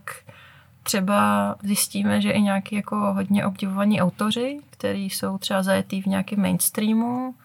třeba 0.83 1.55
zjistíme, 1.63 2.21
že 2.21 2.31
i 2.31 2.41
nějaký 2.41 2.75
jako 2.75 3.13
hodně 3.13 3.45
obdivovaní 3.45 4.01
autoři, 4.01 4.59
kteří 4.69 5.09
jsou 5.09 5.37
třeba 5.37 5.63
zajetý 5.63 6.01
v 6.01 6.05
nějakém 6.05 6.41
mainstreamu, 6.41 7.35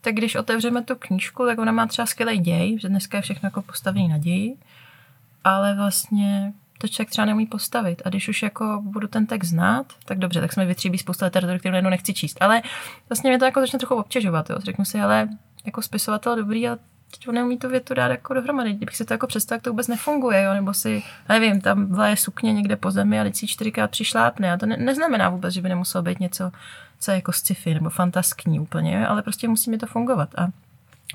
tak 0.00 0.14
když 0.14 0.34
otevřeme 0.34 0.82
tu 0.82 0.96
knížku, 0.96 1.46
tak 1.46 1.58
ona 1.58 1.72
má 1.72 1.86
třeba 1.86 2.06
skvělý 2.06 2.38
děj, 2.38 2.78
že 2.80 2.88
dneska 2.88 3.18
je 3.18 3.22
všechno 3.22 3.46
jako 3.46 3.62
postavený 3.62 4.08
na 4.08 4.18
ději, 4.18 4.56
ale 5.44 5.74
vlastně 5.74 6.52
to 6.78 6.88
člověk 6.88 7.10
třeba 7.10 7.24
neumí 7.24 7.46
postavit. 7.46 8.02
A 8.04 8.08
když 8.08 8.28
už 8.28 8.42
jako 8.42 8.82
budu 8.84 9.08
ten 9.08 9.26
text 9.26 9.48
znát, 9.48 9.86
tak 10.04 10.18
dobře, 10.18 10.40
tak 10.40 10.52
jsme 10.52 10.66
vytříbí 10.66 10.98
spousta 10.98 11.24
literatury, 11.26 11.58
kterou 11.58 11.72
najednou 11.72 11.90
nechci 11.90 12.14
číst. 12.14 12.36
Ale 12.40 12.62
vlastně 13.08 13.30
mě 13.30 13.38
to 13.38 13.44
jako 13.44 13.60
začne 13.60 13.78
trochu 13.78 13.94
obtěžovat. 13.94 14.50
Jo. 14.50 14.56
Řeknu 14.60 14.84
si, 14.84 15.00
ale 15.00 15.28
jako 15.64 15.82
spisovatel 15.82 16.36
dobrý, 16.36 16.68
ale 16.68 16.78
teď 17.10 17.28
on 17.28 17.34
neumí 17.34 17.58
tu 17.58 17.68
větu 17.68 17.94
dát 17.94 18.08
jako 18.08 18.34
dohromady. 18.34 18.72
Kdybych 18.72 18.96
si 18.96 19.04
to 19.04 19.14
jako 19.14 19.26
představil, 19.26 19.58
tak 19.58 19.64
to 19.64 19.70
vůbec 19.70 19.88
nefunguje, 19.88 20.42
jo? 20.42 20.54
nebo 20.54 20.74
si, 20.74 21.02
nevím, 21.28 21.60
tam 21.60 22.00
je 22.04 22.16
sukně 22.16 22.52
někde 22.52 22.76
po 22.76 22.90
zemi 22.90 23.20
a 23.20 23.24
teď 23.24 23.34
čtyřikrát 23.46 23.90
přišlápne. 23.90 24.52
A 24.52 24.56
to 24.56 24.66
ne, 24.66 24.76
neznamená 24.76 25.28
vůbec, 25.28 25.54
že 25.54 25.62
by 25.62 25.68
nemuselo 25.68 26.02
být 26.02 26.20
něco, 26.20 26.52
co 26.98 27.10
je 27.10 27.14
jako 27.14 27.32
sci-fi 27.32 27.74
nebo 27.74 27.90
fantaskní 27.90 28.60
úplně, 28.60 29.06
ale 29.06 29.22
prostě 29.22 29.48
musí 29.48 29.70
mi 29.70 29.78
to 29.78 29.86
fungovat. 29.86 30.28
A 30.38 30.48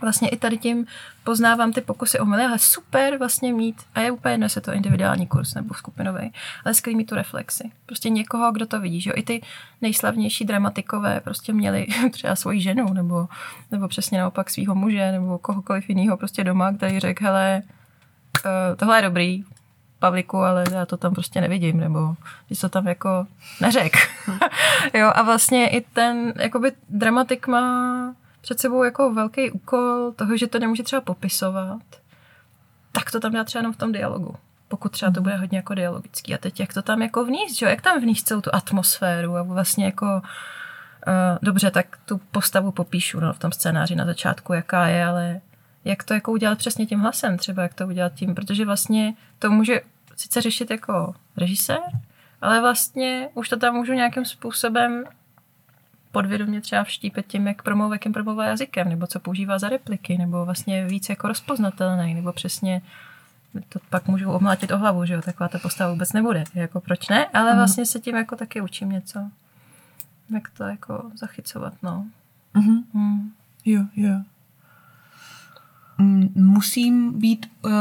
vlastně 0.01 0.29
i 0.29 0.37
tady 0.37 0.57
tím 0.57 0.85
poznávám 1.23 1.73
ty 1.73 1.81
pokusy 1.81 2.19
o 2.19 2.25
ale 2.31 2.59
super 2.59 3.17
vlastně 3.17 3.53
mít, 3.53 3.81
a 3.95 3.99
je 3.99 4.11
úplně 4.11 4.33
jedno, 4.33 4.47
to 4.61 4.73
individuální 4.73 5.27
kurz 5.27 5.53
nebo 5.53 5.73
skupinový, 5.73 6.33
ale 6.65 6.73
skvělý 6.73 6.97
mít 6.97 7.09
tu 7.09 7.15
reflexi. 7.15 7.71
Prostě 7.85 8.09
někoho, 8.09 8.51
kdo 8.51 8.65
to 8.65 8.79
vidí, 8.79 9.01
že 9.01 9.09
jo? 9.09 9.13
I 9.17 9.23
ty 9.23 9.41
nejslavnější 9.81 10.45
dramatikové 10.45 11.19
prostě 11.19 11.53
měli 11.53 11.87
třeba 12.11 12.35
svoji 12.35 12.61
ženu, 12.61 12.93
nebo, 12.93 13.27
nebo 13.71 13.87
přesně 13.87 14.19
naopak 14.19 14.49
svého 14.49 14.75
muže, 14.75 15.11
nebo 15.11 15.37
kohokoliv 15.37 15.89
jiného 15.89 16.17
prostě 16.17 16.43
doma, 16.43 16.73
který 16.73 16.99
řekl, 16.99 17.23
hele, 17.23 17.61
uh, 18.45 18.51
tohle 18.75 18.97
je 18.97 19.01
dobrý, 19.01 19.43
Pavliku, 19.99 20.37
ale 20.37 20.63
já 20.71 20.85
to 20.85 20.97
tam 20.97 21.13
prostě 21.13 21.41
nevidím, 21.41 21.79
nebo 21.79 22.15
když 22.47 22.59
to 22.59 22.69
tam 22.69 22.87
jako 22.87 23.27
neřek. 23.61 23.93
jo, 24.93 25.11
a 25.15 25.21
vlastně 25.21 25.69
i 25.69 25.81
ten, 25.81 26.33
jakoby 26.39 26.71
dramatik 26.89 27.47
má 27.47 28.15
před 28.45 28.59
sebou 28.59 28.83
jako 28.83 29.13
velký 29.13 29.51
úkol 29.51 30.11
toho, 30.15 30.37
že 30.37 30.47
to 30.47 30.59
nemůže 30.59 30.83
třeba 30.83 31.01
popisovat, 31.01 31.81
tak 32.91 33.11
to 33.11 33.19
tam 33.19 33.33
dá 33.33 33.43
třeba 33.43 33.59
jenom 33.59 33.73
v 33.73 33.77
tom 33.77 33.91
dialogu. 33.91 34.35
Pokud 34.67 34.91
třeba 34.91 35.11
to 35.11 35.21
bude 35.21 35.35
hodně 35.35 35.57
jako 35.57 35.73
dialogický. 35.73 36.33
A 36.33 36.37
teď 36.37 36.59
jak 36.59 36.73
to 36.73 36.81
tam 36.81 37.01
jako 37.01 37.25
vníst, 37.25 37.57
že? 37.57 37.65
jak 37.65 37.81
tam 37.81 38.01
vníst 38.01 38.27
celou 38.27 38.41
tu 38.41 38.55
atmosféru 38.55 39.37
a 39.37 39.43
vlastně 39.43 39.85
jako 39.85 40.05
uh, 40.05 41.37
dobře, 41.41 41.71
tak 41.71 41.97
tu 42.05 42.17
postavu 42.17 42.71
popíšu 42.71 43.19
no, 43.19 43.33
v 43.33 43.39
tom 43.39 43.51
scénáři 43.51 43.95
na 43.95 44.05
začátku, 44.05 44.53
jaká 44.53 44.87
je, 44.87 45.05
ale 45.05 45.41
jak 45.85 46.03
to 46.03 46.13
jako 46.13 46.31
udělat 46.31 46.57
přesně 46.57 46.85
tím 46.85 46.99
hlasem, 46.99 47.37
třeba 47.37 47.63
jak 47.63 47.73
to 47.73 47.87
udělat 47.87 48.13
tím, 48.13 48.35
protože 48.35 48.65
vlastně 48.65 49.13
to 49.39 49.51
může 49.51 49.81
sice 50.15 50.41
řešit 50.41 50.71
jako 50.71 51.15
režisér, 51.37 51.79
ale 52.41 52.61
vlastně 52.61 53.29
už 53.33 53.49
to 53.49 53.57
tam 53.57 53.75
můžu 53.75 53.93
nějakým 53.93 54.25
způsobem 54.25 55.03
podvědomě 56.15 56.61
třeba 56.61 56.83
vštípet 56.83 57.27
tím, 57.27 57.47
jak 57.47 57.61
promluví, 57.61 57.95
jakým 57.95 58.13
promluvá 58.13 58.45
jazykem, 58.45 58.89
nebo 58.89 59.07
co 59.07 59.19
používá 59.19 59.59
za 59.59 59.69
repliky, 59.69 60.17
nebo 60.17 60.45
vlastně 60.45 60.85
víc 60.85 61.09
jako 61.09 61.27
rozpoznatelný, 61.27 62.13
nebo 62.13 62.33
přesně 62.33 62.81
to 63.69 63.79
pak 63.89 64.07
můžu 64.07 64.31
omlátit 64.31 64.71
o 64.71 64.77
hlavu, 64.77 65.05
že 65.05 65.13
jo, 65.13 65.21
taková 65.21 65.47
ta 65.47 65.59
postava 65.59 65.91
vůbec 65.91 66.13
nebude, 66.13 66.43
jako 66.53 66.81
proč 66.81 67.09
ne, 67.09 67.25
ale 67.27 67.51
mm. 67.51 67.57
vlastně 67.57 67.85
se 67.85 67.99
tím 67.99 68.15
jako 68.15 68.35
taky 68.35 68.61
učím 68.61 68.89
něco, 68.89 69.19
jak 70.33 70.49
to 70.49 70.63
jako 70.63 71.11
zachycovat, 71.15 71.73
no. 71.83 72.05
Mm-hmm. 72.55 72.83
Mm. 72.93 73.31
Jo, 73.65 73.85
jo. 73.95 74.21
Mm, 75.97 76.29
musím 76.35 77.19
být 77.19 77.51
uh 77.65 77.71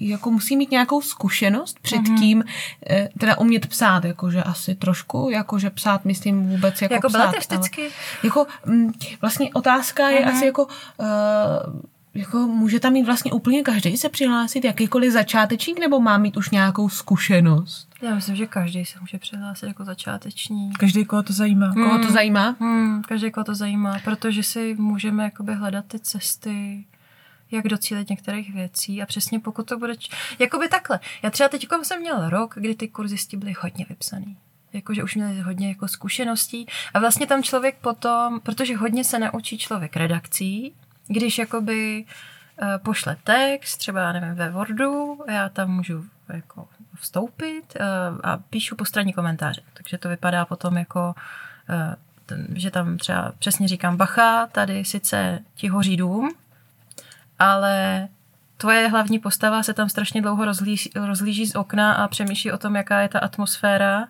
jako 0.00 0.30
musí 0.30 0.56
mít 0.56 0.70
nějakou 0.70 1.02
zkušenost 1.02 1.78
předtím, 1.82 2.42
mm-hmm. 2.42 3.08
teda 3.18 3.38
umět 3.38 3.66
psát, 3.66 4.04
jakože 4.04 4.42
asi 4.42 4.74
trošku, 4.74 5.30
jakože 5.30 5.70
psát, 5.70 6.04
myslím 6.04 6.46
vůbec 6.46 6.82
jako, 6.82 6.94
jako 6.94 7.08
psát. 7.08 7.36
vždycky? 7.38 7.80
Ale, 7.80 7.90
jako, 8.22 8.46
mm, 8.66 8.92
vlastně 9.20 9.50
otázka 9.52 10.02
mm-hmm. 10.02 10.12
je 10.12 10.20
mhm. 10.20 10.36
asi 10.36 10.46
jako, 10.46 10.64
uh, 10.64 11.80
jako 12.14 12.38
může 12.38 12.80
tam 12.80 12.92
mít 12.92 13.06
vlastně 13.06 13.32
úplně 13.32 13.62
každý 13.62 13.96
se 13.96 14.08
přihlásit, 14.08 14.64
jakýkoliv 14.64 15.12
začátečník, 15.12 15.78
nebo 15.78 16.00
má 16.00 16.18
mít 16.18 16.36
už 16.36 16.50
nějakou 16.50 16.88
zkušenost? 16.88 17.88
Já 18.02 18.14
myslím, 18.14 18.36
že 18.36 18.46
každý 18.46 18.84
se 18.84 19.00
může 19.00 19.18
přihlásit 19.18 19.66
jako 19.66 19.84
začáteční. 19.84 20.72
Každý, 20.72 21.04
koho 21.04 21.22
to 21.22 21.32
zajímá. 21.32 21.66
Hmm. 21.66 21.84
Koho 21.84 21.98
to 21.98 22.12
zajímá? 22.12 22.56
Hmm, 22.60 23.02
každý, 23.02 23.30
koho 23.30 23.44
to 23.44 23.54
zajímá, 23.54 23.98
protože 24.04 24.42
si 24.42 24.74
můžeme 24.78 25.24
jakoby 25.24 25.54
hledat 25.54 25.84
ty 25.88 25.98
cesty, 25.98 26.84
jak 27.50 27.68
docílit 27.68 28.10
některých 28.10 28.54
věcí 28.54 29.02
a 29.02 29.06
přesně 29.06 29.40
pokud 29.40 29.68
to 29.68 29.78
bude... 29.78 29.96
Č... 29.96 30.08
Jakoby 30.38 30.68
takhle. 30.68 31.00
Já 31.22 31.30
třeba 31.30 31.48
teď 31.48 31.66
jsem 31.82 32.00
měl 32.00 32.30
rok, 32.30 32.54
kdy 32.56 32.74
ty 32.74 32.88
kurzisti 32.88 33.36
byly 33.36 33.54
hodně 33.60 33.86
vypsaný 33.88 34.36
jakože 34.72 35.02
už 35.02 35.14
měli 35.14 35.40
hodně 35.40 35.68
jako 35.68 35.88
zkušeností 35.88 36.66
a 36.94 36.98
vlastně 36.98 37.26
tam 37.26 37.42
člověk 37.42 37.76
potom, 37.80 38.40
protože 38.40 38.76
hodně 38.76 39.04
se 39.04 39.18
naučí 39.18 39.58
člověk 39.58 39.96
redakcí, 39.96 40.74
když 41.06 41.38
jakoby 41.38 42.04
uh, 42.62 42.68
pošle 42.84 43.16
text, 43.24 43.76
třeba 43.76 44.12
nevím, 44.12 44.34
ve 44.34 44.50
Wordu, 44.50 45.18
já 45.28 45.48
tam 45.48 45.70
můžu 45.70 46.04
jako 46.28 46.68
vstoupit 46.94 47.76
uh, 47.80 48.20
a 48.22 48.36
píšu 48.36 48.76
postranní 48.76 49.12
komentáře. 49.12 49.62
Takže 49.72 49.98
to 49.98 50.08
vypadá 50.08 50.44
potom 50.44 50.76
jako, 50.76 51.14
ten, 52.26 52.46
že 52.54 52.70
tam 52.70 52.98
třeba 52.98 53.32
přesně 53.38 53.68
říkám, 53.68 53.96
bacha, 53.96 54.46
tady 54.46 54.84
sice 54.84 55.38
ti 55.54 55.68
hoří 55.68 55.96
dům, 55.96 56.34
ale 57.38 58.08
tvoje 58.56 58.88
hlavní 58.88 59.18
postava 59.18 59.62
se 59.62 59.74
tam 59.74 59.88
strašně 59.88 60.22
dlouho 60.22 60.44
rozlíží, 60.44 60.90
rozlíží 60.94 61.46
z 61.46 61.54
okna 61.54 61.92
a 61.92 62.08
přemýšlí 62.08 62.52
o 62.52 62.58
tom, 62.58 62.76
jaká 62.76 63.00
je 63.00 63.08
ta 63.08 63.18
atmosféra 63.18 64.08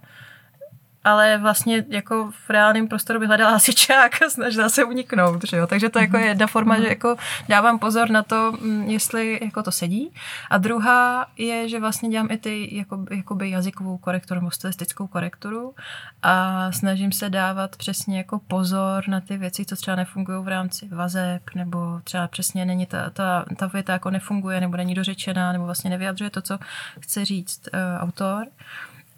ale 1.07 1.39
vlastně 1.39 1.85
jako 1.89 2.31
v 2.47 2.51
reálném 2.51 2.89
prostoru 2.89 3.21
by 3.21 3.27
hledala 3.27 3.51
hasičák 3.51 4.23
a 4.23 4.31
snažila 4.31 4.69
se 4.69 4.85
uniknout, 4.85 5.45
že 5.45 5.57
jo? 5.57 5.67
takže 5.67 5.89
to 5.89 5.99
jako 5.99 6.17
je 6.17 6.27
jedna 6.27 6.47
forma, 6.47 6.77
mm-hmm. 6.77 6.83
že 6.83 6.89
jako 6.89 7.17
dávám 7.49 7.79
pozor 7.79 8.11
na 8.11 8.23
to, 8.23 8.53
mm, 8.53 8.83
jestli 8.83 9.39
jako 9.43 9.63
to 9.63 9.73
sedí 9.73 10.13
a 10.51 10.59
druhá 10.59 11.27
je, 11.37 11.69
že 11.69 11.81
vlastně 11.81 12.09
dělám 12.09 12.31
i 12.31 12.37
ty 12.37 12.77
jako, 12.77 13.07
jakoby 13.11 13.51
jazykovou 13.51 13.99
korekturu 13.99 14.41
nebo 14.41 14.51
stylistickou 14.51 15.07
korekturu 15.07 15.75
a 16.23 16.73
snažím 16.73 17.13
se 17.13 17.31
dávat 17.31 17.77
přesně 17.77 18.19
jako 18.19 18.39
pozor 18.39 19.09
na 19.09 19.21
ty 19.21 19.37
věci, 19.37 19.65
co 19.65 19.77
třeba 19.77 19.97
nefungují 19.97 20.45
v 20.45 20.49
rámci 20.49 20.89
vazeb 20.89 21.43
nebo 21.55 22.01
třeba 22.05 22.29
přesně 22.29 22.65
není 22.65 22.87
ta, 22.87 23.11
ta, 23.11 23.45
ta 23.57 23.67
věta 23.67 23.93
jako 23.93 24.11
nefunguje 24.11 24.61
nebo 24.61 24.77
není 24.77 24.95
dořečená 24.95 25.53
nebo 25.53 25.65
vlastně 25.65 25.91
nevyjadřuje 25.91 26.31
to, 26.31 26.43
co 26.43 26.59
chce 27.01 27.25
říct 27.25 27.69
uh, 27.75 28.03
autor 28.03 28.47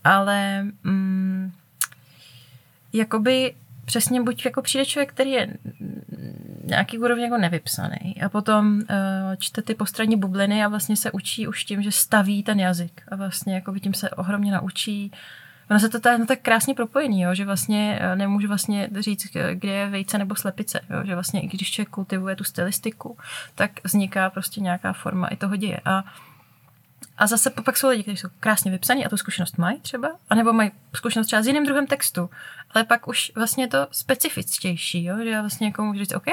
ale 0.04 0.62
mm, 0.84 1.52
jakoby 2.92 3.54
přesně 3.84 4.22
buď 4.22 4.44
jako 4.44 4.62
přijde 4.62 4.86
člověk, 4.86 5.12
který 5.12 5.30
je 5.30 5.48
nějaký 6.64 6.98
úrovně 6.98 7.24
jako 7.24 7.36
nevypsaný 7.36 8.22
a 8.24 8.28
potom 8.28 8.74
uh, 8.76 8.84
čte 9.38 9.62
ty 9.62 9.74
postranní 9.74 10.16
bubliny 10.16 10.64
a 10.64 10.68
vlastně 10.68 10.96
se 10.96 11.10
učí 11.10 11.48
už 11.48 11.64
tím, 11.64 11.82
že 11.82 11.92
staví 11.92 12.42
ten 12.42 12.60
jazyk 12.60 13.02
a 13.08 13.16
vlastně 13.16 13.54
jako 13.54 13.78
tím 13.78 13.94
se 13.94 14.10
ohromně 14.10 14.52
naučí 14.52 15.12
Ono 15.70 15.80
se 15.80 15.88
to 15.88 16.00
tak, 16.00 16.18
no, 16.18 16.26
tak 16.26 16.40
krásně 16.42 16.74
propojený, 16.74 17.20
jo, 17.20 17.34
že 17.34 17.44
vlastně 17.44 17.98
eh, 18.00 18.16
nemůžu 18.16 18.48
vlastně 18.48 18.90
říct, 18.98 19.26
kde 19.54 19.72
je 19.72 19.88
vejce 19.88 20.18
nebo 20.18 20.34
slepice, 20.34 20.80
jo, 20.90 21.04
že 21.04 21.14
vlastně 21.14 21.40
i 21.40 21.46
když 21.46 21.70
člověk 21.70 21.88
kultivuje 21.88 22.36
tu 22.36 22.44
stylistiku, 22.44 23.16
tak 23.54 23.70
vzniká 23.84 24.30
prostě 24.30 24.60
nějaká 24.60 24.92
forma 24.92 25.26
i 25.26 25.36
toho 25.36 25.56
děje. 25.56 25.80
A 25.84 26.04
a 27.18 27.26
zase 27.26 27.50
pak 27.50 27.76
jsou 27.76 27.88
lidi, 27.88 28.02
kteří 28.02 28.16
jsou 28.16 28.28
krásně 28.40 28.70
vypsaní 28.70 29.06
a 29.06 29.08
tu 29.08 29.16
zkušenost 29.16 29.58
mají 29.58 29.80
třeba, 29.80 30.08
anebo 30.30 30.52
mají 30.52 30.70
zkušenost 30.94 31.26
třeba 31.26 31.42
s 31.42 31.46
jiným 31.46 31.64
druhem 31.64 31.86
textu, 31.86 32.30
ale 32.70 32.84
pak 32.84 33.08
už 33.08 33.32
vlastně 33.34 33.64
je 33.64 33.68
to 33.68 33.86
specifičtější, 33.90 35.04
jo? 35.04 35.16
že 35.22 35.30
já 35.30 35.40
vlastně 35.40 35.66
jako 35.66 35.84
můžu 35.84 35.98
říct, 35.98 36.14
OK, 36.14 36.26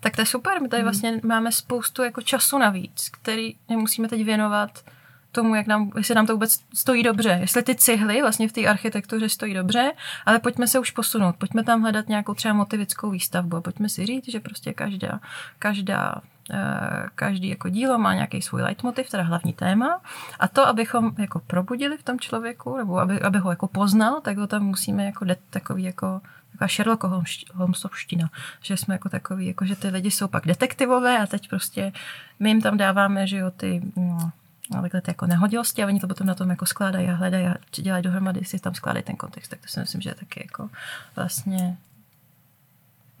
tak 0.00 0.16
to 0.16 0.22
je 0.22 0.26
super, 0.26 0.62
my 0.62 0.68
tady 0.68 0.82
hmm. 0.82 0.90
vlastně 0.90 1.20
máme 1.24 1.52
spoustu 1.52 2.02
jako 2.02 2.22
času 2.22 2.58
navíc, 2.58 3.08
který 3.12 3.54
nemusíme 3.68 4.08
teď 4.08 4.24
věnovat 4.24 4.84
tomu, 5.32 5.54
jak 5.54 5.66
nám, 5.66 5.90
jestli 5.96 6.14
nám 6.14 6.26
to 6.26 6.32
vůbec 6.32 6.60
stojí 6.74 7.02
dobře. 7.02 7.38
Jestli 7.40 7.62
ty 7.62 7.74
cihly 7.74 8.20
vlastně 8.20 8.48
v 8.48 8.52
té 8.52 8.66
architektuře 8.66 9.28
stojí 9.28 9.54
dobře, 9.54 9.92
ale 10.26 10.38
pojďme 10.38 10.66
se 10.66 10.78
už 10.78 10.90
posunout. 10.90 11.36
Pojďme 11.36 11.64
tam 11.64 11.82
hledat 11.82 12.08
nějakou 12.08 12.34
třeba 12.34 12.54
motivickou 12.54 13.10
výstavbu 13.10 13.56
a 13.56 13.60
pojďme 13.60 13.88
si 13.88 14.06
říct, 14.06 14.28
že 14.28 14.40
prostě 14.40 14.72
každá, 14.72 15.20
každá 15.58 16.14
každý 17.14 17.48
jako 17.48 17.68
dílo 17.68 17.98
má 17.98 18.14
nějaký 18.14 18.42
svůj 18.42 18.62
leitmotiv, 18.62 19.10
teda 19.10 19.22
hlavní 19.22 19.52
téma. 19.52 20.00
A 20.38 20.48
to, 20.48 20.66
abychom 20.66 21.12
jako 21.18 21.40
probudili 21.40 21.96
v 21.96 22.02
tom 22.02 22.20
člověku, 22.20 22.76
nebo 22.76 22.98
aby, 22.98 23.20
aby 23.20 23.38
ho 23.38 23.50
jako 23.50 23.68
poznal, 23.68 24.20
tak 24.20 24.38
ho 24.38 24.46
tam 24.46 24.62
musíme 24.62 25.04
jako 25.04 25.24
de, 25.24 25.36
takový 25.50 25.82
jako 25.82 26.20
taková 26.52 26.68
Sherlock 26.68 27.04
Holmesovština, 27.54 28.30
že 28.62 28.76
jsme 28.76 28.94
jako 28.94 29.08
takový, 29.08 29.46
jako 29.46 29.64
že 29.64 29.76
ty 29.76 29.88
lidi 29.88 30.10
jsou 30.10 30.28
pak 30.28 30.46
detektivové 30.46 31.18
a 31.18 31.26
teď 31.26 31.48
prostě 31.48 31.92
my 32.40 32.50
jim 32.50 32.60
tam 32.60 32.76
dáváme, 32.76 33.26
že 33.26 33.36
jo, 33.36 33.50
ty 33.50 33.82
no, 33.96 34.32
takhle 34.82 35.00
ty 35.00 35.10
jako 35.10 35.26
nehodilosti 35.26 35.82
a 35.82 35.86
oni 35.86 36.00
to 36.00 36.08
potom 36.08 36.26
na 36.26 36.34
tom 36.34 36.50
jako 36.50 36.66
skládají 36.66 37.08
a 37.08 37.14
hledají 37.14 37.46
a 37.46 37.54
dělají 37.76 38.02
dohromady, 38.02 38.44
si 38.44 38.58
tam 38.58 38.74
skládají 38.74 39.02
ten 39.02 39.16
kontext, 39.16 39.50
tak 39.50 39.60
to 39.60 39.68
si 39.68 39.80
myslím, 39.80 40.00
že 40.00 40.10
je 40.10 40.14
taky 40.14 40.40
jako 40.44 40.70
vlastně 41.16 41.76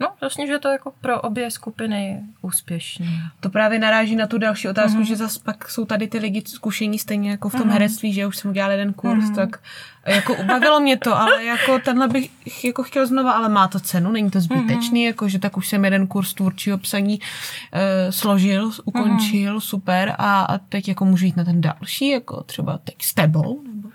no, 0.02 0.12
vlastně, 0.20 0.46
že 0.46 0.52
je 0.52 0.58
to 0.58 0.68
jako 0.68 0.92
pro 1.00 1.20
obě 1.20 1.50
skupiny 1.50 2.20
úspěšný. 2.42 3.20
To 3.40 3.50
právě 3.50 3.78
naráží 3.78 4.16
na 4.16 4.26
tu 4.26 4.38
další 4.38 4.68
otázku, 4.68 4.98
mm-hmm. 4.98 5.06
že 5.06 5.16
zase 5.16 5.40
pak 5.44 5.68
jsou 5.70 5.84
tady 5.84 6.08
ty 6.08 6.18
lidi 6.18 6.42
zkušení 6.46 6.98
stejně 6.98 7.30
jako 7.30 7.48
v 7.48 7.52
tom 7.52 7.60
mm-hmm. 7.60 7.72
herectví, 7.72 8.12
že 8.12 8.26
už 8.26 8.36
jsem 8.36 8.50
udělala 8.50 8.72
jeden 8.72 8.92
kurz, 8.92 9.24
mm-hmm. 9.24 9.34
tak 9.34 9.60
jako 10.06 10.34
ubavilo 10.34 10.80
mě 10.80 10.96
to, 10.96 11.16
ale 11.16 11.44
jako 11.44 11.78
tenhle 11.78 12.08
bych 12.08 12.30
jako 12.64 12.82
chtěl 12.82 13.06
znova, 13.06 13.32
ale 13.32 13.48
má 13.48 13.68
to 13.68 13.80
cenu, 13.80 14.12
není 14.12 14.30
to 14.30 14.40
zbytečný, 14.40 15.02
mm-hmm. 15.02 15.06
jako 15.06 15.28
že 15.28 15.38
tak 15.38 15.56
už 15.56 15.68
jsem 15.68 15.84
jeden 15.84 16.06
kurz 16.06 16.34
tvůrčího 16.34 16.78
psaní 16.78 17.18
uh, 17.18 17.80
složil, 18.10 18.70
ukončil, 18.84 19.56
mm-hmm. 19.56 19.60
super 19.60 20.14
a, 20.18 20.42
a 20.42 20.58
teď 20.58 20.88
jako 20.88 21.04
můžu 21.04 21.24
jít 21.24 21.36
na 21.36 21.44
ten 21.44 21.60
další, 21.60 22.08
jako 22.08 22.42
třeba 22.42 22.78
teď 22.78 23.02
s 23.02 23.14
tebou, 23.14 23.62
nebo 23.74 23.88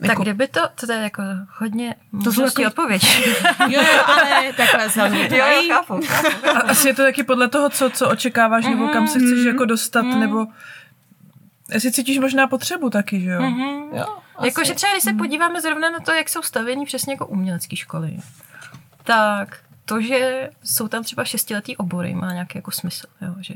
tak 0.00 0.08
jako, 0.08 0.22
kdyby 0.22 0.48
to, 0.48 0.60
to 0.86 0.92
je 0.92 0.98
jako 0.98 1.22
hodně 1.58 1.94
to 2.24 2.32
jsou 2.32 2.42
jako, 2.42 2.66
odpověď. 2.66 3.02
Jo, 3.68 3.82
jo, 3.82 4.02
ale 4.06 4.52
takhle 4.52 4.90
se 4.90 5.00
Jo, 5.00 5.46
jo, 5.46 5.62
chápu, 5.68 6.00
chápu. 6.06 6.48
A 6.48 6.60
asi 6.60 6.88
je 6.88 6.94
to 6.94 7.02
taky 7.02 7.22
podle 7.22 7.48
toho, 7.48 7.70
co, 7.70 7.90
co 7.90 8.08
očekáváš, 8.08 8.64
mm-hmm. 8.64 8.70
nebo 8.70 8.88
kam 8.88 9.08
se 9.08 9.18
chceš 9.18 9.44
jako 9.44 9.64
dostat, 9.64 10.04
mm-hmm. 10.04 10.18
nebo 10.18 10.46
jestli 11.72 11.92
cítíš 11.92 12.18
možná 12.18 12.46
potřebu 12.46 12.90
taky, 12.90 13.20
že 13.20 13.30
jo? 13.30 13.40
Mm-hmm. 13.40 13.96
jo 13.96 14.20
Jakože 14.44 14.74
třeba, 14.74 14.92
když 14.92 15.04
se 15.04 15.12
podíváme 15.12 15.60
zrovna 15.60 15.90
na 15.90 16.00
to, 16.00 16.12
jak 16.12 16.28
jsou 16.28 16.42
stavění 16.42 16.86
přesně 16.86 17.12
jako 17.12 17.26
umělecké 17.26 17.76
školy, 17.76 18.16
tak 19.04 19.58
to, 19.90 20.00
že 20.00 20.50
jsou 20.64 20.88
tam 20.88 21.04
třeba 21.04 21.24
šestiletý 21.24 21.76
obory, 21.76 22.14
má 22.14 22.32
nějaký 22.32 22.58
jako 22.58 22.70
smysl, 22.70 23.06
jo, 23.20 23.34
že 23.40 23.54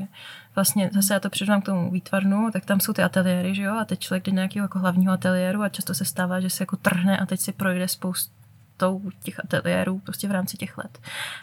vlastně 0.55 0.89
zase 0.93 1.13
já 1.13 1.19
to 1.19 1.29
předám 1.29 1.61
k 1.61 1.65
tomu 1.65 1.91
výtvarnu, 1.91 2.51
tak 2.51 2.65
tam 2.65 2.79
jsou 2.79 2.93
ty 2.93 3.03
ateliéry, 3.03 3.55
že 3.55 3.61
jo, 3.61 3.75
a 3.77 3.85
teď 3.85 3.99
člověk 3.99 4.25
jde 4.25 4.31
nějakého 4.31 4.63
jako 4.63 4.79
hlavního 4.79 5.13
ateliéru 5.13 5.61
a 5.61 5.69
často 5.69 5.93
se 5.93 6.05
stává, 6.05 6.39
že 6.39 6.49
se 6.49 6.63
jako 6.63 6.77
trhne 6.77 7.17
a 7.17 7.25
teď 7.25 7.39
si 7.39 7.51
projde 7.51 7.87
spoustou 7.87 9.01
těch 9.23 9.39
ateliérů 9.39 9.99
prostě 9.99 10.27
v 10.27 10.31
rámci 10.31 10.57
těch 10.57 10.77
let. 10.77 10.99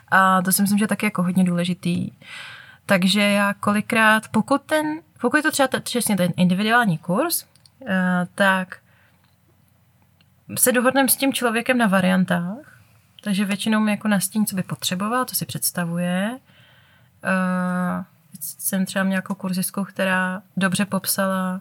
A 0.09 0.43
to 0.43 0.53
si 0.53 0.63
myslím, 0.63 0.79
že 0.79 0.85
je 0.85 0.89
taky 0.89 1.07
jako 1.07 1.23
hodně 1.23 1.45
důležitý. 1.45 2.11
Takže 2.87 3.21
já 3.21 3.55
kolikrát, 3.55 4.29
pokud 4.29 4.63
ten, 4.63 4.87
pokud 5.21 5.37
je 5.37 5.43
to 5.43 5.51
třeba 5.51 5.69
přesně 5.81 6.17
ten 6.17 6.33
individuální 6.37 6.99
kurz, 6.99 7.45
uh, 7.81 7.89
tak 8.35 8.79
se 10.59 10.73
dohodneme 10.73 11.09
s 11.09 11.17
tím 11.17 11.33
člověkem 11.33 11.79
na 11.79 11.87
variantách, 11.87 12.72
takže 13.23 13.45
většinou 13.45 13.81
mi 13.81 13.91
jako 13.91 14.09
nastíní, 14.09 14.47
co 14.47 14.57
by 14.57 14.63
potřeboval, 14.63 15.25
co 15.25 15.35
si 15.35 15.47
představuje. 15.47 16.39
Uh, 17.25 18.05
jsem 18.41 18.87
třeba 18.87 19.05
měla 19.05 19.19
jako 19.19 19.35
kurzistku, 19.35 19.85
která 19.85 20.43
dobře 20.57 20.85
popsala, 20.85 21.61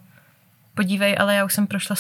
podívej, 0.74 1.16
ale 1.20 1.36
já 1.36 1.46
už 1.46 1.54
jsem 1.54 1.68
prošla 1.68 1.96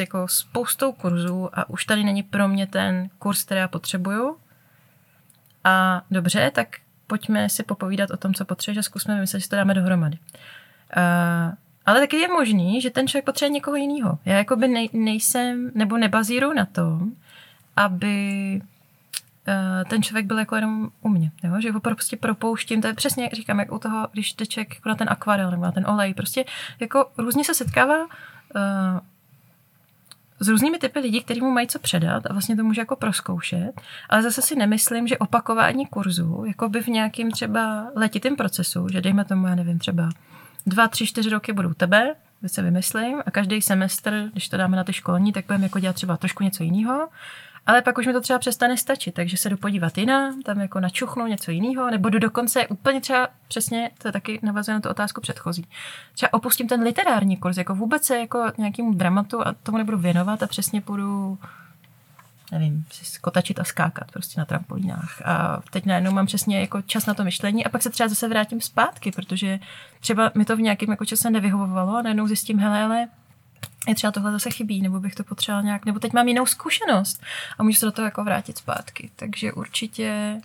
jako 0.00 0.28
spoustou 0.28 0.92
kurzů 0.92 1.58
a 1.58 1.70
už 1.70 1.84
tady 1.84 2.04
není 2.04 2.22
pro 2.22 2.48
mě 2.48 2.66
ten 2.66 3.10
kurz, 3.18 3.44
který 3.44 3.58
já 3.60 3.68
potřebuju. 3.68 4.36
A 5.64 6.02
dobře, 6.10 6.50
tak 6.54 6.68
pojďme 7.06 7.48
si 7.48 7.62
popovídat 7.62 8.10
o 8.10 8.16
tom, 8.16 8.34
co 8.34 8.44
potřebuješ 8.44 8.78
a 8.78 8.82
zkusme 8.82 9.14
vymyslet, 9.14 9.40
že 9.40 9.48
to 9.48 9.56
dáme 9.56 9.74
dohromady. 9.74 10.18
Uh, 10.96 11.54
ale 11.86 12.00
taky 12.00 12.16
je 12.16 12.28
možný, 12.28 12.80
že 12.80 12.90
ten 12.90 13.08
člověk 13.08 13.24
potřebuje 13.24 13.50
někoho 13.50 13.76
jiného. 13.76 14.18
Já 14.24 14.36
jako 14.36 14.56
by 14.56 14.68
nej, 14.68 14.88
nejsem, 14.92 15.70
nebo 15.74 15.98
nebazíru 15.98 16.52
na 16.52 16.64
tom, 16.64 17.12
aby 17.76 18.60
ten 19.88 20.02
člověk 20.02 20.26
byl 20.26 20.38
jako 20.38 20.56
jenom 20.56 20.90
u 21.00 21.08
mě, 21.08 21.30
jo? 21.42 21.60
že 21.60 21.72
ho 21.72 21.80
prostě 21.80 22.16
propouštím, 22.16 22.82
to 22.82 22.86
je 22.86 22.94
přesně, 22.94 23.24
jak 23.24 23.32
říkám, 23.32 23.58
jak 23.58 23.72
u 23.72 23.78
toho, 23.78 24.08
když 24.12 24.34
jde 24.34 24.46
člověk 24.46 24.74
jako 24.74 24.88
na 24.88 24.94
ten 24.94 25.08
akvarel 25.10 25.50
nebo 25.50 25.62
na 25.62 25.72
ten 25.72 25.86
olej, 25.86 26.14
prostě 26.14 26.44
jako 26.80 27.10
různě 27.18 27.44
se 27.44 27.54
setkává 27.54 28.04
uh, 28.04 28.10
s 30.40 30.48
různými 30.48 30.78
typy 30.78 30.98
lidí, 30.98 31.22
kteří 31.22 31.40
mu 31.40 31.50
mají 31.50 31.66
co 31.66 31.78
předat 31.78 32.26
a 32.26 32.32
vlastně 32.32 32.56
to 32.56 32.64
může 32.64 32.80
jako 32.80 32.96
proskoušet, 32.96 33.80
ale 34.08 34.22
zase 34.22 34.42
si 34.42 34.56
nemyslím, 34.56 35.06
že 35.06 35.18
opakování 35.18 35.86
kurzu, 35.86 36.44
jako 36.46 36.68
by 36.68 36.82
v 36.82 36.86
nějakým 36.86 37.30
třeba 37.30 37.86
letitým 37.96 38.36
procesu, 38.36 38.88
že 38.88 39.00
dejme 39.00 39.24
tomu, 39.24 39.46
já 39.46 39.54
nevím, 39.54 39.78
třeba 39.78 40.08
dva, 40.66 40.88
tři, 40.88 41.06
čtyři 41.06 41.30
roky 41.30 41.52
budou 41.52 41.74
tebe, 41.74 42.14
se 42.46 42.62
vymyslím 42.62 43.22
a 43.26 43.30
každý 43.30 43.62
semestr, 43.62 44.28
když 44.32 44.48
to 44.48 44.56
dáme 44.56 44.76
na 44.76 44.84
ty 44.84 44.92
školní, 44.92 45.32
tak 45.32 45.46
budeme 45.46 45.64
jako 45.64 45.78
dělat 45.78 45.96
třeba 45.96 46.16
trošku 46.16 46.44
něco 46.44 46.62
jiného 46.62 47.08
ale 47.66 47.82
pak 47.82 47.98
už 47.98 48.06
mi 48.06 48.12
to 48.12 48.20
třeba 48.20 48.38
přestane 48.38 48.76
stačit, 48.76 49.14
takže 49.14 49.36
se 49.36 49.50
jdu 49.50 49.56
podívat 49.56 49.98
jinam, 49.98 50.42
tam 50.42 50.60
jako 50.60 50.80
načuchnu 50.80 51.26
něco 51.26 51.50
jiného, 51.50 51.90
nebo 51.90 52.08
jdu 52.08 52.18
dokonce 52.18 52.66
úplně 52.66 53.00
třeba 53.00 53.28
přesně, 53.48 53.90
to 53.98 54.08
je 54.08 54.12
taky 54.12 54.40
navazuje 54.42 54.74
na 54.74 54.80
tu 54.80 54.88
otázku 54.88 55.20
předchozí. 55.20 55.66
Třeba 56.14 56.32
opustím 56.32 56.68
ten 56.68 56.82
literární 56.82 57.36
kurz, 57.36 57.56
jako 57.56 57.74
vůbec 57.74 58.04
se 58.04 58.18
jako 58.18 58.52
nějakým 58.58 58.98
dramatu 58.98 59.46
a 59.46 59.54
tomu 59.62 59.78
nebudu 59.78 59.98
věnovat 59.98 60.42
a 60.42 60.46
přesně 60.46 60.80
půjdu 60.80 61.38
nevím, 62.52 62.84
si 62.90 63.04
skotačit 63.04 63.58
a 63.58 63.64
skákat 63.64 64.12
prostě 64.12 64.40
na 64.40 64.44
trampolínách. 64.44 65.22
A 65.24 65.62
teď 65.70 65.86
najednou 65.86 66.12
mám 66.12 66.26
přesně 66.26 66.60
jako 66.60 66.82
čas 66.82 67.06
na 67.06 67.14
to 67.14 67.24
myšlení 67.24 67.66
a 67.66 67.68
pak 67.68 67.82
se 67.82 67.90
třeba 67.90 68.08
zase 68.08 68.28
vrátím 68.28 68.60
zpátky, 68.60 69.12
protože 69.12 69.60
třeba 70.00 70.30
mi 70.34 70.44
to 70.44 70.56
v 70.56 70.60
nějakém 70.60 70.90
jako 70.90 71.04
čase 71.04 71.30
nevyhovovalo 71.30 71.96
a 71.96 72.02
najednou 72.02 72.26
zjistím, 72.26 72.58
hele, 72.58 72.82
ale 72.82 73.08
je 73.88 73.94
třeba 73.94 74.10
tohle 74.10 74.32
zase 74.32 74.50
chybí, 74.50 74.82
nebo 74.82 75.00
bych 75.00 75.14
to 75.14 75.24
potřeboval 75.24 75.62
nějak, 75.62 75.86
nebo 75.86 75.98
teď 75.98 76.12
mám 76.12 76.28
jinou 76.28 76.46
zkušenost 76.46 77.22
a 77.58 77.62
můžu 77.62 77.78
se 77.78 77.86
do 77.86 77.92
toho 77.92 78.06
jako 78.06 78.24
vrátit 78.24 78.58
zpátky. 78.58 79.10
Takže 79.16 79.52
určitě 79.52 80.40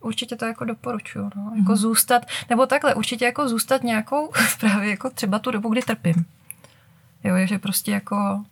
určitě 0.00 0.36
to 0.36 0.44
jako 0.44 0.64
doporučuju, 0.64 1.30
no. 1.36 1.52
Jako 1.56 1.72
mm-hmm. 1.72 1.76
zůstat, 1.76 2.26
nebo 2.50 2.66
takhle, 2.66 2.94
určitě 2.94 3.24
jako 3.24 3.48
zůstat 3.48 3.82
nějakou, 3.82 4.32
právě 4.60 4.90
jako 4.90 5.10
třeba 5.10 5.38
tu 5.38 5.50
dobu, 5.50 5.68
kdy 5.68 5.82
trpím. 5.82 6.24
Jo, 7.24 7.46
že 7.46 7.58
prostě 7.58 7.92
jako 7.92 8.44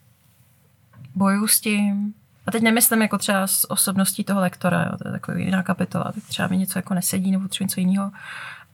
boju 1.14 1.46
s 1.46 1.60
tím. 1.60 2.14
A 2.46 2.50
teď 2.50 2.62
nemyslím 2.62 3.02
jako 3.02 3.18
třeba 3.18 3.46
s 3.46 3.70
osobností 3.70 4.24
toho 4.24 4.40
lektora, 4.40 4.82
jo, 4.82 4.98
to 4.98 5.08
je 5.08 5.12
taková 5.12 5.38
jiná 5.38 5.62
kapitola, 5.62 6.04
tak 6.04 6.24
třeba 6.24 6.48
mi 6.48 6.56
něco 6.56 6.78
jako 6.78 6.94
nesedí 6.94 7.30
nebo 7.30 7.48
třeba 7.48 7.64
něco 7.64 7.80
jiného, 7.80 8.10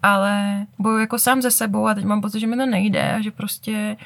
ale 0.03 0.66
boju 0.79 0.99
jako 0.99 1.18
sám 1.18 1.43
ze 1.43 1.51
sebou 1.51 1.87
a 1.87 1.95
teď 1.95 2.05
mám 2.05 2.20
pocit, 2.20 2.41
že 2.41 2.47
mi 2.47 2.57
to 2.57 2.66
nejde 2.66 3.14
a 3.14 3.20
že 3.20 3.31
prostě 3.31 3.97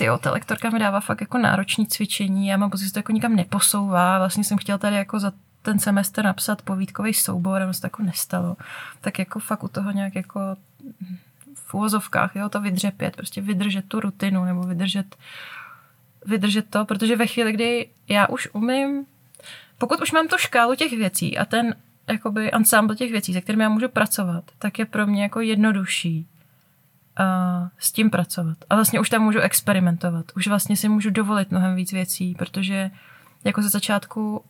ty 0.00 0.06
ta 0.20 0.30
lektorka 0.30 0.70
mi 0.70 0.78
dává 0.78 1.00
fakt 1.00 1.20
jako 1.20 1.38
náročný 1.38 1.86
cvičení, 1.86 2.46
já 2.46 2.56
mám 2.56 2.70
pocit, 2.70 2.84
že 2.84 2.92
to 2.92 2.98
jako 2.98 3.12
nikam 3.12 3.36
neposouvá, 3.36 4.18
vlastně 4.18 4.44
jsem 4.44 4.58
chtěla 4.58 4.78
tady 4.78 4.96
jako 4.96 5.20
za 5.20 5.32
ten 5.62 5.78
semestr 5.78 6.24
napsat 6.24 6.62
povídkový 6.62 7.14
soubor 7.14 7.62
a 7.62 7.72
se 7.72 7.80
to 7.80 7.86
jako 7.86 8.02
nestalo. 8.02 8.56
Tak 9.00 9.18
jako 9.18 9.38
fakt 9.38 9.64
u 9.64 9.68
toho 9.68 9.90
nějak 9.90 10.14
jako 10.14 10.40
v 11.54 11.74
úvozovkách, 11.74 12.36
jo, 12.36 12.48
to 12.48 12.60
vydřepět, 12.60 13.16
prostě 13.16 13.40
vydržet 13.40 13.88
tu 13.88 14.00
rutinu 14.00 14.44
nebo 14.44 14.62
vydržet, 14.62 15.16
vydržet 16.26 16.70
to, 16.70 16.84
protože 16.84 17.16
ve 17.16 17.26
chvíli, 17.26 17.52
kdy 17.52 17.88
já 18.08 18.26
už 18.26 18.48
umím, 18.52 19.06
pokud 19.78 20.00
už 20.00 20.12
mám 20.12 20.28
tu 20.28 20.36
škálu 20.38 20.74
těch 20.74 20.92
věcí 20.92 21.38
a 21.38 21.44
ten 21.44 21.74
jakoby 22.08 22.52
ensemble 22.52 22.96
těch 22.96 23.10
věcí, 23.10 23.32
se 23.32 23.40
kterými 23.40 23.62
já 23.62 23.68
můžu 23.68 23.88
pracovat, 23.88 24.44
tak 24.58 24.78
je 24.78 24.86
pro 24.86 25.06
mě 25.06 25.22
jako 25.22 25.40
jednodušší 25.40 26.26
a 27.16 27.68
s 27.78 27.92
tím 27.92 28.10
pracovat. 28.10 28.58
A 28.70 28.74
vlastně 28.74 29.00
už 29.00 29.10
tam 29.10 29.22
můžu 29.22 29.38
experimentovat. 29.38 30.24
Už 30.36 30.46
vlastně 30.46 30.76
si 30.76 30.88
můžu 30.88 31.10
dovolit 31.10 31.50
mnohem 31.50 31.74
víc 31.74 31.92
věcí, 31.92 32.34
protože 32.34 32.90
jako 33.44 33.62
ze 33.62 33.68
začátku 33.68 34.44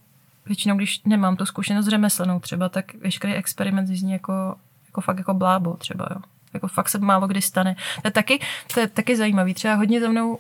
většinou, 0.47 0.77
když 0.77 1.03
nemám 1.05 1.37
tu 1.37 1.47
zkušenost 1.47 1.87
řemeslnou 1.87 2.41
třeba, 2.41 2.69
tak 2.69 2.95
veškerý 2.95 3.35
experiment 3.35 3.89
zní 3.89 4.13
jako, 4.13 4.57
jako 4.87 5.01
fakt 5.01 5.19
jako 5.19 5.35
blábo 5.35 5.77
třeba, 5.77 6.07
jo. 6.11 6.21
Jako 6.55 6.69
fakt 6.69 6.89
se 6.89 6.99
málo 6.99 7.27
kdy 7.27 7.43
stane. 7.43 7.77
To 8.03 8.09
je 8.09 8.11
taky, 8.11 8.41
to 8.75 8.81
je 8.81 8.87
taky 8.87 9.17
zajímavý. 9.17 9.55
Třeba 9.55 9.75
hodně 9.75 10.01
za 10.01 10.09
mnou 10.09 10.39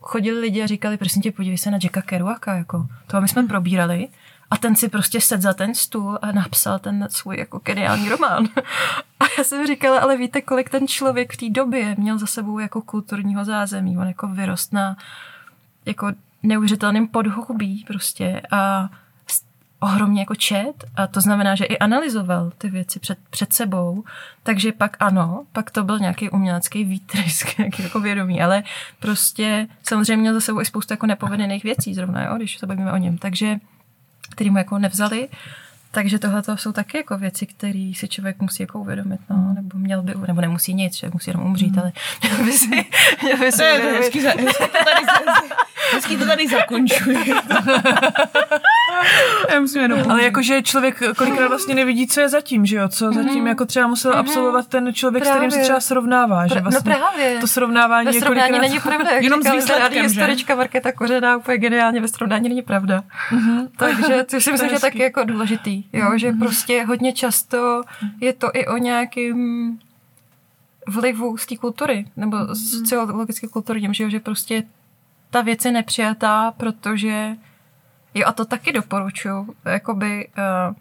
chodili 0.00 0.40
lidi 0.40 0.62
a 0.62 0.66
říkali, 0.66 0.96
prosím 0.96 1.22
tě, 1.22 1.32
podívej 1.32 1.58
se 1.58 1.70
na 1.70 1.78
Jacka 1.82 2.02
Kerouaka, 2.02 2.54
jako. 2.54 2.86
To 3.06 3.20
my 3.20 3.28
jsme 3.28 3.42
probírali 3.42 4.08
a 4.54 4.56
ten 4.56 4.76
si 4.76 4.88
prostě 4.88 5.20
sedl 5.20 5.42
za 5.42 5.54
ten 5.54 5.74
stůl 5.74 6.18
a 6.22 6.32
napsal 6.32 6.78
ten 6.78 7.08
svůj 7.10 7.36
jako 7.36 7.58
geniální 7.58 8.08
román. 8.08 8.48
A 9.20 9.24
já 9.38 9.44
jsem 9.44 9.66
říkala, 9.66 10.00
ale 10.00 10.16
víte, 10.16 10.40
kolik 10.40 10.70
ten 10.70 10.88
člověk 10.88 11.32
v 11.32 11.36
té 11.36 11.50
době 11.50 11.94
měl 11.98 12.18
za 12.18 12.26
sebou 12.26 12.58
jako 12.58 12.82
kulturního 12.82 13.44
zázemí. 13.44 13.98
On 13.98 14.08
jako 14.08 14.28
vyrost 14.28 14.72
na 14.72 14.96
jako 15.86 16.12
neuvěřitelným 16.42 17.08
podhoubí 17.08 17.84
prostě 17.86 18.42
a 18.50 18.88
ohromně 19.80 20.20
jako 20.20 20.34
čet 20.34 20.84
a 20.96 21.06
to 21.06 21.20
znamená, 21.20 21.54
že 21.54 21.64
i 21.64 21.78
analyzoval 21.78 22.52
ty 22.58 22.70
věci 22.70 23.00
před, 23.00 23.18
před 23.30 23.52
sebou, 23.52 24.04
takže 24.42 24.72
pak 24.72 24.96
ano, 25.00 25.44
pak 25.52 25.70
to 25.70 25.84
byl 25.84 25.98
nějaký 25.98 26.30
umělecký 26.30 26.84
výtrysk, 26.84 27.58
nějaký 27.58 27.82
jako 27.82 28.00
vědomí, 28.00 28.42
ale 28.42 28.62
prostě 28.98 29.66
samozřejmě 29.82 30.16
měl 30.16 30.34
za 30.34 30.40
sebou 30.40 30.60
i 30.60 30.64
spoustu 30.64 30.92
jako 30.92 31.06
nepovedených 31.06 31.64
věcí 31.64 31.94
zrovna, 31.94 32.24
jo, 32.24 32.36
když 32.36 32.58
se 32.58 32.66
bavíme 32.66 32.92
o 32.92 32.96
něm, 32.96 33.18
takže 33.18 33.56
který 34.30 34.50
mu 34.50 34.58
jako 34.58 34.78
nevzali. 34.78 35.28
Takže 35.90 36.18
tohle 36.18 36.42
jsou 36.54 36.72
taky 36.72 36.96
jako 36.96 37.18
věci, 37.18 37.46
které 37.46 37.92
si 37.96 38.08
člověk 38.08 38.40
musí 38.40 38.62
jako 38.62 38.80
uvědomit, 38.80 39.20
no, 39.30 39.36
hmm. 39.36 39.54
nebo 39.54 39.78
měl 39.78 40.02
by, 40.02 40.14
nebo 40.26 40.40
nemusí 40.40 40.74
nic, 40.74 40.96
člověk 40.96 41.14
musí 41.14 41.30
jenom 41.30 41.46
umřít, 41.46 41.72
mm. 41.72 41.78
ale 41.78 41.92
měl 42.22 42.44
by 42.44 42.52
si, 42.52 42.66
měl 43.22 43.38
by 43.38 43.52
si 43.52 43.62
ne, 43.62 43.68
hezký, 43.68 44.20
hezký, 44.20 44.44
to 44.58 44.66
tady, 44.84 45.06
hezký 45.94 46.16
to 46.16 46.26
tady 46.26 46.48
zakončuje. 46.48 47.18
Já 49.50 49.60
musím 49.60 49.82
jenom 49.82 50.10
Ale 50.10 50.22
jakože 50.22 50.62
člověk 50.62 51.02
kolikrát 51.16 51.48
vlastně 51.48 51.74
nevidí, 51.74 52.06
co 52.06 52.20
je 52.20 52.28
zatím, 52.28 52.66
že 52.66 52.76
jo? 52.76 52.88
Co 52.88 53.12
zatím 53.12 53.46
jako 53.46 53.66
třeba 53.66 53.86
musel 53.86 54.12
absolvovat 54.14 54.66
ten 54.68 54.94
člověk, 54.94 55.24
s 55.24 55.30
kterým 55.30 55.50
se 55.50 55.54
Právě. 55.54 55.64
třeba 55.64 55.80
srovnává. 55.80 56.46
Že 56.46 56.54
no 56.54 56.60
vlastně 56.60 56.94
právě. 56.94 57.38
to 57.40 57.46
srovnávání 57.46 58.06
Ve 58.06 58.14
je 58.14 58.20
srovnání 58.20 58.48
kolikrát... 58.48 58.68
není 58.68 58.80
pravda, 58.80 59.10
jak 59.10 59.22
Jenom 59.22 59.40
s 59.40 59.42
říkala 59.42 59.56
výsledkem, 59.56 59.84
literární 59.84 60.14
že? 60.14 60.20
historička 60.20 60.54
Markéta 60.54 60.92
Kořená 60.92 61.36
úplně 61.36 61.58
geniálně, 61.58 62.00
ve 62.00 62.08
srovnání 62.08 62.48
není 62.48 62.62
pravda. 62.62 63.04
Takže 63.76 64.24
to 64.30 64.40
si 64.40 64.52
myslím, 64.52 64.68
že 64.68 64.74
je 64.74 64.80
taky 64.80 65.02
jako 65.02 65.24
důležitý, 65.24 65.84
jo, 65.92 66.18
že 66.18 66.32
prostě 66.32 66.84
hodně 66.84 67.12
často 67.12 67.82
je 68.20 68.32
to 68.32 68.50
i 68.54 68.66
o 68.66 68.76
nějakým 68.76 69.78
vlivu 70.88 71.36
z 71.36 71.46
té 71.46 71.56
kultury, 71.56 72.06
nebo 72.16 72.36
z 72.54 72.78
sociologické 72.78 73.48
kultury, 73.48 73.80
tím, 73.80 73.94
že, 73.94 74.04
jo, 74.04 74.10
že 74.10 74.20
prostě 74.20 74.62
ta 75.34 75.42
věc 75.42 75.64
je 75.64 75.72
nepřijatá, 75.72 76.50
protože 76.50 77.36
jo, 78.14 78.26
a 78.26 78.32
to 78.32 78.44
taky 78.44 78.72
doporučuji, 78.72 79.54
jakoby 79.64 80.28
uh, 80.38 80.74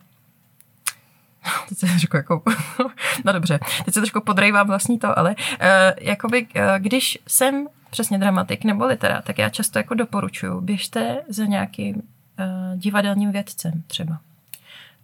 teď 1.69 1.77
se 1.77 1.85
trošku 1.85 2.17
jako, 2.17 2.43
no 3.25 3.33
dobře, 3.33 3.59
teď 3.85 3.93
se 3.93 3.99
trošku 3.99 4.21
podrejvám 4.21 4.67
vlastní 4.67 4.99
to, 4.99 5.19
ale 5.19 5.35
uh, 5.35 5.65
jakoby, 6.01 6.47
uh, 6.55 6.61
když 6.77 7.19
jsem 7.27 7.67
přesně 7.89 8.17
dramatik 8.17 8.63
nebo 8.63 8.85
literát, 8.85 9.25
tak 9.25 9.37
já 9.37 9.49
často 9.49 9.79
jako 9.79 9.93
doporučuju, 9.93 10.61
běžte 10.61 11.21
za 11.27 11.45
nějakým 11.45 11.95
uh, 11.95 12.01
divadelním 12.75 13.31
vědcem 13.31 13.83
třeba. 13.87 14.19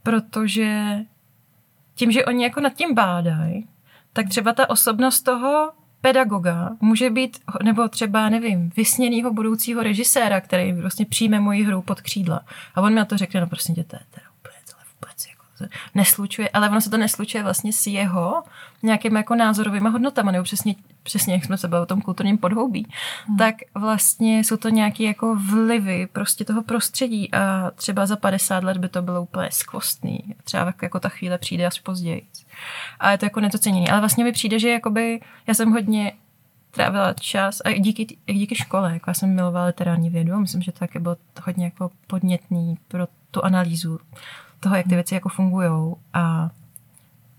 Protože 0.04 1.00
tím, 1.96 2.12
že 2.12 2.26
oni 2.26 2.44
jako 2.44 2.60
nad 2.62 2.74
tím 2.74 2.96
bádají, 2.96 3.68
tak 4.14 4.30
třeba 4.30 4.54
ta 4.54 4.70
osobnost 4.70 5.22
toho 5.22 5.72
pedagoga 6.02 6.70
může 6.82 7.10
být, 7.10 7.38
nebo 7.64 7.88
třeba, 7.88 8.30
nevím, 8.30 8.72
vysněnýho 8.78 9.34
budoucího 9.34 9.84
režiséra, 9.84 10.42
který 10.42 10.74
vlastně 10.74 11.06
přijme 11.06 11.40
moji 11.40 11.64
hru 11.64 11.82
pod 11.82 12.02
křídla. 12.02 12.42
A 12.76 12.82
on 12.82 12.90
mi 12.90 12.96
na 12.96 13.06
to 13.06 13.18
řekne, 13.18 13.42
no 13.42 13.48
prostě 13.48 13.74
tě, 13.74 13.84
to 13.84 13.96
je 13.96 14.02
teda 14.10 14.26
úplně, 14.40 14.56
tohle 14.70 14.86
vůbec 14.94 15.28
jako 15.30 15.44
to 15.44 15.49
neslučuje, 15.96 16.50
ale 16.50 16.70
ono 16.70 16.82
se 16.82 16.90
to 16.90 16.98
neslučuje 16.98 17.44
vlastně 17.44 17.74
s 17.74 17.88
jeho 17.88 18.44
nějakými 18.84 19.18
jako 19.18 19.36
názorovými 19.36 19.90
hodnotami, 19.90 20.32
nebo 20.32 20.44
přesně, 20.44 20.76
přesně 21.04 21.34
jak 21.34 21.46
jsme 21.46 21.58
se 21.58 21.68
bavili 21.68 21.84
o 21.84 21.86
tom 21.86 22.02
kulturním 22.02 22.38
podhoubí, 22.38 22.88
hmm. 23.28 23.38
tak 23.38 23.56
vlastně 23.76 24.40
jsou 24.40 24.58
to 24.58 24.70
nějaké 24.70 25.04
jako 25.04 25.36
vlivy 25.36 26.08
prostě 26.12 26.46
toho 26.46 26.64
prostředí 26.64 27.34
a 27.34 27.72
třeba 27.76 28.06
za 28.06 28.16
50 28.16 28.64
let 28.64 28.78
by 28.78 28.90
to 28.90 29.02
bylo 29.02 29.22
úplně 29.22 29.50
skvostný. 29.52 30.36
Třeba 30.44 30.74
jako 30.82 31.00
ta 31.00 31.10
chvíle 31.10 31.38
přijde 31.38 31.66
až 31.66 31.80
později. 31.80 32.28
A 33.00 33.12
je 33.12 33.18
to 33.18 33.26
jako 33.26 33.40
nedocenění. 33.40 33.90
Ale 33.90 34.00
vlastně 34.00 34.24
mi 34.24 34.32
přijde, 34.32 34.60
že 34.60 34.70
jakoby 34.70 35.20
já 35.48 35.54
jsem 35.54 35.72
hodně 35.72 36.14
trávila 36.72 37.14
čas 37.14 37.62
a 37.66 37.70
i 37.70 37.80
díky, 37.80 38.18
díky 38.26 38.56
škole, 38.56 38.94
jako 38.94 39.10
já 39.10 39.14
jsem 39.14 39.36
milovala 39.36 39.66
literární 39.66 40.10
vědu 40.10 40.34
a 40.34 40.40
myslím, 40.40 40.62
že 40.62 40.72
to 40.72 40.80
taky 40.80 41.00
bylo 41.00 41.18
hodně 41.44 41.66
jako 41.66 41.92
podnětný 42.08 42.78
pro 42.88 43.08
tu 43.32 43.46
analýzu 43.46 44.00
toho, 44.60 44.76
jak 44.76 44.88
ty 44.88 44.96
věci 44.96 45.14
jako 45.14 45.30
fungují 45.30 45.96
a 46.14 46.50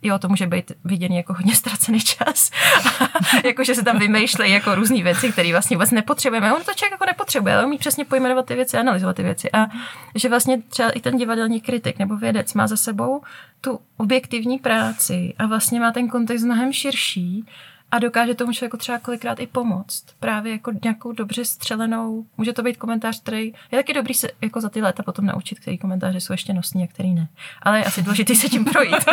jo, 0.02 0.18
to 0.18 0.28
může 0.28 0.46
být 0.46 0.72
viděný 0.84 1.16
jako 1.16 1.34
hodně 1.34 1.54
ztracený 1.54 2.00
čas. 2.00 2.50
jako, 3.44 3.64
že 3.64 3.74
se 3.74 3.84
tam 3.84 3.98
vymýšlejí 3.98 4.52
jako 4.52 4.74
různé 4.74 5.02
věci, 5.02 5.32
které 5.32 5.52
vlastně 5.52 5.76
vůbec 5.76 5.90
nepotřebujeme. 5.90 6.54
On 6.54 6.64
to 6.64 6.74
člověk 6.74 6.92
jako 6.92 7.04
nepotřebuje, 7.04 7.54
ale 7.54 7.66
umí 7.66 7.78
přesně 7.78 8.04
pojmenovat 8.04 8.46
ty 8.46 8.54
věci, 8.54 8.78
analyzovat 8.78 9.16
ty 9.16 9.22
věci. 9.22 9.52
A 9.52 9.66
že 10.14 10.28
vlastně 10.28 10.62
třeba 10.68 10.90
i 10.90 11.00
ten 11.00 11.16
divadelní 11.16 11.60
kritik 11.60 11.98
nebo 11.98 12.16
vědec 12.16 12.54
má 12.54 12.66
za 12.66 12.76
sebou 12.76 13.22
tu 13.60 13.80
objektivní 13.96 14.58
práci 14.58 15.34
a 15.38 15.46
vlastně 15.46 15.80
má 15.80 15.92
ten 15.92 16.08
kontext 16.08 16.44
mnohem 16.44 16.72
širší 16.72 17.46
a 17.90 17.98
dokáže 17.98 18.34
tomu 18.34 18.52
člověku 18.52 18.76
třeba 18.76 18.98
kolikrát 18.98 19.40
i 19.40 19.46
pomoct. 19.46 20.04
Právě 20.20 20.52
jako 20.52 20.72
nějakou 20.84 21.12
dobře 21.12 21.44
střelenou, 21.44 22.26
může 22.36 22.52
to 22.52 22.62
být 22.62 22.76
komentář, 22.76 23.22
který 23.22 23.46
je 23.46 23.78
taky 23.78 23.92
dobrý 23.92 24.14
se 24.14 24.30
jako 24.42 24.60
za 24.60 24.68
ty 24.68 24.82
léta 24.82 25.02
potom 25.02 25.26
naučit, 25.26 25.60
který 25.60 25.78
komentáře 25.78 26.20
jsou 26.20 26.32
ještě 26.32 26.52
nosní 26.52 26.84
a 26.84 26.86
který 26.86 27.14
ne. 27.14 27.28
Ale 27.62 27.78
je 27.78 27.84
asi 27.84 28.02
důležitý 28.02 28.36
se 28.36 28.48
tím 28.48 28.64
projít. 28.64 29.04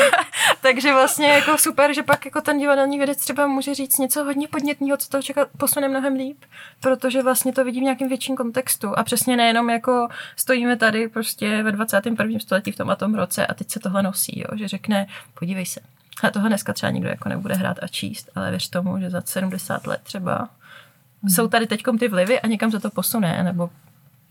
Takže 0.62 0.92
vlastně 0.92 1.28
jako 1.28 1.58
super, 1.58 1.94
že 1.94 2.02
pak 2.02 2.24
jako 2.24 2.40
ten 2.40 2.58
divadelní 2.58 2.98
vědec 2.98 3.18
třeba 3.18 3.46
může 3.46 3.74
říct 3.74 3.98
něco 3.98 4.24
hodně 4.24 4.48
podnětného, 4.48 4.96
co 4.96 5.08
toho 5.08 5.22
čeká 5.22 5.46
posune 5.58 5.88
mnohem 5.88 6.14
líp, 6.14 6.44
protože 6.80 7.22
vlastně 7.22 7.52
to 7.52 7.64
vidí 7.64 7.80
v 7.80 7.82
nějakém 7.82 8.08
větším 8.08 8.36
kontextu 8.36 8.98
a 8.98 9.02
přesně 9.02 9.36
nejenom 9.36 9.70
jako 9.70 10.08
stojíme 10.36 10.76
tady 10.76 11.08
prostě 11.08 11.62
ve 11.62 11.72
21. 11.72 12.38
století 12.38 12.72
v 12.72 12.76
tom 12.76 12.90
a 12.90 12.96
tom 12.96 13.14
roce 13.14 13.46
a 13.46 13.54
teď 13.54 13.70
se 13.70 13.80
tohle 13.80 14.02
nosí, 14.02 14.40
jo, 14.40 14.58
že 14.58 14.68
řekne, 14.68 15.06
podívej 15.38 15.66
se, 15.66 15.80
a 16.24 16.30
toho 16.30 16.48
dneska 16.48 16.72
třeba 16.72 16.90
nikdo 16.90 17.08
jako 17.08 17.28
nebude 17.28 17.54
hrát 17.54 17.76
a 17.82 17.88
číst, 17.88 18.30
ale 18.34 18.50
věř 18.50 18.68
tomu, 18.70 19.00
že 19.00 19.10
za 19.10 19.22
70 19.24 19.86
let 19.86 20.00
třeba 20.02 20.48
hmm. 21.22 21.30
jsou 21.30 21.48
tady 21.48 21.66
teď 21.66 21.82
ty 21.98 22.08
vlivy 22.08 22.40
a 22.40 22.46
někam 22.46 22.70
se 22.70 22.80
to 22.80 22.90
posune, 22.90 23.42
nebo 23.42 23.70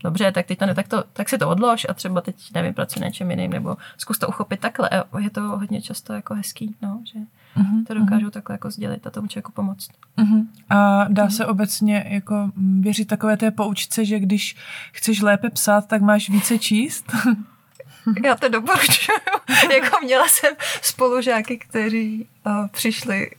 dobře, 0.04 0.32
tak 0.32 0.46
teď 0.46 0.58
to 0.58 0.66
ne, 0.66 0.74
tak, 0.74 0.88
to, 0.88 1.04
tak 1.12 1.28
si 1.28 1.38
to 1.38 1.48
odlož 1.48 1.86
a 1.88 1.94
třeba 1.94 2.20
teď, 2.20 2.36
nevím, 2.54 2.74
pracuji 2.74 3.04
něčem 3.04 3.30
jiným, 3.30 3.50
nebo 3.50 3.76
zkus 3.98 4.18
to 4.18 4.28
uchopit 4.28 4.60
takhle. 4.60 4.88
A 4.88 5.18
je 5.18 5.30
to 5.30 5.42
hodně 5.42 5.82
často 5.82 6.12
jako 6.12 6.34
hezký, 6.34 6.76
no, 6.82 7.02
že 7.12 7.18
uh-huh, 7.56 7.86
to 7.86 7.94
dokážu 7.94 8.26
uh-huh. 8.26 8.30
takhle 8.30 8.54
jako 8.54 8.70
sdělit 8.70 9.06
a 9.06 9.10
tomu 9.10 9.28
člověku 9.28 9.52
pomoct. 9.52 9.90
Uh-huh. 10.18 10.46
A 10.70 11.06
dá 11.08 11.26
uh-huh. 11.26 11.36
se 11.36 11.46
obecně 11.46 12.04
jako 12.08 12.50
věřit 12.80 13.08
takové 13.08 13.36
té 13.36 13.50
poučce, 13.50 14.04
že 14.04 14.18
když 14.18 14.56
chceš 14.92 15.20
lépe 15.20 15.50
psát, 15.50 15.86
tak 15.86 16.02
máš 16.02 16.30
více 16.30 16.58
číst? 16.58 17.12
Já 18.24 18.34
to 18.34 18.48
doporučuju. 18.48 19.18
jako 19.74 20.04
měla 20.04 20.28
jsem 20.28 20.54
spolužáky, 20.82 21.58
kteří 21.58 22.28
uh, 22.46 22.68
přišli 22.68 23.30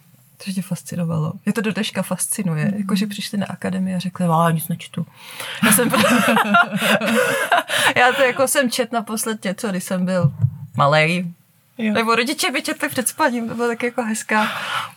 to 0.46 0.52
tě 0.52 0.62
fascinovalo. 0.62 1.34
Je 1.46 1.54
to 1.54 1.62
do 1.62 1.72
dneška 1.72 2.02
fascinuje. 2.02 2.66
Mm. 2.66 2.78
Jako, 2.78 2.96
že 2.96 3.08
přišli 3.08 3.38
na 3.38 3.46
akademii 3.46 3.96
a 3.96 4.00
řekli, 4.00 4.26
a 4.26 4.52
nic 4.52 4.68
nečtu. 4.68 5.06
Já 5.66 5.72
jsem... 5.72 5.90
já 7.96 8.12
to 8.12 8.22
jako 8.22 8.48
jsem 8.48 8.72
čet 8.72 8.92
naposled 8.92 9.44
něco, 9.44 9.70
když 9.70 9.84
jsem 9.84 10.06
byl 10.06 10.34
malý. 10.78 11.34
Jo. 11.78 11.94
Nebo 11.94 12.16
rodiče 12.16 12.52
by 12.52 12.62
četli 12.62 12.90
před 12.90 13.08
spaním, 13.08 13.50
to 13.50 13.56
byla 13.56 13.68
tak 13.68 13.84
jako 13.84 14.04
hezká, 14.04 14.48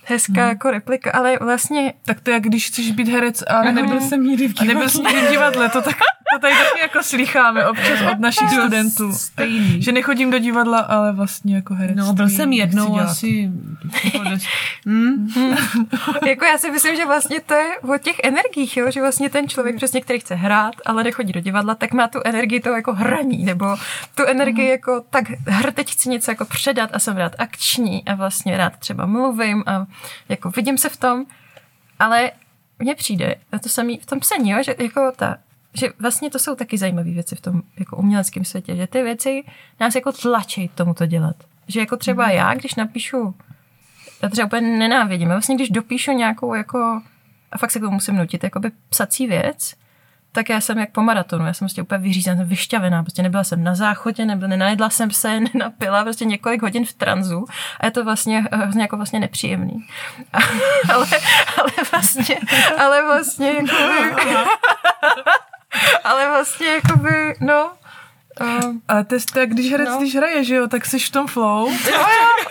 hezká 0.05 0.41
hmm. 0.41 0.49
jako 0.49 0.71
replika, 0.71 1.11
ale 1.11 1.39
vlastně... 1.41 1.93
Tak 2.05 2.21
to 2.21 2.31
jak 2.31 2.43
když 2.43 2.67
chceš 2.67 2.91
být 2.91 3.09
herec 3.09 3.43
a, 3.43 3.57
a 3.57 3.71
nebyl 3.71 4.01
jsem 4.01 4.23
nikdy 4.23 4.49
v 4.49 4.53
divadle. 4.53 4.73
A 4.73 4.75
nebyl 4.75 4.89
jsem 4.89 5.05
nikdy 5.05 5.27
v 5.27 5.31
divadle, 5.31 5.69
to, 5.69 5.83
tak, 5.83 5.97
to 6.35 6.41
tady 6.41 6.55
taky 6.55 6.81
jako 6.81 7.03
slycháme 7.03 7.67
občas 7.67 8.01
od 8.13 8.19
našich 8.19 8.51
studentů. 8.51 9.13
Stejný. 9.13 9.83
Že 9.83 9.93
nechodím 9.93 10.31
do 10.31 10.39
divadla, 10.39 10.79
ale 10.79 11.13
vlastně 11.13 11.55
jako 11.55 11.75
herec. 11.75 11.97
No, 11.97 12.13
byl 12.13 12.29
jsem 12.29 12.53
jednou 12.53 12.99
asi... 12.99 13.51
hmm? 14.87 15.35
jako 16.27 16.45
já 16.45 16.59
si 16.59 16.71
myslím, 16.71 16.97
že 16.97 17.07
vlastně 17.07 17.41
to 17.41 17.55
je 17.55 17.79
o 17.79 17.99
těch 17.99 18.17
energiích, 18.25 18.77
jo? 18.77 18.91
že 18.91 19.01
vlastně 19.01 19.31
ten 19.31 19.49
člověk 19.49 19.77
přesně, 19.77 20.01
který 20.01 20.21
chce 20.21 20.35
hrát, 20.35 20.75
ale 20.87 21.05
nechodí 21.05 21.33
do 21.33 21.41
divadla, 21.41 21.75
tak 21.75 21.93
má 21.93 22.09
tu 22.09 22.21
energii 22.25 22.61
toho 22.61 22.77
jako 22.77 22.95
hraní, 22.95 23.45
nebo 23.45 23.77
tu 24.15 24.27
energii 24.27 24.69
jako 24.69 25.05
tak 25.11 25.25
hr, 25.47 25.73
teď 25.73 25.93
chci 25.93 26.09
něco 26.09 26.31
jako 26.31 26.45
předat 26.45 26.91
a 26.93 26.99
jsem 26.99 27.17
rád 27.17 27.33
akční 27.39 28.05
a 28.05 28.15
vlastně 28.15 28.57
rád 28.57 28.77
třeba 28.77 29.07
mluvím 29.07 29.65
a 29.67 29.87
jako 30.29 30.51
vidím 30.51 30.79
se 30.79 30.89
v 30.89 30.97
tom, 30.97 31.25
ale 31.99 32.31
mně 32.79 32.95
přijde, 32.95 33.35
a 33.53 33.59
to 33.59 33.69
samý 33.69 33.99
v 33.99 34.07
tom 34.07 34.21
psaní, 34.21 34.51
jo, 34.51 34.63
že 34.63 34.75
jako 34.79 35.13
ta 35.17 35.37
že 35.75 35.89
vlastně 35.99 36.31
to 36.31 36.39
jsou 36.39 36.55
taky 36.55 36.79
zajímavé 36.79 37.11
věci 37.11 37.37
v 37.37 37.41
tom 37.41 37.63
jako 37.79 37.97
uměleckém 37.97 38.45
světě, 38.45 38.77
že 38.77 38.87
ty 38.87 39.03
věci 39.03 39.45
nás 39.81 39.95
jako 39.95 40.13
tlačí 40.13 40.71
tomu 40.75 40.95
to 40.95 41.07
dělat. 41.07 41.37
Že 41.69 41.81
jako 41.81 41.97
třeba 41.97 42.31
já, 42.31 42.55
když 42.55 42.75
napíšu, 42.75 43.35
já 44.23 44.29
třeba 44.29 44.47
úplně 44.47 44.79
nenávidím, 44.79 45.29
já 45.29 45.35
vlastně 45.35 45.55
když 45.55 45.71
dopíšu 45.71 46.13
nějakou 46.13 46.55
jako, 46.55 47.01
a 47.53 47.59
fakt 47.59 47.71
se 47.71 47.79
k 47.79 47.83
tomu 47.83 47.95
musím 47.95 48.17
nutit, 48.17 48.45
jakoby 48.45 48.71
psací 48.89 49.27
věc, 49.27 49.75
tak 50.35 50.49
já 50.49 50.61
jsem 50.61 50.79
jak 50.79 50.91
po 50.91 51.03
maratonu, 51.03 51.47
já 51.47 51.53
jsem 51.53 51.67
prostě 51.67 51.83
úplně 51.83 51.99
vyřízená, 51.99 52.37
jsem 52.37 52.49
vyšťavená, 52.49 53.03
prostě 53.03 53.23
nebyla 53.23 53.45
jsem 53.45 53.65
na 53.65 53.75
záchodě, 53.75 54.25
nebyla, 54.25 54.49
nenajedla 54.49 54.91
jsem 54.91 55.11
se, 55.11 55.41
nenapila, 55.55 56.05
prostě 56.05 56.25
několik 56.25 56.63
hodin 56.63 56.85
v 56.85 56.93
tranzu 56.93 57.47
a 57.81 57.87
je 57.87 57.91
to 57.91 58.05
vlastně 58.05 58.45
hrozně 58.53 58.83
jako 58.83 58.97
vlastně 58.97 59.21
nepříjemný. 59.21 59.87
A, 60.33 60.39
ale, 60.95 61.07
ale 61.59 61.71
vlastně, 61.91 62.37
ale 62.79 63.05
vlastně 63.05 63.47
jakoby, 63.49 64.25
ale 66.05 66.29
vlastně 66.29 66.67
jakoby, 66.67 67.35
no, 67.41 67.73
A 68.89 69.03
to 69.05 69.15
je 69.15 69.21
tak, 69.35 69.51
když 69.51 69.71
herec, 69.71 69.89
no. 69.89 69.99
když 69.99 70.17
hraje, 70.17 70.45
že 70.45 70.55
jo, 70.55 70.69
tak 70.69 70.87
jsi 70.87 70.99
v 70.99 71.11
tom 71.11 71.27
flow. 71.27 71.73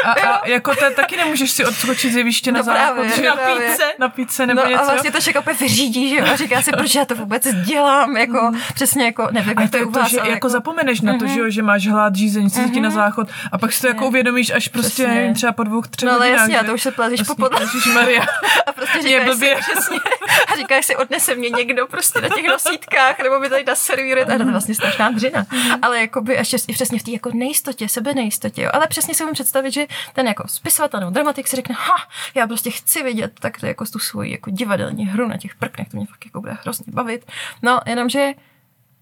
A, 0.05 0.11
a 0.11 0.47
jako 0.47 0.75
te, 0.75 0.91
taky 0.91 1.17
nemůžeš 1.17 1.51
si 1.51 1.65
odskočit 1.65 2.13
z 2.13 2.15
jeviště 2.15 2.51
no 2.51 2.57
na 2.57 2.63
záchod, 2.63 3.05
že 3.15 3.21
napít 3.21 3.75
se, 3.75 3.83
napít 3.99 4.31
se 4.31 4.47
nebo 4.47 4.61
no, 4.63 4.69
něco. 4.69 4.83
a 4.83 4.85
vlastně 4.85 5.11
to 5.11 5.19
všechno 5.19 5.41
opět 5.41 5.59
vyřídí, 5.59 6.09
že 6.09 6.15
jo, 6.15 6.25
a 6.33 6.35
říká 6.35 6.61
si, 6.61 6.71
proč 6.71 6.95
já 6.95 7.05
to 7.05 7.15
vůbec 7.15 7.47
dělám, 7.53 8.17
jako 8.17 8.41
mm. 8.51 8.59
přesně 8.73 9.05
jako, 9.05 9.27
nevím, 9.31 9.59
a 9.59 9.67
to 9.67 9.77
je 9.77 9.85
to, 9.85 9.99
že 10.09 10.17
jako, 10.17 10.29
jako 10.29 10.49
zapomeneš 10.49 11.01
na 11.01 11.17
to, 11.17 11.25
mm-hmm. 11.25 11.33
že 11.33 11.39
jo, 11.39 11.49
že 11.49 11.61
máš 11.61 11.87
hlad, 11.87 12.15
žízeň, 12.15 12.49
si 12.49 12.59
mm-hmm. 12.59 12.81
na 12.81 12.89
záchod 12.89 13.27
a 13.51 13.57
pak 13.57 13.73
si 13.73 13.81
to 13.81 13.87
jako 13.87 14.07
uvědomíš 14.07 14.51
až 14.51 14.67
prostě, 14.67 15.07
nevím, 15.07 15.33
třeba 15.33 15.51
po 15.51 15.63
dvou, 15.63 15.81
třech 15.81 16.09
No 16.09 16.15
ale 16.15 16.29
jasně, 16.29 16.59
a 16.59 16.63
to 16.63 16.73
už 16.73 16.81
se 16.81 16.91
plazíš 16.91 17.21
po 17.21 17.35
podle. 17.35 17.59
Maria. 17.93 18.25
a 18.67 18.71
prostě 18.71 19.01
říkáš 19.01 19.35
si, 19.37 19.55
přesně, 19.59 19.97
a 20.53 20.55
říkáš 20.55 20.85
si, 20.85 20.95
odnese 20.95 21.35
mě 21.35 21.49
někdo 21.49 21.87
prostě 21.87 22.21
na 22.21 22.29
těch 22.29 22.45
nosítkách, 22.47 23.19
nebo 23.23 23.39
mi 23.39 23.49
tady 23.49 23.63
naservíruje, 23.67 24.25
a 24.25 24.37
to 24.37 24.43
je 24.43 24.51
vlastně 24.51 24.75
strašná 24.75 25.09
dřina. 25.09 25.45
Ale 25.81 25.99
jakoby 25.99 26.33
ještě 26.33 26.57
i 26.67 26.73
přesně 26.73 26.99
v 26.99 27.03
té 27.03 27.11
jako 27.11 27.31
nejistotě, 27.33 27.89
sebe 27.89 28.13
nejistotě, 28.13 28.61
jo. 28.61 28.69
Ale 28.73 28.87
přesně 28.87 29.13
si 29.13 29.23
umím 29.23 29.33
představit, 29.33 29.71
že 29.71 29.87
ten 30.13 30.27
jako 30.27 30.47
spisovatel 30.47 30.99
nebo 30.99 31.11
dramatik 31.11 31.47
si 31.47 31.55
řekne, 31.55 31.75
ha, 31.79 31.95
já 32.35 32.47
prostě 32.47 32.71
chci 32.71 33.03
vidět 33.03 33.39
tak 33.39 33.59
to 33.59 33.65
jako 33.65 33.85
tu 33.85 33.99
svoji 33.99 34.31
jako 34.31 34.49
divadelní 34.49 35.05
hru 35.05 35.27
na 35.27 35.37
těch 35.37 35.55
prknech, 35.55 35.89
to 35.89 35.97
mě 35.97 36.05
fakt 36.05 36.25
jako 36.25 36.41
bude 36.41 36.57
hrozně 36.61 36.85
bavit. 36.93 37.31
No, 37.61 37.79
jenomže 37.85 38.33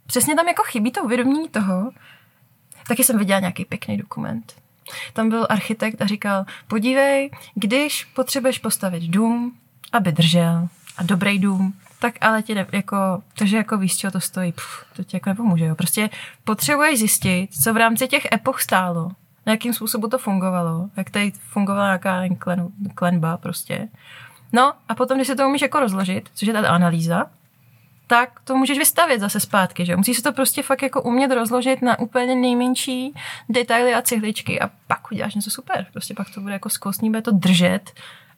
přesně 0.06 0.35
tam 0.35 0.48
jako 0.48 0.64
chybí 0.64 0.91
to 0.91 1.03
uvědomění 1.03 1.49
toho. 1.49 1.91
Taky 2.88 3.03
jsem 3.03 3.18
viděla 3.18 3.39
nějaký 3.39 3.65
pěkný 3.65 3.98
dokument. 3.98 4.53
Tam 5.14 5.30
byl 5.30 5.48
architekt 5.49 6.02
a 6.02 6.06
říkal, 6.06 6.45
podívej, 6.68 7.31
když 7.56 8.06
potřebuješ 8.06 8.60
postavit 8.60 9.03
dům, 9.03 9.57
aby 9.91 10.11
držel, 10.11 10.68
a 10.98 11.03
dobrý 11.03 11.39
dům, 11.39 11.73
tak 12.02 12.15
ale 12.22 12.44
ti 12.44 12.56
ne, 12.56 12.68
jako, 12.72 13.23
takže 13.38 13.57
jako 13.57 13.78
víš, 13.78 13.98
čeho 13.98 14.11
to 14.11 14.19
stojí, 14.19 14.52
Pff, 14.52 14.86
to 14.95 15.03
ti 15.03 15.18
jako 15.18 15.30
nepomůže. 15.30 15.65
Jo. 15.65 15.76
Prostě 15.76 16.10
potřebuješ 16.44 16.99
zjistit, 16.99 17.49
co 17.64 17.73
v 17.73 17.78
rámci 17.78 18.07
těch 18.07 18.28
epoch 18.34 18.61
stálo, 18.61 19.11
na 19.45 19.53
jakým 19.53 19.73
způsobu 19.73 20.07
to 20.07 20.18
fungovalo, 20.18 20.90
jak 20.98 21.10
tady 21.10 21.32
fungovala 21.32 21.86
nějaká 21.86 22.36
klen, 22.40 22.68
klenba 22.95 23.38
prostě. 23.38 23.88
No 24.53 24.73
a 24.90 24.95
potom, 24.95 25.18
když 25.18 25.28
se 25.28 25.36
to 25.36 25.48
umíš 25.48 25.61
jako 25.61 25.80
rozložit, 25.80 26.30
což 26.34 26.48
je 26.48 26.53
ta 26.53 26.69
analýza, 26.69 27.26
tak 28.07 28.40
to 28.44 28.56
můžeš 28.56 28.78
vystavět 28.78 29.19
zase 29.19 29.40
zpátky, 29.40 29.86
že 29.86 29.95
Musíš 29.95 30.18
se 30.18 30.23
to 30.23 30.32
prostě 30.32 30.64
fakt 30.64 30.82
jako 30.82 31.02
umět 31.02 31.32
rozložit 31.32 31.82
na 31.82 31.99
úplně 31.99 32.36
nejmenší 32.36 33.14
detaily 33.49 33.94
a 33.94 34.02
cihličky 34.02 34.61
a 34.61 34.69
pak 34.88 35.11
uděláš 35.11 35.36
něco 35.36 35.49
super. 35.52 35.88
Prostě 35.91 36.14
pak 36.14 36.30
to 36.30 36.41
bude 36.41 36.53
jako 36.53 36.69
skvostný, 36.69 37.10
bude 37.10 37.22
to 37.22 37.32
držet 37.32 37.91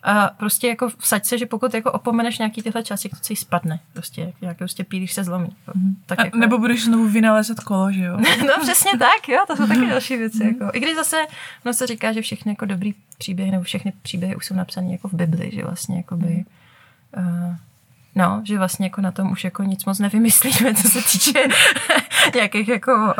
a 0.03 0.27
prostě 0.27 0.67
jako 0.67 0.89
vsaď 0.89 1.25
se, 1.25 1.37
že 1.37 1.45
pokud 1.45 1.73
jako 1.73 1.91
opomeneš 1.91 2.37
nějaký 2.37 2.61
tyhle 2.61 2.83
části, 2.83 3.09
to 3.09 3.15
celý 3.15 3.37
spadne. 3.37 3.79
Prostě, 3.93 4.33
jak 4.41 4.57
prostě 4.57 4.83
pílíš 4.83 5.13
se 5.13 5.23
zlomí. 5.23 5.47
Mm-hmm. 5.67 5.95
Tak 6.05 6.19
a 6.19 6.25
jako... 6.25 6.37
Nebo 6.37 6.57
budeš 6.57 6.85
znovu 6.85 7.07
vynalezet 7.07 7.59
kolo, 7.59 7.91
že 7.91 8.03
jo? 8.03 8.17
no 8.47 8.53
přesně 8.61 8.91
tak, 8.99 9.29
jo, 9.29 9.39
to 9.47 9.55
jsou 9.55 9.67
taky 9.67 9.87
další 9.87 10.17
věci. 10.17 10.37
Mm-hmm. 10.37 10.61
Jako. 10.61 10.77
I 10.77 10.79
když 10.79 10.95
zase, 10.95 11.17
no 11.65 11.73
se 11.73 11.87
říká, 11.87 12.13
že 12.13 12.21
všechny 12.21 12.51
jako 12.51 12.65
dobrý 12.65 12.93
příběhy, 13.17 13.51
nebo 13.51 13.63
všechny 13.63 13.93
příběhy 14.01 14.35
už 14.35 14.45
jsou 14.45 14.55
napsané 14.55 14.91
jako 14.91 15.07
v 15.07 15.13
Bibli, 15.13 15.51
že 15.53 15.63
vlastně 15.63 15.97
jakoby, 15.97 16.45
uh, 17.17 17.55
No, 18.15 18.41
že 18.45 18.57
vlastně 18.57 18.85
jako 18.85 19.01
na 19.01 19.11
tom 19.11 19.31
už 19.31 19.43
jako 19.43 19.63
nic 19.63 19.85
moc 19.85 19.99
nevymyslíme, 19.99 20.73
co 20.73 20.89
se 20.89 21.01
týče 21.01 21.39
nějakých 22.35 22.67
jako 22.67 22.91
uh, 22.95 23.13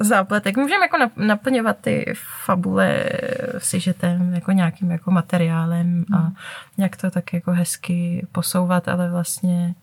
zápletek. 0.00 0.56
Můžeme 0.56 0.84
jako 0.84 1.10
naplňovat 1.16 1.76
ty 1.80 2.14
fabule 2.44 3.04
sižetem, 3.58 4.34
jako 4.34 4.52
nějakým 4.52 4.90
jako 4.90 5.10
materiálem 5.10 6.04
a 6.12 6.16
hmm. 6.16 6.34
nějak 6.78 6.96
to 6.96 7.10
tak 7.10 7.32
jako 7.32 7.52
hezky 7.52 8.26
posouvat, 8.32 8.88
ale 8.88 9.10
vlastně 9.10 9.74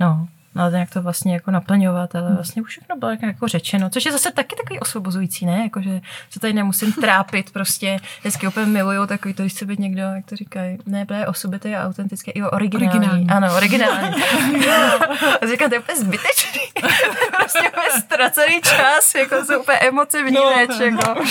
no, 0.00 0.28
no, 0.54 0.70
nějak 0.70 0.90
to 0.90 1.02
vlastně 1.02 1.34
jako 1.34 1.50
naplňovat, 1.50 2.14
ale 2.14 2.26
hmm. 2.26 2.34
vlastně 2.34 2.62
už 2.62 2.68
všechno 2.68 2.96
bylo 2.96 3.10
jako 3.22 3.48
řečeno, 3.48 3.90
což 3.90 4.04
je 4.04 4.12
zase 4.12 4.30
taky 4.30 4.56
takový 4.56 4.80
osvobozující, 4.80 5.46
ne? 5.46 5.62
Jako, 5.62 5.82
že 5.82 6.00
se 6.30 6.40
tady 6.40 6.52
nemusím 6.52 6.92
trápit, 6.92 7.50
prostě 7.50 7.98
vždycky 8.20 8.46
úplně 8.46 8.66
miluju 8.66 9.06
takový 9.06 9.34
to, 9.34 9.42
když 9.42 9.52
se 9.52 9.66
být 9.66 9.78
někdo, 9.78 10.02
jak 10.02 10.26
to 10.26 10.36
říkají, 10.36 10.78
ne, 10.86 11.06
právě 11.06 11.26
osobitý 11.26 11.74
a 11.74 11.86
autentické, 11.86 12.32
jo, 12.34 12.50
originální. 12.50 12.88
originální. 12.88 13.26
Ano, 13.28 13.56
originální. 13.56 14.14
Říkám, 15.50 15.68
to 15.68 15.74
je 15.74 15.80
úplně 15.80 15.98
zbytečný. 15.98 16.60
prostě 17.36 17.58
úplně 17.58 18.00
ztracený 18.00 18.60
čas, 18.62 19.14
jako 19.14 19.44
jsou 19.44 19.60
úplně 19.60 19.78
emoce 19.78 20.22
v 20.22 20.26
ní 20.26 20.34
no, 20.34 20.50
reč, 20.50 20.80
jako. 20.80 21.22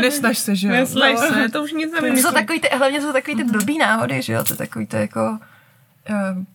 Nesnaž 0.00 0.38
se, 0.38 0.56
že 0.56 0.68
jo? 0.68 0.74
Nesnaž 0.74 1.18
se, 1.18 1.48
to 1.48 1.62
už 1.62 1.72
nic 1.72 1.92
nevím. 1.92 2.14
To 2.14 2.20
jsou 2.20 2.32
takový 2.32 2.60
ty, 2.60 2.68
hlavně 2.76 3.00
jsou 3.00 3.12
takový 3.12 3.36
ty 3.36 3.44
blbý 3.44 3.78
náhody, 3.78 4.22
že 4.22 4.32
jo, 4.32 4.44
to 4.44 4.52
je 4.52 4.56
takový 4.56 4.86
to 4.86 4.96
jako 4.96 5.38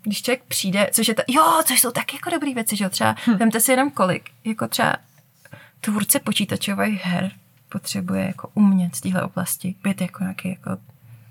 když 0.02 0.22
člověk 0.22 0.44
přijde, 0.44 0.90
což 0.94 1.08
je 1.08 1.16
to, 1.16 1.22
jo, 1.28 1.62
což 1.66 1.82
jsou 1.82 1.92
taky 1.92 2.16
jako 2.16 2.30
dobré 2.30 2.54
věci, 2.54 2.76
že 2.76 2.84
jo, 2.84 2.90
třeba, 2.90 3.16
hm. 3.28 3.38
vemte 3.38 3.60
si 3.60 3.72
jenom 3.72 3.92
kolik, 3.92 4.30
jako 4.44 4.68
třeba 4.68 4.96
tvůrce 5.82 6.20
počítačových 6.20 7.06
her 7.06 7.32
potřebuje 7.70 8.26
jako 8.26 8.50
umět 8.54 8.96
z 8.96 9.02
téhle 9.02 9.24
oblasti, 9.24 9.76
být 9.84 10.02
jako 10.02 10.24
nějaký 10.24 10.50
jako 10.50 10.78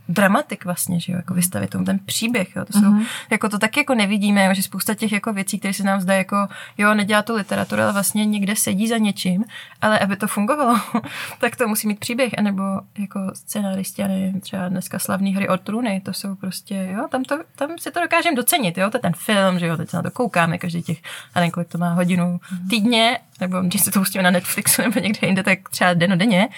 dramatik 0.09 0.65
vlastně, 0.65 1.01
že 1.01 1.13
jo, 1.13 1.17
jako 1.17 1.35
vystavit 1.35 1.71
tomu 1.71 1.85
ten 1.85 1.99
příběh, 1.99 2.57
jo, 2.57 2.65
to 2.65 2.73
jsou, 2.73 2.85
mm-hmm. 2.85 3.07
jako 3.31 3.49
to 3.49 3.59
taky 3.59 3.81
jako 3.81 3.95
nevidíme, 3.95 4.45
jo, 4.45 4.55
že 4.55 4.63
spousta 4.63 4.95
těch 4.95 5.13
jako 5.13 5.33
věcí, 5.33 5.59
které 5.59 5.75
se 5.75 5.85
nám 5.85 6.01
zdá 6.01 6.15
jako, 6.15 6.49
jo, 6.79 6.95
nedělá 6.95 7.23
to 7.23 7.35
literatura, 7.35 7.85
ale 7.85 7.93
vlastně 7.93 8.25
někde 8.25 8.57
sedí 8.57 8.89
za 8.89 8.99
něčím, 8.99 9.45
ale 9.83 9.99
aby 9.99 10.17
to 10.17 10.27
fungovalo, 10.27 10.81
tak 11.41 11.57
to 11.57 11.69
musí 11.69 11.89
mít 11.89 11.99
příběh, 11.99 12.39
anebo 12.39 12.63
jako 12.99 13.21
scénáristi, 13.35 14.03
a 14.03 14.09
nevím, 14.09 14.41
třeba 14.41 14.69
dneska 14.69 14.99
slavné 14.99 15.31
hry 15.31 15.49
od 15.49 15.61
trůny, 15.61 16.01
to 16.05 16.13
jsou 16.13 16.35
prostě, 16.35 16.89
jo, 16.93 17.09
tam, 17.11 17.25
to, 17.25 17.39
tam 17.57 17.79
si 17.79 17.91
to 17.91 18.01
dokážeme 18.01 18.37
docenit, 18.37 18.79
jo, 18.79 18.91
to 18.91 18.97
je 18.97 19.03
ten 19.03 19.13
film, 19.17 19.59
že 19.59 19.67
jo, 19.67 19.77
teď 19.77 19.89
se 19.89 19.97
na 19.97 20.03
to 20.03 20.11
koukáme 20.11 20.59
každý 20.59 20.83
těch, 20.83 20.99
a 21.35 21.41
nevím, 21.41 21.53
kolik 21.53 21.69
to 21.69 21.79
má 21.79 21.95
hodinu 21.95 22.25
mm-hmm. 22.25 22.69
týdně, 22.71 23.19
nebo 23.41 23.61
když 23.61 23.81
se 23.81 23.91
to 23.91 24.01
pustíme 24.01 24.25
na 24.25 24.31
Netflixu 24.31 24.83
nebo 24.87 25.01
někde 25.01 25.29
jinde, 25.29 25.43
tak 25.43 25.69
třeba 25.69 25.95
denně, 25.95 26.49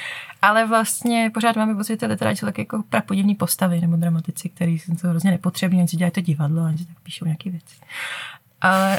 ale 0.43 0.67
vlastně 0.67 1.31
pořád 1.35 1.57
máme 1.57 1.75
pocit, 1.75 1.93
že 1.93 1.97
ty 1.97 2.07
literáti 2.07 2.37
jsou 2.37 2.47
tak 2.47 2.59
jako 2.59 2.83
postavy 3.39 3.81
nebo 3.81 3.97
dramatici, 3.97 4.49
který 4.49 4.79
jsou 4.79 4.95
to 4.95 5.09
hrozně 5.09 5.31
nepotřební, 5.31 5.79
oni 5.79 5.89
si 5.89 5.97
dělají 5.97 6.13
to 6.13 6.21
divadlo, 6.21 6.65
oni 6.65 6.79
si 6.79 6.85
tak 6.85 7.01
píšou 7.03 7.25
nějaké 7.25 7.51
věci. 7.51 7.77
Ale, 8.61 8.99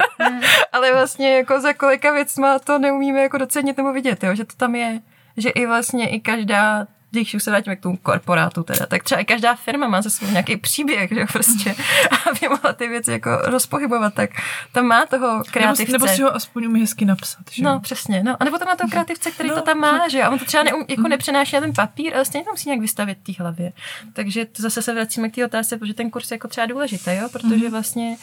ale 0.72 0.92
vlastně 0.92 1.36
jako 1.36 1.60
za 1.60 1.72
kolika 1.72 2.12
věcma 2.12 2.58
to 2.58 2.78
neumíme 2.78 3.20
jako 3.20 3.38
docenit 3.38 3.76
nebo 3.76 3.92
vidět, 3.92 4.24
jo? 4.24 4.34
že 4.34 4.44
to 4.44 4.56
tam 4.56 4.74
je, 4.74 5.00
že 5.36 5.50
i 5.50 5.66
vlastně 5.66 6.08
i 6.08 6.20
každá 6.20 6.86
když 7.10 7.34
už 7.34 7.42
se 7.42 7.50
vrátíme 7.50 7.76
k 7.76 7.80
tomu 7.80 7.96
korporátu 7.96 8.62
teda, 8.62 8.86
tak 8.86 9.02
třeba 9.02 9.20
i 9.20 9.24
každá 9.24 9.54
firma 9.54 9.88
má 9.88 10.02
se 10.02 10.10
svůj 10.10 10.30
nějaký 10.30 10.56
příběh, 10.56 11.10
že 11.14 11.26
prostě, 11.32 11.74
aby 12.30 12.48
mohla 12.48 12.72
ty 12.72 12.88
věci 12.88 13.12
jako 13.12 13.30
rozpohybovat, 13.44 14.14
tak 14.14 14.30
tam 14.72 14.86
má 14.86 15.06
toho 15.06 15.42
kreativce. 15.50 15.92
Nebo, 15.92 16.06
nebo 16.06 16.16
si 16.16 16.22
ho 16.22 16.34
aspoň 16.34 16.66
umí 16.66 16.80
hezky 16.80 17.04
napsat, 17.04 17.42
že? 17.50 17.62
No, 17.62 17.80
přesně, 17.80 18.22
no. 18.22 18.36
A 18.40 18.44
nebo 18.44 18.58
tam 18.58 18.68
má 18.68 18.76
toho 18.76 18.90
kreativce, 18.90 19.30
který 19.30 19.48
no. 19.48 19.54
to 19.54 19.62
tam 19.62 19.78
má, 19.78 20.08
že 20.08 20.22
a 20.22 20.30
on 20.30 20.38
to 20.38 20.44
třeba 20.44 20.62
neum, 20.62 20.84
jako 20.88 21.00
mhm. 21.00 21.10
nepřenáší 21.10 21.56
na 21.56 21.60
ten 21.60 21.72
papír, 21.72 22.14
ale 22.14 22.24
stejně 22.24 22.44
to 22.44 22.50
musí 22.50 22.68
nějak 22.68 22.80
vystavit 22.80 23.18
té 23.22 23.32
hlavě. 23.38 23.72
Takže 24.12 24.44
to 24.44 24.62
zase 24.62 24.82
se 24.82 24.94
vracíme 24.94 25.30
k 25.30 25.34
té 25.34 25.44
otázce, 25.44 25.76
protože 25.76 25.94
ten 25.94 26.10
kurz 26.10 26.30
je 26.30 26.34
jako 26.34 26.48
třeba 26.48 26.66
důležitý, 26.66 27.10
jo, 27.10 27.28
protože 27.32 27.54
mhm. 27.54 27.70
vlastně 27.70 28.16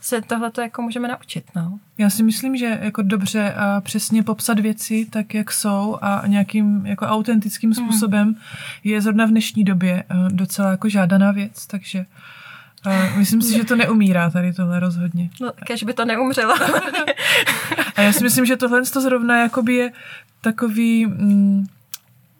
se 0.00 0.22
tohle 0.22 0.50
to 0.50 0.60
jako 0.60 0.82
můžeme 0.82 1.08
naučit. 1.08 1.44
No. 1.56 1.78
Já 1.98 2.10
si 2.10 2.22
myslím, 2.22 2.56
že 2.56 2.78
jako 2.82 3.02
dobře 3.02 3.54
a 3.56 3.80
přesně 3.80 4.22
popsat 4.22 4.58
věci 4.58 5.06
tak, 5.10 5.34
jak 5.34 5.52
jsou 5.52 5.98
a 6.02 6.22
nějakým 6.26 6.86
jako 6.86 7.06
autentickým 7.06 7.72
hmm. 7.72 7.86
způsobem 7.86 8.28
mm. 8.28 8.34
je 8.84 9.00
zrovna 9.00 9.26
v 9.26 9.30
dnešní 9.30 9.64
době 9.64 10.04
eh, 10.10 10.14
docela 10.28 10.70
jako 10.70 10.88
žádaná 10.88 11.32
věc, 11.32 11.66
takže 11.66 12.06
uh, 12.86 13.18
myslím 13.18 13.42
si, 13.42 13.56
že 13.56 13.64
to 13.64 13.76
neumírá 13.76 14.30
tady 14.30 14.52
tohle 14.52 14.80
rozhodně. 14.80 15.30
No, 15.40 15.52
kež 15.66 15.82
by 15.82 15.92
to 15.92 16.04
neumřelo. 16.04 16.54
a 17.96 18.02
já 18.02 18.12
si 18.12 18.24
myslím, 18.24 18.46
že 18.46 18.56
tohle 18.56 18.82
to 18.82 19.00
zrovna 19.00 19.42
jakoby 19.42 19.74
je 19.74 19.92
takový... 20.40 21.06
Mm, 21.06 21.66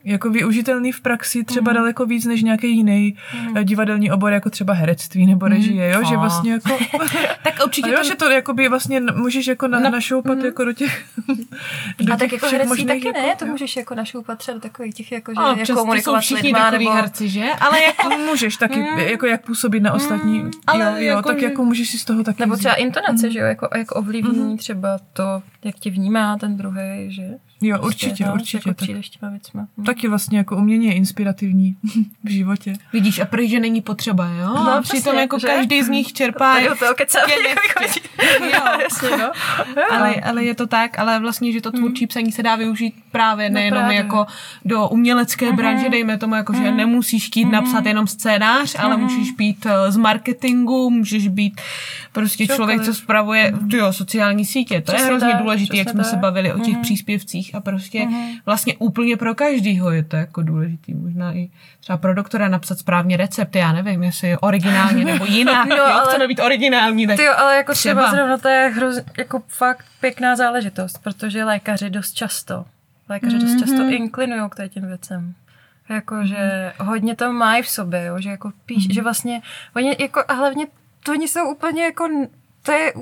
jako 0.05 0.31
využitelný 0.31 0.93
v 0.93 1.01
praxi 1.01 1.45
třeba 1.45 1.71
mm. 1.71 1.75
daleko 1.75 2.07
víc 2.07 2.25
než 2.25 2.43
nějaký 2.43 2.77
jiný 2.77 3.17
mm. 3.35 3.65
divadelní 3.65 4.11
obor, 4.11 4.33
jako 4.33 4.51
třeba 4.51 4.75
herectví 4.75 5.27
nebo 5.27 5.47
mhm. 5.47 5.55
režie, 5.55 5.91
jo, 5.91 6.01
že 6.09 6.17
vlastně 6.17 6.53
jako... 6.53 6.69
tak 7.45 7.55
určitě 7.65 7.91
jo, 7.91 7.97
to... 7.99 8.05
že 8.05 8.15
to 8.15 8.31
jakoby 8.31 8.69
vlastně 8.69 9.01
můžeš 9.01 9.47
jako 9.47 9.69
na, 9.69 9.81
na... 9.81 9.91
našoupat 9.91 10.39
mm. 10.39 10.45
jako 10.45 10.65
do 10.65 10.73
těch... 10.73 11.05
do 12.01 12.13
a 12.13 12.17
tak 12.17 12.33
jako 12.33 12.47
herectví 12.47 12.85
taky 12.85 13.07
jako, 13.07 13.19
ne, 13.19 13.37
to 13.37 13.47
můžeš 13.47 13.77
jako 13.77 13.95
našoupat 13.95 14.39
třeba 14.39 14.55
do 14.55 14.61
takových 14.61 14.95
těch, 14.95 15.13
jako, 15.13 15.33
že 15.33 15.41
a, 15.41 15.59
jak 15.59 15.69
komunikovat 15.69 16.25
s 16.25 16.31
lidma, 16.31 16.71
nebo... 16.71 16.91
herci, 16.91 17.29
že? 17.29 17.45
Ale 17.61 17.83
jako 17.83 18.11
můžeš 18.11 18.57
taky, 18.57 18.81
mm. 18.81 18.99
jako 18.99 19.27
jak 19.27 19.47
působit 19.47 19.81
na 19.81 19.93
ostatní, 19.93 20.43
mm. 20.43 20.51
ale 20.67 20.85
jo, 20.85 20.93
jo, 20.97 21.17
jako, 21.17 21.29
tak 21.29 21.43
jako 21.43 21.65
můžeš 21.65 21.91
si 21.91 21.99
z 21.99 22.05
toho 22.05 22.25
taky 22.25 22.43
Nebo 22.43 22.57
třeba 22.57 22.75
intonace, 22.75 23.31
že 23.31 23.39
jo, 23.39 23.47
jako, 23.47 23.69
jako 23.77 23.95
ovlivní 23.95 24.57
třeba 24.57 24.99
to, 25.13 25.43
jak 25.65 25.75
tě 25.75 25.91
vnímá 25.91 26.39
ten 26.39 26.57
druhý, 26.57 27.07
že? 27.09 27.50
Jo, 27.63 27.79
prostě, 27.79 28.07
určitě, 28.07 28.25
no, 28.25 28.35
určitě. 28.35 28.69
Jako 28.69 28.87
tak, 28.87 28.89
těma 28.89 29.31
věcma. 29.31 29.69
Hm. 29.79 29.85
Taky 29.85 30.09
vlastně 30.09 30.39
jako 30.39 30.57
umění 30.57 30.87
je 30.87 30.95
inspirativní 30.95 31.77
v 32.25 32.31
životě. 32.31 32.73
Vidíš, 32.93 33.19
a 33.19 33.25
prý, 33.25 33.49
že 33.49 33.61
není 33.61 33.81
potřeba, 33.81 34.27
jo? 34.27 34.49
No, 34.55 34.73
a 34.73 34.83
přitom 34.83 35.19
jako 35.19 35.39
že? 35.39 35.47
každý 35.47 35.83
z 35.83 35.89
nich 35.89 36.13
čerpá. 36.13 36.59
Jo, 36.59 36.75
to 36.79 36.95
kecám, 36.95 37.23
jo, 38.43 38.61
jasně, 38.83 39.17
no. 39.17 39.31
ale, 39.91 40.15
ale 40.15 40.45
je 40.45 40.55
to 40.55 40.67
tak, 40.67 40.99
ale 40.99 41.21
vlastně, 41.21 41.53
že 41.53 41.61
to 41.61 41.71
tvůrčí 41.71 42.07
psaní 42.07 42.33
se 42.33 42.43
dá 42.43 42.57
využít 42.57 42.95
právě 43.13 43.51
no, 43.51 43.55
nejenom 43.55 43.81
právě. 43.81 43.97
jako 43.97 44.27
do 44.65 44.89
umělecké 44.89 45.47
mm-hmm. 45.47 45.57
branže, 45.57 45.89
dejme 45.89 46.19
tomu, 46.19 46.35
jako, 46.35 46.53
že 46.53 46.59
mm-hmm. 46.59 46.77
nemusíš 46.77 47.27
chtít 47.27 47.45
mm-hmm. 47.45 47.51
napsat 47.51 47.87
jenom 47.87 48.07
scénář, 48.07 48.77
ale 48.79 48.97
mm-hmm. 48.97 49.01
můžeš 49.01 49.31
být 49.33 49.67
eh, 49.67 49.93
z 49.93 49.97
marketingu, 49.97 50.91
můžeš 50.91 51.29
být 51.29 51.61
prostě 52.13 52.47
Čokoliv. 52.47 52.57
člověk, 52.57 52.83
co 52.83 52.95
spravuje 52.95 53.53
mm-hmm. 53.53 53.77
jo, 53.77 53.93
sociální 53.93 54.45
sítě. 54.45 54.81
To 54.81 54.93
Přesně 54.93 55.05
je 55.05 55.07
hrozně 55.07 55.35
důležité, 55.35 55.77
jak 55.77 55.89
jsme 55.89 56.05
se 56.05 56.17
bavili 56.17 56.53
o 56.53 56.59
těch 56.59 56.75
mm-hmm. 56.75 56.83
příspěvcích 56.83 57.50
a 57.55 57.61
prostě 57.61 57.99
mm-hmm. 57.99 58.41
vlastně 58.47 58.75
úplně 58.79 59.17
pro 59.17 59.35
každýho 59.35 59.91
je 59.91 60.05
to 60.05 60.17
jako 60.17 60.43
důležitý. 60.43 60.95
Možná 60.95 61.33
i 61.33 61.51
třeba 61.81 61.97
pro 61.97 62.15
doktora 62.15 62.49
napsat 62.49 62.79
správně 62.79 63.17
recept, 63.17 63.57
já 63.57 63.73
nevím, 63.73 64.03
jestli 64.03 64.29
je 64.29 64.39
originálně 64.39 65.05
nebo 65.05 65.25
jinak. 65.25 65.67
no, 65.69 65.77
jo, 65.77 65.85
ale, 65.85 66.05
chceme 66.09 66.29
být 66.29 66.41
originální. 66.41 67.07
Tak 67.07 67.17
ty 67.17 67.25
jo, 67.25 67.33
ale 67.37 67.57
jako 67.57 67.73
třeba, 67.73 68.03
třeba 68.03 68.17
zrovna 68.17 68.39
to 68.39 68.49
je 68.49 68.73
hroz, 68.77 69.01
jako 69.19 69.43
fakt 69.49 69.85
pěkná 70.01 70.37
záležitost, 70.37 70.99
protože 71.03 71.45
lékaři 71.45 71.91
dost 71.91 72.13
často, 72.13 72.65
lékaři 73.09 73.37
mm-hmm. 73.37 73.43
dost 73.43 73.59
často 73.59 73.83
mhm. 73.83 73.93
inklinují 73.93 74.43
k 74.51 74.69
těm 74.69 74.87
věcem. 74.87 75.35
Jako, 75.89 76.27
že 76.27 76.73
hodně 76.79 77.17
to 77.17 77.33
mají 77.33 77.63
v 77.63 77.69
sobě, 77.69 78.05
jo, 78.05 78.21
že 78.21 78.31
jako 78.31 78.53
píš, 78.67 78.89
mm-hmm. 78.89 78.95
že 78.95 79.03
vlastně, 79.03 79.43
oni 79.77 79.97
jako, 79.99 80.23
a 80.29 80.33
hlavně 80.33 80.67
to 81.05 81.13
oni 81.13 81.29
jsou 81.29 81.51
úplně 81.51 81.83
jako, 81.83 82.09
to 82.63 82.73
je 82.73 82.93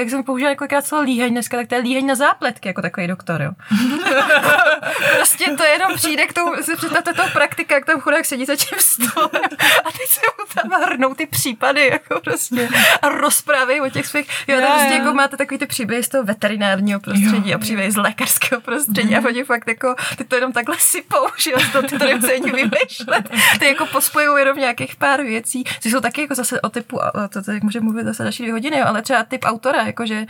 jak 0.00 0.10
jsem 0.10 0.22
použila 0.22 0.50
několikrát 0.50 0.86
slovo 0.86 1.04
líheň 1.04 1.32
dneska, 1.32 1.56
tak 1.56 1.68
to 1.68 1.74
je 1.74 1.80
líheň 1.80 2.06
na 2.06 2.14
zápletky, 2.14 2.68
jako 2.68 2.82
takový 2.82 3.06
doktor, 3.06 3.42
jo. 3.42 3.50
prostě 5.16 5.44
to 5.58 5.64
jenom 5.64 5.94
přijde 5.94 6.26
k 6.26 6.32
tomu, 6.32 6.52
si 6.62 6.76
představte 6.76 7.14
toho 7.14 7.28
praktika, 7.32 7.74
jak 7.74 7.84
tam 7.84 8.00
chudák 8.00 8.24
sedí 8.24 8.44
za 8.44 8.56
tím 8.56 8.78
stolem 8.78 9.44
a 9.84 9.92
teď 9.92 10.08
se 10.08 10.20
mu 10.38 10.70
tam 10.70 10.82
hrnou 10.82 11.14
ty 11.14 11.26
případy, 11.26 11.86
jako 11.86 12.20
prostě 12.20 12.68
a 13.02 13.08
rozprávy 13.08 13.80
o 13.80 13.90
těch 13.90 14.06
svých, 14.06 14.28
jo, 14.48 14.60
Jo, 14.60 14.66
tak 14.66 14.78
prostě 14.78 14.94
jako 14.94 15.14
máte 15.14 15.36
takový 15.36 15.58
ty 15.58 15.66
příběhy 15.66 16.02
z 16.02 16.08
toho 16.08 16.24
veterinárního 16.24 17.00
prostředí 17.00 17.50
Jo, 17.50 17.56
a 17.56 17.58
příběhy 17.58 17.90
z 17.90 17.96
lékařského 17.96 18.60
prostředí 18.60 19.16
a 19.16 19.20
oni 19.26 19.44
fakt 19.44 19.68
jako, 19.68 19.94
ty 20.16 20.24
to 20.24 20.34
jenom 20.34 20.52
takhle 20.52 20.76
sypou, 20.78 21.26
že 21.38 21.50
to, 21.72 21.82
ty 21.82 21.98
to 21.98 22.04
nemusí 22.04 22.32
ani 22.32 22.50
vymýšlet, 22.52 23.30
ty 23.58 23.66
jako 23.66 23.86
pospojují 23.86 24.38
jenom 24.38 24.58
nějakých 24.58 24.96
pár 24.96 25.22
věcí, 25.22 25.64
ty 25.82 25.90
jsou 25.90 26.00
taky 26.00 26.20
jako 26.20 26.34
zase 26.34 26.60
o 26.60 26.68
typu, 26.68 27.04
a 27.04 27.28
to, 27.28 27.42
to 27.42 27.52
jak 27.52 27.62
můžeme 27.62 27.84
mluvit 27.84 28.04
zase 28.04 28.22
další 28.22 28.42
dvě 28.42 28.52
hodiny, 28.52 28.78
jo, 28.78 28.84
ale 28.88 29.02
třeba 29.02 29.22
typ 29.22 29.44
autora, 29.44 29.82
jakože 29.90 30.26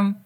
um, 0.00 0.16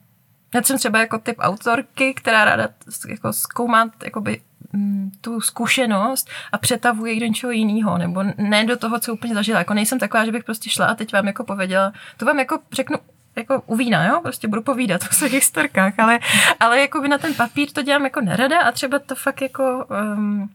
já 0.54 0.62
jsem 0.62 0.78
třeba 0.78 0.98
jako 0.98 1.18
typ 1.18 1.36
autorky, 1.38 2.14
která 2.14 2.44
ráda 2.44 2.68
jako 3.08 3.32
zkoumá 3.32 3.90
jakoby, 4.04 4.40
mm, 4.72 5.10
tu 5.20 5.40
zkušenost 5.40 6.30
a 6.52 6.58
přetavuje 6.58 7.20
do 7.20 7.26
něčeho 7.26 7.50
jiného, 7.50 7.98
nebo 7.98 8.24
ne 8.36 8.64
do 8.64 8.76
toho, 8.76 8.98
co 9.00 9.14
úplně 9.14 9.34
zažila. 9.34 9.58
Jako 9.58 9.74
nejsem 9.74 9.98
taková, 9.98 10.24
že 10.24 10.32
bych 10.32 10.44
prostě 10.44 10.70
šla 10.70 10.86
a 10.86 10.94
teď 10.94 11.12
vám 11.12 11.26
jako 11.26 11.44
pověděla, 11.44 11.92
to 12.16 12.24
vám 12.24 12.38
jako 12.38 12.58
řeknu 12.72 12.98
jako 13.36 13.62
u 13.66 13.76
vína, 13.76 14.04
jo, 14.04 14.20
prostě 14.22 14.48
budu 14.48 14.62
povídat 14.62 15.02
o 15.02 15.14
svých 15.14 15.32
historkách, 15.32 15.98
ale, 15.98 16.18
ale 16.60 16.80
jako 16.80 17.00
by 17.00 17.08
na 17.08 17.18
ten 17.18 17.34
papír 17.34 17.70
to 17.72 17.82
dělám 17.82 18.04
jako 18.04 18.20
nerada 18.20 18.60
a 18.60 18.72
třeba 18.72 18.98
to 18.98 19.14
fakt 19.14 19.42
jako 19.42 19.86
um, 20.16 20.50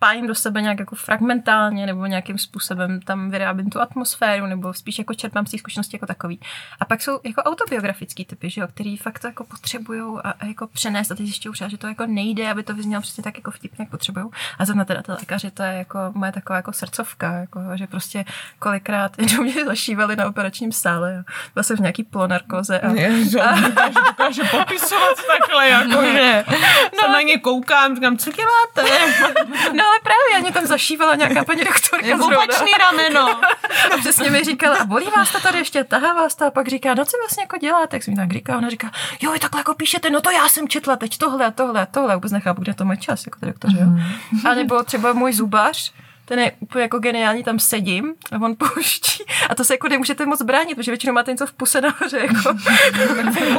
spájím 0.00 0.26
do 0.26 0.34
sebe 0.34 0.62
nějak 0.62 0.78
jako 0.78 0.96
fragmentálně 0.96 1.86
nebo 1.86 2.06
nějakým 2.06 2.38
způsobem 2.38 3.00
tam 3.00 3.30
vyrábím 3.30 3.70
tu 3.70 3.80
atmosféru 3.80 4.46
nebo 4.46 4.74
spíš 4.74 4.98
jako 4.98 5.14
čerpám 5.14 5.46
z 5.46 5.50
té 5.50 5.58
zkušenosti 5.58 5.96
jako 5.96 6.06
takový. 6.06 6.40
A 6.80 6.84
pak 6.84 7.02
jsou 7.02 7.20
jako 7.24 7.42
autobiografický 7.42 8.24
typy, 8.24 8.50
že 8.50 8.60
jo, 8.60 8.66
který 8.68 8.96
fakt 8.96 9.18
to 9.18 9.26
jako 9.26 9.44
potřebují 9.44 10.18
a, 10.24 10.30
a, 10.30 10.46
jako 10.46 10.66
přenést 10.66 11.10
a 11.10 11.14
teď 11.14 11.26
zjišťují 11.26 11.52
třeba, 11.52 11.68
že 11.70 11.78
to 11.78 11.86
jako 11.86 12.06
nejde, 12.06 12.50
aby 12.50 12.62
to 12.62 12.74
vyznělo 12.74 13.02
přesně 13.02 13.24
tak 13.24 13.36
jako 13.36 13.50
vtipně, 13.50 13.82
jak 13.82 13.90
potřebují. 13.90 14.26
A 14.58 14.64
zrovna 14.64 14.84
teda 14.84 15.02
ty 15.02 15.12
lékaři, 15.12 15.50
to 15.50 15.62
je 15.62 15.72
jako 15.72 15.98
moje 16.14 16.32
taková 16.32 16.56
jako 16.56 16.72
srdcovka, 16.72 17.32
jako, 17.32 17.60
že 17.74 17.86
prostě 17.86 18.24
kolikrát 18.58 19.12
jenom 19.18 19.44
mě 19.44 19.64
zašívali 19.64 20.16
na 20.16 20.28
operačním 20.28 20.72
sále 20.72 21.18
a 21.18 21.32
byla 21.54 21.62
jsem 21.62 21.76
v 21.76 21.80
nějaký 21.80 22.04
plonarkoze 22.04 22.80
a, 22.80 22.92
Ježo, 22.92 23.38
dokáže, 23.38 23.98
dokáže 24.06 24.42
popisovat 24.44 25.16
takhle, 25.26 25.68
jako 25.68 26.02
že 26.12 26.44
no. 26.92 27.00
se 27.00 27.08
na 27.08 27.20
ně 27.20 27.38
koukám, 27.38 27.94
říkám, 27.94 28.18
co 28.18 28.30
děláte? 28.32 28.94
no 29.72 29.89
ale 29.90 30.00
právě, 30.02 30.34
já 30.34 30.38
mě 30.38 30.52
tam 30.52 30.66
zašívala 30.66 31.14
nějaká 31.14 31.44
paní 31.44 31.64
doktorka 31.64 32.24
opačný 32.24 32.72
rameno. 32.78 33.28
A 33.94 33.96
přesně 33.98 34.30
mi 34.30 34.44
říkala, 34.44 34.76
a 34.76 34.84
bolí 34.84 35.06
vás 35.16 35.32
to 35.32 35.40
tady 35.40 35.58
ještě, 35.58 35.84
tahá 35.84 36.14
vás 36.14 36.34
to? 36.34 36.44
A 36.44 36.50
pak 36.50 36.68
říká, 36.68 36.94
no 36.94 37.04
co 37.04 37.16
vlastně 37.20 37.42
jako 37.42 37.56
děláte, 37.56 37.86
tak 37.86 38.02
jsem 38.02 38.14
mi 38.14 38.16
tak 38.16 38.32
říká, 38.32 38.58
ona 38.58 38.70
říká, 38.70 38.90
jo, 39.20 39.32
vy 39.32 39.38
takhle 39.38 39.60
jako 39.60 39.74
píšete, 39.74 40.10
no 40.10 40.20
to 40.20 40.30
já 40.30 40.48
jsem 40.48 40.68
četla 40.68 40.96
teď 40.96 41.18
tohle 41.18 41.46
a 41.46 41.50
tohle. 41.50 41.80
A 41.80 41.86
tohle, 41.86 42.14
vůbec 42.14 42.32
nechápu, 42.32 42.62
kde 42.62 42.74
to 42.74 42.84
má 42.84 42.96
čas, 42.96 43.26
jako 43.26 43.40
ty 43.40 43.46
doktoři, 43.46 43.76
jo. 43.78 43.86
A 44.50 44.54
nebo 44.54 44.82
třeba 44.82 45.12
můj 45.12 45.32
zubař, 45.32 45.92
ten 46.30 46.38
je 46.38 46.52
úplně 46.60 46.82
jako 46.82 46.98
geniální, 46.98 47.44
tam 47.44 47.58
sedím 47.58 48.14
a 48.32 48.36
on 48.44 48.56
pouští 48.56 49.24
a 49.48 49.54
to 49.54 49.64
se 49.64 49.74
jako 49.74 49.88
nemůžete 49.88 50.26
moc 50.26 50.42
bránit, 50.42 50.74
protože 50.74 50.90
většinou 50.90 51.12
máte 51.12 51.30
něco 51.30 51.46
v 51.46 51.52
puse 51.52 51.80
nahoře, 51.80 52.18
jako. 52.18 52.58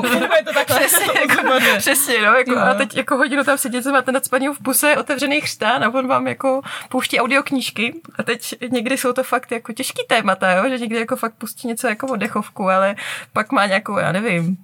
Funguje 0.08 0.44
to 0.44 0.54
takhle. 0.54 0.80
Přesně, 0.80 1.06
jako, 1.20 1.60
přesně, 1.78 2.22
no, 2.22 2.34
jako, 2.34 2.52
Jo. 2.52 2.60
a 2.60 2.74
teď 2.74 2.98
jako 2.98 3.18
hodinu 3.18 3.44
tam 3.44 3.58
sedět, 3.58 3.84
co 3.84 3.92
máte 3.92 4.12
nad 4.12 4.26
spaní 4.26 4.48
v 4.48 4.64
puse, 4.64 4.98
otevřený 4.98 5.42
chřtán 5.42 5.84
a 5.84 5.90
on 5.90 6.08
vám 6.08 6.28
jako 6.28 6.62
pouští 6.90 7.20
audioknížky 7.20 7.96
a 8.18 8.24
teď 8.24 8.56
někdy 8.72 8.98
jsou 8.98 9.14
to 9.14 9.24
fakt 9.24 9.52
jako 9.52 9.74
těžký 9.74 10.04
témata, 10.08 10.52
jo? 10.52 10.64
že 10.70 10.78
někdy 10.78 11.00
jako 11.00 11.16
fakt 11.16 11.34
pustí 11.34 11.68
něco 11.68 11.88
jako 11.88 12.08
oddechovku, 12.08 12.70
ale 12.70 12.96
pak 13.34 13.52
má 13.52 13.66
nějakou, 13.66 13.98
já 13.98 14.12
nevím, 14.12 14.58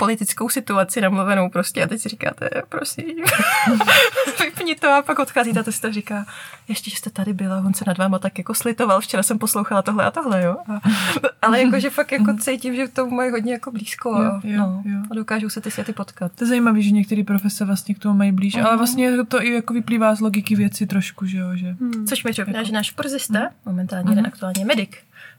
politickou 0.00 0.48
situaci 0.48 1.00
namluvenou 1.00 1.48
prostě 1.50 1.82
a 1.84 1.86
teď 1.86 2.00
si 2.00 2.08
říkáte, 2.08 2.50
prosím, 2.68 3.04
vypni 4.44 4.74
to 4.74 4.88
a 4.92 5.02
pak 5.02 5.18
odcházíte 5.18 5.60
a 5.60 5.62
to 5.62 5.72
si 5.72 5.80
to 5.80 5.92
říká, 5.92 6.26
ještě, 6.68 6.90
že 6.90 6.96
jste 6.96 7.10
tady 7.10 7.32
byla, 7.32 7.56
on 7.58 7.74
se 7.74 7.84
nad 7.86 7.98
váma 7.98 8.18
tak 8.18 8.38
jako 8.38 8.54
slitoval, 8.54 9.00
včera 9.00 9.22
jsem 9.22 9.38
poslouchala 9.38 9.82
tohle 9.82 10.04
a 10.04 10.10
tohle, 10.10 10.42
jo. 10.42 10.56
A, 10.68 10.80
ale 11.42 11.62
jakože 11.62 11.90
fakt 11.90 12.12
jako 12.12 12.36
cítím, 12.40 12.74
že 12.76 12.88
to 12.88 13.06
mají 13.06 13.30
hodně 13.30 13.52
jako 13.52 13.70
blízko 13.70 14.14
a, 14.14 14.24
Jo, 14.24 14.40
jo, 14.44 14.58
no, 14.58 14.82
jo. 14.84 14.98
a 15.10 15.14
dokážou 15.14 15.48
se 15.48 15.60
ty 15.60 15.70
světy 15.70 15.92
potkat. 15.92 16.32
To 16.34 16.44
je 16.44 16.48
zajímavé, 16.48 16.82
že 16.82 16.90
některé 16.90 17.24
profese 17.24 17.64
vlastně 17.64 17.94
k 17.94 17.98
tomu 17.98 18.14
mají 18.18 18.32
blíž, 18.32 18.54
Mhm. 18.56 18.66
ale 18.66 18.76
vlastně 18.76 19.24
to 19.24 19.42
i 19.42 19.52
jako 19.54 19.72
vyplývá 19.74 20.14
z 20.14 20.20
logiky 20.20 20.56
věci 20.56 20.86
trošku, 20.86 21.26
že 21.26 21.38
jo, 21.38 21.56
že... 21.56 21.76
Což 22.08 22.24
mi 22.24 22.30
připomíná, 22.32 22.62
že 22.62 22.72
náš 22.72 22.90
porzista, 22.90 23.38
momentálně 23.66 24.10
jeden 24.10 24.26
aktuálně 24.26 24.64
medic, 24.64 24.90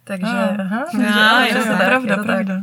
takže 0.04 0.26
Ah. 0.28 0.56
aha, 0.62 0.80
Jo, 0.80 0.86
takže- 0.92 1.56
jo, 1.56 1.60
jo, 1.60 1.64
to 1.64 1.70
tak, 1.78 1.86
pravda, 1.88 2.14
je 2.14 2.18
to 2.18 2.24
tak. 2.24 2.46
pravda. 2.46 2.62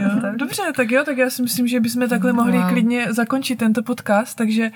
Jo. 0.00 0.10
Dobře, 0.36 0.62
tak 0.76 0.90
jo, 0.90 1.02
tak 1.04 1.16
já 1.18 1.30
si 1.30 1.42
myslím, 1.42 1.68
že 1.68 1.80
bychom 1.80 2.08
takhle 2.08 2.32
mohli 2.32 2.58
Wow. 2.58 2.68
klidně 2.68 3.12
zakončit 3.12 3.56
tento 3.58 3.82
podcast, 3.82 4.36
takže 4.38 4.70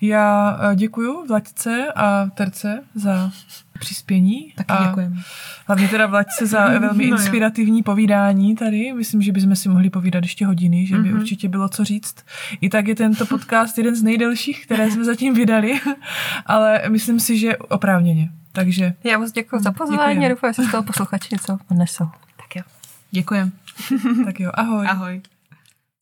já 0.00 0.58
eh, 0.72 0.76
děkuju 0.76 1.26
Vlaďce 1.26 1.86
a 1.96 2.26
Terce 2.34 2.82
za 2.94 3.30
přispění. 3.78 4.52
Taky 4.56 4.72
a 4.72 4.86
děkujem. 4.88 5.14
Hlavně 5.66 5.88
teda 5.88 6.06
Vlaďce 6.06 6.46
za 6.46 6.66
velmi 6.78 7.04
No 7.04 7.10
jo. 7.10 7.16
inspirativní 7.16 7.82
povídání 7.82 8.54
tady. 8.56 8.92
Myslím, 8.92 9.22
že 9.22 9.32
bychom 9.32 9.56
si 9.56 9.68
mohli 9.68 9.90
povídat 9.90 10.22
ještě 10.24 10.46
hodiny, 10.46 10.86
že 10.86 10.96
by 10.96 11.08
Mhm. 11.08 11.20
určitě 11.20 11.48
bylo 11.48 11.68
co 11.68 11.84
říct. 11.84 12.14
I 12.60 12.68
tak 12.68 12.86
je 12.88 12.94
tento 12.94 13.26
podcast 13.26 13.78
jeden 13.78 13.94
z 13.96 14.02
nejdelších, 14.02 14.66
které 14.66 14.90
jsme 14.90 15.04
zatím 15.04 15.34
vydali, 15.34 15.80
ale 16.46 16.82
myslím 16.88 17.20
si, 17.20 17.38
že 17.38 17.56
oprávněně. 17.56 18.28
Takže 18.54 18.94
Já 19.04 19.18
moc 19.18 19.32
děkuji 19.32 19.62
za 19.62 19.72
pozvání 19.72 20.26
a 20.26 20.28
doufám, 20.28 20.52
že 20.52 20.62
si 20.62 20.68
z 20.68 20.70
toho 20.70 20.82
posluchači 20.82 21.28
něco 21.32 21.58
odnesou. 21.70 22.04
Tak 22.36 22.56
jo. 22.56 22.62
Děkujem. 23.10 23.52
tak 24.24 24.40
jo, 24.40 24.50
ahoj. 24.54 24.86
Ahoj. 24.88 25.22